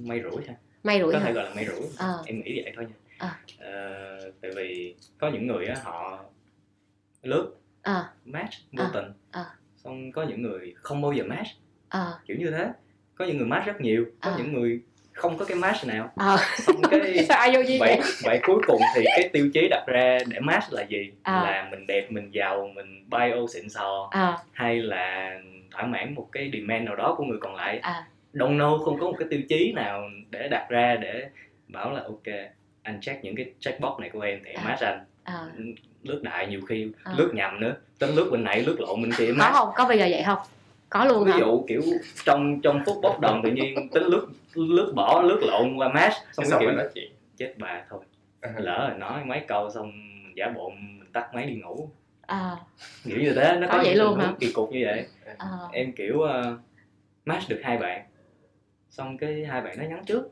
may 0.03 0.21
rủi 0.31 0.43
ha 0.47 0.53
may 0.83 0.99
rủi 1.01 1.13
có 1.13 1.19
hả 1.19 1.25
thể 1.25 1.33
gọi 1.33 1.43
là 1.43 1.51
may 1.55 1.65
rủi 1.65 1.87
À. 1.97 2.13
em 2.25 2.41
nghĩ 2.41 2.61
vậy 2.63 2.73
thôi 2.75 2.85
nha 2.89 2.95
À. 3.17 3.39
Ờ, 3.59 4.31
tại 4.41 4.51
vì 4.55 4.95
có 5.17 5.29
những 5.29 5.47
người 5.47 5.65
á 5.65 5.75
họ 5.83 6.23
lướt 7.23 7.51
à 7.81 8.09
match 8.25 8.53
vô 8.71 8.83
À. 8.83 8.89
tình 8.93 9.11
À. 9.31 9.45
xong 9.75 10.11
có 10.11 10.23
những 10.23 10.41
người 10.41 10.73
không 10.77 11.01
bao 11.01 11.13
giờ 11.13 11.23
match 11.23 11.47
à 11.89 12.11
kiểu 12.27 12.37
như 12.37 12.51
thế 12.51 12.69
có 13.15 13.25
những 13.25 13.37
người 13.37 13.47
match 13.47 13.65
rất 13.65 13.81
nhiều 13.81 14.05
có 14.21 14.31
À. 14.31 14.35
những 14.37 14.53
người 14.53 14.81
không 15.13 15.37
có 15.37 15.45
cái 15.45 15.57
match 15.57 15.85
nào 15.87 16.11
à 16.15 16.37
xong 16.57 16.81
cái 16.91 16.99
vậy 17.79 17.99
vậy 18.23 18.39
cuối 18.43 18.61
cùng 18.67 18.81
thì 18.95 19.03
cái 19.05 19.29
tiêu 19.33 19.49
chí 19.53 19.67
đặt 19.69 19.83
ra 19.87 20.17
để 20.27 20.39
match 20.39 20.63
là 20.71 20.83
gì 20.89 21.11
À. 21.23 21.43
là 21.43 21.67
mình 21.71 21.87
đẹp 21.87 22.07
mình 22.11 22.31
giàu 22.33 22.67
mình 22.75 23.05
bio 23.09 23.47
xịn 23.53 23.69
sò 23.69 24.07
à 24.11 24.37
hay 24.51 24.79
là 24.81 25.39
thỏa 25.71 25.83
mãn 25.85 26.15
một 26.15 26.29
cái 26.31 26.49
demand 26.53 26.85
nào 26.85 26.95
đó 26.95 27.15
của 27.17 27.23
người 27.23 27.37
còn 27.41 27.55
lại. 27.55 27.79
À. 27.81 28.05
Don't 28.33 28.57
know 28.57 28.77
không 28.85 28.99
có 28.99 29.05
một 29.05 29.15
cái 29.19 29.27
tiêu 29.31 29.41
chí 29.49 29.73
nào 29.75 30.03
để 30.29 30.47
đặt 30.51 30.65
ra 30.69 30.95
để 31.01 31.29
bảo 31.67 31.91
là 31.93 32.01
ok 32.03 32.35
anh 32.83 33.01
check 33.01 33.23
những 33.23 33.35
cái 33.35 33.45
checkbox 33.59 33.99
này 33.99 34.09
của 34.09 34.21
em 34.21 34.39
thì 34.45 34.51
em 34.51 34.59
À. 34.59 34.63
match 34.69 34.81
anh. 34.81 34.99
À, 35.23 35.39
lướt 36.03 36.19
đại 36.23 36.47
nhiều 36.47 36.61
khi 36.69 36.87
À. 37.03 37.13
lướt 37.17 37.31
nhầm 37.33 37.59
nữa. 37.59 37.75
Tính 37.99 38.09
lướt 38.15 38.29
bên 38.31 38.43
này 38.43 38.63
lướt 38.63 38.75
lộn 38.79 39.01
bên 39.01 39.11
kia 39.17 39.33
có 39.39 39.51
không? 39.53 39.69
Có 39.75 39.87
bây 39.87 39.97
giờ 39.99 40.07
vậy 40.09 40.23
không? 40.25 40.37
Có 40.89 41.05
luôn 41.05 41.25
ví 41.25 41.31
hả 41.31 41.37
dụ 41.39 41.65
kiểu 41.67 41.81
trong 42.25 42.61
trong 42.61 42.81
phút 42.85 42.97
bốc 43.01 43.19
đồng 43.19 43.41
tự 43.43 43.51
nhiên 43.51 43.89
tính 43.93 44.03
lướt 44.03 44.27
lướt 44.55 44.91
bỏ 44.95 45.21
lướt 45.21 45.39
lộn 45.41 45.75
qua 45.77 45.87
match 45.89 46.13
xong 46.31 46.45
Xong 46.45 46.45
cái 46.49 46.59
kiểu 46.59 46.69
rồi 46.69 46.77
nói 46.77 46.87
chuyện. 46.95 47.11
chết 47.37 47.53
bà 47.57 47.83
thôi. 47.89 47.99
Lỡ 48.57 48.87
rồi 48.89 48.99
nói 48.99 49.25
mấy 49.25 49.39
câu 49.47 49.69
xong 49.69 49.91
mình 49.91 50.33
giả 50.35 50.49
bộ 50.55 50.69
mình 50.69 50.99
tắt 51.13 51.27
máy 51.33 51.45
đi 51.45 51.53
ngủ 51.55 51.89
à, 52.31 52.57
kiểu 53.03 53.19
như 53.21 53.33
thế 53.33 53.57
nó 53.59 53.67
Có 53.67 53.73
có 53.77 53.83
vậy 53.83 53.95
luôn 53.95 54.19
hả? 54.19 54.33
kỳ 54.39 54.51
cục 54.53 54.71
như 54.71 54.81
vậy. 54.85 55.05
À, 55.37 55.47
em 55.71 55.93
kiểu 55.93 56.17
uh, 56.17 56.59
match 57.25 57.49
được 57.49 57.59
hai 57.63 57.77
bạn 57.77 58.05
xong 58.89 59.17
cái 59.17 59.45
hai 59.45 59.61
bạn 59.61 59.77
nó 59.77 59.83
nhắn 59.83 60.03
trước. 60.05 60.29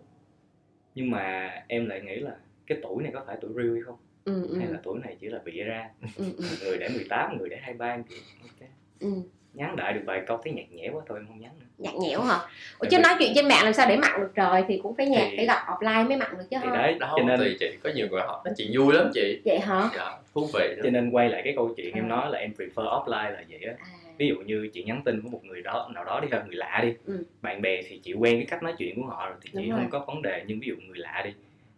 Nhưng 0.96 1.12
mà 1.12 1.52
em 1.68 1.86
lại 1.86 2.02
nghĩ 2.02 2.16
là 2.16 2.36
cái 2.68 2.78
tuổi 2.82 3.04
này 3.04 3.12
có 3.16 3.24
phải 3.28 3.38
tuổi 3.42 3.52
real 3.56 3.74
hay 3.74 3.82
không? 3.86 3.98
Ừ, 4.24 4.44
ừ, 4.48 4.58
hay 4.60 4.68
là 4.68 4.80
tuổi 4.84 5.00
này 5.00 5.18
chỉ 5.20 5.28
là 5.28 5.40
bịa 5.46 5.64
ra? 5.64 5.90
Ừ, 6.16 6.26
ừ, 6.38 6.44
người 6.62 6.78
để 6.78 6.90
18 6.90 7.38
người 7.38 7.50
để 7.50 7.58
23 7.58 7.86
em 7.92 8.04
kiểu 8.04 8.18
ok. 8.42 8.70
Ừ. 9.00 9.10
nhắn 9.54 9.76
đại 9.76 9.94
được 9.94 10.02
vài 10.06 10.22
câu 10.28 10.40
thấy 10.44 10.54
nhạt 10.54 10.66
nhẽo 10.72 10.92
quá 10.94 11.02
thôi 11.08 11.20
em 11.20 11.28
không 11.28 11.40
nhắn 11.40 11.52
nữa. 11.60 11.66
Nhạt 11.78 11.94
nhẽo 12.02 12.22
hả? 12.22 12.40
Ủa, 12.80 12.88
chứ 12.92 13.00
nói 13.00 13.14
chuyện 13.20 13.32
trên 13.36 13.48
mạng 13.48 13.64
làm 13.64 13.74
sao 13.74 13.86
để 13.90 13.98
mặn 13.98 14.20
được 14.22 14.32
trời 14.36 14.64
thì 14.68 14.80
cũng 14.84 14.96
phải 14.96 15.06
nhạt 15.06 15.24
Thì- 15.32 15.38
phải 15.38 15.46
gặp 15.46 15.66
offline 15.68 16.08
mới 16.08 16.18
mặn 16.18 16.32
được 16.38 16.44
chứ 16.52 16.58
thì 16.64 16.70
đấy 16.74 16.96
đó 17.00 17.14
cho 17.18 17.24
nên 17.24 17.40
tùy 17.40 17.58
chị 17.60 17.70
có 17.84 17.90
nhiều 17.96 18.08
người 18.12 18.22
họ 18.22 18.42
nói 18.46 18.54
chuyện 18.58 18.72
vui 18.74 18.94
lắm 18.94 19.12
chị. 19.14 19.42
Vậy 19.46 19.60
hả? 19.60 19.90
Dạ, 19.96 20.12
thú 20.34 20.48
vị 20.54 20.68
lắm. 20.70 20.80
cho 20.84 20.90
nên 20.90 21.10
quay 21.10 21.30
lại 21.30 21.42
cái 21.44 21.54
câu 21.56 21.74
chuyện 21.78 21.96
em 21.96 22.04
À. 22.06 22.08
nói 22.08 22.30
là 22.32 22.40
em 22.40 22.52
prefer 22.58 22.84
offline 23.04 23.32
là 23.32 23.44
vậy 23.50 23.60
á. 23.68 23.74
À, 23.80 23.86
ví 24.18 24.28
dụ 24.28 24.36
như 24.36 24.70
chị 24.74 24.84
nhắn 24.84 25.02
tin 25.06 25.22
với 25.22 25.32
một 25.32 25.44
người 25.46 25.62
đó 25.62 25.90
nào 25.94 26.06
đó 26.06 26.20
đi 26.20 26.28
ha 26.32 26.44
người 26.48 26.56
lạ 26.56 26.80
đi. 26.84 26.94
Ừ. 27.06 27.24
bạn 27.42 27.62
bè 27.62 27.82
thì 27.90 27.98
chị 28.04 28.14
quen 28.14 28.36
cái 28.38 28.46
cách 28.46 28.64
nói 28.64 28.74
chuyện 28.78 29.02
của 29.02 29.08
họ 29.08 29.26
rồi 29.30 29.36
thì 29.42 29.50
Đúng 29.54 29.64
chị 29.64 29.70
rồi. 29.70 29.80
không 29.80 29.90
có 29.90 30.00
vấn 30.14 30.22
đề 30.22 30.44
nhưng 30.48 30.60
ví 30.60 30.68
dụ 30.68 30.76
người 30.88 30.98
lạ 30.98 31.22
đi 31.26 31.32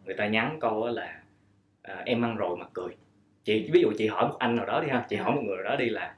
người 0.06 0.16
ta 0.16 0.28
nhắn 0.28 0.58
câu 0.62 0.84
á 0.84 0.92
là 0.92 1.16
à, 1.82 2.02
em 2.06 2.26
ăn 2.26 2.36
rồi 2.36 2.58
mà 2.58 2.66
cười. 2.74 2.90
Chị 3.44 3.70
ví 3.74 3.82
dụ 3.82 3.92
chị 3.98 4.08
hỏi 4.08 4.28
một 4.28 4.36
anh 4.40 4.56
nào 4.56 4.66
đó 4.66 4.82
đi 4.82 4.88
ha 4.90 5.06
chị 5.10 5.16
hỏi 5.16 5.36
một 5.36 5.42
người 5.46 5.56
nào 5.56 5.64
đó 5.64 5.76
đi 5.76 5.90
là 5.90 6.14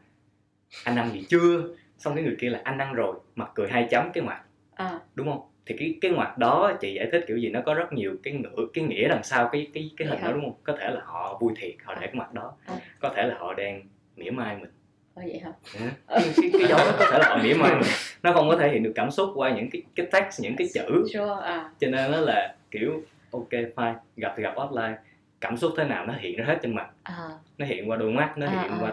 anh 0.83 0.95
ăn 0.95 1.09
gì? 1.13 1.25
Chưa. 1.29 1.63
Xong 1.97 2.15
cái 2.15 2.23
người 2.23 2.35
kia 2.39 2.49
là 2.49 2.61
anh 2.63 2.77
ăn 2.77 2.93
rồi. 2.93 3.15
Mặt 3.35 3.51
cười 3.55 3.67
hai 3.69 3.87
chấm 3.91 4.11
cái 4.13 4.23
mặt 4.23 4.41
à, 4.75 4.99
đúng 5.15 5.27
không? 5.27 5.41
Thì 5.65 5.75
cái 5.79 5.97
cái 6.01 6.11
ngoặt 6.11 6.37
đó 6.37 6.73
chị 6.81 6.93
giải 6.93 7.07
thích 7.11 7.23
kiểu 7.27 7.37
gì 7.37 7.49
nó 7.49 7.61
có 7.65 7.73
rất 7.73 7.93
nhiều 7.93 8.15
cái 8.23 8.33
ngữ 8.33 8.67
cái 8.73 8.83
nghĩa 8.83 9.07
đằng 9.07 9.23
sau 9.23 9.49
cái 9.51 9.67
cái 9.73 9.91
cái 9.97 10.07
hình 10.07 10.19
đó 10.23 10.31
đúng 10.31 10.41
không? 10.41 10.53
Có 10.63 10.77
thể 10.79 10.89
là 10.89 11.01
họ 11.05 11.37
vui 11.41 11.53
thiệt 11.57 11.73
họ 11.83 11.95
để 11.95 12.07
cái 12.07 12.15
mặt 12.15 12.33
đó. 12.33 12.53
À. 12.65 12.75
có 12.99 13.13
thể 13.15 13.27
là 13.27 13.35
họ 13.39 13.53
đang 13.53 13.81
mỉa 14.15 14.31
mai 14.31 14.57
mình. 14.57 14.69
Ờ, 15.15 15.23
vậy 15.25 15.39
hả? 15.39 15.51
Cái, 16.07 16.33
cái, 16.35 16.49
cái 16.53 16.67
dấu 16.69 16.77
đó. 16.77 16.95
có 16.99 17.05
thể 17.11 17.19
là 17.19 17.29
họ 17.29 17.37
mỉa 17.43 17.53
mai 17.53 17.75
mình. 17.75 17.89
Nó 18.23 18.33
không 18.33 18.49
có 18.49 18.57
thể 18.57 18.69
hiện 18.69 18.83
được 18.83 18.91
cảm 18.95 19.11
xúc 19.11 19.29
qua 19.35 19.51
những 19.51 19.69
cái 19.69 19.81
cái 19.95 20.05
text 20.11 20.41
những 20.41 20.55
cái 20.57 20.67
chữ. 20.73 21.05
Sure 21.13 21.33
à. 21.43 21.69
Cho 21.79 21.87
nên 21.87 22.11
nó 22.11 22.17
là 22.17 22.55
kiểu 22.71 23.01
ok 23.31 23.49
fine 23.49 23.95
gặp 24.17 24.33
thì 24.37 24.43
gặp 24.43 24.55
offline. 24.55 24.95
Cảm 25.41 25.57
xúc 25.57 25.71
thế 25.77 25.83
nào 25.83 26.05
nó 26.05 26.13
hiện 26.19 26.37
ra 26.37 26.45
hết 26.45 26.59
trên 26.61 26.75
mặt. 26.75 26.87
À, 27.03 27.29
nó 27.57 27.65
hiện 27.65 27.89
qua 27.89 27.97
đôi 27.97 28.11
mắt 28.11 28.37
nó 28.37 28.45
à, 28.45 28.61
hiện 28.61 28.71
à, 28.71 28.77
qua 28.81 28.91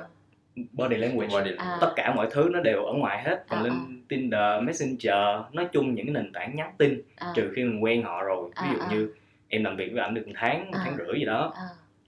body 0.72 0.96
language. 0.96 1.28
Body 1.40 1.50
à, 1.58 1.78
tất 1.80 1.92
cả 1.96 2.14
mọi 2.16 2.28
thứ 2.30 2.48
nó 2.52 2.60
đều 2.60 2.84
ở 2.84 2.92
ngoài 2.92 3.22
hết. 3.22 3.44
Còn 3.48 3.58
À, 3.60 3.62
lên 3.62 4.02
Tinder 4.08 4.62
Messenger 4.62 5.14
nói 5.52 5.68
chung 5.72 5.94
những 5.94 6.06
cái 6.06 6.12
nền 6.14 6.32
tảng 6.32 6.56
nhắn 6.56 6.72
tin 6.78 7.02
à, 7.16 7.32
trừ 7.36 7.52
khi 7.56 7.64
mình 7.64 7.84
quen 7.84 8.02
họ 8.02 8.22
rồi. 8.22 8.50
Ví 8.62 8.68
À, 8.68 8.72
dụ 8.74 8.78
à. 8.80 8.86
như 8.90 9.12
em 9.48 9.64
làm 9.64 9.76
việc 9.76 9.92
với 9.92 10.02
ảnh 10.02 10.14
được 10.14 10.26
một 10.26 10.32
tháng 10.36 10.64
một 10.70 10.78
À. 10.78 10.80
tháng 10.84 10.96
rưỡi 10.96 11.18
gì 11.18 11.24
đó 11.24 11.52
à, 11.56 11.62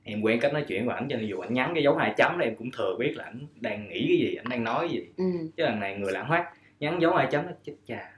em 0.04 0.20
quen 0.22 0.40
cách 0.40 0.52
nói 0.52 0.64
chuyện 0.68 0.86
của 0.86 0.92
ảnh 0.92 1.06
cho 1.10 1.16
nên 1.16 1.26
dù 1.26 1.38
ảnh 1.40 1.54
nhắn 1.54 1.70
cái 1.74 1.82
dấu 1.82 1.96
hai 1.96 2.14
chấm 2.16 2.38
đó 2.38 2.44
em 2.44 2.56
cũng 2.56 2.70
thừa 2.70 2.96
biết 2.98 3.12
là 3.16 3.24
ảnh 3.24 3.40
đang 3.60 3.88
nghĩ 3.88 4.06
cái 4.08 4.16
gì 4.18 4.34
ảnh 4.34 4.48
đang 4.50 4.64
nói 4.64 4.88
gì. 4.88 5.06
Ừ, 5.16 5.24
chứ 5.56 5.64
lần 5.64 5.80
này 5.80 5.96
người 5.98 6.12
lãng 6.12 6.26
hoát 6.26 6.44
nhắn 6.80 7.00
dấu 7.00 7.14
hai 7.14 7.26
chấm 7.30 7.46
nó 7.46 7.52
chết 7.64 7.72
chà 7.86 8.10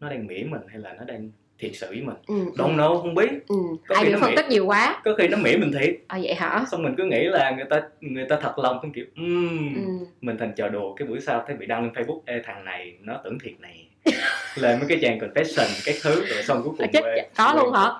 nó 0.00 0.10
đang 0.10 0.26
mỉa 0.26 0.42
mình 0.50 0.60
hay 0.68 0.78
là 0.78 0.92
nó 0.92 1.04
đang 1.04 1.30
thiệt 1.60 1.70
sự 1.74 1.86
với 1.88 2.02
mình. 2.02 2.16
Ừ, 2.26 2.34
don't 2.56 2.76
know 2.76 3.00
không 3.02 3.14
biết. 3.14 3.28
Ừ. 3.48 3.56
Có 3.88 3.94
ai 3.94 4.10
nó 4.10 4.18
phân 4.20 4.36
tích 4.36 4.48
nhiều 4.48 4.66
quá. 4.66 5.00
Có 5.04 5.14
khi 5.18 5.28
nó 5.28 5.36
mỉa 5.36 5.56
mình 5.56 5.72
thiệt. 5.80 5.94
À, 6.08 6.18
vậy 6.22 6.34
hả? 6.34 6.64
Xong 6.70 6.82
mình 6.82 6.94
cứ 6.98 7.04
nghĩ 7.04 7.24
là 7.24 7.50
người 7.50 7.64
ta 7.70 7.82
người 8.00 8.24
ta 8.28 8.36
thật 8.42 8.58
lòng 8.58 8.78
cũng 8.82 8.92
kiểu 8.92 9.04
um, 9.16 9.74
ừ. 9.74 10.06
mình 10.20 10.36
thành 10.38 10.52
trò 10.56 10.68
đùa 10.68 10.94
cái 10.94 11.08
buổi 11.08 11.20
sau 11.20 11.44
thấy 11.46 11.56
bị 11.56 11.66
đăng 11.66 11.82
lên 11.82 11.92
facebook 11.92 12.20
ê 12.26 12.42
thằng 12.44 12.64
này 12.64 12.94
nó 13.00 13.20
tưởng 13.24 13.38
thiệt 13.38 13.60
này 13.60 13.86
lên 14.54 14.78
mấy 14.78 14.88
cái 14.88 14.98
trang 15.02 15.18
confession 15.18 15.82
cái 15.84 15.94
thứ 16.02 16.24
rồi 16.26 16.42
xong 16.42 16.62
cuối 16.64 16.74
À, 16.78 16.82
cùng 16.84 16.92
chết 16.92 17.00
quê- 17.04 17.24
có 17.36 17.44
quê- 17.54 17.56
luôn 17.64 17.72
hả? 17.72 17.90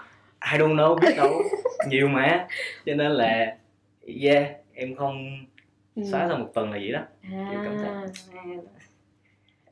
I 0.53 0.59
don't 0.59 0.75
know 0.77 0.99
biết 1.01 1.15
đâu. 1.17 1.43
Nhiều 1.89 2.09
mà. 2.09 2.47
Cho 2.87 2.95
nên 2.95 3.11
là 3.13 3.57
yeah 4.23 4.45
em 4.75 4.95
không 4.95 5.39
Ừ. 5.97 6.03
xóa 6.11 6.27
sau 6.29 6.39
một 6.39 6.51
tuần 6.55 6.71
là 6.73 6.79
vậy 6.79 6.93
đó. 6.93 7.01
Kiểu 7.23 7.61
cảm 7.65 7.79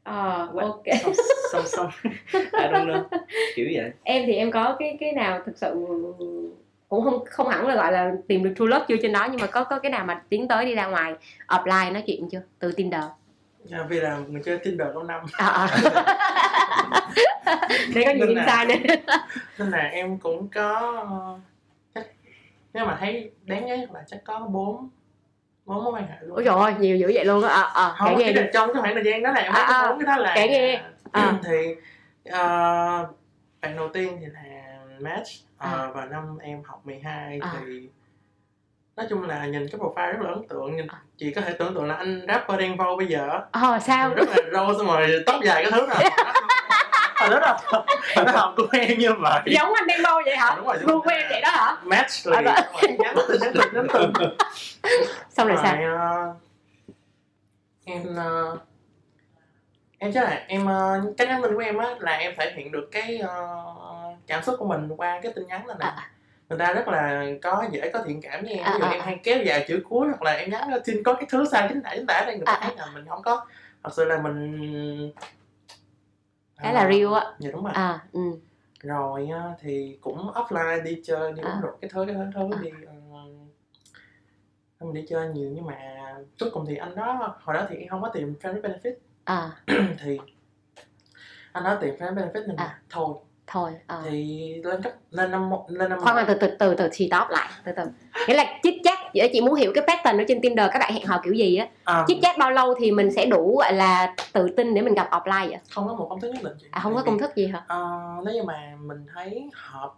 à, 0.08 0.32
à, 0.32 0.46
What? 0.52 0.62
ok. 0.62 0.84
Xong 1.52 1.66
xong 1.66 1.66
xong. 1.66 1.90
I 2.34 2.68
don't 2.68 2.86
know. 2.86 3.02
Kiểu 3.54 3.66
vậy? 3.74 3.90
Em 4.02 4.22
thì 4.26 4.34
em 4.34 4.50
có 4.50 4.76
cái 4.78 4.96
cái 5.00 5.12
nào 5.12 5.40
thực 5.46 5.58
sự 5.58 5.86
cũng 6.88 7.04
không 7.04 7.24
không 7.30 7.48
hẳn 7.48 7.66
là 7.66 7.74
gọi 7.74 7.92
là 7.92 8.12
tìm 8.28 8.44
được 8.44 8.52
true 8.58 8.66
love 8.66 8.84
chưa 8.88 8.96
trên 9.02 9.12
đó 9.12 9.28
nhưng 9.30 9.40
mà 9.40 9.46
có 9.46 9.64
có 9.64 9.78
cái 9.78 9.90
nào 9.92 10.04
mà 10.04 10.22
tiến 10.28 10.48
tới 10.48 10.64
đi 10.64 10.74
ra 10.74 10.86
ngoài 10.86 11.14
offline 11.46 11.92
nói 11.92 12.02
chuyện 12.06 12.28
chưa? 12.30 12.42
Từ 12.58 12.72
Tinder. 12.72 13.04
À, 13.70 13.86
vì 13.88 14.00
là 14.00 14.18
mình 14.28 14.42
chơi 14.42 14.58
Tinder 14.58 14.88
lâu 14.94 15.02
năm. 15.02 15.20
À, 15.32 15.46
à. 15.46 15.68
để 17.94 18.02
có 18.06 18.12
nhiều 18.12 18.26
Nên 18.26 18.36
insight 18.36 18.68
nữa. 18.68 19.14
nên 19.58 19.70
là 19.70 19.78
em 19.78 20.18
cũng 20.18 20.48
có 20.54 20.94
ờ, 21.10 21.38
chắc 21.94 22.06
nếu 22.74 22.84
mà 22.84 22.96
thấy 23.00 23.30
đáng 23.44 23.66
nhớ 23.66 23.76
là 23.76 24.04
chắc 24.06 24.24
có 24.24 24.38
bốn 24.38 24.88
bốn 25.68 25.84
mối 25.84 25.92
quan 25.92 26.06
hệ 26.08 26.16
luôn 26.20 26.34
ôi 26.36 26.44
trời 26.44 26.54
ơi 26.54 26.74
nhiều 26.78 26.96
dữ 26.96 27.10
vậy 27.14 27.24
luôn 27.24 27.42
á 27.42 27.48
à, 27.48 27.62
à, 27.74 27.94
không 27.98 28.18
nghe 28.18 28.32
trong 28.54 28.72
cái 28.74 28.82
khoảng 28.82 28.94
thời 28.94 29.04
gian 29.04 29.22
đó 29.22 29.30
là 29.32 29.40
em 29.40 29.52
À, 29.52 29.64
thấy 29.66 29.74
à. 29.76 29.94
cái 29.98 30.06
đó 30.16 30.22
là 30.22 30.32
Kể 30.34 30.48
nghe. 30.48 30.80
À. 31.12 31.32
thì 31.44 31.74
ờ, 32.30 33.06
bạn 33.60 33.76
đầu 33.76 33.88
tiên 33.88 34.16
thì 34.20 34.26
là 34.26 34.40
match 35.00 35.28
ờ, 35.58 35.68
À. 35.70 35.90
vào 35.94 36.06
năm 36.06 36.38
em 36.42 36.62
học 36.64 36.80
12 36.86 37.38
À. 37.42 37.52
thì 37.60 37.88
nói 38.96 39.06
chung 39.10 39.22
là 39.28 39.46
nhìn 39.46 39.68
cái 39.68 39.80
profile 39.80 40.12
rất 40.12 40.18
là 40.20 40.30
ấn 40.30 40.48
tượng 40.48 40.76
nhìn 40.76 40.86
À. 40.86 40.98
chị 41.18 41.30
có 41.30 41.40
thể 41.40 41.52
tưởng 41.58 41.74
tượng 41.74 41.86
là 41.88 41.94
anh 41.94 42.24
rapper 42.28 42.58
đen 42.60 42.76
vâu 42.76 42.96
bây 42.96 43.06
giờ 43.06 43.28
ờ 43.52 43.78
sao 43.78 44.14
rất 44.14 44.28
là 44.28 44.36
râu 44.52 44.74
xong 44.78 44.86
rồi 44.86 45.22
tóc 45.26 45.36
dài 45.44 45.62
cái 45.62 45.72
thứ 45.72 45.86
rồi 45.86 45.96
hồi 47.20 47.30
đó 47.30 47.56
hồi 48.16 48.24
đó 48.24 48.32
học 48.34 48.54
của 48.56 48.66
em 48.72 48.98
như 48.98 49.12
vậy 49.12 49.40
giống 49.46 49.72
anh 49.74 49.86
đang 49.86 50.02
đâu 50.02 50.20
vậy 50.24 50.36
hả 50.36 50.54
đúng 50.56 50.66
rồi 50.66 50.76
gu 50.82 51.00
của 51.00 51.10
em 51.10 51.26
vậy 51.30 51.40
đó 51.40 51.50
hả 51.50 51.76
match 51.84 52.10
À, 52.32 52.40
liền 52.82 52.96
nhắn 52.98 53.14
tin 53.28 53.40
nhắn 53.40 53.52
tin 53.54 53.72
nhắn 53.72 53.86
tin 53.92 54.10
xong 55.30 55.48
rồi 55.48 55.56
sao 55.62 55.76
ờ, 55.96 56.34
em 57.84 58.14
ờ, 58.16 58.58
em 59.98 60.12
chắc 60.12 60.24
là 60.24 60.44
em 60.48 60.66
ờ, 60.66 61.00
cái 61.16 61.26
nhắn 61.26 61.42
tin 61.42 61.54
của 61.54 61.60
em 61.60 61.78
á 61.78 61.94
là 62.00 62.12
em 62.12 62.32
thể 62.38 62.52
hiện 62.56 62.72
được 62.72 62.88
cái 62.92 63.18
ờ, 63.18 63.56
cảm 64.26 64.42
xúc 64.42 64.54
của 64.58 64.66
mình 64.68 64.88
qua 64.96 65.20
cái 65.22 65.32
tin 65.32 65.46
nhắn 65.46 65.66
này 65.66 65.76
nè 65.80 65.86
À. 65.86 66.10
người 66.48 66.58
ta 66.58 66.72
rất 66.72 66.88
là 66.88 67.24
có 67.42 67.64
dễ 67.70 67.90
có 67.92 68.02
thiện 68.06 68.20
cảm 68.22 68.42
với 68.44 68.52
em 68.52 68.64
ví 68.72 68.78
dụ 68.78 68.84
À, 68.84 68.88
à, 68.88 68.92
em 68.92 69.00
hay 69.02 69.20
kéo 69.24 69.38
dài 69.44 69.64
chữ 69.68 69.80
cuối 69.88 70.08
hoặc 70.08 70.22
là 70.22 70.32
em 70.32 70.50
nhắn 70.50 70.68
xin 70.86 71.02
có 71.02 71.14
cái 71.14 71.26
thứ 71.30 71.44
sai 71.52 71.66
chính 71.68 71.82
tả 71.82 71.90
chính 71.94 72.06
tả 72.06 72.24
đây 72.26 72.36
người 72.36 72.46
ta 72.46 72.52
À, 72.52 72.58
thấy 72.62 72.76
là 72.76 72.86
mình 72.94 73.04
không 73.08 73.22
có 73.22 73.46
thật 73.82 73.90
sự 73.92 74.04
là 74.04 74.18
mình 74.22 75.12
Khá 76.58 76.72
là 76.72 76.88
real 76.92 77.14
á. 77.14 77.24
dạ 77.38 77.50
đúng 77.52 77.64
rồi 77.64 77.72
à 77.74 77.98
ừ 78.12 78.20
rồi 78.82 79.28
thì 79.60 79.98
cũng 80.00 80.30
offline 80.34 80.82
đi 80.82 81.00
chơi 81.04 81.32
đi 81.32 81.42
À. 81.44 81.50
uống 81.52 81.60
rượu 81.60 81.72
cái 81.80 81.90
thứ 81.94 82.04
cái 82.06 82.14
thứ, 82.14 82.24
thứ 82.34 82.48
À. 82.52 82.58
đi 82.62 82.70
mình 84.80 84.94
đi 84.94 85.04
chơi 85.08 85.28
nhiều 85.28 85.50
nhưng 85.54 85.66
mà 85.66 85.76
cuối 86.40 86.50
cùng 86.52 86.66
thì 86.66 86.76
anh 86.76 86.94
đó 86.94 87.36
hồi 87.42 87.54
đó 87.56 87.66
thì 87.70 87.76
em 87.76 87.88
không 87.88 88.02
có 88.02 88.08
tìm 88.08 88.34
friend 88.42 88.60
benefit. 88.60 88.92
À. 89.24 89.50
Thì 90.04 90.18
anh 91.52 91.64
đó 91.64 91.78
tìm 91.80 91.94
friend 91.98 92.14
benefit 92.14 92.46
nên 92.46 92.56
À. 92.56 92.78
thôi. 92.90 93.14
Thôi 93.50 93.70
à. 93.86 93.98
thì 94.04 94.54
lên 94.64 94.82
cấp 94.82 94.92
lên 95.10 95.30
năm 95.30 95.50
lên 95.68 95.90
năm 95.90 96.00
khoan 96.00 96.16
mà 96.16 96.24
từ 96.28 96.34
từ 96.34 96.48
từ 96.58 96.74
từ 96.74 96.88
thì 96.92 97.08
top 97.12 97.28
lại 97.30 97.48
từ 97.64 97.72
từ. 97.76 97.82
Nghĩa 98.28 98.34
là 98.34 98.44
chích 98.62 98.74
chat 98.84 98.98
vậy 99.14 99.30
chị 99.32 99.40
muốn 99.40 99.54
hiểu 99.54 99.72
cái 99.74 99.84
pattern 99.86 100.20
ở 100.20 100.24
trên 100.28 100.40
Tinder 100.40 100.70
các 100.72 100.78
bạn 100.78 100.92
hẹn 100.92 101.06
hò 101.06 101.20
kiểu 101.24 101.32
gì 101.32 101.56
á. 101.56 101.68
À, 101.84 102.04
chích 102.08 102.18
chat 102.22 102.38
bao 102.38 102.50
lâu 102.50 102.74
thì 102.78 102.90
mình 102.92 103.10
sẽ 103.10 103.26
đủ 103.26 103.56
gọi 103.58 103.72
là 103.72 104.14
tự 104.32 104.48
tin 104.56 104.74
để 104.74 104.82
mình 104.82 104.94
gặp 104.94 105.08
offline 105.10 105.48
vậy? 105.48 105.58
Không 105.70 105.88
có 105.88 105.94
một 105.94 106.06
công 106.10 106.20
thức 106.20 106.30
nhất 106.34 106.42
định 106.44 106.52
chị. 106.60 106.66
À 106.70 106.80
không 106.80 106.94
có 106.94 107.02
công 107.02 107.18
thức 107.18 107.36
gì 107.36 107.46
hả? 107.46 107.64
Ờ, 107.68 107.98
nếu 108.24 108.34
như 108.34 108.42
mà 108.42 108.72
mình 108.80 109.06
thấy 109.14 109.50
hợp 109.54 109.92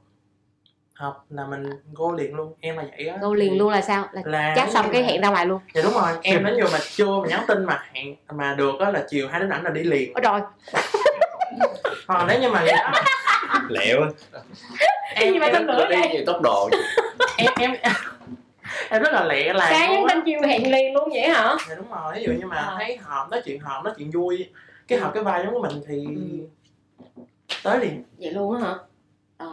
hợp 1.01 1.19
là 1.31 1.47
mình 1.47 1.71
go 1.95 2.13
liền 2.19 2.35
luôn 2.35 2.53
em 2.61 2.77
là 2.77 2.85
vậy 2.97 3.07
á. 3.09 3.17
Go 3.21 3.35
liền 3.35 3.59
luôn 3.59 3.71
là 3.73 3.81
sao? 3.81 4.09
Là 4.13 4.23
là 4.25 4.53
chat 4.57 4.71
xong 4.71 4.87
cái 4.93 5.03
hẹn 5.03 5.21
ra 5.21 5.29
ngoài 5.31 5.47
luôn. 5.47 5.61
Dạ 5.75 5.83
đúng 5.85 5.93
rồi. 5.93 6.13
Em 6.23 6.45
đến 6.45 6.55
giờ 6.59 6.65
mà 6.73 6.79
chưa 6.91 7.07
mà 7.23 7.29
nhắn 7.29 7.45
tin 7.49 7.65
mà 7.65 7.85
hẹn 7.93 8.17
mà 8.33 8.55
được 8.55 8.81
á 8.81 8.91
là 8.91 9.05
chiều 9.09 9.29
hai 9.29 9.41
đứa 9.41 9.47
ảnh 9.51 9.63
là 9.65 9.71
đi 9.71 9.83
liền. 9.83 10.13
Ôi 10.15 10.21
rồi 10.23 10.41
còn 12.07 12.27
nếu 12.27 12.41
như 12.41 12.49
mà 12.49 12.65
đó. 12.65 13.01
Lẹo 13.69 14.03
á. 14.03 14.09
Cái 15.15 15.33
gì 15.33 15.39
mà 15.39 15.49
tin 15.53 15.67
nữa 15.67 15.87
đi 15.91 15.97
vậy? 15.97 16.09
nhiều 16.13 16.23
tốc 16.27 16.41
độ 16.43 16.69
em 17.39 17.53
em 17.59 17.71
em 18.91 19.03
rất 19.03 19.13
là 19.13 19.25
lẹ 19.25 19.53
là 19.53 19.67
sáng 19.71 19.91
nhắn 19.93 20.07
tin 20.09 20.25
chiều 20.25 20.41
hẹn 20.49 20.73
liền 20.73 20.95
luôn 20.95 21.09
vậy 21.13 21.29
hả? 21.29 21.57
Dạ 21.69 21.75
đúng 21.75 21.91
rồi. 21.91 22.15
Ví 22.17 22.23
dụ 22.23 22.33
như 22.33 22.47
mà 22.47 22.57
À. 22.57 22.75
thấy 22.79 22.97
hợp 22.97 23.27
nói 23.31 23.43
chuyện 23.45 23.61
hợp 23.61 23.81
nói 23.85 23.95
chuyện 23.99 24.11
vui 24.11 24.47
cái 24.89 24.99
hợp 24.99 25.11
cái 25.15 25.23
vai 25.23 25.43
giống 25.45 25.55
của 25.55 25.63
mình 25.63 25.83
thì 25.89 26.05
Ừ. 26.07 27.23
tới 27.63 27.79
liền. 27.79 28.03
Vậy 28.19 28.31
luôn 28.33 28.55
á 28.63 28.69
hả? 28.69 28.75
Ờ 29.37 29.47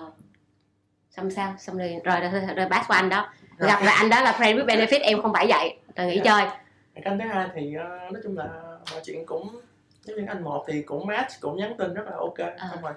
xong 1.18 1.32
sao? 1.32 1.54
Xong 1.60 1.78
rồi 1.78 2.00
rồi 2.04 2.20
rồi, 2.22 2.42
rồi, 2.56 2.66
pass 2.70 2.88
qua 2.88 2.98
anh 2.98 3.10
đó. 3.10 3.30
Rồi. 3.58 3.70
gặp 3.70 3.80
rồi 3.82 3.92
anh 3.92 4.10
đó 4.10 4.22
là 4.22 4.32
friend 4.40 4.56
with 4.58 4.66
benefit 4.66 5.00
em 5.04 5.22
không 5.22 5.34
phải 5.34 5.48
vậy. 5.48 5.78
Rồi 5.96 6.08
nghỉ 6.08 6.22
Dạ. 6.24 6.24
chơi. 6.24 6.48
Cái 7.04 7.16
thứ 7.20 7.28
hai 7.28 7.48
thì 7.56 7.76
ờ, 7.76 7.84
nói 8.12 8.22
chung 8.24 8.38
là 8.38 8.46
mọi 8.92 9.02
chuyện 9.06 9.26
cũng 9.26 9.62
giống 10.04 10.18
như 10.18 10.26
anh 10.28 10.44
một 10.44 10.64
thì 10.68 10.82
cũng 10.82 11.08
match 11.08 11.32
cũng 11.42 11.58
nhắn 11.58 11.74
tin 11.78 11.94
rất 11.94 12.04
là 12.06 12.18
ok. 12.18 12.38
À. 12.40 12.70
xong 12.72 12.82
rồi 12.82 12.94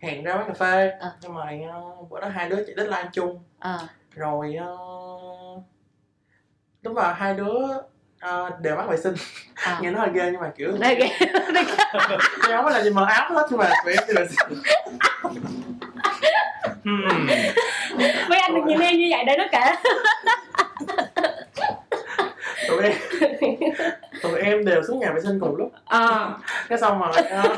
hẹn 0.00 0.24
ra 0.24 0.34
quán 0.34 0.46
cà 0.48 0.54
phê. 0.54 0.90
Ờ. 1.00 1.12
xong 1.22 1.34
rồi 1.36 1.60
ờ, 1.72 1.80
bữa 2.10 2.20
đó 2.20 2.28
hai 2.28 2.48
đứa 2.48 2.56
chạy 2.56 2.74
deadline 2.76 3.08
chung. 3.12 3.42
Ờ. 3.58 3.78
Rồi 4.14 4.54
ờ, 4.60 4.76
đúng 6.82 6.94
vào 6.94 7.14
hai 7.14 7.34
đứa 7.34 7.58
ờ, 8.20 8.50
đều 8.60 8.76
bắt 8.76 8.88
vệ 8.88 8.96
sinh. 8.96 9.14
Ờ. 9.66 9.76
Nghe 9.80 9.90
nó 9.90 10.00
hơi 10.00 10.08
ghê 10.14 10.28
nhưng 10.32 10.40
mà 10.40 10.50
kiểu 10.56 10.76
đây 10.80 10.94
ghê 10.94 11.08
không 12.52 12.64
phải 12.64 12.72
là 12.72 12.82
gì 12.82 12.90
mờ 12.90 13.04
áo 13.04 13.32
hết 13.34 13.46
nhưng 13.50 13.58
mà 13.58 13.70
tụi 13.84 13.94
em 13.94 14.04
đi 14.08 14.14
vệ 14.14 14.26
sinh 14.28 14.58
Hmm. 16.84 17.26
mấy 18.28 18.38
anh 18.38 18.54
được 18.54 18.60
nhìn 18.66 18.80
em 18.80 18.96
như 18.96 19.06
vậy 19.10 19.24
để 19.26 19.36
nó 19.38 19.44
kể. 19.52 19.74
Tụi 22.68 22.82
em 22.82 22.92
tụi 24.22 24.40
em 24.40 24.64
đều 24.64 24.82
xuống 24.88 24.98
nhà 24.98 25.12
vệ 25.14 25.20
sinh 25.20 25.40
cùng 25.40 25.56
lúc. 25.56 25.72
Ờ. 25.84 26.34
Cái 26.68 26.78
xong 26.78 26.98
rồi 27.00 27.12
ờ, 27.30 27.42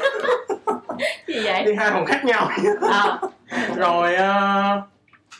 gì 1.27 1.41
vậy? 1.45 1.63
đi 1.65 1.75
hai 1.75 1.91
phòng 1.91 2.07
khác 2.07 2.25
nhau. 2.25 2.51
Ờ. 2.81 3.19
Rồi 3.77 4.15
ờ, 4.15 4.83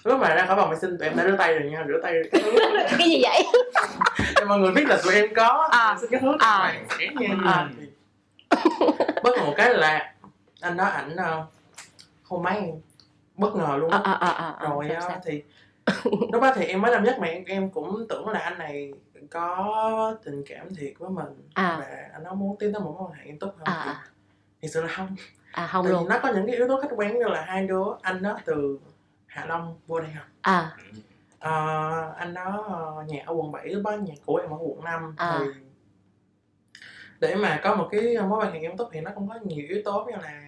lúc 0.05 0.21
mà 0.21 0.35
ra 0.35 0.47
khỏi 0.47 0.57
phòng 0.57 0.71
vệ 0.71 0.77
sinh 0.81 0.99
tụi 0.99 1.09
em 1.09 1.17
đã 1.17 1.25
rửa 1.25 1.37
tay 1.39 1.59
rồi 1.59 1.71
nha 1.71 1.85
rửa 1.89 2.01
tay. 2.03 2.15
Cái 2.33 2.43
thứ 2.45 2.59
cái 2.99 3.09
gì 3.09 3.23
vậy? 3.23 3.43
Để 4.37 4.45
mọi 4.45 4.59
người 4.59 4.73
biết 4.73 4.87
là 4.89 4.99
tụi 5.05 5.15
em 5.15 5.35
có. 5.35 5.69
À. 5.71 5.97
xin 6.01 6.11
cái 6.11 6.21
hướng 6.21 6.39
À. 6.39 6.59
này 6.99 7.09
nha. 7.15 7.29
À. 7.45 7.69
Bất 9.23 9.37
ngờ 9.37 9.45
một 9.47 9.55
cái 9.57 9.75
là 9.75 10.13
anh 10.61 10.77
đó 10.77 10.85
ảnh 10.85 11.17
hôn 12.25 12.43
máy 12.43 12.57
em 12.57 12.75
bất 13.35 13.57
ngờ 13.57 13.77
luôn 13.81 13.91
ờ 13.91 14.01
á 14.05 14.13
ờ 14.13 14.33
ờ 14.37 14.55
ờ 14.59 14.69
rồi 14.71 14.89
sao, 15.01 15.21
thì 15.25 15.43
lúc 16.33 16.43
đó 16.43 16.53
thì 16.55 16.65
em 16.65 16.81
mới 16.83 16.91
năm 16.93 17.05
nhất 17.05 17.17
mà 17.21 17.27
em, 17.27 17.45
em 17.45 17.71
cũng 17.71 18.07
tưởng 18.09 18.29
là 18.29 18.39
anh 18.39 18.59
này 18.59 18.93
có 19.31 20.17
tình 20.25 20.43
cảm 20.47 20.75
thiệt 20.75 20.93
với 20.99 21.11
mình 21.11 21.49
À. 21.55 21.77
và 21.81 22.09
anh 22.13 22.25
đó 22.25 22.35
muốn 22.35 22.57
tiến 22.59 22.73
tới 22.73 22.81
một 22.81 22.95
mối 22.99 23.09
quan 23.09 23.19
hệ 23.19 23.25
nghiêm 23.25 23.39
túc 23.39 23.51
hơn 23.57 23.65
à 23.65 23.83
thì 23.85 23.91
à, 23.91 24.05
thực 24.63 24.69
sự 24.69 24.83
là 24.83 24.89
không. 24.89 25.17
À 25.53 25.67
không 25.67 25.85
Tại 25.85 25.93
luôn. 25.93 26.09
nó 26.09 26.19
có 26.23 26.33
những 26.33 26.47
cái 26.47 26.57
yếu 26.57 26.69
tố 26.69 26.81
khách 26.81 26.91
quan 26.97 27.19
như 27.19 27.25
là 27.25 27.45
hai 27.45 27.67
đứa 27.67 27.85
anh 28.03 28.23
đó 28.23 28.39
từ 28.45 28.79
Hạ 29.27 29.45
Long 29.49 29.77
vô 29.87 30.01
đây 30.01 30.11
học 30.11 30.27
à. 30.41 30.77
Ờ, 31.39 32.15
anh 32.17 32.35
đó 32.35 32.65
ờ, 32.69 33.03
nhà 33.07 33.23
ở 33.27 33.35
quận 33.35 33.53
7 33.53 33.69
lúc 33.69 33.83
đó 33.85 33.91
nhà 33.91 34.15
của 34.27 34.37
em 34.37 34.51
ở 34.51 34.57
quận 34.61 34.85
5 34.85 35.15
À. 35.17 35.39
thì 35.39 35.61
để 37.21 37.35
mà 37.35 37.61
có 37.65 37.75
một 37.75 37.89
cái 37.91 38.17
mối 38.29 38.39
quan 38.45 38.53
hệ 38.53 38.61
nghiêm 38.61 38.77
túc 38.77 38.89
thì 38.93 39.01
nó 39.01 39.11
cũng 39.15 39.29
có 39.29 39.35
nhiều 39.45 39.65
yếu 39.69 39.83
tố 39.85 40.05
như 40.11 40.17
là 40.23 40.44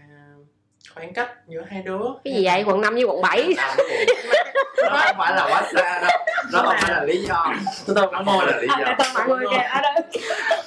khoảng 0.94 1.12
cách 1.12 1.30
giữa 1.46 1.62
hai 1.68 1.82
đứa. 1.82 2.00
Cái 2.24 2.34
gì 2.34 2.44
vậy? 2.44 2.64
Quận 2.66 2.80
5 2.80 2.94
với 2.94 3.02
quận 3.04 3.22
7 3.22 3.54
nó 3.56 4.96
không 5.06 5.16
phải 5.18 5.34
là 5.36 5.46
quá 5.50 5.62
xa 5.74 6.00
đâu. 6.00 6.10
Nó 6.52 6.62
không 6.62 6.76
phải 6.80 6.90
là 6.90 7.02
lý 7.04 7.18
do. 7.26 7.52
Mọi 7.86 7.94
nó 8.12 8.22
không 8.24 8.38
phải 8.38 8.46
là 8.46 8.58
lý 8.60 8.68
à, 8.68 8.76
do. 8.78 8.84
Để 8.86 8.94
tôi 8.98 9.06
mọi 9.14 9.28
người 9.28 9.46
kìa 9.50 9.56
à, 9.56 9.80
đây. 9.82 10.22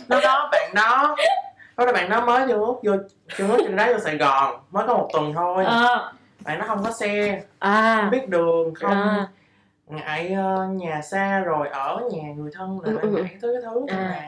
lúc 0.10 0.20
đó 0.24 0.50
bạn 0.52 0.72
đó 0.74 1.16
lúc 1.78 1.88
đó 1.88 1.94
bạn 1.94 2.10
đó 2.10 2.26
mới 2.26 2.48
vô 2.48 2.80
vô 2.84 2.92
chưa 3.38 3.48
mới 3.48 3.58
chừng 3.64 3.76
đá 3.76 3.88
vô 3.94 4.00
Sài 4.00 4.18
Gòn. 4.18 4.60
Mới 4.72 4.88
có 4.88 4.94
một 4.94 5.10
tuần 5.14 5.34
thôi. 5.34 5.66
Ờ. 5.66 6.14
Bạn 6.40 6.60
nó 6.60 6.66
không 6.68 6.84
có 6.84 6.92
xe. 6.92 7.32
Không 7.40 7.70
à 7.72 8.10
biết 8.12 8.28
đường 8.30 8.74
không. 8.74 8.92
À. 8.92 9.28
ngại 9.88 10.34
ờ, 10.34 10.68
nhà 10.72 11.02
xa 11.02 11.40
rồi 11.40 11.68
ở 11.70 12.02
nhà 12.14 12.24
người 12.36 12.52
thân 12.54 12.80
là 12.84 12.92
Ừ, 12.92 12.98
ừ, 13.02 13.16
ừ. 13.16 13.24
ngại 13.24 13.38
thứ 13.42 13.54
cái 13.54 13.62
thứ 13.62 13.86
À. 13.88 13.98
là 13.98 14.24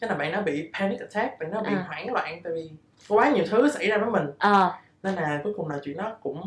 chắc 0.00 0.10
là 0.10 0.16
bạn 0.16 0.32
nó 0.32 0.40
bị 0.40 0.70
panic 0.78 1.00
attack 1.00 1.38
bạn 1.40 1.50
nó 1.50 1.60
bị 1.62 1.70
À. 1.76 1.84
hoảng 1.88 2.12
loạn 2.12 2.40
tại 2.44 2.52
vì 2.52 2.70
quá 3.08 3.30
nhiều 3.30 3.44
thứ 3.50 3.70
xảy 3.70 3.86
ra 3.88 3.98
với 3.98 4.10
mình. 4.10 4.26
Ờ. 4.38 4.72
Nên 5.02 5.14
là 5.14 5.40
cuối 5.44 5.52
cùng 5.56 5.68
là 5.68 5.78
chuyện 5.84 5.96
đó 5.96 6.12
cũng 6.22 6.40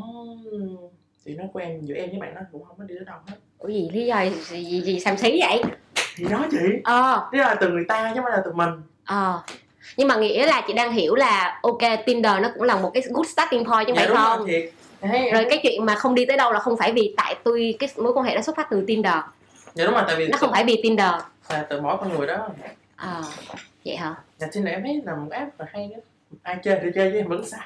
chuyện 1.26 1.38
nó 1.38 1.43
của 1.53 1.60
em 1.60 1.82
giữa 1.82 1.95
em 1.95 2.10
với 2.10 2.20
bạn 2.20 2.36
nó 2.36 2.41
cũng 2.51 2.64
không 2.66 2.78
có 2.78 2.84
đi 2.84 2.95
đến 2.95 3.05
đâu 3.05 3.18
hết. 3.28 3.36
Ủa 3.57 3.68
gì 3.68 3.89
lý 3.93 4.05
do 4.05 4.22
gì 4.22 4.66
gì, 4.66 4.82
gì 4.82 4.99
xàm 4.99 5.18
xí 5.18 5.39
vậy? 5.41 5.64
Thì 6.16 6.26
đó 6.30 6.45
chị. 6.51 6.57
Ờ. 6.84 7.30
Đó 7.34 7.39
là 7.39 7.55
từ 7.62 7.70
người 7.70 7.86
ta 7.88 8.03
chứ 8.10 8.16
không 8.16 8.24
phải 8.24 8.38
là 8.38 8.41
từ 8.45 8.53
mình. 8.53 8.70
Ờ. 9.05 9.41
Nhưng 9.97 10.07
mà 10.07 10.16
nghĩa 10.16 10.45
là 10.45 10.64
chị 10.68 10.74
đang 10.74 10.91
hiểu 10.91 11.16
là 11.16 11.60
ok 11.64 12.05
Tinder 12.05 12.34
nó 12.41 12.49
cũng 12.53 12.64
là 12.64 12.76
một 12.76 12.91
cái 12.93 13.03
good 13.10 13.28
starting 13.28 13.66
point 13.66 13.88
chứ 13.88 13.93
dạ 13.95 13.99
phải 13.99 14.07
đúng 14.07 14.18
không? 14.18 14.38
rồi 14.38 14.47
thiệt 14.47 14.74
em 15.01 15.34
rồi 15.34 15.45
cái 15.49 15.60
chuyện 15.64 15.86
mà 15.86 15.95
không 15.95 16.16
đi 16.16 16.26
tới 16.26 16.38
đâu 16.38 16.51
là 16.51 16.60
không 16.60 16.78
phải 16.78 16.91
vì 16.91 17.14
tại 17.18 17.36
tôi 17.43 17.76
cái 17.80 17.89
mối 17.97 18.14
quan 18.14 18.26
hệ 18.26 18.36
đó 18.36 18.41
xuất 18.41 18.55
phát 18.55 18.68
từ 18.70 18.84
Tinder. 18.88 19.14
Dạ 19.74 19.86
đúng 19.86 19.93
rồi 19.93 20.03
tại 20.07 20.16
vì 20.16 20.28
nó 20.28 20.38
không 20.38 20.51
phải 20.51 20.64
vì 20.64 20.80
Tinder. 20.84 21.12
Là 21.49 21.66
từ 21.70 21.82
mỗi 21.82 21.97
con 21.97 22.18
người 22.18 22.28
đó. 22.28 22.49
Ờ. 22.95 23.24
Vậy 23.86 23.95
hả? 23.95 24.16
Nhà 24.39 24.47
tin 24.53 24.66
em 24.66 24.84
thấy 24.84 25.01
là 25.05 25.16
một 25.16 25.32
app 25.32 25.60
là 25.60 25.66
hay 25.74 25.89
đó 25.93 25.97
ai 26.44 26.58
chơi 26.64 26.80
thì 26.84 26.90
chơi 26.96 27.14
em 27.18 27.28
vẫn 27.28 27.46
sai 27.46 27.66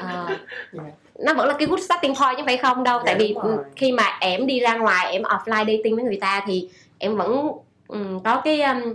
Ờ. 0.00 0.26
Dạ. 0.72 0.82
nó 1.18 1.34
vẫn 1.34 1.48
là 1.48 1.54
cái 1.58 1.68
good 1.68 1.80
starting 1.80 2.14
point 2.14 2.36
chứ 2.36 2.42
phải 2.46 2.56
không 2.56 2.84
đâu 2.84 2.98
Dạ, 2.98 3.02
tại 3.06 3.14
vì 3.18 3.34
khi 3.76 3.92
mà 3.92 4.18
em 4.20 4.46
đi 4.46 4.60
ra 4.60 4.76
ngoài 4.76 5.12
em 5.12 5.22
offline 5.22 5.66
dating 5.76 5.94
với 5.94 6.04
người 6.04 6.18
ta 6.20 6.44
thì 6.46 6.68
em 6.98 7.16
vẫn 7.16 7.48
ừm, 7.88 8.20
có 8.24 8.40
cái 8.44 8.62
um, 8.62 8.94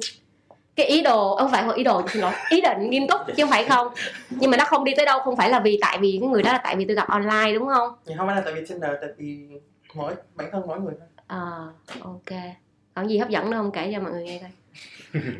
cái 0.76 0.86
ý 0.88 1.02
đồ 1.02 1.36
không 1.36 1.52
phải 1.52 1.64
ý 1.76 1.84
đồ 1.84 2.08
xin 2.08 2.22
lỗi 2.22 2.32
ý 2.50 2.62
định 2.62 2.90
nghiêm 2.90 3.08
túc 3.08 3.22
chứ 3.28 3.44
không 3.44 3.50
phải 3.52 3.66
không. 3.66 3.88
Nhưng 4.30 4.52
mà 4.52 4.58
nó 4.58 4.64
không 4.66 4.84
đi 4.84 4.94
tới 4.98 5.06
đâu 5.06 5.20
không 5.20 5.38
phải 5.38 5.50
là 5.50 5.60
vì 5.60 5.78
tại 5.82 5.98
vì 6.02 6.18
cái 6.22 6.30
người 6.30 6.44
đó 6.44 6.52
là 6.52 6.58
tại 6.64 6.76
vì 6.76 6.86
tôi 6.86 6.96
gặp 6.96 7.08
online 7.08 7.54
đúng 7.54 7.68
không? 7.68 7.94
Nhưng 8.06 8.18
không 8.18 8.28
phải 8.28 8.36
là 8.36 8.42
tại 8.42 8.54
vì 8.54 8.66
Tinder 8.66 8.92
tại 9.02 9.10
vì 9.18 9.48
mỗi 9.94 10.14
bản 10.36 10.50
thân 10.52 10.64
mỗi 10.68 10.80
người 10.80 10.94
thôi. 11.00 11.08
Ờ 11.28 11.68
ok. 12.02 12.40
Còn 12.96 13.10
gì 13.10 13.18
hấp 13.18 13.30
dẫn 13.30 13.50
nữa 13.50 13.58
không? 13.58 13.72
Kể 13.72 13.92
cho 13.94 14.00
mọi 14.02 14.12
người 14.12 14.24
nghe 14.24 14.42
coi. 14.42 14.52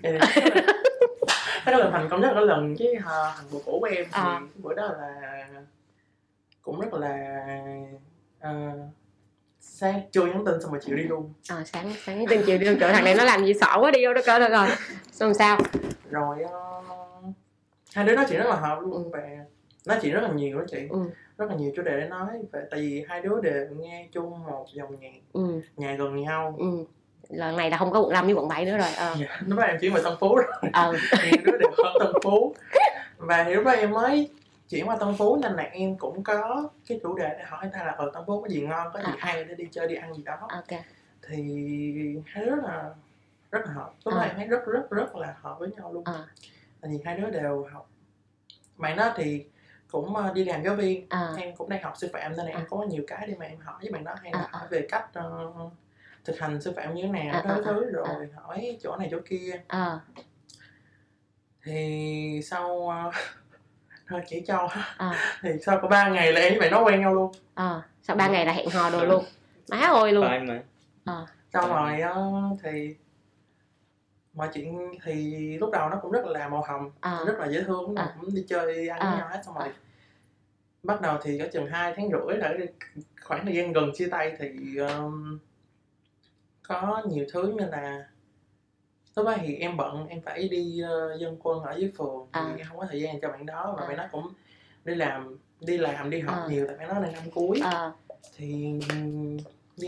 Thì 0.04 0.10
cái 1.70 1.80
đó 1.80 1.86
là 1.86 1.91
thành 1.91 2.09
công 2.09 2.22
nhất 2.22 2.32
ở 2.36 2.41
lần 2.41 2.76
với 2.80 2.95
uh, 2.97 3.03
thằng 3.05 3.45
bồ 3.51 3.61
cũ 3.65 3.78
của 3.80 3.86
em. 3.86 4.05
Thì 4.05 4.11
À. 4.11 4.41
bữa 4.55 4.74
đó 4.74 4.89
là 4.99 5.47
cũng 6.61 6.80
rất 6.80 6.93
là 6.93 7.38
uh, 8.39 8.80
sáng 9.59 10.01
trưa 10.11 10.26
nhắn 10.26 10.45
tin 10.45 10.61
xong 10.61 10.72
rồi 10.72 10.82
chiều 10.86 10.97
đi 10.97 11.03
luôn. 11.03 11.34
Ờ 11.49 11.63
sáng 11.65 11.93
sáng 12.05 12.26
tin 12.30 12.41
chiều 12.45 12.57
đi 12.57 12.65
đâu 12.65 12.76
chỗ 12.80 12.88
thằng 12.91 13.03
này 13.03 13.15
nó 13.15 13.24
làm 13.24 13.45
gì 13.45 13.53
xỏ 13.53 13.78
quá 13.82 13.91
đi 13.91 14.05
vô 14.05 14.13
đó 14.13 14.22
thôi 14.26 14.39
rồi 14.49 14.67
xong 15.11 15.34
sao? 15.34 15.57
Rồi 16.09 16.43
ờ, 16.43 16.82
hai 17.93 18.05
đứa 18.05 18.15
nói 18.15 18.26
chuyện 18.30 18.39
rất 18.39 18.49
là 18.49 18.55
hợp 18.55 18.80
luôn 18.82 18.91
Ừ. 18.91 19.09
và 19.13 19.22
nói 19.86 19.99
chuyện 20.01 20.13
rất 20.13 20.22
là 20.22 20.30
nhiều 20.30 20.59
đó 20.59 20.65
chị. 20.72 20.88
Ừ. 20.89 20.99
rất 21.38 21.49
là 21.49 21.55
nhiều 21.55 21.72
chủ 21.76 21.82
đề 21.82 21.99
để 21.99 22.07
nói 22.07 22.28
và 22.51 22.59
tại 22.72 22.80
vì 22.80 23.05
hai 23.09 23.22
đứa 23.22 23.41
đều 23.41 23.67
nghe 23.70 24.07
chung 24.11 24.43
một 24.45 24.65
dòng 24.74 24.99
nhạc 24.99 25.13
ừ. 25.34 25.61
nhà 25.78 25.95
gần 25.95 26.15
nhau. 26.15 26.55
Ừ 26.59 26.86
lần 27.30 27.57
này 27.57 27.69
là 27.71 27.77
không 27.77 27.91
có 27.91 27.99
quận 27.99 28.13
5 28.13 28.25
với 28.25 28.34
quận 28.34 28.47
7 28.47 28.65
nữa 28.65 28.77
rồi 28.77 28.88
ờ. 28.97 29.15
Dạ, 29.19 29.39
lúc 29.47 29.59
đó 29.59 29.65
em 29.65 29.77
chuyển 29.82 29.93
về 29.93 30.01
Tân 30.03 30.13
Phú 30.19 30.36
rồi. 30.36 30.45
Ờ 30.73 30.93
đứa 31.45 31.57
đều 31.57 31.69
ở 31.77 31.93
Tân 31.99 32.11
Phú. 32.23 32.55
Và 33.17 33.43
lúc 33.43 33.65
đó 33.65 33.71
em 33.71 33.91
mới 33.91 34.30
chuyển 34.69 34.88
qua 34.89 34.97
Tân 34.99 35.15
Phú 35.17 35.38
nên 35.41 35.53
là 35.53 35.63
em 35.63 35.95
cũng 35.97 36.23
có 36.23 36.69
cái 36.88 36.99
chủ 37.03 37.17
đề 37.17 37.30
để 37.30 37.43
hỏi 37.47 37.69
ta 37.73 37.84
là 37.84 37.91
ở 37.91 38.11
Tân 38.13 38.23
Phú 38.27 38.41
có 38.41 38.47
gì 38.47 38.61
ngon 38.61 38.88
có 38.93 38.99
gì 38.99 39.05
À. 39.05 39.15
hay 39.19 39.43
để 39.43 39.55
đi 39.55 39.67
chơi 39.71 39.88
đi 39.88 39.95
ăn 39.95 40.13
gì 40.13 40.23
đó. 40.23 40.38
Ok. 40.49 40.80
Thì 41.30 42.17
hai 42.25 42.45
đứa 42.45 42.55
là 42.55 42.89
rất 43.51 43.59
là 43.65 43.73
hợp. 43.73 43.91
Lúc 44.05 44.13
đó 44.13 44.19
À. 44.21 44.27
em 44.27 44.36
thấy 44.36 44.47
rất 44.47 44.65
rất 44.65 44.89
rất 44.89 45.15
là 45.15 45.36
hợp 45.41 45.59
với 45.59 45.69
nhau 45.77 45.93
luôn. 45.93 46.03
À. 46.05 46.23
tại 46.82 46.91
vì 46.91 46.99
hai 47.05 47.17
đứa 47.17 47.30
đều 47.30 47.67
học. 47.73 47.89
Bạn 48.77 48.97
đó 48.97 49.13
thì 49.15 49.45
cũng 49.91 50.15
ờ, 50.15 50.32
đi 50.34 50.43
làm 50.43 50.63
giáo 50.63 50.75
viên. 50.75 51.05
À. 51.09 51.34
Em 51.38 51.55
cũng 51.55 51.69
đang 51.69 51.84
học 51.84 51.93
sư 51.97 52.09
phạm 52.13 52.32
nên 52.38 52.45
là 52.45 52.51
em 52.51 52.57
À. 52.59 52.65
có 52.69 52.86
nhiều 52.89 53.03
cái 53.07 53.27
để 53.27 53.36
mà 53.39 53.45
em 53.45 53.59
hỏi 53.59 53.75
với 53.82 53.91
bạn 53.91 54.03
đó 54.03 54.15
hay 54.23 54.32
là 54.32 54.39
À, 54.39 54.43
à. 54.51 54.57
hỏi 54.59 54.67
về 54.71 54.88
cách 54.91 55.05
ờ, 55.13 55.51
thực 56.30 56.39
hành 56.39 56.61
sư 56.61 56.73
phạm 56.75 56.95
như 56.95 57.01
thế 57.03 57.09
nào 57.09 57.34
À, 57.34 57.43
đó 57.47 57.53
à, 57.53 57.61
thứ 57.65 57.86
à, 57.86 57.91
rồi 57.91 58.30
hỏi 58.36 58.77
chỗ 58.84 58.95
này 58.95 59.07
chỗ 59.11 59.17
kia. 59.30 59.61
Ờ 59.67 59.99
thì 61.63 62.41
sau 62.43 62.89
ờ, 62.89 63.11
thôi 64.07 64.21
chỉ 64.27 64.41
cho. 64.47 64.69
Ờ 64.97 65.13
thì 65.41 65.49
sau 65.65 65.80
có 65.82 65.88
ba 65.88 66.09
ngày 66.09 66.34
là 66.34 66.41
em 66.41 66.53
với 66.53 66.59
bạn 66.59 66.71
nó 66.71 66.84
quen 66.84 67.01
nhau 67.01 67.13
luôn. 67.13 67.32
Ờ 67.53 67.82
sau 68.01 68.15
ba 68.15 68.27
ngày 68.27 68.45
là 68.45 68.53
hẹn 68.53 68.69
hò 68.69 68.89
đồ 68.89 69.05
luôn. 69.05 69.23
Má 69.71 69.77
ơi 69.77 70.11
luôn. 70.11 70.25
Fine 70.25 70.63
mà. 71.05 71.25
Xong 71.53 71.69
rồi 71.69 72.01
thì 72.63 72.95
mọi 74.34 74.49
chuyện 74.53 74.91
thì 75.03 75.57
lúc 75.57 75.69
đầu 75.71 75.89
nó 75.89 75.99
cũng 76.01 76.11
rất 76.11 76.25
là 76.25 76.47
màu 76.47 76.61
hồng 76.67 76.91
ờ 77.01 77.23
rất 77.27 77.39
là 77.39 77.47
dễ 77.49 77.63
thương 77.63 77.95
À. 77.95 78.15
cũng 78.21 78.36
đi 78.36 78.45
chơi 78.47 78.73
đi 78.75 78.88
ăn 78.88 78.99
À. 78.99 79.09
với 79.09 79.17
nhau 79.19 79.27
hết 79.32 79.41
xong 79.45 79.55
rồi 79.55 79.67
bắt 80.84 81.01
đầu 81.01 81.17
thì 81.23 81.39
có 81.39 81.45
chừng 81.53 81.67
hai 81.67 81.93
tháng 81.97 82.09
rưỡi 82.09 82.38
là 82.38 82.53
khoảng 83.21 83.45
thời 83.45 83.55
gian 83.55 83.73
gần 83.73 83.91
chia 83.95 84.07
tay 84.11 84.36
thì 84.39 84.77
um, 84.77 85.39
có 86.70 87.01
nhiều 87.09 87.26
thứ 87.34 87.53
như 87.59 87.65
là 87.65 88.05
lúc 89.15 89.26
đó 89.26 89.36
thì 89.41 89.55
em 89.55 89.78
bận 89.78 90.07
em 90.07 90.22
phải 90.22 90.47
đi 90.47 90.80
ờ, 90.82 91.17
dân 91.17 91.38
quân 91.43 91.63
ở 91.63 91.76
dưới 91.80 91.91
phường 91.97 92.28
thì 92.34 92.39
À. 92.39 92.53
em 92.57 92.67
không 92.70 92.78
có 92.80 92.86
thời 92.89 93.01
gian 93.01 93.20
cho 93.22 93.30
bạn 93.30 93.45
đó 93.45 93.74
và 93.78 93.84
À. 93.84 93.88
bạn 93.88 93.97
đó 93.97 94.05
cũng 94.11 94.28
đi 94.86 94.95
làm 94.95 95.38
đi 95.59 95.78
làm 95.78 96.09
đi 96.09 96.20
học 96.20 96.36
À. 96.38 96.47
nhiều 96.49 96.67
tại 96.67 96.78
bạn 96.78 96.88
đó 96.88 96.99
là 96.99 97.11
năm 97.11 97.24
cuối 97.34 97.59
ờ 97.63 97.91
thì 98.38 98.74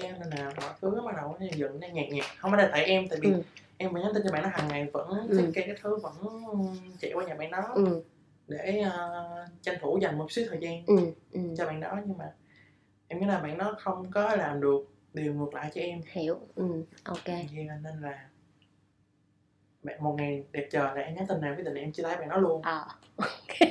yeah, 0.02 0.20
nên 0.20 0.30
là 0.30 0.52
mọi 0.62 0.70
thứ 0.82 1.02
bắt 1.06 1.16
đầu 1.18 1.38
nó 1.40 1.46
dần 1.56 1.80
nó 1.80 1.88
nhạt 1.88 2.06
nhạt 2.10 2.26
không 2.38 2.52
phải 2.52 2.62
là 2.64 2.70
tại 2.72 2.86
em 2.86 3.08
tại 3.10 3.20
vì 3.22 3.32
Ừ. 3.34 3.42
em 3.78 3.94
vẫn 3.94 4.04
nhắn 4.04 4.12
tin 4.14 4.24
cho 4.26 4.32
bạn 4.32 4.44
đó 4.44 4.50
hàng 4.54 4.68
ngày 4.68 4.90
vẫn 4.94 5.28
Ừ. 5.30 5.52
cái 5.54 5.64
cái 5.68 5.76
thứ 5.82 5.96
vẫn 5.98 6.14
chạy 7.00 7.12
qua 7.14 7.26
nhà 7.26 7.36
bạn 7.36 7.52
đó 7.52 7.64
ừ 7.76 8.02
để 8.48 8.80
ờ, 8.94 9.24
tranh 9.62 9.76
thủ 9.82 10.00
dành 10.02 10.18
một 10.18 10.32
xíu 10.32 10.46
thời 10.50 10.60
gian 10.62 10.86
ừ 10.86 10.98
ừ 11.32 11.40
cho 11.58 11.66
bạn 11.66 11.80
đó 11.80 11.98
nhưng 12.08 12.18
mà 12.18 12.32
em 13.08 13.20
nghĩ 13.20 13.26
là 13.26 13.40
bạn 13.40 13.58
đó 13.58 13.76
không 13.80 14.12
có 14.12 14.36
làm 14.36 14.62
được 14.62 14.86
điều 15.14 15.34
ngược 15.34 15.54
lại 15.54 15.72
cho 15.76 15.82
em. 15.82 16.02
Hiểu 16.12 16.40
ừ 16.56 16.84
ok. 17.04 17.28
Nên 17.28 18.02
là 18.02 18.20
bạn 19.84 20.04
một 20.04 20.16
ngày 20.18 20.44
đẹp 20.52 20.68
trời 20.72 20.96
là 20.96 21.02
em 21.02 21.16
nhắn 21.16 21.26
tin 21.28 21.42
nào 21.42 21.54
quyết 21.58 21.64
định 21.64 21.76
em 21.76 21.92
chia 21.92 22.04
tay 22.04 22.18
bạn 22.18 22.30
đó 22.30 22.38
luôn. 22.38 22.62
Ờ 22.62 22.86
ok. 23.16 23.58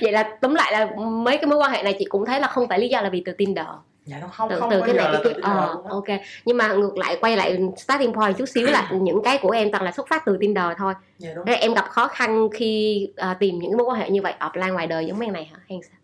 Vậy 0.00 0.12
là 0.12 0.38
tóm 0.40 0.54
lại 0.54 0.72
là 0.72 0.90
mấy 0.96 1.36
cái 1.36 1.46
mối 1.46 1.58
quan 1.58 1.72
hệ 1.72 1.82
này 1.82 1.96
chị 1.98 2.04
cũng 2.04 2.24
thấy 2.26 2.40
là 2.40 2.46
không 2.46 2.68
phải 2.68 2.78
lý 2.78 2.88
do 2.88 3.00
là 3.00 3.10
vì 3.10 3.22
từ 3.24 3.32
Tinder. 3.32 3.66
Dạ 4.04 4.18
nó 4.20 4.26
không 4.28 4.50
từ 4.50 4.60
không 4.60 4.70
từ 4.70 4.80
cái 4.86 4.94
này 4.94 5.06
cái 5.12 5.20
kia 5.24 5.40
ờ 5.42 5.82
ok. 5.88 6.04
Nhưng 6.44 6.56
mà 6.56 6.72
ngược 6.72 6.96
lại 6.96 7.18
quay 7.20 7.36
lại 7.36 7.58
starting 7.76 8.12
point 8.12 8.36
chút 8.38 8.46
xíu 8.46 8.66
là 8.66 8.90
những 9.00 9.22
cái 9.24 9.38
của 9.42 9.50
em 9.50 9.70
toàn 9.72 9.84
là 9.84 9.92
xuất 9.92 10.08
phát 10.08 10.22
từ 10.26 10.36
Tinder 10.40 10.64
thôi. 10.78 10.94
Dạ 11.18 11.34
đúng. 11.34 11.46
Thế 11.46 11.54
em 11.54 11.74
gặp 11.74 11.84
khó 11.88 12.08
khăn 12.08 12.48
khi 12.54 13.08
à, 13.16 13.36
tìm 13.40 13.58
những 13.58 13.76
mối 13.76 13.86
quan 13.86 14.00
hệ 14.00 14.10
như 14.10 14.22
vậy 14.22 14.34
offline 14.40 14.72
ngoài 14.72 14.86
đời 14.86 15.06
giống 15.06 15.20
em 15.20 15.32
này 15.32 15.44
hả? 15.44 15.58
Hay 15.68 15.80
sao? 15.90 15.98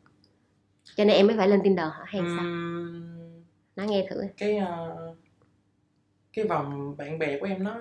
Cho 0.97 1.05
nên 1.05 1.17
em 1.17 1.27
mới 1.27 1.37
phải 1.37 1.49
lên 1.49 1.61
tinder 1.63 1.87
hả? 1.87 2.05
Hay 2.05 2.23
sao? 2.37 2.45
Ừm, 2.45 3.20
nói 3.81 3.89
nghe 3.89 4.07
thử. 4.11 4.23
Cái 4.37 4.57
ờ, 4.57 5.15
cái 6.33 6.45
vòng 6.45 6.97
bạn 6.97 7.19
bè 7.19 7.39
của 7.39 7.47
em 7.47 7.65
nó 7.65 7.75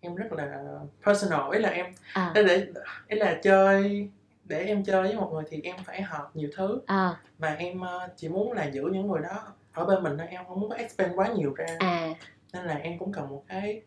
em 0.00 0.14
rất 0.14 0.32
là 0.32 0.78
personal 1.06 1.52
ý 1.52 1.58
là 1.58 1.68
em 1.68 1.86
à. 2.12 2.32
để 2.34 2.66
ý 3.08 3.18
là 3.18 3.40
chơi 3.42 4.08
để 4.44 4.64
em 4.64 4.84
chơi 4.84 5.02
với 5.02 5.14
một 5.14 5.30
người 5.32 5.44
thì 5.50 5.60
em 5.62 5.76
phải 5.84 6.02
học 6.02 6.30
nhiều 6.34 6.50
thứ. 6.56 6.80
À. 6.86 7.16
Và 7.38 7.54
em 7.54 7.80
ờ, 7.80 8.08
chỉ 8.16 8.28
muốn 8.28 8.52
là 8.52 8.64
giữ 8.64 8.82
những 8.92 9.08
người 9.08 9.20
đó 9.22 9.54
ở 9.72 9.84
bên 9.84 10.02
mình 10.02 10.18
thôi 10.18 10.26
em 10.30 10.42
không 10.48 10.60
muốn 10.60 10.72
expand 10.72 11.12
quá 11.16 11.28
nhiều 11.28 11.54
ra. 11.54 11.66
À. 11.78 12.14
Nên 12.52 12.64
là 12.64 12.74
em 12.74 12.98
cũng 12.98 13.12
cần 13.12 13.28
một 13.28 13.44
cái 13.48 13.82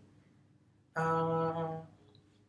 ờ, 0.93 1.53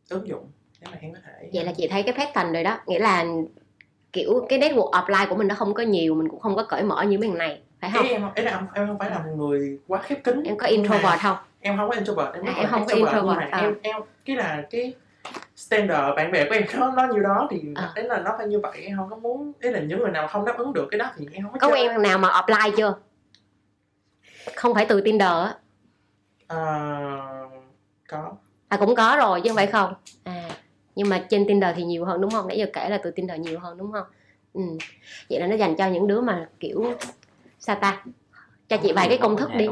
ứng 0.09 0.27
dụng 0.27 0.51
để 0.81 0.87
mà 0.91 0.97
em 1.01 1.13
có 1.13 1.19
thể 1.25 1.49
vậy 1.53 1.65
là 1.65 1.73
chị 1.77 1.87
thấy 1.87 2.03
cái 2.03 2.13
pattern 2.17 2.53
rồi 2.53 2.63
đó 2.63 2.79
nghĩa 2.87 2.99
là 2.99 3.25
kiểu 4.13 4.45
cái 4.49 4.59
network 4.59 4.91
offline 4.91 5.29
của 5.29 5.35
mình 5.35 5.47
nó 5.47 5.55
không 5.55 5.73
có 5.73 5.83
nhiều 5.83 6.15
mình 6.15 6.29
cũng 6.29 6.39
không 6.39 6.55
có 6.55 6.65
cởi 6.69 6.83
mở 6.83 7.03
như 7.03 7.19
mấy 7.19 7.29
thằng 7.29 7.37
này 7.37 7.61
phải 7.83 7.91
không? 7.93 8.03
ý 8.05 8.09
em 8.11 8.21
ý 8.35 8.43
là 8.43 8.51
em, 8.51 8.67
em 8.73 8.87
không 8.87 8.99
phải 8.99 9.09
là 9.09 9.17
một 9.19 9.31
người 9.35 9.79
quá 9.87 10.01
khép 10.01 10.23
kín 10.23 10.43
em 10.43 10.57
có 10.57 10.67
introvert 10.67 11.19
không? 11.21 11.37
Em 11.61 11.77
không 11.77 11.89
có 11.89 11.95
introvert 11.95 12.33
em, 12.33 12.45
À, 12.45 12.53
em 12.57 12.69
không 12.69 12.85
có 12.85 12.93
introvert, 12.95 13.25
nhưng 13.25 13.35
mà 13.35 13.47
à. 13.51 13.59
em 13.59 13.75
em 13.81 13.95
cái 14.25 14.35
là 14.35 14.63
cái 14.69 14.93
standard 15.55 16.15
bạn 16.15 16.31
bè 16.31 16.45
của 16.49 16.55
em 16.55 16.63
nó 16.79 16.91
nó 16.91 17.07
như 17.13 17.19
đó 17.19 17.47
thì 17.51 17.61
À. 17.75 17.91
đấy 17.95 18.05
là 18.05 18.19
nó 18.19 18.35
phải 18.37 18.47
như 18.47 18.59
vậy 18.59 18.81
em 18.87 18.97
không 18.97 19.09
có 19.09 19.15
muốn 19.15 19.51
ý 19.61 19.69
là 19.69 19.79
những 19.79 19.99
người 19.99 20.11
nào 20.11 20.27
không 20.27 20.45
đáp 20.45 20.57
ứng 20.57 20.73
được 20.73 20.87
cái 20.91 20.97
đó 20.99 21.11
thì 21.17 21.27
em 21.33 21.43
không 21.43 21.51
có 21.53 21.59
có 21.59 21.67
chơi. 21.75 21.87
quen 21.87 22.01
nào 22.01 22.17
mà 22.17 22.27
offline 22.29 22.71
chưa? 22.77 22.93
Không 24.55 24.73
phải 24.73 24.85
từ 24.85 25.01
tinder 25.01 25.27
á. 25.27 25.55
Ờ, 26.47 26.59
có. 28.09 28.31
À 28.67 28.77
cũng 28.77 28.95
có 28.95 29.15
rồi 29.19 29.41
chứ 29.41 29.49
không 29.49 29.55
phải 29.55 29.67
không. 29.67 29.93
À 30.23 30.49
nhưng 30.95 31.09
mà 31.09 31.25
trên 31.29 31.47
tinder 31.47 31.75
thì 31.75 31.83
nhiều 31.83 32.05
hơn 32.05 32.21
đúng 32.21 32.31
không? 32.31 32.47
Nãy 32.47 32.57
giờ 32.57 32.65
kể 32.73 32.89
là 32.89 32.97
từ 33.03 33.11
tinder 33.11 33.39
nhiều 33.39 33.59
hơn 33.59 33.77
đúng 33.77 33.91
không? 33.91 34.05
Ừ. 34.53 34.61
Vậy 35.29 35.39
là 35.39 35.47
nó 35.47 35.55
dành 35.55 35.75
cho 35.75 35.87
những 35.87 36.07
đứa 36.07 36.21
mà 36.21 36.47
kiểu 36.59 36.93
sao 37.65 37.75
ta? 37.75 38.03
Cho 38.67 38.77
chị 38.77 38.91
vài 38.95 39.07
cái 39.07 39.17
công 39.17 39.37
thức 39.37 39.49
đi. 39.55 39.67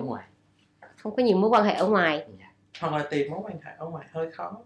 không 0.95 1.15
có 1.15 1.23
nhiều 1.23 1.37
mối 1.37 1.49
quan 1.49 1.63
hệ 1.63 1.73
ở 1.73 1.87
ngoài. 1.87 2.25
Hoặc 2.79 2.93
là 2.93 3.03
tìm 3.03 3.31
mối 3.31 3.39
quan 3.43 3.53
hệ 3.63 3.71
ở 3.77 3.85
ngoài 3.85 4.05
hơi 4.11 4.31
khó. 4.31 4.57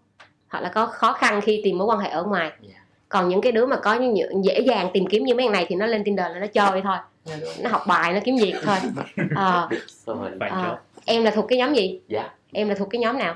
Hoặc 0.50 0.62
là 0.62 0.70
có 0.70 0.86
khó 0.86 1.14
khăn 1.14 1.42
khi 1.42 1.62
tìm 1.64 1.78
mối 1.78 1.88
quan 1.88 2.00
hệ 2.00 2.10
ở 2.10 2.24
ngoài. 2.24 2.52
Dạ. 2.62 2.76
còn 3.10 3.30
những 3.30 3.42
cái 3.42 3.52
đứa 3.52 3.66
mà 3.66 3.76
có 3.76 3.94
những 3.94 4.46
dễ 4.46 4.60
dàng 4.60 4.90
tìm 4.94 5.06
kiếm 5.08 5.26
như 5.26 5.36
mấy 5.36 5.46
thằng 5.46 5.52
này 5.52 5.66
thì 5.70 5.76
nó 5.76 5.86
lên 5.86 6.04
tinder 6.04 6.26
là 6.32 6.40
nó 6.40 6.48
chơi 6.48 6.82
thôi. 6.82 6.98
Nghe 7.26 7.38
được. 7.38 7.52
nó 7.62 7.70
học 7.70 7.82
bài 7.88 8.14
nó 8.14 8.20
kiếm 8.24 8.36
việc 8.42 8.56
thôi. 8.64 8.78
Ờ, 9.36 9.70
ờ. 10.06 10.64
chốt. 10.64 10.78
Em 11.06 11.24
là 11.24 11.32
thuộc 11.32 11.46
cái 11.50 11.58
nhóm 11.58 11.74
gì? 11.74 12.02
Dạ. 12.08 12.30
Em 12.52 12.70
là 12.70 12.76
thuộc 12.76 12.90
cái 12.90 13.00
nhóm 13.00 13.18
nào? 13.18 13.36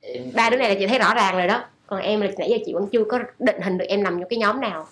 Em 0.00 0.22
ba 0.34 0.50
đứa 0.50 0.56
này 0.56 0.68
là 0.68 0.74
chị 0.78 0.86
thấy 0.86 0.98
rõ 0.98 1.14
ràng 1.14 1.36
rồi 1.36 1.46
đó. 1.46 1.64
Còn 1.86 2.00
em 2.00 2.20
là 2.20 2.30
nãy 2.38 2.50
giờ 2.50 2.56
chị 2.66 2.74
vẫn 2.74 2.88
chưa 2.92 3.04
có 3.04 3.18
định 3.38 3.60
hình 3.60 3.78
được 3.78 3.86
em 3.88 4.02
nằm 4.02 4.20
trong 4.20 4.28
cái 4.28 4.38
nhóm 4.38 4.60
nào 4.60 4.86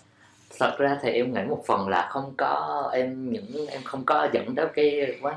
thật 0.59 0.75
ra 0.79 0.99
thì 1.03 1.11
em 1.11 1.35
nghĩ 1.35 1.43
một 1.49 1.63
phần 1.67 1.89
là 1.89 2.09
không 2.11 2.35
có, 2.39 2.91
em 2.93 3.33
những, 3.33 3.67
em 3.71 3.83
không 3.85 4.05
có 4.05 4.29
dẫn 4.33 4.55
đến 4.55 4.69
cái 4.75 5.19
quán 5.23 5.35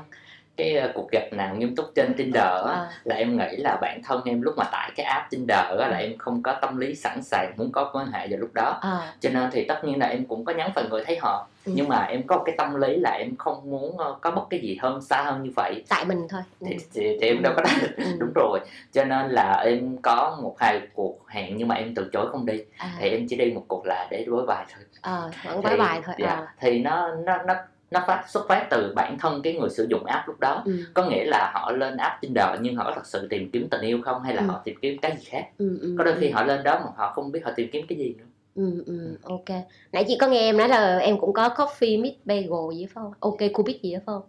cái 0.56 0.76
uh, 0.88 0.94
cuộc 0.94 1.10
gặp 1.10 1.22
nào 1.32 1.54
nghiêm 1.54 1.76
túc 1.76 1.86
trên 1.94 2.14
Tinder 2.16 2.42
á 2.44 2.72
Ờ, 2.76 2.88
là 3.04 3.14
em 3.16 3.38
nghĩ 3.38 3.56
là 3.56 3.78
bản 3.80 4.00
thân 4.04 4.22
em 4.24 4.42
lúc 4.42 4.54
mà 4.56 4.64
tải 4.64 4.90
cái 4.96 5.06
app 5.06 5.30
Tinder 5.30 5.58
á 5.80 5.88
là 5.88 5.96
em 5.98 6.18
không 6.18 6.42
có 6.42 6.52
tâm 6.62 6.76
lý 6.76 6.94
sẵn 6.94 7.22
sàng 7.22 7.52
muốn 7.56 7.72
có 7.72 7.90
quan 7.92 8.06
hệ 8.12 8.28
vào 8.28 8.38
lúc 8.38 8.50
đó. 8.54 8.78
Ờ, 8.82 9.00
cho 9.20 9.30
nên 9.30 9.50
thì 9.52 9.64
tất 9.64 9.84
nhiên 9.84 9.98
là 9.98 10.06
em 10.06 10.24
cũng 10.24 10.44
có 10.44 10.52
nhắn 10.52 10.70
phần 10.74 10.88
người 10.90 11.04
thấy 11.04 11.18
họ 11.18 11.46
Ừ. 11.66 11.72
nhưng 11.76 11.88
mà 11.88 12.04
em 12.04 12.22
có 12.26 12.42
cái 12.46 12.54
tâm 12.58 12.74
lý 12.74 12.96
là 12.96 13.10
em 13.10 13.36
không 13.36 13.70
muốn 13.70 13.98
ờ, 13.98 14.16
có 14.20 14.30
bất 14.30 14.42
cái 14.50 14.60
gì 14.60 14.78
hơn 14.82 15.02
xa 15.02 15.22
hơn 15.22 15.42
như 15.42 15.50
vậy. 15.56 15.84
Tại 15.88 16.04
mình 16.04 16.26
thôi. 16.28 16.40
Ừ. 16.60 16.66
thì, 16.70 16.76
thì, 16.94 17.18
thì 17.20 17.26
em 17.26 17.42
đâu 17.42 17.52
có 17.56 17.62
đánh 17.62 17.78
Ừ. 17.96 18.04
đúng 18.18 18.32
rồi. 18.34 18.60
Cho 18.92 19.04
nên 19.04 19.30
là 19.30 19.62
em 19.66 19.96
có 20.02 20.38
một 20.42 20.56
hai 20.58 20.80
cuộc 20.94 21.18
hẹn 21.28 21.56
nhưng 21.56 21.68
mà 21.68 21.74
em 21.74 21.94
từ 21.94 22.10
chối 22.12 22.26
không 22.32 22.46
đi. 22.46 22.60
À, 22.78 22.92
thì 22.98 23.08
em 23.08 23.26
chỉ 23.28 23.36
đi 23.36 23.52
một 23.54 23.64
cuộc 23.68 23.86
là 23.86 24.06
để 24.10 24.24
đối 24.26 24.46
bài 24.46 24.64
thôi. 24.74 24.84
Ờ, 25.00 25.30
vẫn 25.44 25.62
thì, 25.62 25.68
với 25.68 25.76
bài 25.78 26.00
thôi. 26.04 26.14
dạ, 26.18 26.36
ờ. 26.36 26.46
thì 26.60 26.78
nó 26.78 27.08
nó 27.14 27.42
nó 27.42 27.54
nó 27.90 28.00
phát 28.06 28.24
xuất 28.28 28.48
phát 28.48 28.66
từ 28.70 28.92
bản 28.96 29.18
thân 29.18 29.42
cái 29.42 29.52
người 29.54 29.70
sử 29.70 29.86
dụng 29.90 30.04
app 30.04 30.28
lúc 30.28 30.40
đó. 30.40 30.62
Ừ, 30.66 30.72
có 30.94 31.04
nghĩa 31.10 31.24
là 31.24 31.52
họ 31.54 31.72
lên 31.72 31.96
app 31.96 32.20
Tinder 32.20 32.46
nhưng 32.60 32.76
họ 32.76 32.84
có 32.84 32.92
thật 32.94 33.06
sự 33.06 33.26
tìm 33.30 33.50
kiếm 33.52 33.68
tình 33.70 33.80
yêu 33.80 34.00
không? 34.04 34.22
Hay 34.22 34.34
là 34.34 34.42
Ừ. 34.42 34.46
họ 34.48 34.60
tìm 34.64 34.74
kiếm 34.82 34.98
cái 35.02 35.16
gì 35.16 35.24
khác? 35.24 35.48
Ừ, 35.58 35.78
ừ, 35.80 35.94
có 35.98 36.04
đôi 36.04 36.14
khi 36.20 36.28
ừ. 36.28 36.32
họ 36.34 36.42
lên 36.44 36.62
đó 36.62 36.80
mà 36.84 36.90
họ 36.96 37.12
không 37.14 37.32
biết 37.32 37.40
họ 37.44 37.50
tìm 37.56 37.68
kiếm 37.72 37.86
cái 37.88 37.98
gì 37.98 38.14
nữa. 38.18 38.24
Ừ, 38.54 38.82
ừ, 38.86 39.18
ok. 39.22 39.44
Nãy 39.92 40.04
chị 40.08 40.16
có 40.20 40.26
nghe 40.26 40.38
em 40.40 40.56
nói 40.56 40.68
là 40.68 40.98
em 40.98 41.18
cũng 41.18 41.32
có 41.32 41.48
coffee 41.48 42.02
meet 42.02 42.14
bagel 42.24 42.74
gì 42.78 42.86
phải 42.86 43.02
không? 43.02 43.12
Ok 43.20 43.38
cubit 43.54 43.82
gì 43.82 43.92
đó 43.92 43.98
phải 44.06 44.14
không? 44.14 44.22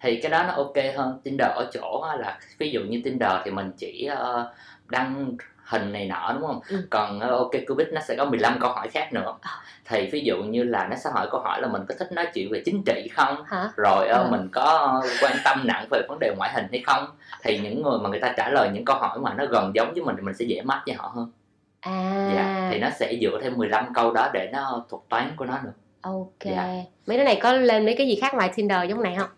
Thì 0.00 0.20
cái 0.22 0.30
đó 0.30 0.42
nó 0.42 0.52
ok 0.52 0.76
hơn. 0.96 1.20
Tinder 1.24 1.48
ở 1.54 1.70
chỗ 1.74 2.06
là 2.18 2.38
ví 2.58 2.70
dụ 2.70 2.80
như 2.80 3.00
Tinder 3.04 3.30
thì 3.44 3.50
mình 3.50 3.70
chỉ 3.76 4.04
ờ, 4.06 4.52
đăng 4.88 5.36
hình 5.70 5.92
này 5.92 6.06
nọ 6.06 6.32
đúng 6.34 6.46
không? 6.46 6.60
Ừ. 6.68 6.86
còn 6.90 7.20
ờ, 7.20 7.36
ok 7.36 7.50
Cupid 7.68 7.88
nó 7.92 8.00
sẽ 8.00 8.16
có 8.16 8.24
15 8.24 8.58
câu 8.60 8.70
hỏi 8.72 8.88
khác 8.88 9.12
nữa. 9.12 9.34
À. 9.40 9.50
thì 9.84 10.08
ví 10.12 10.20
dụ 10.24 10.36
như 10.42 10.62
là 10.62 10.86
nó 10.90 10.96
sẽ 10.96 11.10
hỏi 11.14 11.28
câu 11.30 11.40
hỏi 11.40 11.60
là 11.62 11.68
mình 11.68 11.82
có 11.88 11.94
thích 11.98 12.12
nói 12.12 12.26
chuyện 12.34 12.48
về 12.52 12.62
chính 12.64 12.82
trị 12.86 13.08
không? 13.14 13.44
Hả? 13.46 13.68
Rồi 13.76 14.08
ờ, 14.08 14.22
Ừ. 14.22 14.28
mình 14.30 14.48
có 14.52 15.02
quan 15.22 15.36
tâm 15.44 15.60
nặng 15.66 15.86
về 15.90 16.02
vấn 16.08 16.18
đề 16.20 16.34
ngoại 16.36 16.52
hình 16.54 16.66
hay 16.70 16.82
không? 16.86 17.06
Thì 17.42 17.58
những 17.58 17.82
người 17.82 17.98
mà 18.02 18.08
người 18.08 18.20
ta 18.20 18.34
trả 18.36 18.50
lời 18.50 18.70
những 18.74 18.84
câu 18.84 18.96
hỏi 18.96 19.18
mà 19.20 19.34
nó 19.34 19.46
gần 19.46 19.72
giống 19.74 19.92
với 19.94 20.02
mình 20.04 20.16
thì 20.16 20.22
mình 20.22 20.34
sẽ 20.34 20.44
dễ 20.44 20.62
match 20.62 20.82
với 20.86 20.94
họ 20.94 21.12
hơn. 21.14 21.30
À. 21.80 22.30
Dạ 22.34 22.68
thì 22.72 22.78
nó 22.78 22.88
sẽ 22.90 23.14
dựa 23.22 23.38
thêm 23.42 23.56
15 23.56 23.94
câu 23.94 24.12
đó 24.12 24.30
để 24.32 24.50
nó 24.52 24.84
thuật 24.90 25.02
toán 25.08 25.32
của 25.36 25.44
nó 25.44 25.58
nữa. 25.64 25.72
Ok. 26.02 26.26
Dạ. 26.44 26.68
mấy 27.06 27.18
đứa 27.18 27.24
này 27.24 27.38
có 27.42 27.52
lên 27.52 27.84
mấy 27.84 27.94
cái 27.98 28.06
gì 28.08 28.18
khác 28.20 28.34
ngoài 28.34 28.50
tinder 28.56 28.90
giống 28.90 29.02
này 29.02 29.16
không? 29.18 29.28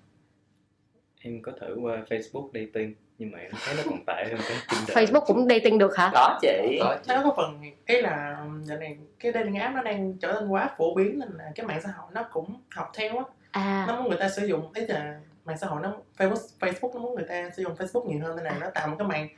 Em 1.22 1.42
có 1.42 1.52
thử 1.60 1.76
qua 1.82 1.96
Facebook 2.10 2.48
dating 2.54 2.94
nhưng 3.18 3.30
mà 3.30 3.38
em 3.38 3.50
thấy 3.64 3.74
nó 3.76 3.82
còn 3.90 4.04
tệ 4.06 4.24
hơn 4.30 4.40
cái 4.48 4.56
Tinder. 4.70 4.98
Facebook 5.12 5.24
cũng 5.26 5.48
dating 5.48 5.78
được 5.78 5.96
hả? 5.96 6.10
Có 6.14 6.38
chị. 6.42 6.78
Có 6.80 6.96
chị. 7.02 7.12
Nó 7.14 7.22
có 7.24 7.34
phần 7.36 7.60
cái 7.86 8.02
là 8.02 8.36
giờ 8.62 8.76
này 8.76 8.96
cái 9.20 9.32
dating 9.32 9.54
app 9.54 9.74
nó 9.74 9.82
đang 9.82 10.14
trở 10.18 10.32
nên 10.32 10.48
quá 10.48 10.70
phổ 10.78 10.94
biến 10.94 11.18
nên 11.18 11.28
là 11.38 11.44
cái 11.54 11.66
mạng 11.66 11.80
xã 11.84 11.90
hội 11.96 12.06
nó 12.12 12.22
cũng 12.32 12.54
học 12.74 12.90
theo 12.94 13.18
á. 13.18 13.24
À. 13.50 13.84
Nó 13.88 13.96
muốn 13.96 14.08
người 14.08 14.18
ta 14.20 14.28
sử 14.28 14.46
dụng 14.46 14.72
ý 14.74 14.86
là 14.86 15.14
mạng 15.44 15.58
xã 15.60 15.66
hội 15.66 15.80
nó 15.82 15.92
Facebook 16.18 16.46
Facebook 16.60 16.94
nó 16.94 17.00
muốn 17.00 17.14
người 17.14 17.24
ta 17.28 17.50
sử 17.56 17.62
dụng 17.62 17.74
Facebook 17.78 18.06
nhiều 18.08 18.20
hơn 18.22 18.36
nên 18.36 18.44
là 18.44 18.52
nó 18.60 18.66
tạo 18.74 18.88
một 18.88 18.96
cái 18.98 19.08
mạng 19.08 19.28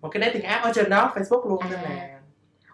một 0.00 0.08
cái 0.08 0.22
dating 0.22 0.42
app 0.42 0.64
ở 0.64 0.72
trên 0.74 0.90
đó 0.90 1.12
Facebook 1.14 1.48
luôn 1.48 1.60
nên 1.70 1.78
À. 1.78 1.82
là 1.90 2.08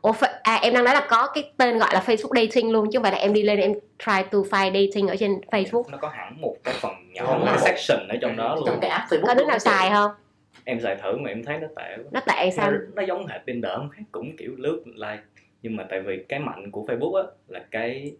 Ủa, 0.01 0.13
fa- 0.13 0.39
à 0.43 0.55
em 0.63 0.75
đang 0.75 0.85
nói 0.85 0.95
là 0.95 1.07
có 1.11 1.31
cái 1.35 1.53
tên 1.57 1.79
gọi 1.79 1.89
là 1.93 2.03
Facebook 2.07 2.47
dating 2.47 2.73
luôn 2.73 2.89
chứ 2.93 2.99
không 2.99 3.03
phải 3.03 3.13
là 3.13 3.19
em 3.19 3.33
đi 3.33 3.43
lên 3.43 3.59
em 3.61 3.73
try 3.99 4.23
to 4.31 4.39
find 4.39 4.87
dating 4.87 5.09
ở 5.09 5.17
trên 5.17 5.41
Facebook. 5.51 5.83
nó 5.91 5.99
có 6.01 6.09
hẳn 6.09 6.41
một 6.41 6.57
cái 6.65 6.75
phần 6.81 6.93
nhỏ 7.13 7.25
một 7.39 7.47
cái 7.47 7.59
section 7.59 8.09
ở 8.09 8.17
trong 8.23 8.37
đó 8.37 8.55
trong 8.57 8.65
luôn. 8.75 8.79
cái 8.81 8.91
app 8.91 9.13
Facebook 9.13 9.27
có 9.27 9.35
đứa 9.35 9.45
nào 9.45 9.59
xài 9.59 9.91
không 9.91 10.11
em 10.65 10.81
xài 10.81 10.97
thử 10.97 11.17
mà 11.19 11.31
em 11.31 11.43
thấy 11.45 11.59
nó 11.59 11.67
tệ 11.77 11.97
quá 11.97 12.05
nó 12.13 12.21
tệ 12.21 12.51
sao 12.51 12.71
nó, 12.71 12.79
nó 12.95 13.03
giống 13.03 13.27
hệt 13.27 13.41
Tinder 13.47 13.73
không 13.77 13.89
khác 13.89 14.03
cũng 14.13 14.37
kiểu 14.37 14.53
lướt 14.59 14.83
like 14.87 15.23
nhưng 15.63 15.77
mà 15.77 15.87
tại 15.91 16.01
vì 16.01 16.25
cái 16.29 16.39
mạnh 16.41 16.71
của 16.71 16.85
Facebook 16.89 17.15
á 17.15 17.23
là 17.49 17.65
cái 17.71 18.13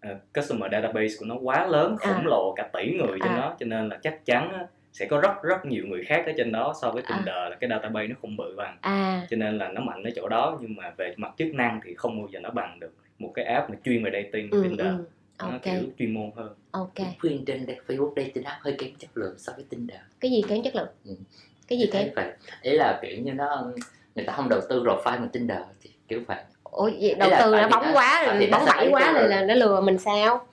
ờ, 0.00 0.16
customer 0.34 0.72
database 0.72 1.14
của 1.18 1.26
nó 1.26 1.34
quá 1.42 1.66
lớn 1.66 1.96
khổng 1.98 2.14
À. 2.14 2.22
lồ 2.24 2.52
cả 2.56 2.68
tỷ 2.72 2.90
người 2.98 3.18
trên 3.22 3.28
À. 3.32 3.36
đó 3.36 3.56
cho 3.60 3.66
nên 3.66 3.88
là 3.88 3.98
chắc 4.02 4.24
chắn 4.26 4.52
á, 4.52 4.66
sẽ 4.92 5.06
có 5.06 5.20
rất 5.20 5.42
rất 5.42 5.66
nhiều 5.66 5.84
người 5.86 6.04
khác 6.04 6.22
ở 6.26 6.32
trên 6.36 6.52
đó 6.52 6.74
so 6.82 6.90
với 6.90 7.02
À. 7.06 7.16
Tinder 7.16 7.34
là 7.50 7.56
cái 7.60 7.70
database 7.70 8.06
nó 8.08 8.14
không 8.22 8.36
bự 8.36 8.54
bằng 8.56 8.78
à 8.80 9.26
cho 9.30 9.36
nên 9.36 9.58
là 9.58 9.68
nó 9.68 9.80
mạnh 9.80 10.02
ở 10.02 10.10
chỗ 10.16 10.28
đó 10.28 10.58
nhưng 10.60 10.76
mà 10.76 10.92
về 10.96 11.14
mặt 11.16 11.32
chức 11.38 11.54
năng 11.54 11.80
thì 11.84 11.94
không 11.94 12.18
bao 12.18 12.28
giờ 12.32 12.40
nó 12.40 12.50
bằng 12.50 12.80
được 12.80 12.92
một 13.18 13.32
cái 13.34 13.44
app 13.44 13.70
mà 13.70 13.76
chuyên 13.84 14.04
về 14.04 14.10
dating 14.22 14.50
ừ, 14.50 14.60
Tinder 14.62 14.86
ừ. 14.86 15.04
Nó 15.38 15.50
ok. 15.50 15.62
kiểu 15.62 15.82
chuyên 15.98 16.14
môn 16.14 16.30
hơn. 16.36 16.54
Ok. 16.70 16.94
Khuyên 17.20 17.44
trên 17.44 17.66
đây- 17.66 17.78
Facebook 17.86 18.12
dating 18.16 18.44
app 18.44 18.62
hơi 18.62 18.74
kém 18.78 18.90
chất 18.98 19.10
lượng 19.14 19.34
so 19.38 19.52
với 19.56 19.64
Tinder. 19.70 19.98
Cái 20.20 20.30
gì 20.30 20.42
kém 20.48 20.62
chất 20.62 20.76
lượng? 20.76 20.88
Ừ. 21.04 21.14
cái 21.68 21.78
gì 21.78 21.86
kém? 21.92 22.08
vậy 22.16 22.32
ý 22.62 22.70
là 22.72 22.98
kiểu 23.02 23.18
như 23.22 23.32
nó 23.32 23.70
người 24.14 24.24
ta 24.24 24.32
không 24.32 24.48
đầu 24.48 24.60
tư 24.68 24.82
profile 24.82 25.02
bằng 25.04 25.28
Tinder 25.28 25.58
thì 25.82 25.90
kiểu 26.08 26.20
vậy 26.26 26.36
ủa 26.64 26.90
vậy 27.00 27.14
đầu 27.18 27.30
tư 27.38 27.50
nó 27.52 27.68
bóng 27.68 27.82
nó- 27.86 27.92
quá 27.92 28.24
rồi 28.26 28.46
nó 28.46 28.58
bóng 28.58 28.68
lấy 28.76 28.88
quá 28.90 29.12
rồi. 29.12 29.28
là 29.28 29.42
nó 29.42 29.54
lừa 29.54 29.80
mình 29.80 29.98
sao? 29.98 30.46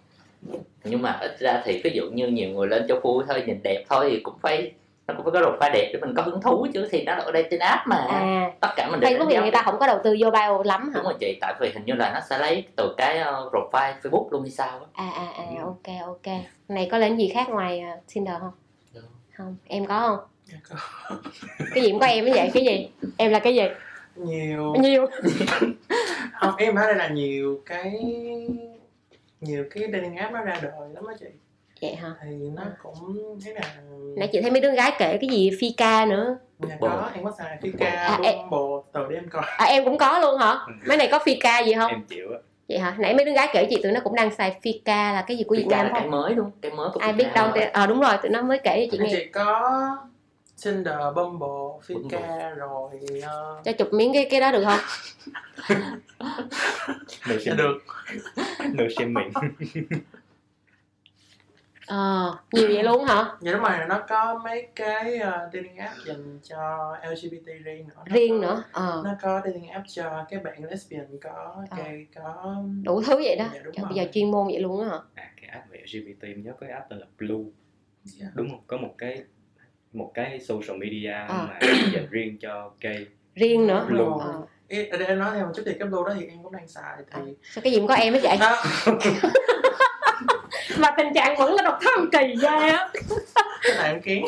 Nhưng 0.84 1.02
mà 1.02 1.18
ít 1.22 1.40
ra 1.40 1.62
thì 1.66 1.82
ví 1.84 1.92
dụ 1.94 2.04
như 2.14 2.28
nhiều 2.28 2.50
người 2.50 2.68
lên 2.68 2.86
cho 2.90 3.00
vui 3.00 3.24
thôi 3.28 3.44
nhìn 3.48 3.60
đẹp 3.64 3.84
thôi 3.90 4.08
thì 4.12 4.20
cũng 4.24 4.34
phải 4.42 4.72
nó 5.08 5.14
cũng 5.18 5.26
phải 5.26 5.42
có 5.42 5.52
profile 5.52 5.74
đẹp 5.74 5.90
để 5.94 6.00
mình 6.02 6.14
có 6.16 6.22
hứng 6.22 6.42
thú 6.42 6.68
chứ 6.74 6.88
thì 6.92 7.04
nó 7.04 7.16
ở 7.16 7.32
đây 7.32 7.48
trên 7.52 7.60
app 7.60 7.88
mà. 7.88 7.96
À. 7.96 8.52
Tất 8.60 8.70
cả 8.76 8.90
mình 8.92 9.00
đều 9.00 9.12
Facebook 9.12 9.30
thì 9.30 9.38
người 9.38 9.52
ta 9.52 9.62
không 9.62 9.80
có 9.80 9.88
đầu 9.88 10.00
tư 10.04 10.16
vô 10.20 10.32
bio 10.32 10.64
lắm 10.64 10.82
hả? 10.82 10.94
Đúng 10.94 11.04
rồi 11.04 11.14
chị 11.20 11.38
tại 11.42 11.54
vì 11.60 11.72
hình 11.74 11.86
như 11.86 11.94
là 11.94 12.12
nó 12.14 12.20
sẽ 12.30 12.40
lấy 12.40 12.68
từ 12.76 12.94
cái 12.98 13.18
ờ, 13.18 13.50
profile 13.52 13.94
Facebook 14.02 14.28
luôn 14.32 14.42
hay 14.42 14.52
sao 14.52 14.80
á. 14.80 14.86
À 14.94 15.12
à 15.16 15.28
à 15.38 15.46
ok 15.64 16.08
ok. 16.08 16.34
Này 16.68 16.88
có 16.92 16.98
lên 16.98 17.18
gì 17.18 17.32
khác 17.34 17.50
ngoài 17.50 17.84
uh, 17.94 18.14
Tinder 18.14 18.36
không? 18.40 18.52
Được. 18.94 19.08
không. 19.38 19.56
Em 19.68 19.86
có 19.86 20.00
không? 20.00 20.18
Dạ, 20.46 20.58
có. 20.70 20.76
cái 21.76 21.84
gì 21.84 21.92
cũng 21.92 22.00
có 22.00 22.06
em 22.06 22.26
mới 22.26 22.34
vậy 22.34 22.50
cái 22.54 22.66
gì? 22.66 22.90
Em 23.18 23.32
là 23.32 23.40
cái 23.40 23.56
gì? 23.56 23.64
Nhiều. 24.16 24.74
Nhiều. 24.80 25.08
Không 26.34 26.56
em 26.58 26.76
nói 26.76 26.86
đây 26.86 26.96
là 26.96 27.08
nhiều 27.08 27.62
cái 27.66 28.02
nhiều 29.42 29.66
cái 29.72 29.84
dating 29.94 30.16
app 30.16 30.34
nó 30.34 30.42
ra 30.42 30.60
đời 30.62 30.90
lắm 30.94 31.06
á 31.06 31.14
chị 31.20 31.26
vậy 31.84 31.96
hả? 31.96 32.10
Thì 32.24 32.30
nó 32.56 32.64
cũng 32.84 33.40
thế 33.46 33.54
là 33.54 33.62
nãy 34.18 34.30
chị 34.32 34.42
thấy 34.42 34.52
mấy 34.52 34.62
đứa 34.62 34.72
gái 34.72 34.92
kể 35.00 35.18
cái 35.22 35.30
gì 35.30 35.50
Fika 35.52 36.08
nữa. 36.08 36.38
Nhà 36.60 36.78
có 36.82 37.12
em 37.16 37.24
có 37.24 37.32
xài 37.38 37.58
Fika 37.62 37.86
À, 37.86 38.20
em- 38.24 38.36
Bumble 38.50 38.92
từ 38.94 39.02
để 39.10 39.16
em 39.16 39.30
coi. 39.30 39.44
À 39.58 39.66
em 39.66 39.86
cũng 39.86 39.98
có 39.98 40.20
luôn 40.20 40.38
hả? 40.40 40.58
Mấy 40.88 40.98
này 40.98 41.08
có 41.12 41.18
Fika 41.18 41.66
gì 41.66 41.74
không? 41.74 41.92
Em 41.92 42.02
chịu 42.10 42.32
á. 42.32 42.38
Vậy 42.70 42.78
hả? 42.80 42.96
Nãy 43.00 43.14
mấy 43.14 43.26
đứa 43.26 43.32
gái 43.34 43.50
kể 43.54 43.68
chị 43.70 43.80
tụi 43.84 43.92
nó 43.92 44.00
cũng 44.04 44.16
đang 44.16 44.36
xài 44.36 44.56
Fika 44.64 45.14
là 45.14 45.24
cái 45.28 45.38
gì 45.38 45.44
của 45.44 45.56
Việt 45.56 45.68
Nam 45.68 45.86
là 45.86 45.92
cái 45.94 46.02
không? 46.02 46.12
mới 46.12 46.36
luôn 46.36 46.52
cái 46.62 46.72
mới 46.72 46.90
của 46.94 47.00
ai 47.00 47.14
biết 47.14 47.28
đâu 47.36 47.48
ờ 47.74 47.88
đúng 47.88 48.00
rồi 48.02 48.14
tụi 48.22 48.32
nó 48.32 48.42
mới 48.42 48.60
kể 48.64 48.88
cho 48.92 48.98
chị 48.98 49.04
nghe 49.04 49.10
chị 49.12 49.26
có 49.26 49.72
Tinder, 50.66 50.96
Bumble, 51.16 51.48
Fika 51.88 52.56
rồi 52.56 52.90
ờ, 53.24 53.62
cho 53.66 53.72
chụp 53.72 53.88
miếng 53.94 54.14
cái 54.14 54.28
cái 54.32 54.40
đó 54.40 54.52
được 54.52 54.64
không? 54.66 54.80
Dạ 57.30 57.36
shame 57.46 57.58
được 57.58 57.78
no 58.74 58.84
shaming 58.98 59.32
ờ 61.94 62.36
nhiều 62.54 62.68
vậy 62.68 62.84
luôn 62.84 63.04
hả 63.06 63.26
Dạ 63.42 63.52
đúng 63.52 63.62
rồi, 63.62 63.72
nó 63.90 64.02
có 64.10 64.40
mấy 64.44 64.68
cái 64.76 65.16
uh, 65.18 65.54
dating 65.54 65.78
app 65.78 65.94
dành 66.08 66.40
cho 66.44 66.96
LGBT 67.12 67.46
riêng 67.64 67.88
nữa. 67.88 67.94
Nó 67.98 68.16
riêng 68.16 68.32
có- 68.42 68.48
nữa 68.48 68.64
ờ 68.72 69.02
Nó 69.06 69.12
có 69.22 69.42
dating 69.46 69.68
app 69.70 69.86
cho 69.88 70.26
các 70.30 70.44
bạn 70.44 70.64
lesbian, 70.70 71.06
có 71.24 71.56
Ờ. 71.70 71.78
gay, 71.78 72.06
có... 72.16 72.56
đủ 72.84 73.02
thứ 73.08 73.16
vậy 73.16 73.36
đó 73.40 73.46
Dạ, 73.54 73.60
đúng 73.64 73.74
Trời, 73.74 73.84
rồi. 73.84 73.90
bây 73.90 73.96
giờ 74.06 74.12
chuyên 74.14 74.32
môn 74.32 74.48
vậy 74.48 74.60
luôn 74.60 74.82
á 74.84 74.90
hả 74.90 74.98
à 75.16 75.32
cái 75.42 75.50
app 75.50 75.70
về 75.70 75.80
LGBT 75.94 76.24
nhớ 76.38 76.52
có 76.52 76.58
cái 76.60 76.70
app 76.70 76.90
tên 76.90 77.00
là 77.00 77.06
Blue 77.18 77.44
Dạ. 78.04 78.28
đúng 78.34 78.50
không 78.50 78.62
có 78.68 78.78
một 78.78 78.94
cái 78.98 79.24
một 79.94 80.12
cái 80.14 80.40
social 80.40 80.78
media 80.80 81.12
À. 81.12 81.28
mà 81.48 81.60
dành 81.94 82.08
riêng 82.10 82.38
cho 82.42 82.72
gay 82.82 83.06
riêng 83.36 83.68
nữa 83.68 83.86
rồi. 83.90 84.12
ờ 84.20 84.42
Để 84.70 85.06
em 85.08 85.20
nói 85.20 85.32
thêm 85.34 85.46
một 85.46 85.52
chút 85.56 85.64
thì 85.66 85.74
cái 85.80 85.88
blue 85.88 86.02
đó 86.08 86.14
thì 86.20 86.26
em 86.28 86.44
cũng 86.44 86.52
đang 86.52 86.68
xài 86.68 86.96
thì... 87.12 87.22
sao 87.44 87.62
cái 87.62 87.74
gì 87.74 87.80
cũng 87.80 87.88
có 87.88 87.94
em 87.96 88.14
hết 88.14 88.20
vậy 88.24 88.38
Đó, 88.40 88.64
mà 90.80 90.92
tình 90.98 91.14
trạng 91.16 91.36
vẫn 91.38 91.54
là 91.54 91.64
độc 91.64 91.80
thân 91.82 92.10
kỳ 92.12 92.36
ghê 92.42 92.70
á. 92.70 92.90
Cái 93.64 93.76
này 93.78 93.88
em 93.88 94.02
kiến 94.02 94.26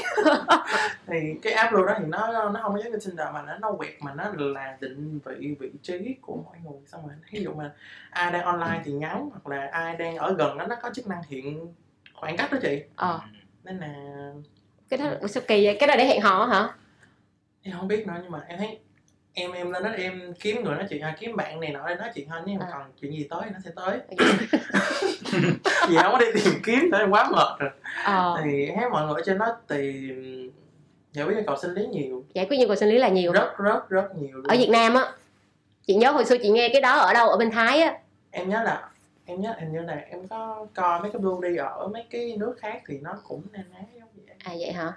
thì 1.07 1.35
cái 1.41 1.53
app 1.53 1.71
blue 1.73 1.85
đó 1.87 1.93
thì 1.99 2.05
nó 2.05 2.27
nó 2.49 2.59
không 2.61 2.73
có 2.73 2.81
giống 2.83 2.91
như 2.91 2.99
Tinder 3.05 3.27
mà 3.33 3.41
nó 3.41 3.57
nó 3.57 3.71
quẹt 3.71 3.93
mà 3.99 4.13
nó 4.13 4.23
là 4.35 4.77
định 4.79 5.19
vị 5.25 5.55
vị 5.59 5.71
trí 5.81 6.15
của 6.21 6.35
mỗi 6.45 6.57
người. 6.63 6.81
Xong 6.87 7.07
rồi 7.07 7.15
ví 7.31 7.43
dụ 7.43 7.53
mà 7.53 7.71
ai 8.09 8.31
đang 8.31 8.43
online 8.43 8.81
thì 8.85 8.91
nhắn 8.91 9.29
hoặc 9.31 9.55
là 9.55 9.69
ai 9.71 9.95
đang 9.95 10.15
ở 10.15 10.33
gần 10.33 10.57
nó 10.57 10.65
nó 10.65 10.75
có 10.81 10.89
chức 10.93 11.07
năng 11.07 11.21
hiện 11.27 11.73
khoảng 12.13 12.37
cách 12.37 12.51
đó 12.51 12.57
chị. 12.61 12.83
Ờ. 12.95 13.19
Nên 13.63 13.77
là 13.77 13.93
cái 14.89 14.97
đó 14.97 15.27
sao 15.27 15.43
kỳ 15.47 15.65
vậy? 15.65 15.77
Cái 15.79 15.87
đó 15.87 15.95
để 15.97 16.05
hẹn 16.05 16.21
hò 16.21 16.45
hả? 16.45 16.69
Em 17.61 17.77
không 17.77 17.87
biết 17.87 18.07
nữa 18.07 18.13
nhưng 18.21 18.31
mà 18.31 18.39
em 18.47 18.59
thấy 18.59 18.79
em 19.37 19.51
em 19.51 19.71
lên 19.71 19.83
đó 19.83 19.89
em 19.97 20.33
kiếm 20.39 20.63
người 20.63 20.75
nói 20.75 20.85
chuyện 20.89 21.01
à, 21.01 21.15
kiếm 21.19 21.35
bạn 21.35 21.59
này 21.59 21.71
nọ 21.71 21.87
để 21.89 21.95
nói 21.95 22.09
chuyện 22.15 22.29
hơn 22.29 22.43
nhưng 22.45 22.59
À. 22.59 22.67
còn 22.71 22.81
chuyện 23.01 23.11
gì 23.13 23.27
tới 23.29 23.41
nó 23.53 23.59
sẽ 23.65 23.71
tới. 23.75 23.99
Vì 25.89 25.95
không 25.97 26.11
có 26.11 26.17
đi 26.19 26.25
tìm 26.45 26.53
kiếm 26.63 26.91
em 26.99 27.09
quá 27.11 27.29
mệt 27.31 27.59
rồi. 27.59 27.69
Ờ. 28.03 28.41
Thì 28.43 28.69
thấy 28.75 28.89
mọi 28.89 29.05
người 29.05 29.15
ở 29.15 29.21
trên 29.25 29.37
đó 29.37 29.57
tìm 29.67 30.51
giải 31.13 31.25
quyết 31.25 31.35
nhu 31.37 31.43
cầu 31.47 31.57
sinh 31.61 31.73
lý 31.73 31.85
nhiều. 31.87 32.23
Giải 32.33 32.45
quyết 32.49 32.57
nhu 32.59 32.67
cầu 32.67 32.75
sinh 32.75 32.89
lý 32.89 32.97
là 32.97 33.09
nhiều. 33.09 33.31
Rất 33.31 33.57
rất 33.57 33.89
rất 33.89 34.15
nhiều 34.15 34.35
luôn. 34.37 34.47
Ở 34.47 34.55
Việt 34.57 34.69
Nam 34.69 34.93
á 34.93 35.11
chị 35.87 35.95
nhớ 35.95 36.11
hồi 36.11 36.25
xưa 36.25 36.37
chị 36.37 36.49
nghe 36.49 36.69
cái 36.73 36.81
đó 36.81 36.97
ở 36.97 37.13
đâu 37.13 37.29
ở 37.29 37.37
bên 37.37 37.51
Thái 37.51 37.81
á. 37.81 37.97
Em 38.31 38.49
nhớ 38.49 38.63
là 38.63 38.89
em 39.25 39.41
nhớ 39.41 39.53
em 39.57 39.73
nhớ 39.73 39.81
là 39.81 39.93
em 40.09 40.27
có 40.27 40.67
coi 40.75 41.01
mấy 41.01 41.11
cái 41.11 41.19
blue 41.19 41.49
đi 41.49 41.57
ở 41.57 41.87
mấy 41.87 42.05
cái 42.09 42.35
nước 42.39 42.55
khác 42.59 42.81
thì 42.87 42.99
nó 43.01 43.11
cũng 43.27 43.41
na 43.51 43.63
ná 43.73 43.79
giống 43.99 44.09
vậy. 44.15 44.35
À 44.43 44.51
vậy 44.59 44.71
hả 44.71 44.93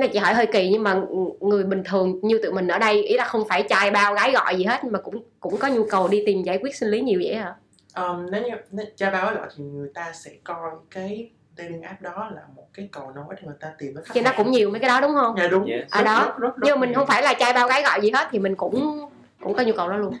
này 0.00 0.08
chị 0.12 0.18
hỏi 0.18 0.34
hơi 0.34 0.46
kỳ 0.46 0.68
nhưng 0.68 0.82
mà 0.82 1.00
người 1.40 1.64
bình 1.64 1.82
thường 1.84 2.20
như 2.22 2.38
tụi 2.42 2.52
mình 2.52 2.68
ở 2.68 2.78
đây 2.78 3.02
ý 3.02 3.16
là 3.16 3.24
không 3.24 3.44
phải 3.48 3.62
trai 3.68 3.90
bao 3.90 4.14
gái 4.14 4.32
gọi 4.32 4.56
gì 4.56 4.64
hết 4.64 4.80
nhưng 4.82 4.92
mà 4.92 4.98
cũng 4.98 5.22
cũng 5.40 5.56
có 5.56 5.68
nhu 5.68 5.84
cầu 5.90 6.08
đi 6.08 6.22
tìm 6.26 6.42
giải 6.42 6.58
quyết 6.62 6.76
sinh 6.76 6.88
lý 6.88 7.00
nhiều 7.00 7.20
vậy 7.24 7.34
hả 7.36 7.54
um, 7.96 8.26
nếu 8.30 8.42
như 8.42 8.50
nếu, 8.70 8.86
cha 8.96 9.10
báo 9.10 9.34
gọi 9.34 9.46
thì 9.56 9.64
người 9.64 9.90
ta 9.94 10.12
sẽ 10.12 10.30
coi 10.44 10.70
cái 10.90 11.30
dating 11.58 11.82
app 11.82 12.02
đó 12.02 12.30
là 12.34 12.40
một 12.56 12.66
cái 12.74 12.88
cầu 12.92 13.10
nối 13.14 13.24
để 13.36 13.42
người 13.44 13.54
ta 13.60 13.72
tìm 13.78 13.94
tới 13.94 14.04
khách 14.04 14.14
chứ 14.14 14.22
nó 14.22 14.30
cũng 14.36 14.50
nhiều 14.50 14.70
mấy 14.70 14.80
cái 14.80 14.88
đó 14.88 15.00
đúng 15.00 15.12
không 15.14 15.34
dạ 15.38 15.46
đúng 15.48 15.66
Yes. 15.66 15.84
À, 15.90 16.02
đó. 16.02 16.24
rất, 16.24 16.38
rất, 16.38 16.48
rất 16.48 16.62
nhưng 16.62 16.74
mà 16.74 16.80
mình 16.80 16.90
nhiều. 16.90 16.98
không 16.98 17.06
phải 17.08 17.22
là 17.22 17.34
trai 17.34 17.52
bao 17.52 17.68
gái 17.68 17.82
gọi 17.82 18.00
gì 18.02 18.10
hết 18.14 18.28
thì 18.30 18.38
mình 18.38 18.54
cũng 18.56 19.08
cũng 19.42 19.54
có 19.54 19.62
nhu 19.62 19.72
cầu 19.76 19.88
đó 19.88 19.96
luôn 19.96 20.14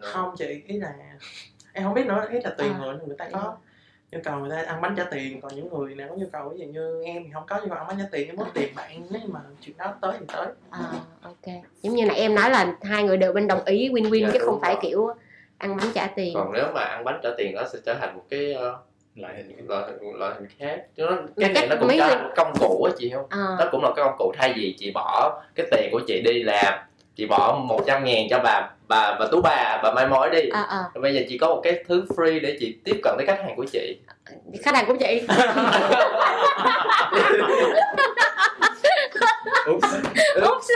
không 0.00 0.34
chị 0.38 0.46
ý 0.66 0.78
là 0.78 0.92
em 1.72 1.84
không 1.84 1.94
biết 1.94 2.06
nữa 2.06 2.26
ý 2.30 2.38
là 2.44 2.50
tùy 2.58 2.68
À. 2.68 2.78
người 2.80 2.96
người 3.06 3.16
ta 3.18 3.28
có 3.32 3.56
nhu 4.12 4.18
cầu 4.24 4.38
người 4.38 4.50
ta 4.50 4.62
ăn 4.66 4.80
bánh 4.80 4.94
trả 4.96 5.04
tiền 5.04 5.40
còn 5.40 5.54
những 5.56 5.68
người 5.74 5.94
nào 5.94 6.08
có 6.10 6.14
nhu 6.16 6.26
cầu 6.32 6.48
ví 6.48 6.58
dụ 6.58 6.66
như 6.66 7.02
em 7.04 7.24
thì 7.24 7.30
không 7.34 7.42
có 7.48 7.56
nhu 7.60 7.68
cầu 7.68 7.78
ăn 7.78 7.86
bánh 7.88 7.96
trả 7.98 8.04
tiền 8.12 8.26
em 8.28 8.36
muốn 8.36 8.46
tìm 8.54 8.68
bạn 8.76 9.02
nếu 9.10 9.20
mà 9.28 9.40
chuyện 9.60 9.76
đó 9.78 9.94
tới 10.00 10.12
thì 10.20 10.26
tới. 10.32 10.46
À, 10.70 10.80
ok. 11.22 11.54
Giống 11.82 11.94
như 11.94 12.06
nãy 12.06 12.16
em 12.16 12.34
nói 12.34 12.50
là 12.50 12.74
hai 12.82 13.02
người 13.02 13.16
đều 13.16 13.32
bên 13.32 13.46
đồng 13.46 13.64
ý 13.64 13.88
win 13.88 14.10
win 14.10 14.26
Dạ, 14.26 14.30
chứ 14.32 14.38
không 14.44 14.58
phải 14.60 14.74
rồi. 14.74 14.80
kiểu 14.82 15.08
ăn 15.58 15.76
bánh 15.76 15.86
trả 15.94 16.06
tiền. 16.06 16.34
Còn 16.34 16.52
nếu 16.52 16.64
mà 16.74 16.80
ăn 16.80 17.04
bánh 17.04 17.20
trả 17.22 17.28
tiền 17.38 17.54
nó 17.54 17.62
sẽ 17.72 17.78
trở 17.86 17.94
thành 17.94 18.14
một 18.16 18.22
cái 18.30 18.52
ờ, 18.52 18.76
loại 19.14 19.34
hình 19.36 19.66
loại 19.68 19.84
loại 20.18 20.32
hình 20.34 20.48
khác. 20.58 20.82
Chứ 20.96 21.06
nó 21.10 21.16
cái 21.36 21.52
này 21.52 21.66
nó 21.70 21.76
cũng 21.78 21.88
người- 21.88 21.96
là 21.96 22.28
công 22.36 22.52
cụ 22.60 22.84
á 22.84 22.92
chị 22.98 23.10
không? 23.14 23.26
À, 23.30 23.46
nó 23.58 23.64
cũng 23.72 23.82
là 23.84 23.90
cái 23.96 24.04
công 24.04 24.14
cụ 24.18 24.32
thay 24.38 24.52
vì 24.56 24.74
chị 24.78 24.90
bỏ 24.94 25.42
cái 25.54 25.66
tiền 25.70 25.88
của 25.92 26.00
chị 26.06 26.22
đi 26.24 26.42
làm 26.42 26.74
chị 27.16 27.26
bỏ 27.26 27.58
100 27.64 28.04
ngàn 28.04 28.26
cho 28.30 28.38
bà 28.44 28.70
bà 28.92 29.16
bà 29.20 29.26
tú 29.30 29.40
bà 29.42 29.80
bà 29.82 29.92
mai 29.92 30.06
mối 30.08 30.30
đi. 30.30 30.48
À, 30.52 30.62
à. 30.62 30.84
bây 31.00 31.14
giờ 31.14 31.20
chị 31.28 31.38
có 31.38 31.48
một 31.48 31.60
cái 31.64 31.84
thứ 31.88 32.04
free 32.08 32.40
để 32.42 32.56
chị 32.60 32.76
tiếp 32.84 33.00
cận 33.02 33.14
tới 33.18 33.26
khách 33.26 33.38
hàng 33.42 33.56
của 33.56 33.64
chị. 33.72 33.96
Khách 34.62 34.74
hàng 34.74 34.86
của 34.86 34.96
chị. 35.00 35.22
Oops. 39.70 39.86
Oops. 40.42 40.68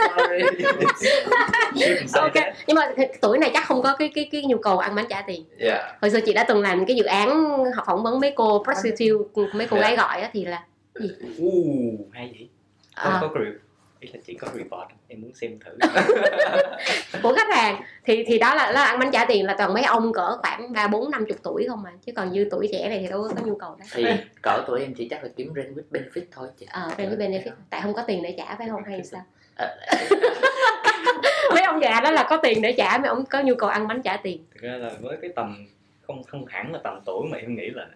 ok 2.15 2.33
nhưng 2.67 2.75
mà 2.75 2.81
tuổi 3.21 3.37
này 3.37 3.51
chắc 3.53 3.65
không 3.67 3.81
có 3.81 3.95
cái 3.99 4.11
cái 4.15 4.29
cái 4.31 4.43
nhu 4.45 4.57
cầu 4.57 4.79
ăn 4.79 4.95
bánh 4.95 5.05
trả 5.09 5.21
tiền. 5.21 5.43
Dạ. 5.59 5.97
Hồi 6.01 6.11
xưa 6.11 6.19
chị 6.25 6.33
đã 6.33 6.43
từng 6.47 6.61
làm 6.61 6.85
cái 6.85 6.95
dự 6.95 7.03
án 7.03 7.29
học 7.75 7.83
phỏng 7.87 8.03
vấn 8.03 8.19
mấy 8.19 8.33
cô 8.35 8.63
prostitute 8.63 9.47
mấy 9.53 9.67
cô 9.67 9.77
Dạ. 9.77 9.81
gái 9.81 9.95
gọi 9.95 10.21
á 10.21 10.29
thì 10.33 10.45
là 10.45 10.63
Uh, 11.43 12.13
hay 12.13 12.33
vậy. 12.37 12.49
Có, 12.95 13.09
à, 13.09 13.17
có 13.21 13.27
review 13.27 13.53
là 14.13 14.19
chỉ 14.25 14.33
có 14.33 14.47
report 14.53 14.89
em 15.07 15.21
muốn 15.21 15.33
xem 15.33 15.59
thử. 15.59 15.77
Của 17.23 17.33
khách 17.33 17.55
hàng 17.55 17.81
thì 18.05 18.23
thì 18.27 18.39
đó 18.39 18.55
là, 18.55 18.71
là 18.71 18.85
ăn 18.85 18.99
bánh 18.99 19.11
trả 19.11 19.25
tiền 19.25 19.45
là 19.45 19.55
toàn 19.57 19.73
mấy 19.73 19.83
ông 19.83 20.13
cỡ 20.13 20.37
khoảng 20.37 20.73
ba 20.73 20.87
bốn 20.87 21.11
năm 21.11 21.25
chục 21.25 21.37
tuổi 21.43 21.65
không 21.69 21.83
mà 21.83 21.89
chứ 22.05 22.11
còn 22.15 22.31
như 22.31 22.47
tuổi 22.51 22.69
trẻ 22.71 22.89
này 22.89 22.99
thì 22.99 23.07
đâu 23.07 23.29
có, 23.35 23.41
nhu 23.45 23.55
cầu 23.55 23.75
đó. 23.79 23.85
Thì 23.91 24.05
cỡ 24.41 24.63
tuổi 24.67 24.81
em 24.81 24.93
chỉ 24.93 25.07
chắc 25.09 25.23
là 25.23 25.29
kiếm 25.35 25.53
rent 25.55 25.75
with 25.75 25.83
benefit 25.91 26.25
thôi 26.31 26.47
chị. 26.57 26.65
Ờ 26.69 26.91
trên 26.97 27.17
cái 27.17 27.29
benefit. 27.29 27.51
Tại 27.69 27.81
không 27.81 27.93
có 27.93 28.03
tiền 28.07 28.23
để 28.23 28.35
trả 28.37 28.55
phải 28.55 28.69
không? 28.69 28.83
Hay 28.83 29.03
sao? 29.03 29.21
Ờ, 29.55 29.77
mấy 31.53 31.63
ông 31.63 31.81
già 31.81 32.01
đó 32.01 32.11
là 32.11 32.27
có 32.29 32.37
tiền 32.37 32.61
để 32.61 32.73
trả 32.77 32.97
mấy 32.97 33.07
ông 33.07 33.25
có 33.25 33.41
nhu 33.41 33.55
cầu 33.55 33.69
ăn 33.69 33.87
bánh 33.87 34.01
trả 34.01 34.17
tiền. 34.17 34.45
Thực 34.53 34.61
ra 34.61 34.77
là 34.77 34.91
với 35.01 35.17
cái 35.21 35.31
tầm 35.35 35.67
không 36.07 36.23
không 36.23 36.45
hẳn 36.45 36.73
là 36.73 36.79
tầm 36.83 37.01
tuổi 37.05 37.27
mà 37.31 37.37
em 37.37 37.55
nghĩ 37.55 37.69
là 37.69 37.87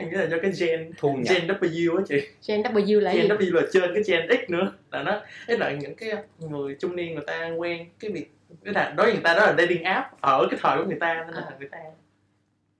em 0.00 0.10
nghĩ 0.10 0.16
là 0.16 0.26
do 0.26 0.36
cái 0.42 0.50
gen 0.60 0.90
thu 0.98 1.12
nhập. 1.12 1.36
gen 1.36 1.46
W 1.46 1.96
á 1.96 2.02
chị. 2.08 2.20
Trên 2.40 2.62
W 2.62 3.00
là 3.00 3.12
gì? 3.12 3.20
Gen 3.20 3.28
W 3.28 3.54
là 3.54 3.62
trên 3.72 3.94
cái 3.94 4.02
gen 4.06 4.28
X 4.28 4.50
nữa. 4.50 4.72
Là 4.92 5.02
nó 5.02 5.20
cái 5.46 5.58
là 5.58 5.70
những 5.70 5.94
cái 5.94 6.10
người 6.38 6.76
trung 6.80 6.96
niên 6.96 7.14
người 7.14 7.24
ta 7.26 7.50
quen 7.58 7.86
cái 8.00 8.10
việc 8.10 8.30
cái 8.64 8.74
là 8.74 8.92
đối 8.96 9.06
với 9.06 9.14
người 9.14 9.22
ta 9.22 9.34
đó 9.34 9.46
là 9.46 9.54
dating 9.58 9.82
app 9.82 10.20
ở 10.20 10.46
cái 10.50 10.60
thời 10.62 10.78
của 10.78 10.84
người 10.84 10.98
ta 11.00 11.24
nên 11.26 11.34
là 11.34 11.50
người 11.58 11.68
ta 11.68 11.78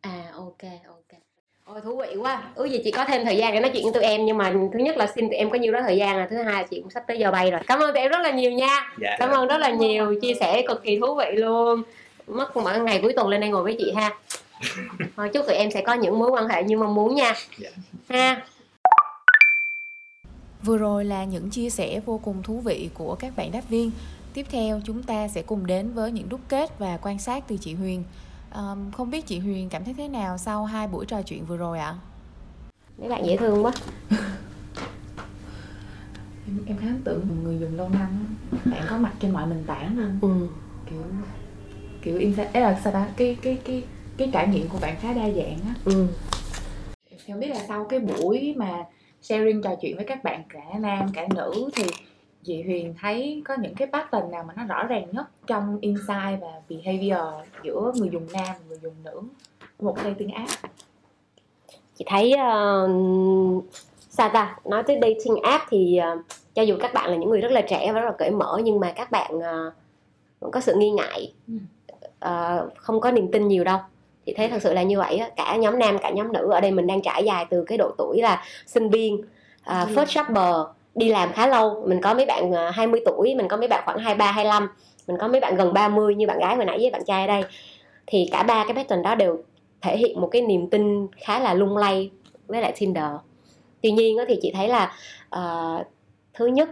à 0.01 0.23
ok 0.35 0.62
ok. 0.87 1.21
Ôi 1.64 1.81
thú 1.85 1.97
vị 1.97 2.16
quá. 2.16 2.43
Ước 2.55 2.66
gì 2.66 2.81
chị 2.85 2.91
có 2.91 3.05
thêm 3.05 3.25
thời 3.25 3.37
gian 3.37 3.55
để 3.55 3.61
nói 3.61 3.71
chuyện 3.75 3.83
với 3.83 3.93
tụi 3.93 4.03
em 4.03 4.27
Nhưng 4.27 4.39
mà 4.39 4.53
thứ 4.73 4.79
nhất 4.79 4.97
là 4.97 5.07
xin 5.07 5.29
tụi 5.29 5.37
em 5.37 5.51
có 5.51 5.59
nhiêu 5.59 5.73
đó 5.73 5.81
thời 5.83 5.97
gian 5.97 6.16
là 6.16 6.27
Thứ 6.31 6.37
hai 6.37 6.55
là 6.55 6.62
chị 6.71 6.81
cũng 6.81 6.91
sắp 6.91 7.03
tới 7.07 7.18
giờ 7.18 7.31
bay 7.31 7.51
rồi. 7.51 7.61
Cảm 7.66 7.79
ơn 7.79 7.95
tụi 7.95 8.03
em 8.03 8.11
rất 8.11 8.21
là 8.21 8.31
nhiều 8.31 8.51
nha. 8.51 8.93
Dạ. 8.99 9.16
Cảm 9.18 9.31
ơn 9.31 9.49
rất 9.49 9.59
là 9.59 9.71
nhiều 9.71 10.14
Chia 10.23 10.35
sẻ 10.41 10.62
cực 10.68 10.83
kỳ 10.83 10.99
thú 10.99 11.14
vị 11.14 11.33
luôn. 11.37 11.83
Mất 12.27 12.57
mỗi 12.57 12.81
ngày 12.81 12.99
cuối 13.03 13.12
tuần 13.12 13.29
lên 13.29 13.41
đây 13.41 13.51
ngồi 13.51 13.62
với 13.62 13.77
chị 13.79 13.93
ha 13.97 14.11
Thôi 15.17 15.31
chúc 15.35 15.47
tụi 15.47 15.57
em 15.57 15.71
sẽ 15.71 15.83
có 15.87 15.95
những 15.95 16.19
mối 16.19 16.31
quan 16.31 16.49
hệ 16.49 16.63
như 16.63 16.79
mong 16.79 16.95
muốn 16.95 17.15
nha 17.15 17.35
Dạ. 17.59 17.71
Ha 18.09 18.47
Vừa 20.63 20.79
rồi 20.79 21.05
là 21.05 21.25
những 21.25 21.51
chia 21.51 21.71
sẻ 21.71 22.01
vô 22.07 22.21
cùng 22.25 22.43
thú 22.43 22.61
vị 22.61 22.91
của 22.95 23.15
các 23.15 23.37
bạn 23.37 23.53
đáp 23.53 23.69
viên. 23.69 23.91
Tiếp 24.35 24.47
theo 24.51 24.81
chúng 24.85 25.03
ta 25.03 25.29
sẽ 25.29 25.43
cùng 25.43 25.67
đến 25.67 25.93
với 25.93 26.13
những 26.13 26.29
đúc 26.29 26.41
kết 26.49 26.79
và 26.79 26.99
quan 27.03 27.19
sát 27.19 27.45
từ 27.49 27.57
chị 27.61 27.75
Huyền. 27.75 28.05
Ờm, 28.51 28.91
không 28.93 29.11
biết 29.11 29.27
chị 29.27 29.39
Huyền 29.39 29.69
cảm 29.69 29.85
thấy 29.85 29.95
thế 29.95 30.09
nào 30.09 30.39
sau 30.39 30.65
hai 30.65 30.89
buổi 30.89 31.07
trò 31.07 31.23
chuyện 31.23 31.45
vừa 31.45 31.57
rồi 31.57 31.79
ạ? 31.79 31.95
Mấy 32.99 33.09
bạn 33.09 33.27
dễ 33.27 33.37
thương 33.37 33.65
quá 33.65 33.73
em, 36.47 36.59
em 36.67 36.77
khá 36.77 36.87
ấn 36.87 37.03
tượng 37.05 37.29
một 37.29 37.35
người 37.43 37.59
dùng 37.59 37.77
lâu 37.77 37.89
năm 37.89 38.37
bạn 38.65 38.83
có 38.91 38.97
mặt 38.97 39.13
trên 39.21 39.33
mọi 39.33 39.47
nền 39.47 39.65
tảng 39.67 39.99
luôn 39.99 40.19
ừ. 40.21 40.49
kiểu 40.91 41.03
kiểu 42.03 42.35
ấy 42.53 42.63
là 42.63 42.81
sao 42.85 42.93
ta 42.93 43.09
cái 43.17 43.37
cái 43.43 43.59
cái 43.65 43.85
cái 44.21 44.31
trải 44.33 44.49
nghiệm 44.49 44.68
của 44.68 44.79
bạn 44.81 44.97
khá 45.01 45.12
đa 45.12 45.31
dạng 45.31 45.59
á. 45.66 45.75
Ừ. 45.85 46.07
em 47.27 47.41
biết 47.41 47.49
là 47.49 47.64
sau 47.68 47.85
cái 47.85 48.01
buổi 48.01 48.55
mà 48.57 48.85
sharing 49.23 49.62
trò 49.62 49.75
chuyện 49.81 49.97
với 49.97 50.05
các 50.05 50.25
bạn 50.25 50.43
cả 50.49 50.79
nam 50.81 51.07
cả 51.14 51.27
nữ 51.35 51.71
thì 51.75 51.85
chị 52.43 52.62
Huyền 52.62 52.95
thấy 53.01 53.43
có 53.45 53.57
những 53.61 53.75
cái 53.75 53.89
pattern 53.93 54.31
nào 54.31 54.45
mà 54.49 54.55
nó 54.57 54.64
rõ 54.64 54.87
ràng 54.87 55.07
nhất 55.12 55.27
trong 55.47 55.79
insight 55.81 56.41
và 56.41 56.61
behavior 56.68 57.49
giữa 57.62 57.93
người 57.95 58.09
dùng 58.12 58.27
nam 58.33 58.47
và 58.47 58.64
người 58.68 58.79
dùng 58.83 58.95
nữ 59.05 59.23
một 59.79 59.97
dating 60.05 60.31
app? 60.31 60.51
Chị 61.99 62.05
thấy 62.09 62.35
uh, 62.35 63.64
sao 64.11 64.29
ta? 64.33 64.59
Nói 64.64 64.83
tới 64.83 64.99
dating 65.03 65.43
app 65.43 65.64
thì 65.71 65.97
ờ, 65.97 66.18
cho 66.55 66.62
dù 66.62 66.77
các 66.81 66.95
bạn 66.95 67.11
là 67.11 67.16
những 67.16 67.31
người 67.31 67.41
rất 67.41 67.53
là 67.53 67.61
trẻ 67.61 67.93
và 67.93 68.01
rất 68.01 68.07
là 68.07 68.14
cởi 68.18 68.31
mở 68.31 68.61
nhưng 68.64 68.81
mà 68.81 68.93
các 68.97 69.11
bạn 69.11 69.41
ờ, 69.41 69.73
vẫn 70.41 70.51
có 70.51 70.61
sự 70.61 70.75
nghi 70.77 70.91
ngại. 70.91 71.33
Ờ, 72.18 72.68
không 72.77 73.01
có 73.01 73.11
niềm 73.11 73.31
tin 73.33 73.49
nhiều 73.49 73.64
đâu 73.64 73.79
chị 74.31 74.35
thấy 74.37 74.49
thật 74.49 74.59
sự 74.62 74.72
là 74.74 74.83
như 74.83 74.99
vậy 74.99 75.16
á. 75.16 75.28
cả 75.37 75.57
nhóm 75.57 75.78
nam 75.78 75.99
cả 75.99 76.11
nhóm 76.11 76.33
nữ 76.33 76.49
ở 76.53 76.61
đây 76.61 76.70
mình 76.70 76.87
đang 76.87 77.03
trải 77.03 77.24
dài 77.24 77.45
từ 77.51 77.64
cái 77.64 77.78
độ 77.78 77.91
tuổi 77.99 78.20
là 78.22 78.43
sinh 78.66 78.91
viên 78.91 79.22
à, 79.62 79.87
Ừ. 79.89 79.95
first 79.95 80.05
shopper 80.07 80.55
đi 80.95 81.09
làm 81.09 81.33
khá 81.33 81.47
lâu 81.47 81.85
mình 81.87 82.01
có 82.01 82.14
mấy 82.14 82.26
bạn 82.26 82.53
ờ, 82.53 82.70
20 82.70 83.01
tuổi 83.07 83.35
mình 83.35 83.49
có 83.49 83.57
mấy 83.57 83.68
bạn 83.68 83.83
khoảng 83.85 83.99
23 83.99 84.31
25 84.33 84.68
mình 85.09 85.16
có 85.18 85.28
mấy 85.28 85.41
bạn 85.41 85.57
gần 85.57 85.72
30 85.72 86.14
như 86.14 86.26
bạn 86.26 86.39
gái 86.39 86.57
hồi 86.57 86.64
nãy 86.64 86.78
với 86.81 86.91
bạn 86.91 87.03
trai 87.07 87.20
ở 87.20 87.26
đây 87.26 87.43
thì 88.07 88.28
cả 88.33 88.43
ba 88.43 88.64
cái 88.68 88.74
pattern 88.74 89.03
đó 89.03 89.14
đều 89.14 89.39
thể 89.83 89.97
hiện 89.97 90.20
một 90.20 90.28
cái 90.33 90.43
niềm 90.43 90.70
tin 90.70 91.07
khá 91.16 91.39
là 91.41 91.55
lung 91.55 91.76
lay 91.76 92.11
với 92.47 92.61
lại 92.62 92.72
Tinder 92.78 93.11
tuy 93.83 93.91
nhiên 93.91 94.16
thì 94.28 94.39
chị 94.43 94.53
thấy 94.55 94.68
là 94.68 94.93
ờ, 95.31 95.85
thứ 96.35 96.47
nhất 96.47 96.68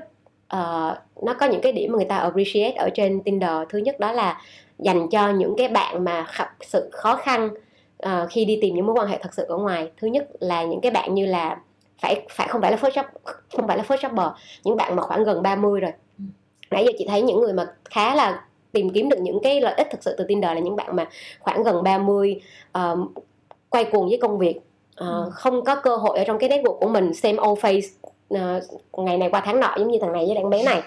ờ, 0.48 0.96
nó 1.22 1.34
có 1.34 1.46
những 1.46 1.60
cái 1.60 1.72
điểm 1.72 1.92
mà 1.92 1.96
người 1.96 2.04
ta 2.08 2.16
appreciate 2.16 2.72
ở 2.76 2.88
trên 2.94 3.20
Tinder 3.22 3.50
thứ 3.68 3.78
nhất 3.78 4.00
đó 4.00 4.12
là 4.12 4.40
dành 4.78 5.08
cho 5.08 5.30
những 5.30 5.54
cái 5.56 5.68
bạn 5.68 6.04
mà 6.04 6.26
gặp 6.38 6.50
sự 6.60 6.90
khó 6.92 7.16
khăn 7.16 7.50
ờ, 7.98 8.26
khi 8.30 8.44
đi 8.44 8.58
tìm 8.62 8.74
những 8.74 8.86
mối 8.86 8.94
quan 8.98 9.08
hệ 9.08 9.18
thật 9.22 9.34
sự 9.34 9.44
ở 9.48 9.56
ngoài 9.56 9.90
thứ 10.00 10.08
nhất 10.08 10.28
là 10.40 10.64
những 10.64 10.80
cái 10.80 10.90
bạn 10.92 11.14
như 11.14 11.26
là 11.26 11.58
phải 12.02 12.26
phải 12.30 12.48
không 12.48 12.60
phải 12.60 12.70
là 12.70 12.76
first 12.76 12.90
job 12.90 13.04
không 13.56 13.66
phải 13.66 13.76
là 13.78 13.84
first 13.88 13.96
jobber 13.96 14.32
những 14.64 14.76
bạn 14.76 14.96
mà 14.96 15.02
khoảng 15.02 15.24
gần 15.24 15.42
30 15.42 15.80
rồi 15.80 15.92
Ừ. 16.18 16.24
nãy 16.70 16.84
giờ 16.86 16.92
chị 16.98 17.06
thấy 17.08 17.22
những 17.22 17.40
người 17.40 17.52
mà 17.52 17.66
khá 17.84 18.14
là 18.14 18.44
tìm 18.72 18.90
kiếm 18.90 19.08
được 19.08 19.18
những 19.20 19.38
cái 19.42 19.60
lợi 19.60 19.74
ích 19.76 19.86
thực 19.90 20.02
sự 20.02 20.14
từ 20.18 20.24
Tinder 20.24 20.50
là 20.54 20.58
những 20.60 20.76
bạn 20.76 20.96
mà 20.96 21.08
khoảng 21.40 21.62
gần 21.62 21.82
30 21.82 22.40
ờ, 22.72 22.96
quay 23.68 23.84
cuồng 23.84 24.08
với 24.08 24.18
công 24.22 24.38
việc 24.38 24.60
Ừ. 24.96 25.30
không 25.32 25.64
có 25.64 25.74
cơ 25.76 25.96
hội 25.96 26.18
ở 26.18 26.24
trong 26.26 26.38
cái 26.38 26.48
network 26.50 26.78
của 26.78 26.88
mình 26.88 27.14
xem 27.14 27.36
old 27.48 27.60
face 27.60 27.88
ờ, 28.30 28.60
ngày 28.92 29.16
này 29.16 29.28
qua 29.30 29.42
tháng 29.44 29.60
nọ 29.60 29.74
giống 29.78 29.90
như 29.90 29.98
thằng 30.00 30.12
này 30.12 30.24
với 30.26 30.36
thằng 30.36 30.50
bé 30.50 30.62
này. 30.62 30.82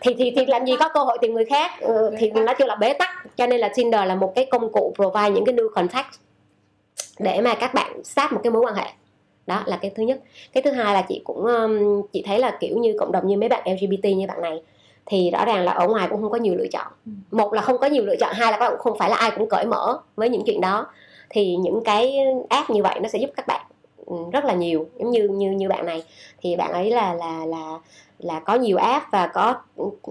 Thì 0.00 0.14
thì 0.18 0.32
thì 0.36 0.46
làm 0.46 0.64
gì 0.64 0.72
có 0.80 0.88
cơ 0.88 1.00
hội 1.00 1.18
tìm 1.20 1.34
người 1.34 1.44
khác. 1.44 1.70
Ờ, 1.80 2.10
thì 2.18 2.30
nó 2.30 2.54
chưa 2.58 2.64
là 2.64 2.74
bế 2.74 2.92
tắc 2.92 3.36
cho 3.36 3.46
nên 3.46 3.60
là 3.60 3.70
Tinder 3.76 4.00
là 4.06 4.14
một 4.14 4.32
cái 4.34 4.46
công 4.50 4.72
cụ 4.72 4.92
provide 4.96 5.30
những 5.30 5.44
cái 5.44 5.54
new 5.54 5.68
contact 5.74 6.06
để 7.18 7.40
mà 7.40 7.54
các 7.54 7.74
bạn 7.74 8.04
start 8.04 8.32
một 8.32 8.40
cái 8.42 8.50
mối 8.50 8.62
quan 8.62 8.74
hệ. 8.74 8.86
Đó 9.46 9.62
là 9.66 9.76
cái 9.76 9.90
thứ 9.94 10.02
nhất. 10.02 10.20
Cái 10.52 10.62
thứ 10.62 10.70
hai 10.70 10.94
là 10.94 11.02
chị 11.08 11.20
cũng 11.24 11.46
um, 11.46 12.02
chị 12.12 12.22
thấy 12.26 12.38
là 12.38 12.56
kiểu 12.60 12.78
như 12.78 12.96
cộng 12.98 13.12
đồng 13.12 13.26
như 13.26 13.36
mấy 13.36 13.48
bạn 13.48 13.62
LGBT 13.72 14.04
như 14.04 14.26
bạn 14.26 14.40
này 14.40 14.62
thì 15.06 15.30
rõ 15.30 15.44
ràng 15.44 15.64
là 15.64 15.72
ở 15.72 15.88
ngoài 15.88 16.08
cũng 16.10 16.22
không 16.22 16.30
có 16.30 16.38
nhiều 16.38 16.54
lựa 16.54 16.66
chọn. 16.72 16.86
Ừ. 17.06 17.12
một 17.30 17.52
là 17.52 17.62
không 17.62 17.78
có 17.78 17.86
nhiều 17.86 18.04
lựa 18.04 18.16
chọn 18.16 18.34
hai 18.34 18.52
là 18.52 18.58
các 18.58 18.70
bạn 18.70 18.78
không 18.78 18.98
phải 18.98 19.10
là 19.10 19.16
ai 19.16 19.30
cũng 19.30 19.48
cởi 19.48 19.66
mở 19.66 19.98
với 20.16 20.28
những 20.28 20.42
chuyện 20.46 20.60
đó. 20.60 20.86
Thì 21.30 21.56
những 21.56 21.80
cái 21.84 22.18
app 22.48 22.70
như 22.70 22.82
vậy 22.82 23.00
nó 23.00 23.08
sẽ 23.08 23.18
giúp 23.18 23.30
các 23.36 23.46
bạn 23.46 23.66
rất 24.32 24.44
là 24.44 24.54
nhiều 24.54 24.86
giống 24.98 25.10
như 25.10 25.28
như 25.28 25.50
như 25.50 25.68
bạn 25.68 25.86
này 25.86 26.02
thì 26.40 26.56
bạn 26.56 26.72
ấy 26.72 26.90
là 26.90 27.14
là 27.14 27.46
là 27.46 27.78
là 28.18 28.40
có 28.40 28.54
nhiều 28.54 28.76
app 28.76 29.06
và 29.12 29.26
có 29.26 29.54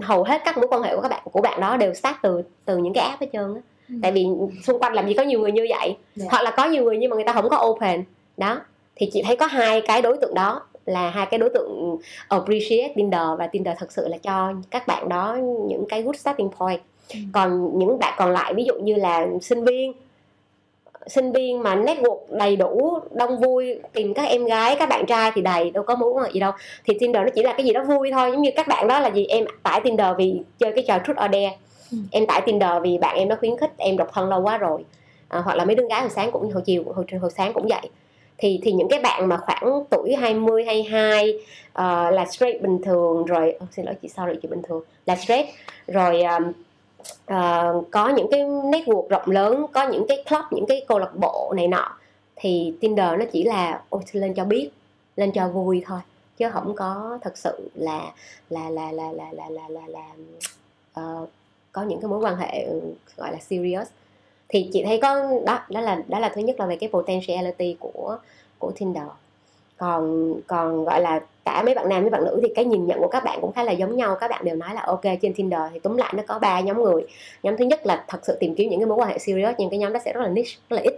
hầu 0.02 0.24
hết 0.24 0.42
các 0.46 0.58
mối 0.58 0.68
quan 0.70 0.82
hệ 0.84 0.96
của 0.96 1.02
các 1.02 1.10
bạn 1.10 1.22
của 1.32 1.42
bạn 1.42 1.60
đó 1.62 1.78
đều 1.78 1.94
start 1.94 2.16
từ 2.22 2.42
từ 2.66 2.78
những 2.78 2.94
cái 2.94 3.10
app 3.10 3.22
hết 3.22 3.28
trơn 3.34 3.56
á 3.56 3.62
Ừ. 3.90 3.96
tại 4.02 4.12
vì 4.12 4.28
xung 4.64 4.80
quanh 4.80 4.94
làm 4.94 5.08
gì 5.08 5.14
có 5.14 5.24
nhiều 5.24 5.40
người 5.40 5.52
như 5.52 5.68
vậy 5.70 5.96
Dạ. 6.16 6.26
hoặc 6.32 6.42
là 6.44 6.52
có 6.52 6.66
nhiều 6.66 6.84
người 6.84 6.98
nhưng 6.98 7.10
mà 7.10 7.16
người 7.16 7.24
ta 7.26 7.34
không 7.34 7.50
có 7.50 7.66
open 7.66 8.04
đó 8.38 8.62
thì 8.96 9.10
chị 9.14 9.24
thấy 9.26 9.36
có 9.36 9.46
hai 9.46 9.82
cái 9.82 10.02
đối 10.02 10.18
tượng 10.18 10.34
đó 10.34 10.62
là 10.86 11.10
hai 11.10 11.26
cái 11.26 11.38
đối 11.38 11.50
tượng 11.50 11.98
appreciate 12.28 12.94
Tinder 12.96 13.22
và 13.40 13.48
Tinder 13.48 13.78
thật 13.80 13.92
sự 13.92 14.08
là 14.08 14.18
cho 14.18 14.54
các 14.72 14.88
bạn 14.88 15.10
đó 15.10 15.38
những 15.68 15.86
cái 15.90 16.02
good 16.02 16.16
starting 16.16 16.50
point 16.60 16.82
Ừ. 17.14 17.20
còn 17.34 17.80
những 17.80 18.00
bạn 18.00 18.14
còn 18.18 18.32
lại 18.32 18.54
ví 18.54 18.64
dụ 18.64 18.74
như 18.76 18.96
là 18.96 19.28
sinh 19.42 19.64
viên 19.66 19.94
sinh 21.08 21.32
viên 21.32 21.64
mà 21.64 21.76
network 21.76 22.20
đầy 22.30 22.56
đủ 22.56 23.00
đông 23.12 23.38
vui 23.38 23.80
tìm 23.94 24.14
các 24.14 24.24
em 24.24 24.46
gái 24.46 24.76
các 24.80 24.90
bạn 24.90 25.06
trai 25.06 25.32
thì 25.36 25.42
đầy 25.42 25.72
đâu 25.72 25.84
có 25.84 25.96
muốn 25.96 26.18
gì 26.34 26.40
đâu. 26.40 26.52
Thì 26.86 26.98
Tinder 27.00 27.24
nó 27.24 27.30
chỉ 27.36 27.44
là 27.44 27.54
cái 27.54 27.66
gì 27.66 27.74
đó 27.74 27.84
vui 27.84 28.12
thôi 28.12 28.32
giống 28.32 28.42
như 28.42 28.50
các 28.56 28.68
bạn 28.68 28.88
đó 28.88 29.00
là 29.00 29.10
gì 29.10 29.26
em 29.26 29.46
tải 29.64 29.82
Tinder 29.84 30.08
vì 30.18 30.42
chơi 30.60 30.72
cái 30.76 30.84
trò 30.88 31.00
truth 31.06 31.26
or 31.26 31.32
dare. 31.32 31.58
Ừ. 31.92 31.98
em 32.12 32.26
tải 32.26 32.42
Tinder 32.46 32.70
vì 32.84 32.98
bạn 32.98 33.18
em 33.18 33.28
nó 33.28 33.36
khuyến 33.40 33.58
khích 33.58 33.72
em 33.78 33.98
độc 33.98 34.10
thân 34.14 34.30
lâu 34.30 34.42
quá 34.42 34.58
rồi. 34.58 34.84
À, 35.28 35.40
hoặc 35.40 35.56
là 35.56 35.66
mấy 35.66 35.76
đứa 35.76 35.88
gái 35.90 36.02
hồi 36.02 36.10
sáng 36.10 36.32
cũng 36.32 36.52
hồi 36.52 36.64
chiều 36.66 36.84
hồi, 36.96 37.06
hồi 37.22 37.32
sáng 37.32 37.54
cũng 37.54 37.68
vậy. 37.68 37.90
Thì 38.38 38.60
thì 38.64 38.72
những 38.72 38.90
cái 38.90 39.00
bạn 39.00 39.28
mà 39.28 39.38
khoảng 39.38 39.84
tuổi 39.90 40.16
20 40.16 40.66
22 40.66 41.34
uh, 41.34 41.44
là 42.14 42.26
straight 42.32 42.62
bình 42.62 42.82
thường 42.82 43.26
rồi 43.26 43.58
oh, 43.64 43.74
xin 43.74 43.86
lỗi 43.86 43.96
chị 44.02 44.08
sorry 44.08 44.34
chị 44.42 44.48
bình 44.48 44.62
thường 44.68 44.84
là 45.06 45.16
straight. 45.16 45.46
Rồi 45.88 46.24
um, 46.24 46.52
uh, 47.34 47.92
có 47.92 48.10
những 48.10 48.28
cái 48.32 48.42
network 48.44 49.08
rộng 49.08 49.30
lớn 49.30 49.66
có 49.74 49.88
những 49.88 50.06
cái 50.08 50.24
club 50.30 50.46
những 50.52 50.66
cái 50.68 50.86
câu 50.88 51.00
lạc 51.00 51.16
bộ 51.16 51.54
này 51.56 51.68
nọ. 51.68 51.98
Thì 52.36 52.74
Tinder 52.82 53.20
nó 53.20 53.26
chỉ 53.32 53.44
là 53.44 53.82
ôi 53.90 54.02
lên 54.12 54.34
cho 54.34 54.46
biết 54.46 54.70
lên 55.16 55.32
cho 55.32 55.48
vui 55.48 55.84
thôi. 55.86 56.00
Chứ 56.38 56.50
không 56.50 56.76
có 56.76 57.20
thật 57.22 57.38
sự 57.38 57.70
là 57.76 58.12
là 58.50 58.70
là 58.70 58.92
là 58.92 59.12
là 59.12 59.32
là 59.32 59.50
là 59.50 59.68
là, 59.70 59.82
là 59.88 60.06
uh, 61.02 61.30
có 61.72 61.84
những 61.84 62.02
cái 62.02 62.10
mối 62.10 62.20
quan 62.20 62.36
hệ 62.38 62.68
gọi 63.18 63.32
là 63.32 63.38
serious. 63.50 63.88
Thì 64.50 64.70
chị 64.74 64.84
thấy 64.84 65.00
có 65.02 65.32
đó 65.46 65.60
đó 65.70 65.82
là 65.82 66.04
đó 66.08 66.20
là 66.20 66.32
thứ 66.36 66.42
nhất 66.42 66.60
là 66.60 66.66
về 66.66 66.76
cái 66.76 66.90
potentiality 66.94 67.78
của 67.80 68.18
của 68.60 68.72
Tinder 68.72 69.04
còn 69.78 70.34
còn 70.48 70.86
gọi 70.86 71.02
là 71.02 71.20
cả 71.46 71.64
mấy 71.64 71.76
bạn 71.76 71.90
nam 71.90 72.02
mấy 72.02 72.10
bạn 72.10 72.26
nữ 72.26 72.40
thì 72.42 72.48
cái 72.56 72.66
nhìn 72.66 72.86
nhận 72.86 73.00
của 73.00 73.08
các 73.08 73.24
bạn 73.24 73.38
cũng 73.42 73.52
khá 73.52 73.64
là 73.64 73.72
giống 73.72 73.96
nhau. 73.98 74.16
Các 74.20 74.28
bạn 74.30 74.46
đều 74.46 74.56
nói 74.56 74.76
là 74.76 74.82
ok 74.82 75.02
trên 75.22 75.34
Tinder 75.34 75.62
thì 75.74 75.80
túm 75.80 75.98
lại 75.98 76.14
nó 76.18 76.24
có 76.28 76.40
ba 76.40 76.60
nhóm 76.60 76.84
người. 76.84 77.04
Nhóm 77.44 77.58
thứ 77.58 77.66
nhất 77.66 77.86
là 77.86 78.04
thật 78.08 78.20
sự 78.24 78.38
tìm 78.40 78.56
kiếm 78.56 78.70
những 78.70 78.80
cái 78.80 78.88
mối 78.88 78.98
quan 78.98 79.10
hệ 79.10 79.18
serious 79.18 79.56
nhưng 79.58 79.70
cái 79.70 79.80
nhóm 79.80 79.94
đó 79.94 80.00
sẽ 80.06 80.14
rất 80.14 80.22
là 80.22 80.28
niche 80.28 80.52
rất 80.70 80.76
là 80.76 80.82
ít 80.82 80.94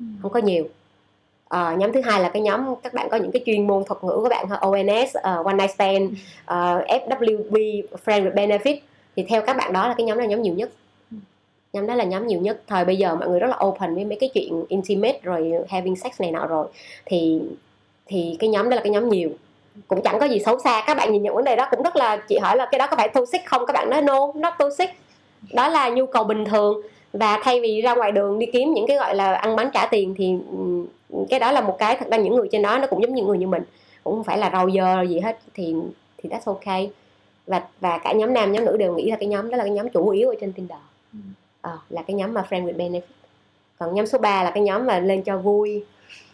Ừ. 0.00 0.06
không 0.22 0.32
có 0.32 0.40
nhiều. 0.40 0.64
Ờ, 1.48 1.74
nhóm 1.78 1.92
thứ 1.92 2.00
hai 2.00 2.20
là 2.20 2.28
cái 2.28 2.42
nhóm 2.42 2.74
các 2.82 2.94
bạn 2.94 3.08
có 3.10 3.16
những 3.16 3.30
cái 3.30 3.42
chuyên 3.46 3.66
môn 3.66 3.84
thuật 3.84 4.04
ngữ 4.04 4.18
của 4.22 4.28
bạn 4.28 4.48
ha, 4.48 4.56
ONS, 4.56 5.16
uh, 5.16 5.46
One 5.46 5.54
Night 5.54 5.70
Stand, 5.70 6.12
ờ, 6.44 6.84
FWB, 6.88 7.82
Friend 8.04 8.24
with 8.24 8.34
Benefit. 8.34 8.76
Thì 9.16 9.22
theo 9.28 9.42
các 9.46 9.56
bạn 9.56 9.72
đó 9.72 9.88
là 9.88 9.94
cái 9.98 10.06
nhóm 10.06 10.18
là 10.18 10.24
nhóm 10.26 10.42
nhiều 10.42 10.54
nhất. 10.54 10.70
Ừ. 11.10 11.16
nhóm 11.72 11.86
đó 11.86 11.94
là 11.94 12.04
nhóm 12.04 12.26
nhiều 12.26 12.40
nhất. 12.40 12.62
Thời 12.66 12.84
bây 12.84 12.96
giờ 12.96 13.14
mọi 13.14 13.28
người 13.28 13.40
rất 13.40 13.46
là 13.46 13.58
open 13.66 13.94
với 13.94 14.04
mấy 14.04 14.16
cái 14.20 14.30
chuyện 14.34 14.64
intimate 14.68 15.20
rồi 15.22 15.52
having 15.68 15.96
sex 15.96 16.20
này 16.20 16.30
nọ 16.30 16.46
rồi. 16.46 16.66
Thì 17.06 17.40
thì 18.10 18.36
cái 18.38 18.48
nhóm 18.48 18.70
đó 18.70 18.74
là 18.76 18.82
cái 18.82 18.90
nhóm 18.90 19.08
nhiều. 19.08 19.30
Cũng 19.88 20.02
chẳng 20.02 20.18
có 20.18 20.26
gì 20.26 20.38
xấu 20.38 20.58
xa. 20.58 20.82
Các 20.86 20.96
bạn 20.96 21.12
nhìn 21.12 21.22
nhận 21.22 21.34
vấn 21.34 21.44
đề 21.44 21.56
đó 21.56 21.68
cũng 21.70 21.82
rất 21.82 21.96
là 21.96 22.16
chị 22.16 22.38
hỏi 22.38 22.56
là 22.56 22.68
cái 22.70 22.78
đó 22.78 22.86
có 22.86 22.96
phải 22.96 23.08
toxic 23.08 23.40
không? 23.46 23.66
Các 23.66 23.72
bạn 23.72 23.90
nói 23.90 24.02
no 24.02 24.32
not 24.34 24.52
toxic. 24.58 24.90
Đó 25.52 25.68
là 25.68 25.88
nhu 25.88 26.06
cầu 26.06 26.24
bình 26.24 26.44
thường. 26.44 26.80
Và 27.12 27.40
thay 27.42 27.60
vì 27.60 27.80
ra 27.80 27.94
ngoài 27.94 28.12
đường 28.12 28.38
đi 28.38 28.46
kiếm 28.46 28.72
những 28.74 28.86
cái 28.86 28.96
gọi 28.96 29.14
là 29.14 29.34
ăn 29.34 29.56
bánh 29.56 29.70
trả 29.74 29.86
tiền 29.86 30.14
thì 30.18 30.34
cái 31.30 31.40
đó 31.40 31.52
là 31.52 31.60
một 31.60 31.76
cái 31.78 31.96
thật 31.96 32.06
ra 32.10 32.16
những 32.16 32.34
người 32.34 32.48
trên 32.52 32.62
đó 32.62 32.78
nó 32.78 32.86
cũng 32.86 33.02
giống 33.02 33.14
như 33.14 33.22
người 33.22 33.38
như 33.38 33.46
mình. 33.46 33.62
Cũng 34.04 34.14
không 34.14 34.24
phải 34.24 34.38
là 34.38 34.50
rau 34.52 34.70
dơ 34.70 35.02
gì 35.02 35.20
hết 35.20 35.38
thì 35.54 35.74
thì 36.18 36.28
that's 36.28 36.52
okay. 36.52 36.90
Và 37.46 37.62
và 37.80 37.98
cả 37.98 38.12
nhóm 38.12 38.34
nam 38.34 38.52
nhóm 38.52 38.64
nữ 38.64 38.76
đều 38.76 38.94
nghĩ 38.94 39.10
là 39.10 39.16
cái 39.16 39.28
nhóm 39.28 39.50
đó 39.50 39.56
là 39.56 39.64
cái 39.64 39.72
nhóm 39.72 39.88
chủ 39.88 40.08
yếu 40.08 40.28
ở 40.28 40.34
trên 40.40 40.52
Tinder. 40.52 40.78
Ờ, 41.60 41.78
là 41.88 42.02
cái 42.02 42.14
nhóm 42.14 42.34
mà 42.34 42.44
friend 42.50 42.64
with 42.64 42.76
benefit. 42.76 43.00
Còn 43.78 43.94
nhóm 43.94 44.06
số 44.06 44.18
3 44.18 44.42
là 44.42 44.50
cái 44.50 44.62
nhóm 44.62 44.86
mà 44.86 44.98
lên 44.98 45.22
cho 45.22 45.36
vui 45.38 45.84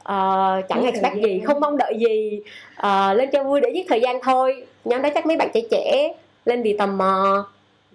Ờ, 0.06 0.62
chẳng 0.68 0.84
expect 0.84 1.16
gì 1.24 1.40
không 1.40 1.60
mong 1.60 1.76
đợi 1.76 1.94
gì. 1.98 2.40
Ờ, 2.76 3.14
lên 3.14 3.30
cho 3.32 3.44
vui 3.44 3.60
để 3.60 3.70
giết 3.74 3.86
thời 3.88 4.00
gian 4.00 4.20
thôi. 4.22 4.66
Nhóm 4.84 5.02
đó 5.02 5.08
chắc 5.14 5.26
mấy 5.26 5.36
bạn 5.36 5.50
trẻ 5.54 5.60
trẻ 5.70 6.14
lên 6.44 6.62
vì 6.62 6.76
tò 6.76 6.86
mò. 6.86 7.46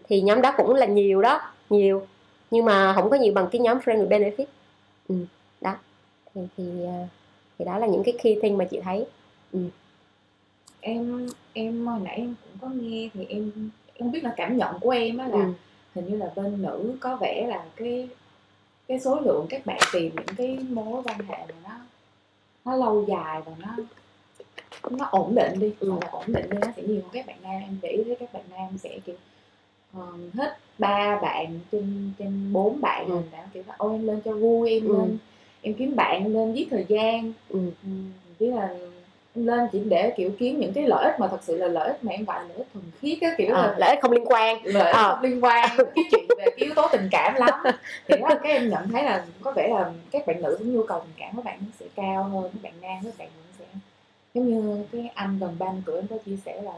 Thì 0.09 0.21
nhóm 0.21 0.41
đó 0.41 0.53
cũng 0.57 0.73
là 0.73 0.85
nhiều 0.85 1.21
đó 1.21 1.41
nhiều. 1.69 2.07
Nhưng 2.51 2.65
mà 2.65 2.93
không 2.93 3.09
có 3.09 3.17
nhiều 3.17 3.33
bằng 3.33 3.47
cái 3.51 3.61
nhóm 3.61 3.77
friend 3.77 4.07
with 4.07 4.07
benefit. 4.07 4.45
Ừ, 5.09 5.15
đó. 5.61 5.75
Thì 6.35 6.41
thì, 6.57 6.63
ờ, 6.85 7.07
thì 7.59 7.65
đó 7.65 7.77
là 7.77 7.87
những 7.87 8.03
cái 8.03 8.13
key 8.23 8.39
thing 8.41 8.57
mà 8.57 8.65
chị 8.65 8.79
thấy. 8.83 9.05
Em 10.81 11.29
em 11.53 11.87
hồi 11.87 11.99
nãy 12.03 12.15
em 12.15 12.35
cũng 12.43 12.57
có 12.61 12.75
nghe 12.75 13.09
thì 13.13 13.25
em 13.29 13.51
em 13.93 14.11
biết 14.11 14.23
là 14.23 14.33
cảm 14.37 14.57
nhận 14.57 14.79
của 14.79 14.89
em 14.89 15.17
á 15.17 15.27
là 15.27 15.45
ừ. 15.45 15.51
hình 15.95 16.05
như 16.09 16.17
là 16.17 16.31
bên 16.35 16.61
nữ 16.61 16.97
có 16.99 17.15
vẻ 17.15 17.47
là 17.47 17.63
cái 17.75 18.07
cái 18.87 18.99
số 18.99 19.19
lượng 19.19 19.45
các 19.49 19.65
bạn 19.65 19.79
tìm 19.93 20.15
những 20.15 20.35
cái 20.37 20.57
mối 20.69 21.03
quan 21.05 21.19
hệ 21.19 21.37
mà 21.37 21.53
nó 21.63 21.75
nó 22.65 22.75
lâu 22.75 23.05
dài 23.07 23.41
và 23.45 23.51
nó 23.59 23.83
nó 24.89 25.05
ổn 25.11 25.35
định 25.35 25.59
đi 25.59 25.71
Ừ. 25.79 25.91
là 26.01 26.09
ổn 26.11 26.23
định 26.27 26.45
đi 26.51 26.57
nó 26.61 26.67
sẽ 26.75 26.83
nhiều 26.83 27.01
hơn 27.01 27.09
các 27.13 27.25
bạn 27.27 27.37
nam 27.43 27.61
em 27.61 27.77
để 27.81 27.89
ý 27.89 28.03
thấy 28.03 28.15
các 28.19 28.33
bạn 28.33 28.43
nam 28.49 28.77
sẽ 28.77 28.99
kiểu 29.05 29.15
ờ, 29.93 30.07
hết 30.33 30.57
ba 30.77 31.19
bạn 31.21 31.59
trên 31.71 32.11
trên 32.19 32.53
bốn 32.53 32.81
bạn 32.81 33.05
Ừ. 33.09 33.21
đã 33.31 33.47
kiểu 33.53 33.63
là 33.67 33.75
ôi 33.77 33.93
em 33.93 34.07
lên 34.07 34.21
cho 34.25 34.31
vui 34.33 34.69
em 34.71 34.87
Ừ. 34.87 34.93
lên 34.97 35.17
em 35.61 35.73
kiếm 35.73 35.95
bạn 35.95 36.23
em 36.23 36.33
lên 36.33 36.53
giết 36.53 36.67
thời 36.71 36.85
gian 36.89 37.33
Ừ. 37.49 37.59
ừ, 37.83 37.89
là 38.39 38.69
lên 39.35 39.67
chỉ 39.71 39.79
để 39.89 40.13
kiểu 40.17 40.31
kiếm 40.39 40.59
những 40.59 40.73
cái 40.73 40.87
lợi 40.87 41.05
ích 41.05 41.19
mà 41.19 41.27
thật 41.27 41.39
sự 41.43 41.57
là 41.57 41.67
lợi 41.67 41.87
ích 41.87 42.03
mà 42.03 42.11
em 42.11 42.25
gọi 42.25 42.39
là 42.41 42.47
lợi 42.47 42.57
ích 42.57 42.67
thuần 42.73 42.85
khiết 43.01 43.17
á 43.21 43.35
kiểu 43.37 43.53
Ờ, 43.55 43.67
là 43.67 43.75
lợi 43.77 43.89
ích 43.89 43.99
không 44.01 44.11
liên 44.11 44.25
quan 44.25 44.57
lợi 44.65 44.83
ích 44.91 44.95
Ờ. 44.95 45.13
không 45.15 45.23
liên 45.23 45.43
quan 45.43 45.69
cái 45.77 46.03
chuyện 46.11 46.25
về 46.37 46.45
cái 46.45 46.53
yếu 46.55 46.73
tố 46.75 46.87
tình 46.91 47.07
cảm 47.11 47.33
lắm 47.35 47.49
thì 48.07 48.15
đó 48.21 48.27
các 48.29 48.43
em 48.43 48.69
nhận 48.69 48.87
thấy 48.91 49.03
là 49.03 49.25
có 49.41 49.51
vẻ 49.51 49.67
là 49.67 49.91
các 50.11 50.27
bạn 50.27 50.41
nữ 50.41 50.55
cũng 50.59 50.73
nhu 50.75 50.83
cầu 50.83 50.99
tình 50.99 51.13
cảm 51.17 51.35
của 51.35 51.41
bạn 51.41 51.59
sẽ 51.79 51.85
cao 51.95 52.23
hơn 52.23 52.43
các 52.53 52.59
bạn 52.63 52.73
nam 52.81 52.99
các 53.03 53.13
bạn 53.17 53.27
nữ 53.37 53.43
sẽ 53.59 53.65
giống 54.33 54.49
như 54.49 54.83
cái 54.91 55.09
anh 55.13 55.39
gần 55.39 55.55
30 55.59 55.81
tuổi 55.85 55.95
em 55.95 56.07
có 56.07 56.17
chia 56.25 56.37
sẻ 56.45 56.61
là 56.61 56.71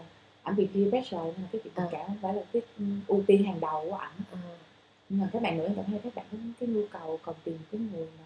ảnh 0.44 0.56
bị 0.56 0.68
peer 0.74 0.90
pressure 0.90 1.24
nhưng 1.24 1.34
mà 1.42 1.48
cái 1.52 1.62
chuyện 1.64 1.74
tình 1.76 1.86
Ờ. 1.86 1.90
cảm 1.92 2.02
không 2.08 2.18
phải 2.22 2.34
là 2.34 2.42
cái 2.54 2.62
ừ, 2.80 2.86
ưu 3.08 3.22
tiên 3.28 3.44
hàng 3.44 3.60
đầu 3.60 3.86
của 3.90 3.96
ảnh 3.96 4.12
Ờ. 4.32 4.38
nhưng 5.10 5.20
mà 5.22 5.28
các 5.34 5.42
bạn 5.42 5.58
nữ 5.58 5.64
em 5.64 5.74
cảm 5.76 5.86
thấy 5.88 6.00
các 6.04 6.16
bạn 6.16 6.26
có 6.32 6.38
cái 6.60 6.70
nhu 6.70 6.82
cầu 6.92 7.20
cần 7.26 7.36
tìm 7.44 7.58
cái 7.72 7.82
người 7.94 8.06
mà 8.20 8.24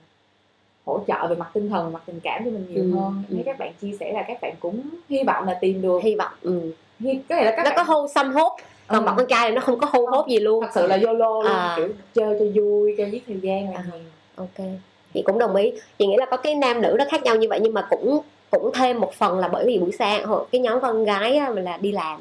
hỗ 0.87 0.99
trợ 1.07 1.27
về 1.27 1.35
mặt 1.35 1.47
tinh 1.53 1.69
thần 1.69 1.93
mặt 1.93 2.01
tình 2.05 2.19
cảm 2.23 2.41
cho 2.45 2.51
mình 2.51 2.65
nhiều 2.69 2.83
Ừ, 2.83 2.91
hơn 2.99 3.13
em 3.15 3.23
thấy 3.29 3.37
ừ. 3.37 3.43
các 3.45 3.59
bạn 3.59 3.71
chia 3.81 3.91
sẻ 3.99 4.11
là 4.13 4.23
các 4.27 4.37
bạn 4.41 4.53
cũng 4.59 4.81
hy 5.09 5.23
vọng 5.23 5.45
là 5.47 5.53
tìm 5.61 5.81
được 5.81 5.99
hy 6.03 6.15
vọng 6.15 6.31
ừ. 6.41 6.71
hy 6.99 7.19
có 7.29 7.35
nghĩa 7.35 7.43
là 7.43 7.51
các 7.51 7.63
nó 7.63 7.69
bạn 7.69 7.73
có 7.77 7.83
hô 7.93 8.07
xăm 8.07 8.31
hốt 8.33 8.57
còn 8.87 9.01
Ừ. 9.01 9.05
bọn 9.05 9.15
con 9.17 9.25
trai 9.27 9.49
thì 9.49 9.55
nó 9.55 9.61
không 9.61 9.79
có 9.79 9.87
hô 9.91 10.05
hốt 10.05 10.27
gì 10.29 10.39
luôn 10.39 10.61
thật 10.63 10.69
sự 10.75 10.87
là 10.87 10.95
YOLO 10.95 11.41
luôn 11.41 11.45
À. 11.45 11.73
kiểu 11.77 11.87
chơi 12.13 12.35
cho 12.39 12.45
vui 12.61 12.95
cho 12.97 13.05
giết 13.05 13.23
thời 13.27 13.39
gian 13.41 13.73
là 13.73 13.77
À. 13.77 13.99
ok 14.35 14.65
chị 15.13 15.21
cũng 15.25 15.39
đồng 15.39 15.55
ý 15.55 15.73
chị 15.99 16.07
nghĩ 16.07 16.15
là 16.17 16.25
có 16.25 16.37
cái 16.37 16.55
nam 16.55 16.81
nữ 16.81 16.95
nó 16.99 17.05
khác 17.11 17.23
nhau 17.23 17.35
như 17.35 17.47
vậy 17.49 17.59
nhưng 17.63 17.73
mà 17.73 17.87
cũng 17.89 18.19
cũng 18.51 18.71
thêm 18.73 18.99
một 18.99 19.13
phần 19.13 19.39
là 19.39 19.47
bởi 19.47 19.65
vì 19.65 19.77
buổi 19.79 19.91
sáng 19.99 20.23
cái 20.51 20.61
nhóm 20.61 20.79
con 20.81 21.03
gái 21.05 21.41
là 21.55 21.77
đi 21.81 21.91
làm 21.91 22.19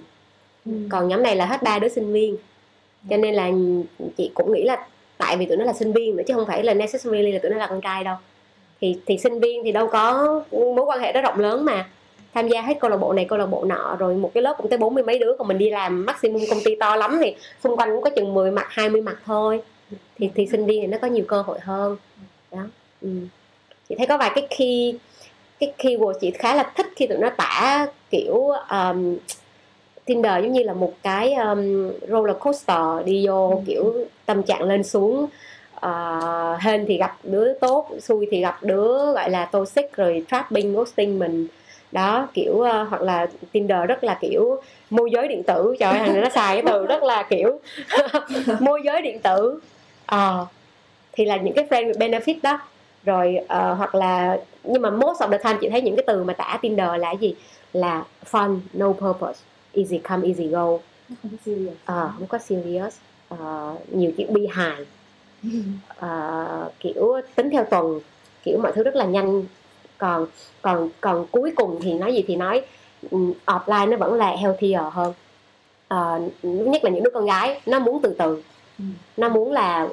Ừ. 0.67 0.73
còn 0.91 1.09
nhóm 1.09 1.23
này 1.23 1.37
là 1.37 1.47
hết 1.47 1.63
ba 1.63 1.79
đứa 1.79 1.89
sinh 1.89 2.13
viên 2.13 2.37
cho 3.11 3.17
nên 3.17 3.35
là 3.35 3.51
chị 4.17 4.31
cũng 4.35 4.53
nghĩ 4.53 4.65
là 4.65 4.87
tại 5.19 5.37
vì 5.37 5.47
tụi 5.47 5.57
nó 5.57 5.65
là 5.65 5.73
sinh 5.73 5.93
viên 5.93 6.17
nữa 6.17 6.23
chứ 6.27 6.35
không 6.35 6.47
phải 6.47 6.63
là 6.65 6.75
necessarily 6.75 7.33
là 7.33 7.39
tụi 7.43 7.51
nó 7.51 7.57
là 7.57 7.67
con 7.67 7.81
trai 7.81 8.05
đâu 8.05 8.17
thì 8.81 8.99
thì 9.07 9.19
sinh 9.19 9.41
viên 9.41 9.65
thì 9.65 9.73
đâu 9.73 9.89
có 9.89 10.43
mối 10.53 10.85
quan 10.87 11.01
hệ 11.01 11.13
đó 11.13 11.21
rộng 11.21 11.41
lớn 11.41 11.65
mà 11.65 11.89
tham 12.35 12.49
gia 12.49 12.63
hết 12.63 12.75
câu 12.81 12.91
lạc 12.91 12.97
bộ 12.97 13.13
này 13.13 13.25
câu 13.25 13.39
lạc 13.39 13.47
bộ 13.47 13.65
nọ 13.65 13.97
rồi 13.99 14.15
một 14.15 14.31
cái 14.35 14.43
lớp 14.43 14.55
cũng 14.59 14.69
tới 14.69 14.79
bốn 14.79 14.95
mươi 14.95 15.03
mấy 15.05 15.19
đứa 15.19 15.33
còn 15.39 15.49
mình 15.49 15.59
đi 15.59 15.71
làm 15.71 16.07
maximum 16.07 16.43
công 16.51 16.59
ty 16.65 16.75
to 16.75 16.97
lắm 16.97 17.19
thì 17.25 17.35
xung 17.65 17.77
quanh 17.77 17.91
cũng 17.95 18.03
có 18.03 18.11
chừng 18.11 18.35
10 18.35 18.51
mặt 18.51 18.67
20 18.69 19.03
mặt 19.03 19.17
thôi 19.27 19.61
thì 20.19 20.31
thì 20.35 20.47
sinh 20.47 20.67
viên 20.67 20.81
thì 20.81 20.87
nó 20.87 20.99
có 21.03 21.07
nhiều 21.07 21.25
cơ 21.29 21.43
hội 21.43 21.59
hơn 21.61 21.97
đó 22.53 22.63
ừ. 23.03 23.09
chị 23.89 23.95
thấy 23.99 24.07
có 24.07 24.19
vài 24.19 24.31
cái 24.35 24.47
key 24.59 24.95
cái 25.61 25.73
keyword 25.79 26.13
chị 26.21 26.31
khá 26.31 26.55
là 26.55 26.73
thích 26.77 26.87
khi 26.97 27.07
tụi 27.07 27.19
nó 27.19 27.31
tả 27.37 27.87
kiểu 28.11 28.49
um, 28.71 29.17
Tinder 30.05 30.33
giống 30.43 30.53
như 30.53 30.63
là 30.63 30.73
một 30.73 30.93
cái 31.03 31.35
um, 31.35 31.91
roller 32.09 32.37
coaster 32.41 33.05
đi 33.05 33.27
vô 33.27 33.51
Ừ. 33.51 33.57
kiểu 33.67 33.95
tâm 34.27 34.43
trạng 34.43 34.63
lên 34.63 34.85
xuống 34.85 35.27
uh, 35.87 36.61
hên 36.61 36.85
thì 36.89 36.99
gặp 36.99 37.17
đứa 37.23 37.55
tốt 37.55 37.89
xui 38.03 38.27
thì 38.31 38.41
gặp 38.41 38.59
đứa 38.63 39.13
gọi 39.13 39.31
là 39.31 39.45
toxic 39.45 39.97
rồi 39.97 40.25
trapping 40.31 40.75
ghosting 40.75 41.19
mình. 41.19 41.47
Đó 41.93 42.29
kiểu 42.35 42.53
uh, 42.53 42.89
hoặc 42.91 43.03
là 43.03 43.27
Tinder 43.53 43.79
rất 43.89 44.05
là 44.05 44.19
kiểu 44.21 44.61
môi 44.91 45.11
giới 45.11 45.29
điện 45.29 45.43
tử. 45.43 45.75
Trời 45.79 45.99
ơi 45.99 46.09
nó 46.09 46.29
xài 46.29 46.55
cái 46.55 46.63
từ 46.67 46.87
rất 46.87 47.03
là 47.03 47.23
kiểu 47.23 47.61
môi 48.61 48.83
giới 48.85 49.03
điện 49.03 49.21
tử. 49.21 49.61
Ờ, 50.07 50.47
thì 51.13 51.25
là 51.25 51.37
những 51.37 51.55
cái 51.55 51.67
friend 51.71 51.93
with 51.93 51.99
benefit 51.99 52.37
đó. 52.43 52.59
Rồi 53.05 53.39
ờ, 53.49 53.75
hoặc 53.75 53.95
là 53.95 54.39
nhưng 54.65 54.83
mà 54.83 54.91
most 54.91 55.21
of 55.21 55.31
the 55.31 55.39
time 55.39 55.59
chị 55.61 55.69
thấy 55.69 55.83
những 55.83 55.97
cái 55.97 56.05
từ 56.07 56.25
mà 56.25 56.33
tả 56.33 56.59
Tinder 56.63 56.89
là 56.99 57.13
gì? 57.13 57.35
Là 57.73 58.05
fun 58.31 58.59
no 58.73 58.93
purpose 58.93 59.41
easy 59.75 59.99
come 59.99 60.29
easy 60.29 60.47
go. 60.47 60.79
Nó 61.09 61.17
không 61.23 61.31
có 61.31 61.37
serious. 61.45 61.77
Ờ, 61.85 62.11
không 62.19 62.27
có 62.27 62.39
serious. 62.39 62.97
Ờ, 63.29 63.75
nhiều 63.93 64.11
chuyện 64.17 64.33
bi 64.33 64.47
hài 64.51 64.77
Ờ, 65.89 66.71
kiểu 66.81 67.21
tính 67.37 67.51
theo 67.51 67.65
tuần 67.65 68.01
kiểu 68.43 68.59
mọi 68.63 68.73
thứ 68.73 68.83
rất 68.83 68.97
là 68.97 69.05
nhanh. 69.05 69.45
Còn 69.99 70.27
còn 70.63 70.89
còn 71.01 71.27
cuối 71.31 71.53
cùng 71.57 71.79
thì 71.83 71.93
nói 71.95 72.15
gì 72.15 72.25
thì 72.27 72.37
nói 72.37 72.63
ừm, 73.11 73.33
offline 73.47 73.89
nó 73.89 73.97
vẫn 73.97 74.15
là 74.15 74.37
healthier 74.37 74.81
hơn. 74.93 75.13
Ờ, 75.89 76.21
nhất 76.43 76.85
là 76.85 76.91
những 76.91 77.05
đứa 77.05 77.11
con 77.11 77.27
gái 77.27 77.61
nó 77.67 77.79
muốn 77.79 78.03
từ 78.03 78.15
từ. 78.19 78.43
Ừ. 78.79 78.85
nó 79.17 79.29
muốn 79.29 79.53
là 79.53 79.89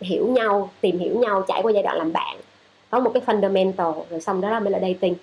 hiểu 0.00 0.26
nhau 0.26 0.70
tìm 0.80 0.98
hiểu 0.98 1.18
nhau 1.18 1.44
trải 1.48 1.62
qua 1.62 1.72
giai 1.72 1.82
đoạn 1.82 1.96
làm 1.96 2.12
bạn. 2.12 2.36
Có 2.90 3.00
một 3.00 3.10
cái 3.14 3.22
fundamental 3.26 3.94
rồi 4.10 4.20
xong 4.20 4.40
đó 4.40 4.60
mới 4.60 4.70
là 4.70 4.78
dating. 4.78 5.14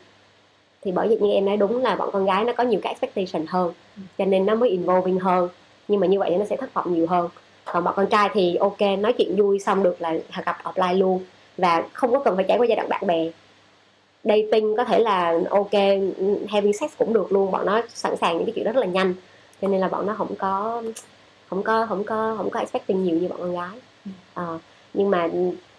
Thì 0.81 0.91
bởi 0.91 1.07
vì 1.07 1.17
như 1.17 1.31
em 1.31 1.45
nói 1.45 1.57
đúng 1.57 1.81
là 1.81 1.95
bọn 1.95 2.09
con 2.13 2.25
gái 2.25 2.43
nó 2.43 2.53
có 2.53 2.63
nhiều 2.63 2.79
cái 2.83 2.95
expectation 2.99 3.45
hơn 3.49 3.73
cho 4.17 4.25
nên 4.25 4.45
nó 4.45 4.55
mới 4.55 4.69
involving 4.69 5.19
hơn. 5.19 5.49
Nhưng 5.87 5.99
mà 5.99 6.07
như 6.07 6.19
vậy 6.19 6.29
thì 6.31 6.37
nó 6.37 6.45
sẽ 6.45 6.57
thất 6.57 6.73
vọng 6.73 6.93
nhiều 6.93 7.07
hơn 7.07 7.29
còn 7.73 7.83
bọn 7.83 7.93
con 7.97 8.07
trai 8.07 8.29
thì 8.33 8.55
ok 8.55 8.81
nói 8.99 9.13
chuyện 9.13 9.35
vui 9.35 9.59
xong 9.59 9.83
được 9.83 10.01
là 10.01 10.13
gặp 10.45 10.57
offline 10.63 10.97
luôn. 10.97 11.23
Và 11.57 11.83
không 11.93 12.11
có 12.11 12.19
cần 12.19 12.35
phải 12.35 12.45
trải 12.47 12.57
qua 12.57 12.65
giai 12.65 12.75
đoạn 12.75 12.89
bạn 12.89 13.07
bè. 13.07 13.29
Dating 14.23 14.75
có 14.75 14.83
thể 14.83 14.99
là 14.99 15.39
ok 15.49 15.73
having 16.49 16.73
sex 16.73 16.91
cũng 16.97 17.13
được 17.13 17.31
luôn. 17.31 17.51
Bọn 17.51 17.65
nó 17.65 17.81
sẵn 17.93 18.15
sàng 18.17 18.37
những 18.37 18.45
cái 18.45 18.53
chuyện 18.55 18.65
rất 18.65 18.75
là 18.75 18.85
nhanh. 18.85 19.13
Cho 19.61 19.67
nên 19.67 19.81
là 19.81 19.87
bọn 19.87 20.05
nó 20.05 20.13
không 20.17 20.35
có 20.35 20.83
không 21.49 21.63
có 21.63 21.85
không 21.89 22.03
có 22.03 22.35
không 22.37 22.49
có 22.49 22.59
expecting 22.59 23.03
nhiều 23.03 23.15
như 23.15 23.27
bọn 23.27 23.39
con 23.39 23.53
gái. 23.53 23.79
Ờ, 24.33 24.59
nhưng 24.93 25.09
mà 25.09 25.29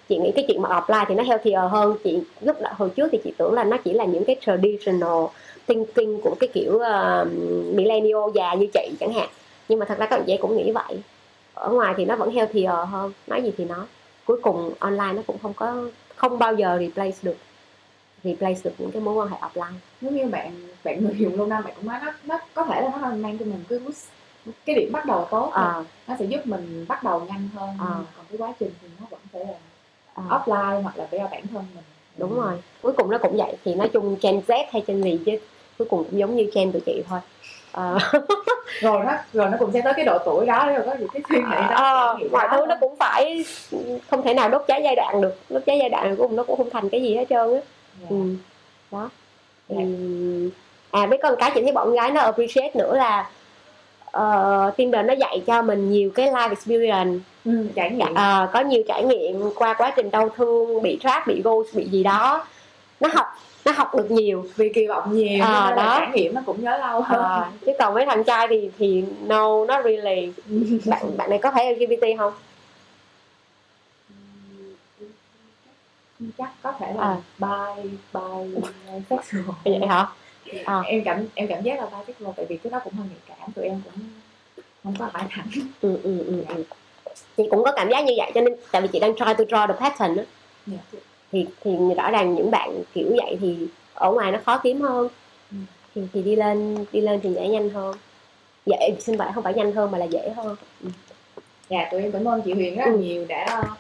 chị 0.09 0.19
nghĩ 0.19 0.33
cái 0.35 0.45
chuyện 0.49 0.63
mà 0.63 0.69
offline 0.69 1.05
thì 1.09 1.15
nó 1.15 1.23
healthier 1.23 1.71
hơn. 1.71 1.97
Chị 2.05 2.21
lúc 2.41 2.61
đó, 2.61 2.71
hồi 2.77 2.91
trước 2.91 3.09
thì 3.13 3.19
chị 3.25 3.33
tưởng 3.39 3.53
là 3.53 3.65
nó 3.65 3.77
chỉ 3.77 3.93
là 3.93 4.05
những 4.05 4.25
cái 4.25 4.37
traditional 4.41 5.25
thinking 5.67 6.21
của 6.23 6.35
cái 6.41 6.49
kiểu 6.55 6.73
uh, 6.75 7.29
millennial 7.75 8.31
già 8.35 8.55
như 8.55 8.67
chị 8.75 8.91
chẳng 9.01 9.13
hạn. 9.13 9.29
Nhưng 9.69 9.79
mà 9.79 9.87
thật 9.87 9.99
ra 9.99 10.07
các 10.07 10.17
bạn 10.17 10.25
trẻ 10.27 10.37
cũng 10.41 10.57
nghĩ 10.57 10.71
vậy 10.71 10.99
ở 11.55 11.71
ngoài 11.71 11.95
thì 11.97 12.05
nó 12.05 12.17
vẫn 12.17 12.31
healthier 12.31 12.89
hơn. 12.89 13.13
Nói 13.27 13.43
gì 13.43 13.53
thì 13.57 13.65
nói 13.65 13.87
cuối 14.25 14.41
cùng 14.43 14.75
online 14.79 15.13
nó 15.13 15.23
cũng 15.27 15.39
không 15.43 15.55
có 15.55 15.89
không 16.15 16.39
bao 16.39 16.55
giờ 16.55 16.79
replace 16.81 17.17
được 17.23 17.37
replace 18.25 18.61
được 18.65 18.73
những 18.79 18.91
cái 18.91 19.03
mối 19.03 19.15
quan 19.15 19.29
hệ 19.29 19.37
offline. 19.41 19.75
Giống 20.01 20.17
như 20.17 20.27
bạn 20.27 20.53
bạn 20.85 21.05
người 21.05 21.15
dùng 21.19 21.37
lâu 21.37 21.47
năm 21.47 21.65
bạn 21.65 21.73
cũng 21.77 21.87
nói 21.87 21.99
nó 22.05 22.13
nó 22.25 22.39
có 22.55 22.65
thể 22.65 22.81
là 22.81 22.91
nó 23.01 23.09
mang 23.09 23.39
cho 23.39 23.45
mình 23.45 23.65
cái 23.69 23.79
cái 24.65 24.77
điểm 24.77 24.93
bắt 24.93 25.07
đầu 25.07 25.29
tốt 25.31 25.51
thôi. 25.55 25.65
Ờ, 25.65 25.85
nó 26.07 26.15
sẽ 26.19 26.25
giúp 26.25 26.47
mình 26.47 26.85
bắt 26.89 27.03
đầu 27.03 27.27
nhanh 27.29 27.49
hơn. 27.55 27.69
Mà 27.79 27.87
còn 28.17 28.27
cái 28.31 28.39
quá 28.39 28.53
trình 28.61 28.71
thì 28.83 28.89
nó 29.01 29.07
vẫn 29.11 29.21
phải 29.33 29.45
là 29.45 29.53
ờ, 30.15 30.23
offline 30.29 30.83
hoặc 30.83 30.97
là 30.97 31.07
phải 31.11 31.21
là 31.21 31.27
bản 31.27 31.47
thân 31.47 31.67
mình. 31.75 31.85
Đúng 32.17 32.41
rồi. 32.41 32.55
Cuối 32.83 32.93
cùng 32.93 33.11
nó 33.11 33.19
cũng 33.19 33.37
vậy. 33.37 33.57
Thì 33.65 33.75
nói 33.75 33.89
chung 33.89 34.17
gen 34.23 34.41
Z 34.47 34.65
hay 34.73 34.83
gen 34.87 35.03
gì 35.03 35.21
chứ 35.27 35.33
cuối 35.79 35.89
cùng 35.91 36.05
cũng 36.05 36.19
giống 36.19 36.37
như 36.37 36.51
gen 36.55 36.73
tụi 36.73 36.83
chị 36.87 37.03
thôi 37.09 37.21
Ờ, 37.75 37.99
rồi 38.81 39.05
nó 39.05 39.13
rồi 39.33 39.49
nó 39.51 39.57
cũng 39.59 39.73
sẽ 39.73 39.81
tới 39.85 39.93
cái 39.97 40.05
độ 40.05 40.19
tuổi 40.25 40.47
đó 40.47 40.67
rồi 40.67 40.83
có 40.87 40.95
những 40.99 41.09
cái 41.09 41.23
suy 41.29 41.37
nghĩ 41.37 41.57
đó. 41.71 41.75
Ờ, 41.75 42.19
mọi 42.33 42.49
đó. 42.49 42.57
thứ 42.57 42.67
nó 42.67 42.77
cũng 42.81 42.97
phải 42.97 43.45
không 44.11 44.23
thể 44.23 44.35
nào 44.35 44.49
đốt 44.49 44.63
cháy 44.67 44.81
giai 44.85 44.97
đoạn 44.97 45.21
được. 45.21 45.35
Đốt 45.51 45.63
cháy 45.67 45.79
giai 45.81 45.89
đoạn 45.89 46.17
cuối 46.17 46.29
cùng 46.29 46.37
nó 46.37 46.43
cũng 46.43 46.57
không 46.57 46.71
thành 46.71 46.89
cái 46.89 47.03
gì 47.03 47.17
hết 47.17 47.25
trơn 47.31 47.55
á. 47.55 47.61
Dạ. 48.01 48.07
ừ. 48.11 48.17
đó. 48.91 49.11
Dạ. 49.69 49.77
thì 49.79 49.85
à 50.91 51.07
với 51.07 51.19
con 51.23 51.35
cái 51.39 51.51
chị 51.55 51.63
thấy 51.63 51.73
bọn 51.73 51.95
gái 51.95 52.11
nó 52.11 52.21
appreciate 52.21 52.71
nữa 52.75 52.97
là 52.97 53.31
uh, 54.19 54.77
Tinder 54.77 55.07
nó 55.07 55.15
dạy 55.15 55.43
cho 55.47 55.63
mình 55.63 55.91
nhiều 55.91 56.11
cái 56.15 56.31
life 56.31 56.49
experience. 56.49 57.25
Ừ, 57.45 57.67
trải 57.75 57.91
nghiệm. 57.91 58.15
Ờ, 58.15 58.49
có 58.53 58.61
nhiều 58.61 58.83
trải 58.89 59.05
nghiệm 59.05 59.51
qua 59.55 59.75
quá 59.75 59.93
trình 59.97 60.11
đau 60.11 60.29
thương 60.29 60.83
bị 60.83 60.99
trap 61.03 61.27
bị 61.27 61.43
ghost 61.45 61.75
bị 61.75 61.89
gì 61.89 62.03
đó. 62.03 62.47
Nó 63.01 63.09
học 63.13 63.27
nó 63.65 63.73
học 63.73 63.95
được 63.95 64.11
nhiều 64.11 64.47
vì 64.57 64.69
kỳ 64.75 64.87
vọng 64.87 65.17
nhiều 65.17 65.39
là 65.39 65.75
đó. 65.77 65.97
trải 66.01 66.11
nghiệm 66.15 66.35
nó 66.35 66.41
cũng 66.47 66.63
nhớ 66.65 66.79
lâu 66.79 67.01
hơn 67.01 67.23
Ờ, 67.23 67.47
chứ 67.67 67.73
còn 67.79 67.95
với 67.95 68.07
thằng 68.07 68.25
trai 68.25 68.47
thì 68.51 68.71
thì 68.79 69.05
no 69.27 69.65
not 69.65 69.85
really 69.85 70.33
bạn 70.87 71.17
bạn 71.17 71.31
này 71.31 71.39
có 71.43 71.51
phải 71.55 71.75
LGBT 71.75 72.07
không 72.19 72.33
chắc 76.39 76.51
có 76.63 76.73
thể 76.79 76.93
là 76.97 77.03
À. 77.03 77.17
bi 77.39 77.89
bi 78.13 78.21
sexual 79.11 79.43
vậy 79.65 79.87
hả 79.89 80.07
À. 80.65 80.81
em 80.87 81.03
cảm 81.05 81.27
em 81.35 81.49
cảm 81.49 81.63
giác 81.63 81.79
là 81.79 81.87
bisexual 82.07 82.33
tại 82.37 82.47
vì 82.49 82.57
cái 82.57 82.71
đó 82.71 82.81
cũng 82.85 82.93
hơi 82.93 83.07
nhạy 83.09 83.37
cảm 83.39 83.53
tụi 83.53 83.65
em 83.65 83.81
cũng 83.85 84.05
không 84.85 84.95
có 84.99 85.09
hỏi 85.13 85.23
thẳng 85.31 85.47
ừ, 85.83 85.99
ừ, 86.03 86.19
ừ, 86.27 86.45
ừ. 86.49 86.65
chị 87.37 87.43
cũng 87.51 87.65
có 87.65 87.73
cảm 87.77 87.89
giác 87.91 88.05
như 88.05 88.13
vậy 88.17 88.31
cho 88.35 88.41
nên 88.41 88.55
tại 88.73 88.83
vì 88.83 88.89
chị 88.93 89.01
đang 89.01 89.15
try 89.17 89.25
to 89.25 89.45
draw 89.45 89.67
the 89.67 89.75
pattern 89.81 90.17
á 90.17 90.25
Dạ. 90.67 90.79
Thì 91.35 91.47
thì 91.65 91.71
rõ 91.97 92.11
ràng 92.11 92.35
những 92.35 92.51
bạn 92.51 92.83
kiểu 92.95 93.09
vậy 93.17 93.37
thì 93.41 93.67
ở 93.95 94.13
ngoài 94.13 94.33
nó 94.33 94.39
khó 94.47 94.59
kiếm 94.63 94.81
hơn 94.81 95.09
Ừ. 95.51 95.57
thì, 95.95 96.03
thì 96.13 96.23
đi 96.23 96.37
lên 96.37 96.85
đi 96.93 97.01
lên 97.01 97.21
thì 97.23 97.29
nhảy 97.29 97.49
nhanh 97.49 97.71
hơn 97.71 97.95
dễ 98.67 98.97
xin 99.01 99.19
phải 99.19 99.33
không 99.35 99.45
phải 99.45 99.55
nhanh 99.55 99.73
hơn 99.73 99.91
mà 99.91 99.99
là 99.99 100.05
dễ 100.05 100.29
hơn 100.37 100.57
ừ. 100.83 100.89
dạ 101.71 101.89
tụi 101.93 102.03
em 102.03 102.13
cảm 102.13 102.25
ơn 102.25 102.43
chị 102.43 102.53
Huyền 102.53 102.77
rất 102.77 102.85
là 102.87 102.93
Ừ. 102.93 102.99
nhiều 102.99 103.25
đã 103.29 103.61
uh, 103.63 103.79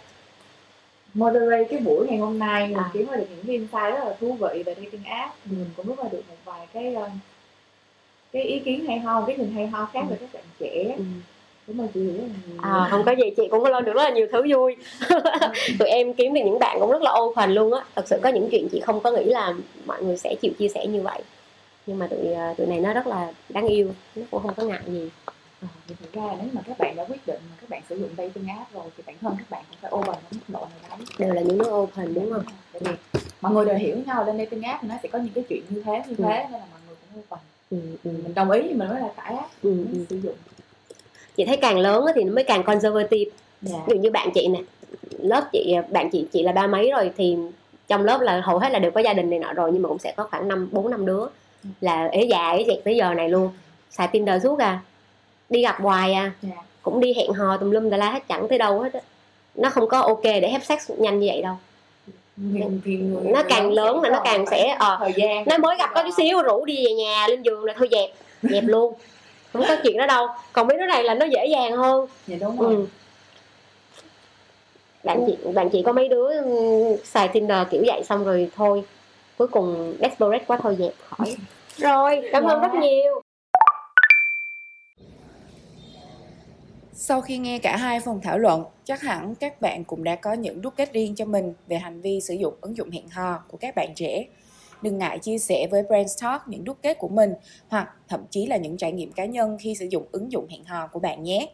moderate 1.14 1.64
cái 1.70 1.80
buổi 1.80 2.06
ngày 2.08 2.18
hôm 2.18 2.38
nay 2.38 2.66
mình 2.68 2.76
À. 2.78 2.90
kiếm 2.92 3.06
được 3.16 3.24
những 3.30 3.44
cái 3.46 3.56
insight 3.56 3.94
rất 3.94 4.04
là 4.04 4.16
thú 4.20 4.32
vị 4.32 4.62
về 4.66 4.74
dating 4.74 5.04
app 5.04 5.34
thì 5.44 5.56
mình 5.56 5.70
cũng 5.76 5.86
rút 5.86 5.98
ra 6.02 6.08
được 6.12 6.22
một 6.28 6.36
vài 6.44 6.66
cái 6.72 6.94
um, 6.94 7.10
cái 8.32 8.42
ý 8.42 8.58
kiến 8.58 8.86
hay 8.86 8.98
ho 8.98 9.24
cái 9.26 9.36
nhìn 9.36 9.52
hay 9.54 9.66
ho 9.66 9.88
khác 9.92 10.00
về 10.10 10.16
các 10.20 10.28
bạn 10.34 10.42
trẻ 10.58 10.94
Ừ. 10.98 11.04
cảm 11.66 11.80
ơn 11.80 11.88
chị 11.94 12.00
nhiều 12.00 12.12
À, 12.62 12.88
không 12.90 13.04
có 13.04 13.12
gì 13.12 13.30
chị 13.36 13.48
cũng 13.50 13.62
có 13.62 13.68
lên 13.70 13.84
được 13.84 13.92
rất 13.92 14.02
là 14.02 14.10
nhiều 14.10 14.26
thứ 14.32 14.42
vui. 14.54 14.76
Tụi 15.78 15.88
em 15.88 16.14
kiếm 16.14 16.34
được 16.34 16.40
những 16.44 16.58
bạn 16.58 16.76
cũng 16.80 16.90
rất 16.90 17.02
là 17.02 17.12
open 17.20 17.50
luôn 17.50 17.72
á. 17.72 17.80
Thật 17.94 18.04
sự 18.08 18.20
có 18.22 18.28
những 18.28 18.48
chuyện 18.50 18.68
chị 18.72 18.80
không 18.80 19.00
có 19.00 19.10
nghĩ 19.10 19.24
là 19.24 19.54
mọi 19.86 20.02
người 20.02 20.16
sẽ 20.16 20.34
chịu 20.42 20.52
chia 20.58 20.68
sẻ 20.68 20.86
như 20.86 21.02
vậy. 21.02 21.22
Nhưng 21.86 21.98
mà 21.98 22.06
tụi 22.06 22.32
à, 22.32 22.54
tụi 22.58 22.66
này 22.66 22.80
nó 22.80 22.92
rất 22.92 23.06
là 23.06 23.32
đáng 23.48 23.66
yêu 23.66 23.90
nó 24.16 24.22
cũng 24.30 24.42
không 24.42 24.54
có 24.54 24.62
ngại 24.62 24.80
gì. 24.86 25.10
Ờ, 25.62 25.68
thì 25.88 25.94
thực 26.00 26.12
ra 26.12 26.22
nếu 26.38 26.48
mà 26.52 26.60
các 26.66 26.78
bạn 26.78 26.96
đã 26.96 27.04
quyết 27.04 27.26
định 27.26 27.40
mà 27.50 27.56
các 27.60 27.70
bạn 27.70 27.82
sử 27.88 27.96
dụng 27.98 28.08
dating 28.18 28.48
app 28.48 28.74
rồi 28.74 28.84
thì 28.96 29.02
bản 29.06 29.16
thân 29.20 29.34
các 29.38 29.50
bạn 29.50 29.64
cũng 29.70 29.78
phải 29.80 29.90
open 29.94 30.14
ở 30.14 30.20
mức 30.32 30.38
độ 30.48 30.60
nào 30.60 30.96
đấy 30.98 31.06
đều 31.18 31.34
là 31.34 31.40
những 31.42 31.58
đứa 31.58 31.70
open 31.70 32.14
đúng 32.14 32.32
không? 32.32 32.44
Tại 32.72 32.82
vì 32.84 32.92
mọi 33.40 33.52
người 33.52 33.64
đều 33.64 33.76
hiểu 33.76 33.96
nhau 34.06 34.24
lên 34.24 34.38
dating 34.38 34.62
app 34.62 34.84
nó 34.84 34.94
sẽ 35.02 35.08
có 35.12 35.18
những 35.18 35.32
cái 35.34 35.44
chuyện 35.48 35.62
như 35.68 35.82
thế 35.82 35.92
như 35.92 36.14
Ừ. 36.18 36.24
thế 36.24 36.24
nên 36.42 36.52
là 36.52 36.58
mọi 36.58 36.80
người 36.86 36.96
cũng 37.12 37.20
open. 37.20 37.38
Ừ, 37.70 37.78
ừ, 38.04 38.10
mình 38.24 38.34
đồng 38.34 38.50
ý 38.50 38.62
thì 38.62 38.68
mình 38.74 38.88
mới 38.88 39.00
là 39.00 39.08
tải 39.16 39.34
app 39.34 39.62
ừ, 39.62 39.70
ừ. 39.92 39.98
sử 40.10 40.20
dụng 40.20 40.34
chị 41.36 41.44
thấy 41.44 41.56
càng 41.56 41.78
lớn 41.78 42.04
thì 42.14 42.24
nó 42.24 42.32
mới 42.34 42.44
càng 42.44 42.62
conservative. 42.62 43.30
Dạ. 43.62 43.78
Ví 43.86 43.94
dụ 43.96 44.02
như 44.02 44.10
bạn 44.10 44.30
chị 44.34 44.48
nè 44.48 44.58
lớp 45.18 45.44
chị 45.52 45.74
bạn 45.90 46.10
chị 46.10 46.26
chị 46.32 46.42
là 46.42 46.52
ba 46.52 46.66
mấy 46.66 46.90
rồi 46.90 47.10
thì 47.16 47.36
trong 47.88 48.04
lớp 48.04 48.20
là 48.20 48.40
hầu 48.44 48.58
hết 48.58 48.72
là 48.72 48.78
đều 48.78 48.90
có 48.90 49.00
gia 49.00 49.12
đình 49.12 49.30
này 49.30 49.38
nọ 49.38 49.52
rồi 49.52 49.70
nhưng 49.72 49.82
mà 49.82 49.88
cũng 49.88 49.98
sẽ 49.98 50.12
có 50.16 50.26
khoảng 50.30 50.48
năm 50.48 50.68
bốn 50.72 50.90
năm 50.90 51.06
đứa 51.06 51.26
là 51.80 52.04
ế 52.12 52.22
già 52.30 52.50
ế 52.50 52.64
dẹt 52.68 52.78
tới 52.84 52.96
giờ 52.96 53.14
này 53.14 53.28
luôn. 53.28 53.50
Xài 53.90 54.08
tinder 54.08 54.42
suốt 54.42 54.58
à 54.58 54.80
đi 55.50 55.62
gặp 55.62 55.76
hoài 55.80 56.12
à 56.14 56.32
Dạ. 56.42 56.50
cũng 56.82 57.00
đi 57.00 57.14
hẹn 57.14 57.32
hò 57.32 57.56
tùm 57.56 57.70
lum 57.70 57.90
tà 57.90 57.96
la 57.96 58.10
hết 58.10 58.22
chẳng 58.28 58.48
tới 58.48 58.58
đâu 58.58 58.80
hết 58.80 58.92
á. 58.92 59.00
Nó 59.54 59.70
không 59.70 59.88
có 59.88 60.00
ok 60.00 60.22
để 60.22 60.48
have 60.50 60.64
sex 60.64 60.90
nhanh 60.98 61.18
như 61.20 61.26
vậy 61.32 61.42
đâu. 61.42 61.54
Nó 63.24 63.42
càng 63.48 63.72
lớn 63.72 64.00
là 64.02 64.10
nó 64.10 64.20
càng 64.24 64.44
sẽ 64.50 64.76
ờ 64.78 64.96
thời 65.00 65.12
gian. 65.16 65.44
nó 65.46 65.58
mới 65.58 65.76
gặp 65.78 65.90
có 65.94 66.02
chút 66.02 66.10
xíu 66.16 66.42
rủ 66.42 66.64
đi 66.64 66.86
về 66.86 66.92
nhà 66.92 67.26
lên 67.28 67.42
giường 67.42 67.64
là 67.64 67.74
thôi 67.78 67.88
dẹp 67.90 68.10
dẹp 68.42 68.64
luôn 68.66 68.94
không 69.58 69.68
có 69.68 69.76
chuyện 69.82 69.96
đó 69.96 70.06
đâu 70.06 70.26
còn 70.52 70.66
mấy 70.66 70.76
đứa 70.78 70.86
này 70.86 71.02
là 71.04 71.14
nó 71.14 71.26
dễ 71.26 71.46
dàng 71.46 71.72
hơn 71.76 72.06
dạ 72.26 72.36
đúng 72.40 72.58
rồi 72.60 72.74
ừ. 72.74 72.86
bạn 75.04 75.24
chị 75.26 75.36
bạn 75.54 75.68
chị 75.70 75.82
có 75.86 75.92
mấy 75.92 76.08
đứa 76.08 76.28
ừ, 76.42 76.96
xài 77.04 77.28
tinder 77.28 77.58
kiểu 77.70 77.82
vậy 77.86 78.02
xong 78.04 78.24
rồi 78.24 78.50
thôi 78.56 78.82
cuối 79.38 79.48
cùng 79.48 79.96
desperate 80.00 80.44
quá 80.46 80.58
thôi 80.62 80.76
dẹp 80.78 80.92
khỏi 81.08 81.36
rồi 81.76 82.22
cảm 82.32 82.44
ơn 82.44 82.60
Dạ. 82.62 82.68
rất 82.68 82.74
nhiều 82.80 83.20
Sau 86.96 87.20
khi 87.20 87.38
nghe 87.38 87.58
cả 87.58 87.76
hai 87.76 88.00
phần 88.00 88.20
thảo 88.22 88.38
luận, 88.38 88.64
chắc 88.84 89.00
hẳn 89.00 89.34
các 89.34 89.60
bạn 89.60 89.84
cũng 89.84 90.04
đã 90.04 90.14
có 90.14 90.32
những 90.32 90.62
đúc 90.62 90.74
kết 90.76 90.92
riêng 90.92 91.14
cho 91.14 91.24
mình 91.24 91.54
về 91.66 91.76
hành 91.76 92.00
vi 92.00 92.20
sử 92.20 92.34
dụng 92.34 92.54
ứng 92.60 92.76
dụng 92.76 92.90
hẹn 92.90 93.08
hò 93.08 93.38
của 93.48 93.56
các 93.60 93.74
bạn 93.76 93.88
trẻ. 93.96 94.24
Đừng 94.84 94.98
ngại 94.98 95.18
chia 95.18 95.38
sẻ 95.38 95.66
với 95.70 95.82
Brains 95.82 96.22
Talk 96.22 96.42
những 96.46 96.64
đúc 96.64 96.76
kết 96.82 96.98
của 96.98 97.08
mình 97.08 97.34
hoặc 97.68 97.88
thậm 98.08 98.20
chí 98.30 98.46
là 98.46 98.56
những 98.56 98.76
trải 98.76 98.92
nghiệm 98.92 99.12
cá 99.12 99.24
nhân 99.24 99.56
khi 99.60 99.74
sử 99.74 99.86
dụng 99.90 100.06
ứng 100.12 100.32
dụng 100.32 100.46
hẹn 100.48 100.64
hò 100.64 100.86
của 100.86 101.00
bạn 101.00 101.22
nhé. 101.22 101.48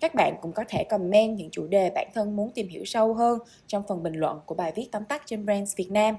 Các 0.00 0.14
bạn 0.14 0.34
cũng 0.42 0.52
có 0.52 0.64
thể 0.68 0.84
comment 0.84 1.38
những 1.38 1.50
chủ 1.50 1.66
đề 1.66 1.90
bản 1.90 2.08
thân 2.14 2.36
muốn 2.36 2.50
tìm 2.50 2.68
hiểu 2.68 2.84
sâu 2.84 3.14
hơn 3.14 3.38
trong 3.66 3.82
phần 3.88 4.02
bình 4.02 4.14
luận 4.14 4.40
của 4.46 4.54
bài 4.54 4.72
viết 4.74 4.88
tóm 4.92 5.04
tắt 5.04 5.22
trên 5.26 5.46
Brands 5.46 5.76
Việt 5.76 5.90
Nam. 5.90 6.16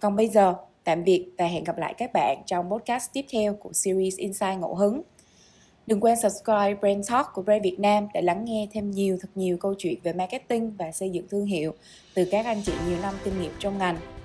Còn 0.00 0.16
bây 0.16 0.28
giờ, 0.28 0.54
tạm 0.84 1.04
biệt 1.04 1.26
và 1.38 1.46
hẹn 1.46 1.64
gặp 1.64 1.78
lại 1.78 1.94
các 1.98 2.10
bạn 2.12 2.42
trong 2.46 2.70
podcast 2.70 3.12
tiếp 3.12 3.24
theo 3.32 3.54
của 3.54 3.72
series 3.72 4.16
Insight 4.16 4.58
Ngẫu 4.60 4.74
Hứng. 4.74 5.02
Đừng 5.86 6.00
quên 6.00 6.16
subscribe 6.16 6.74
Brand 6.74 7.10
Talk 7.10 7.26
của 7.34 7.42
Brand 7.42 7.64
Việt 7.64 7.80
Nam 7.80 8.08
để 8.14 8.22
lắng 8.22 8.44
nghe 8.44 8.68
thêm 8.72 8.90
nhiều 8.90 9.18
thật 9.20 9.28
nhiều 9.34 9.56
câu 9.56 9.74
chuyện 9.78 9.94
về 10.02 10.12
marketing 10.12 10.76
và 10.78 10.92
xây 10.92 11.10
dựng 11.10 11.28
thương 11.30 11.46
hiệu 11.46 11.72
từ 12.14 12.24
các 12.30 12.46
anh 12.46 12.62
chị 12.62 12.72
nhiều 12.88 12.98
năm 13.02 13.14
kinh 13.24 13.40
nghiệm 13.40 13.52
trong 13.58 13.78
ngành. 13.78 14.19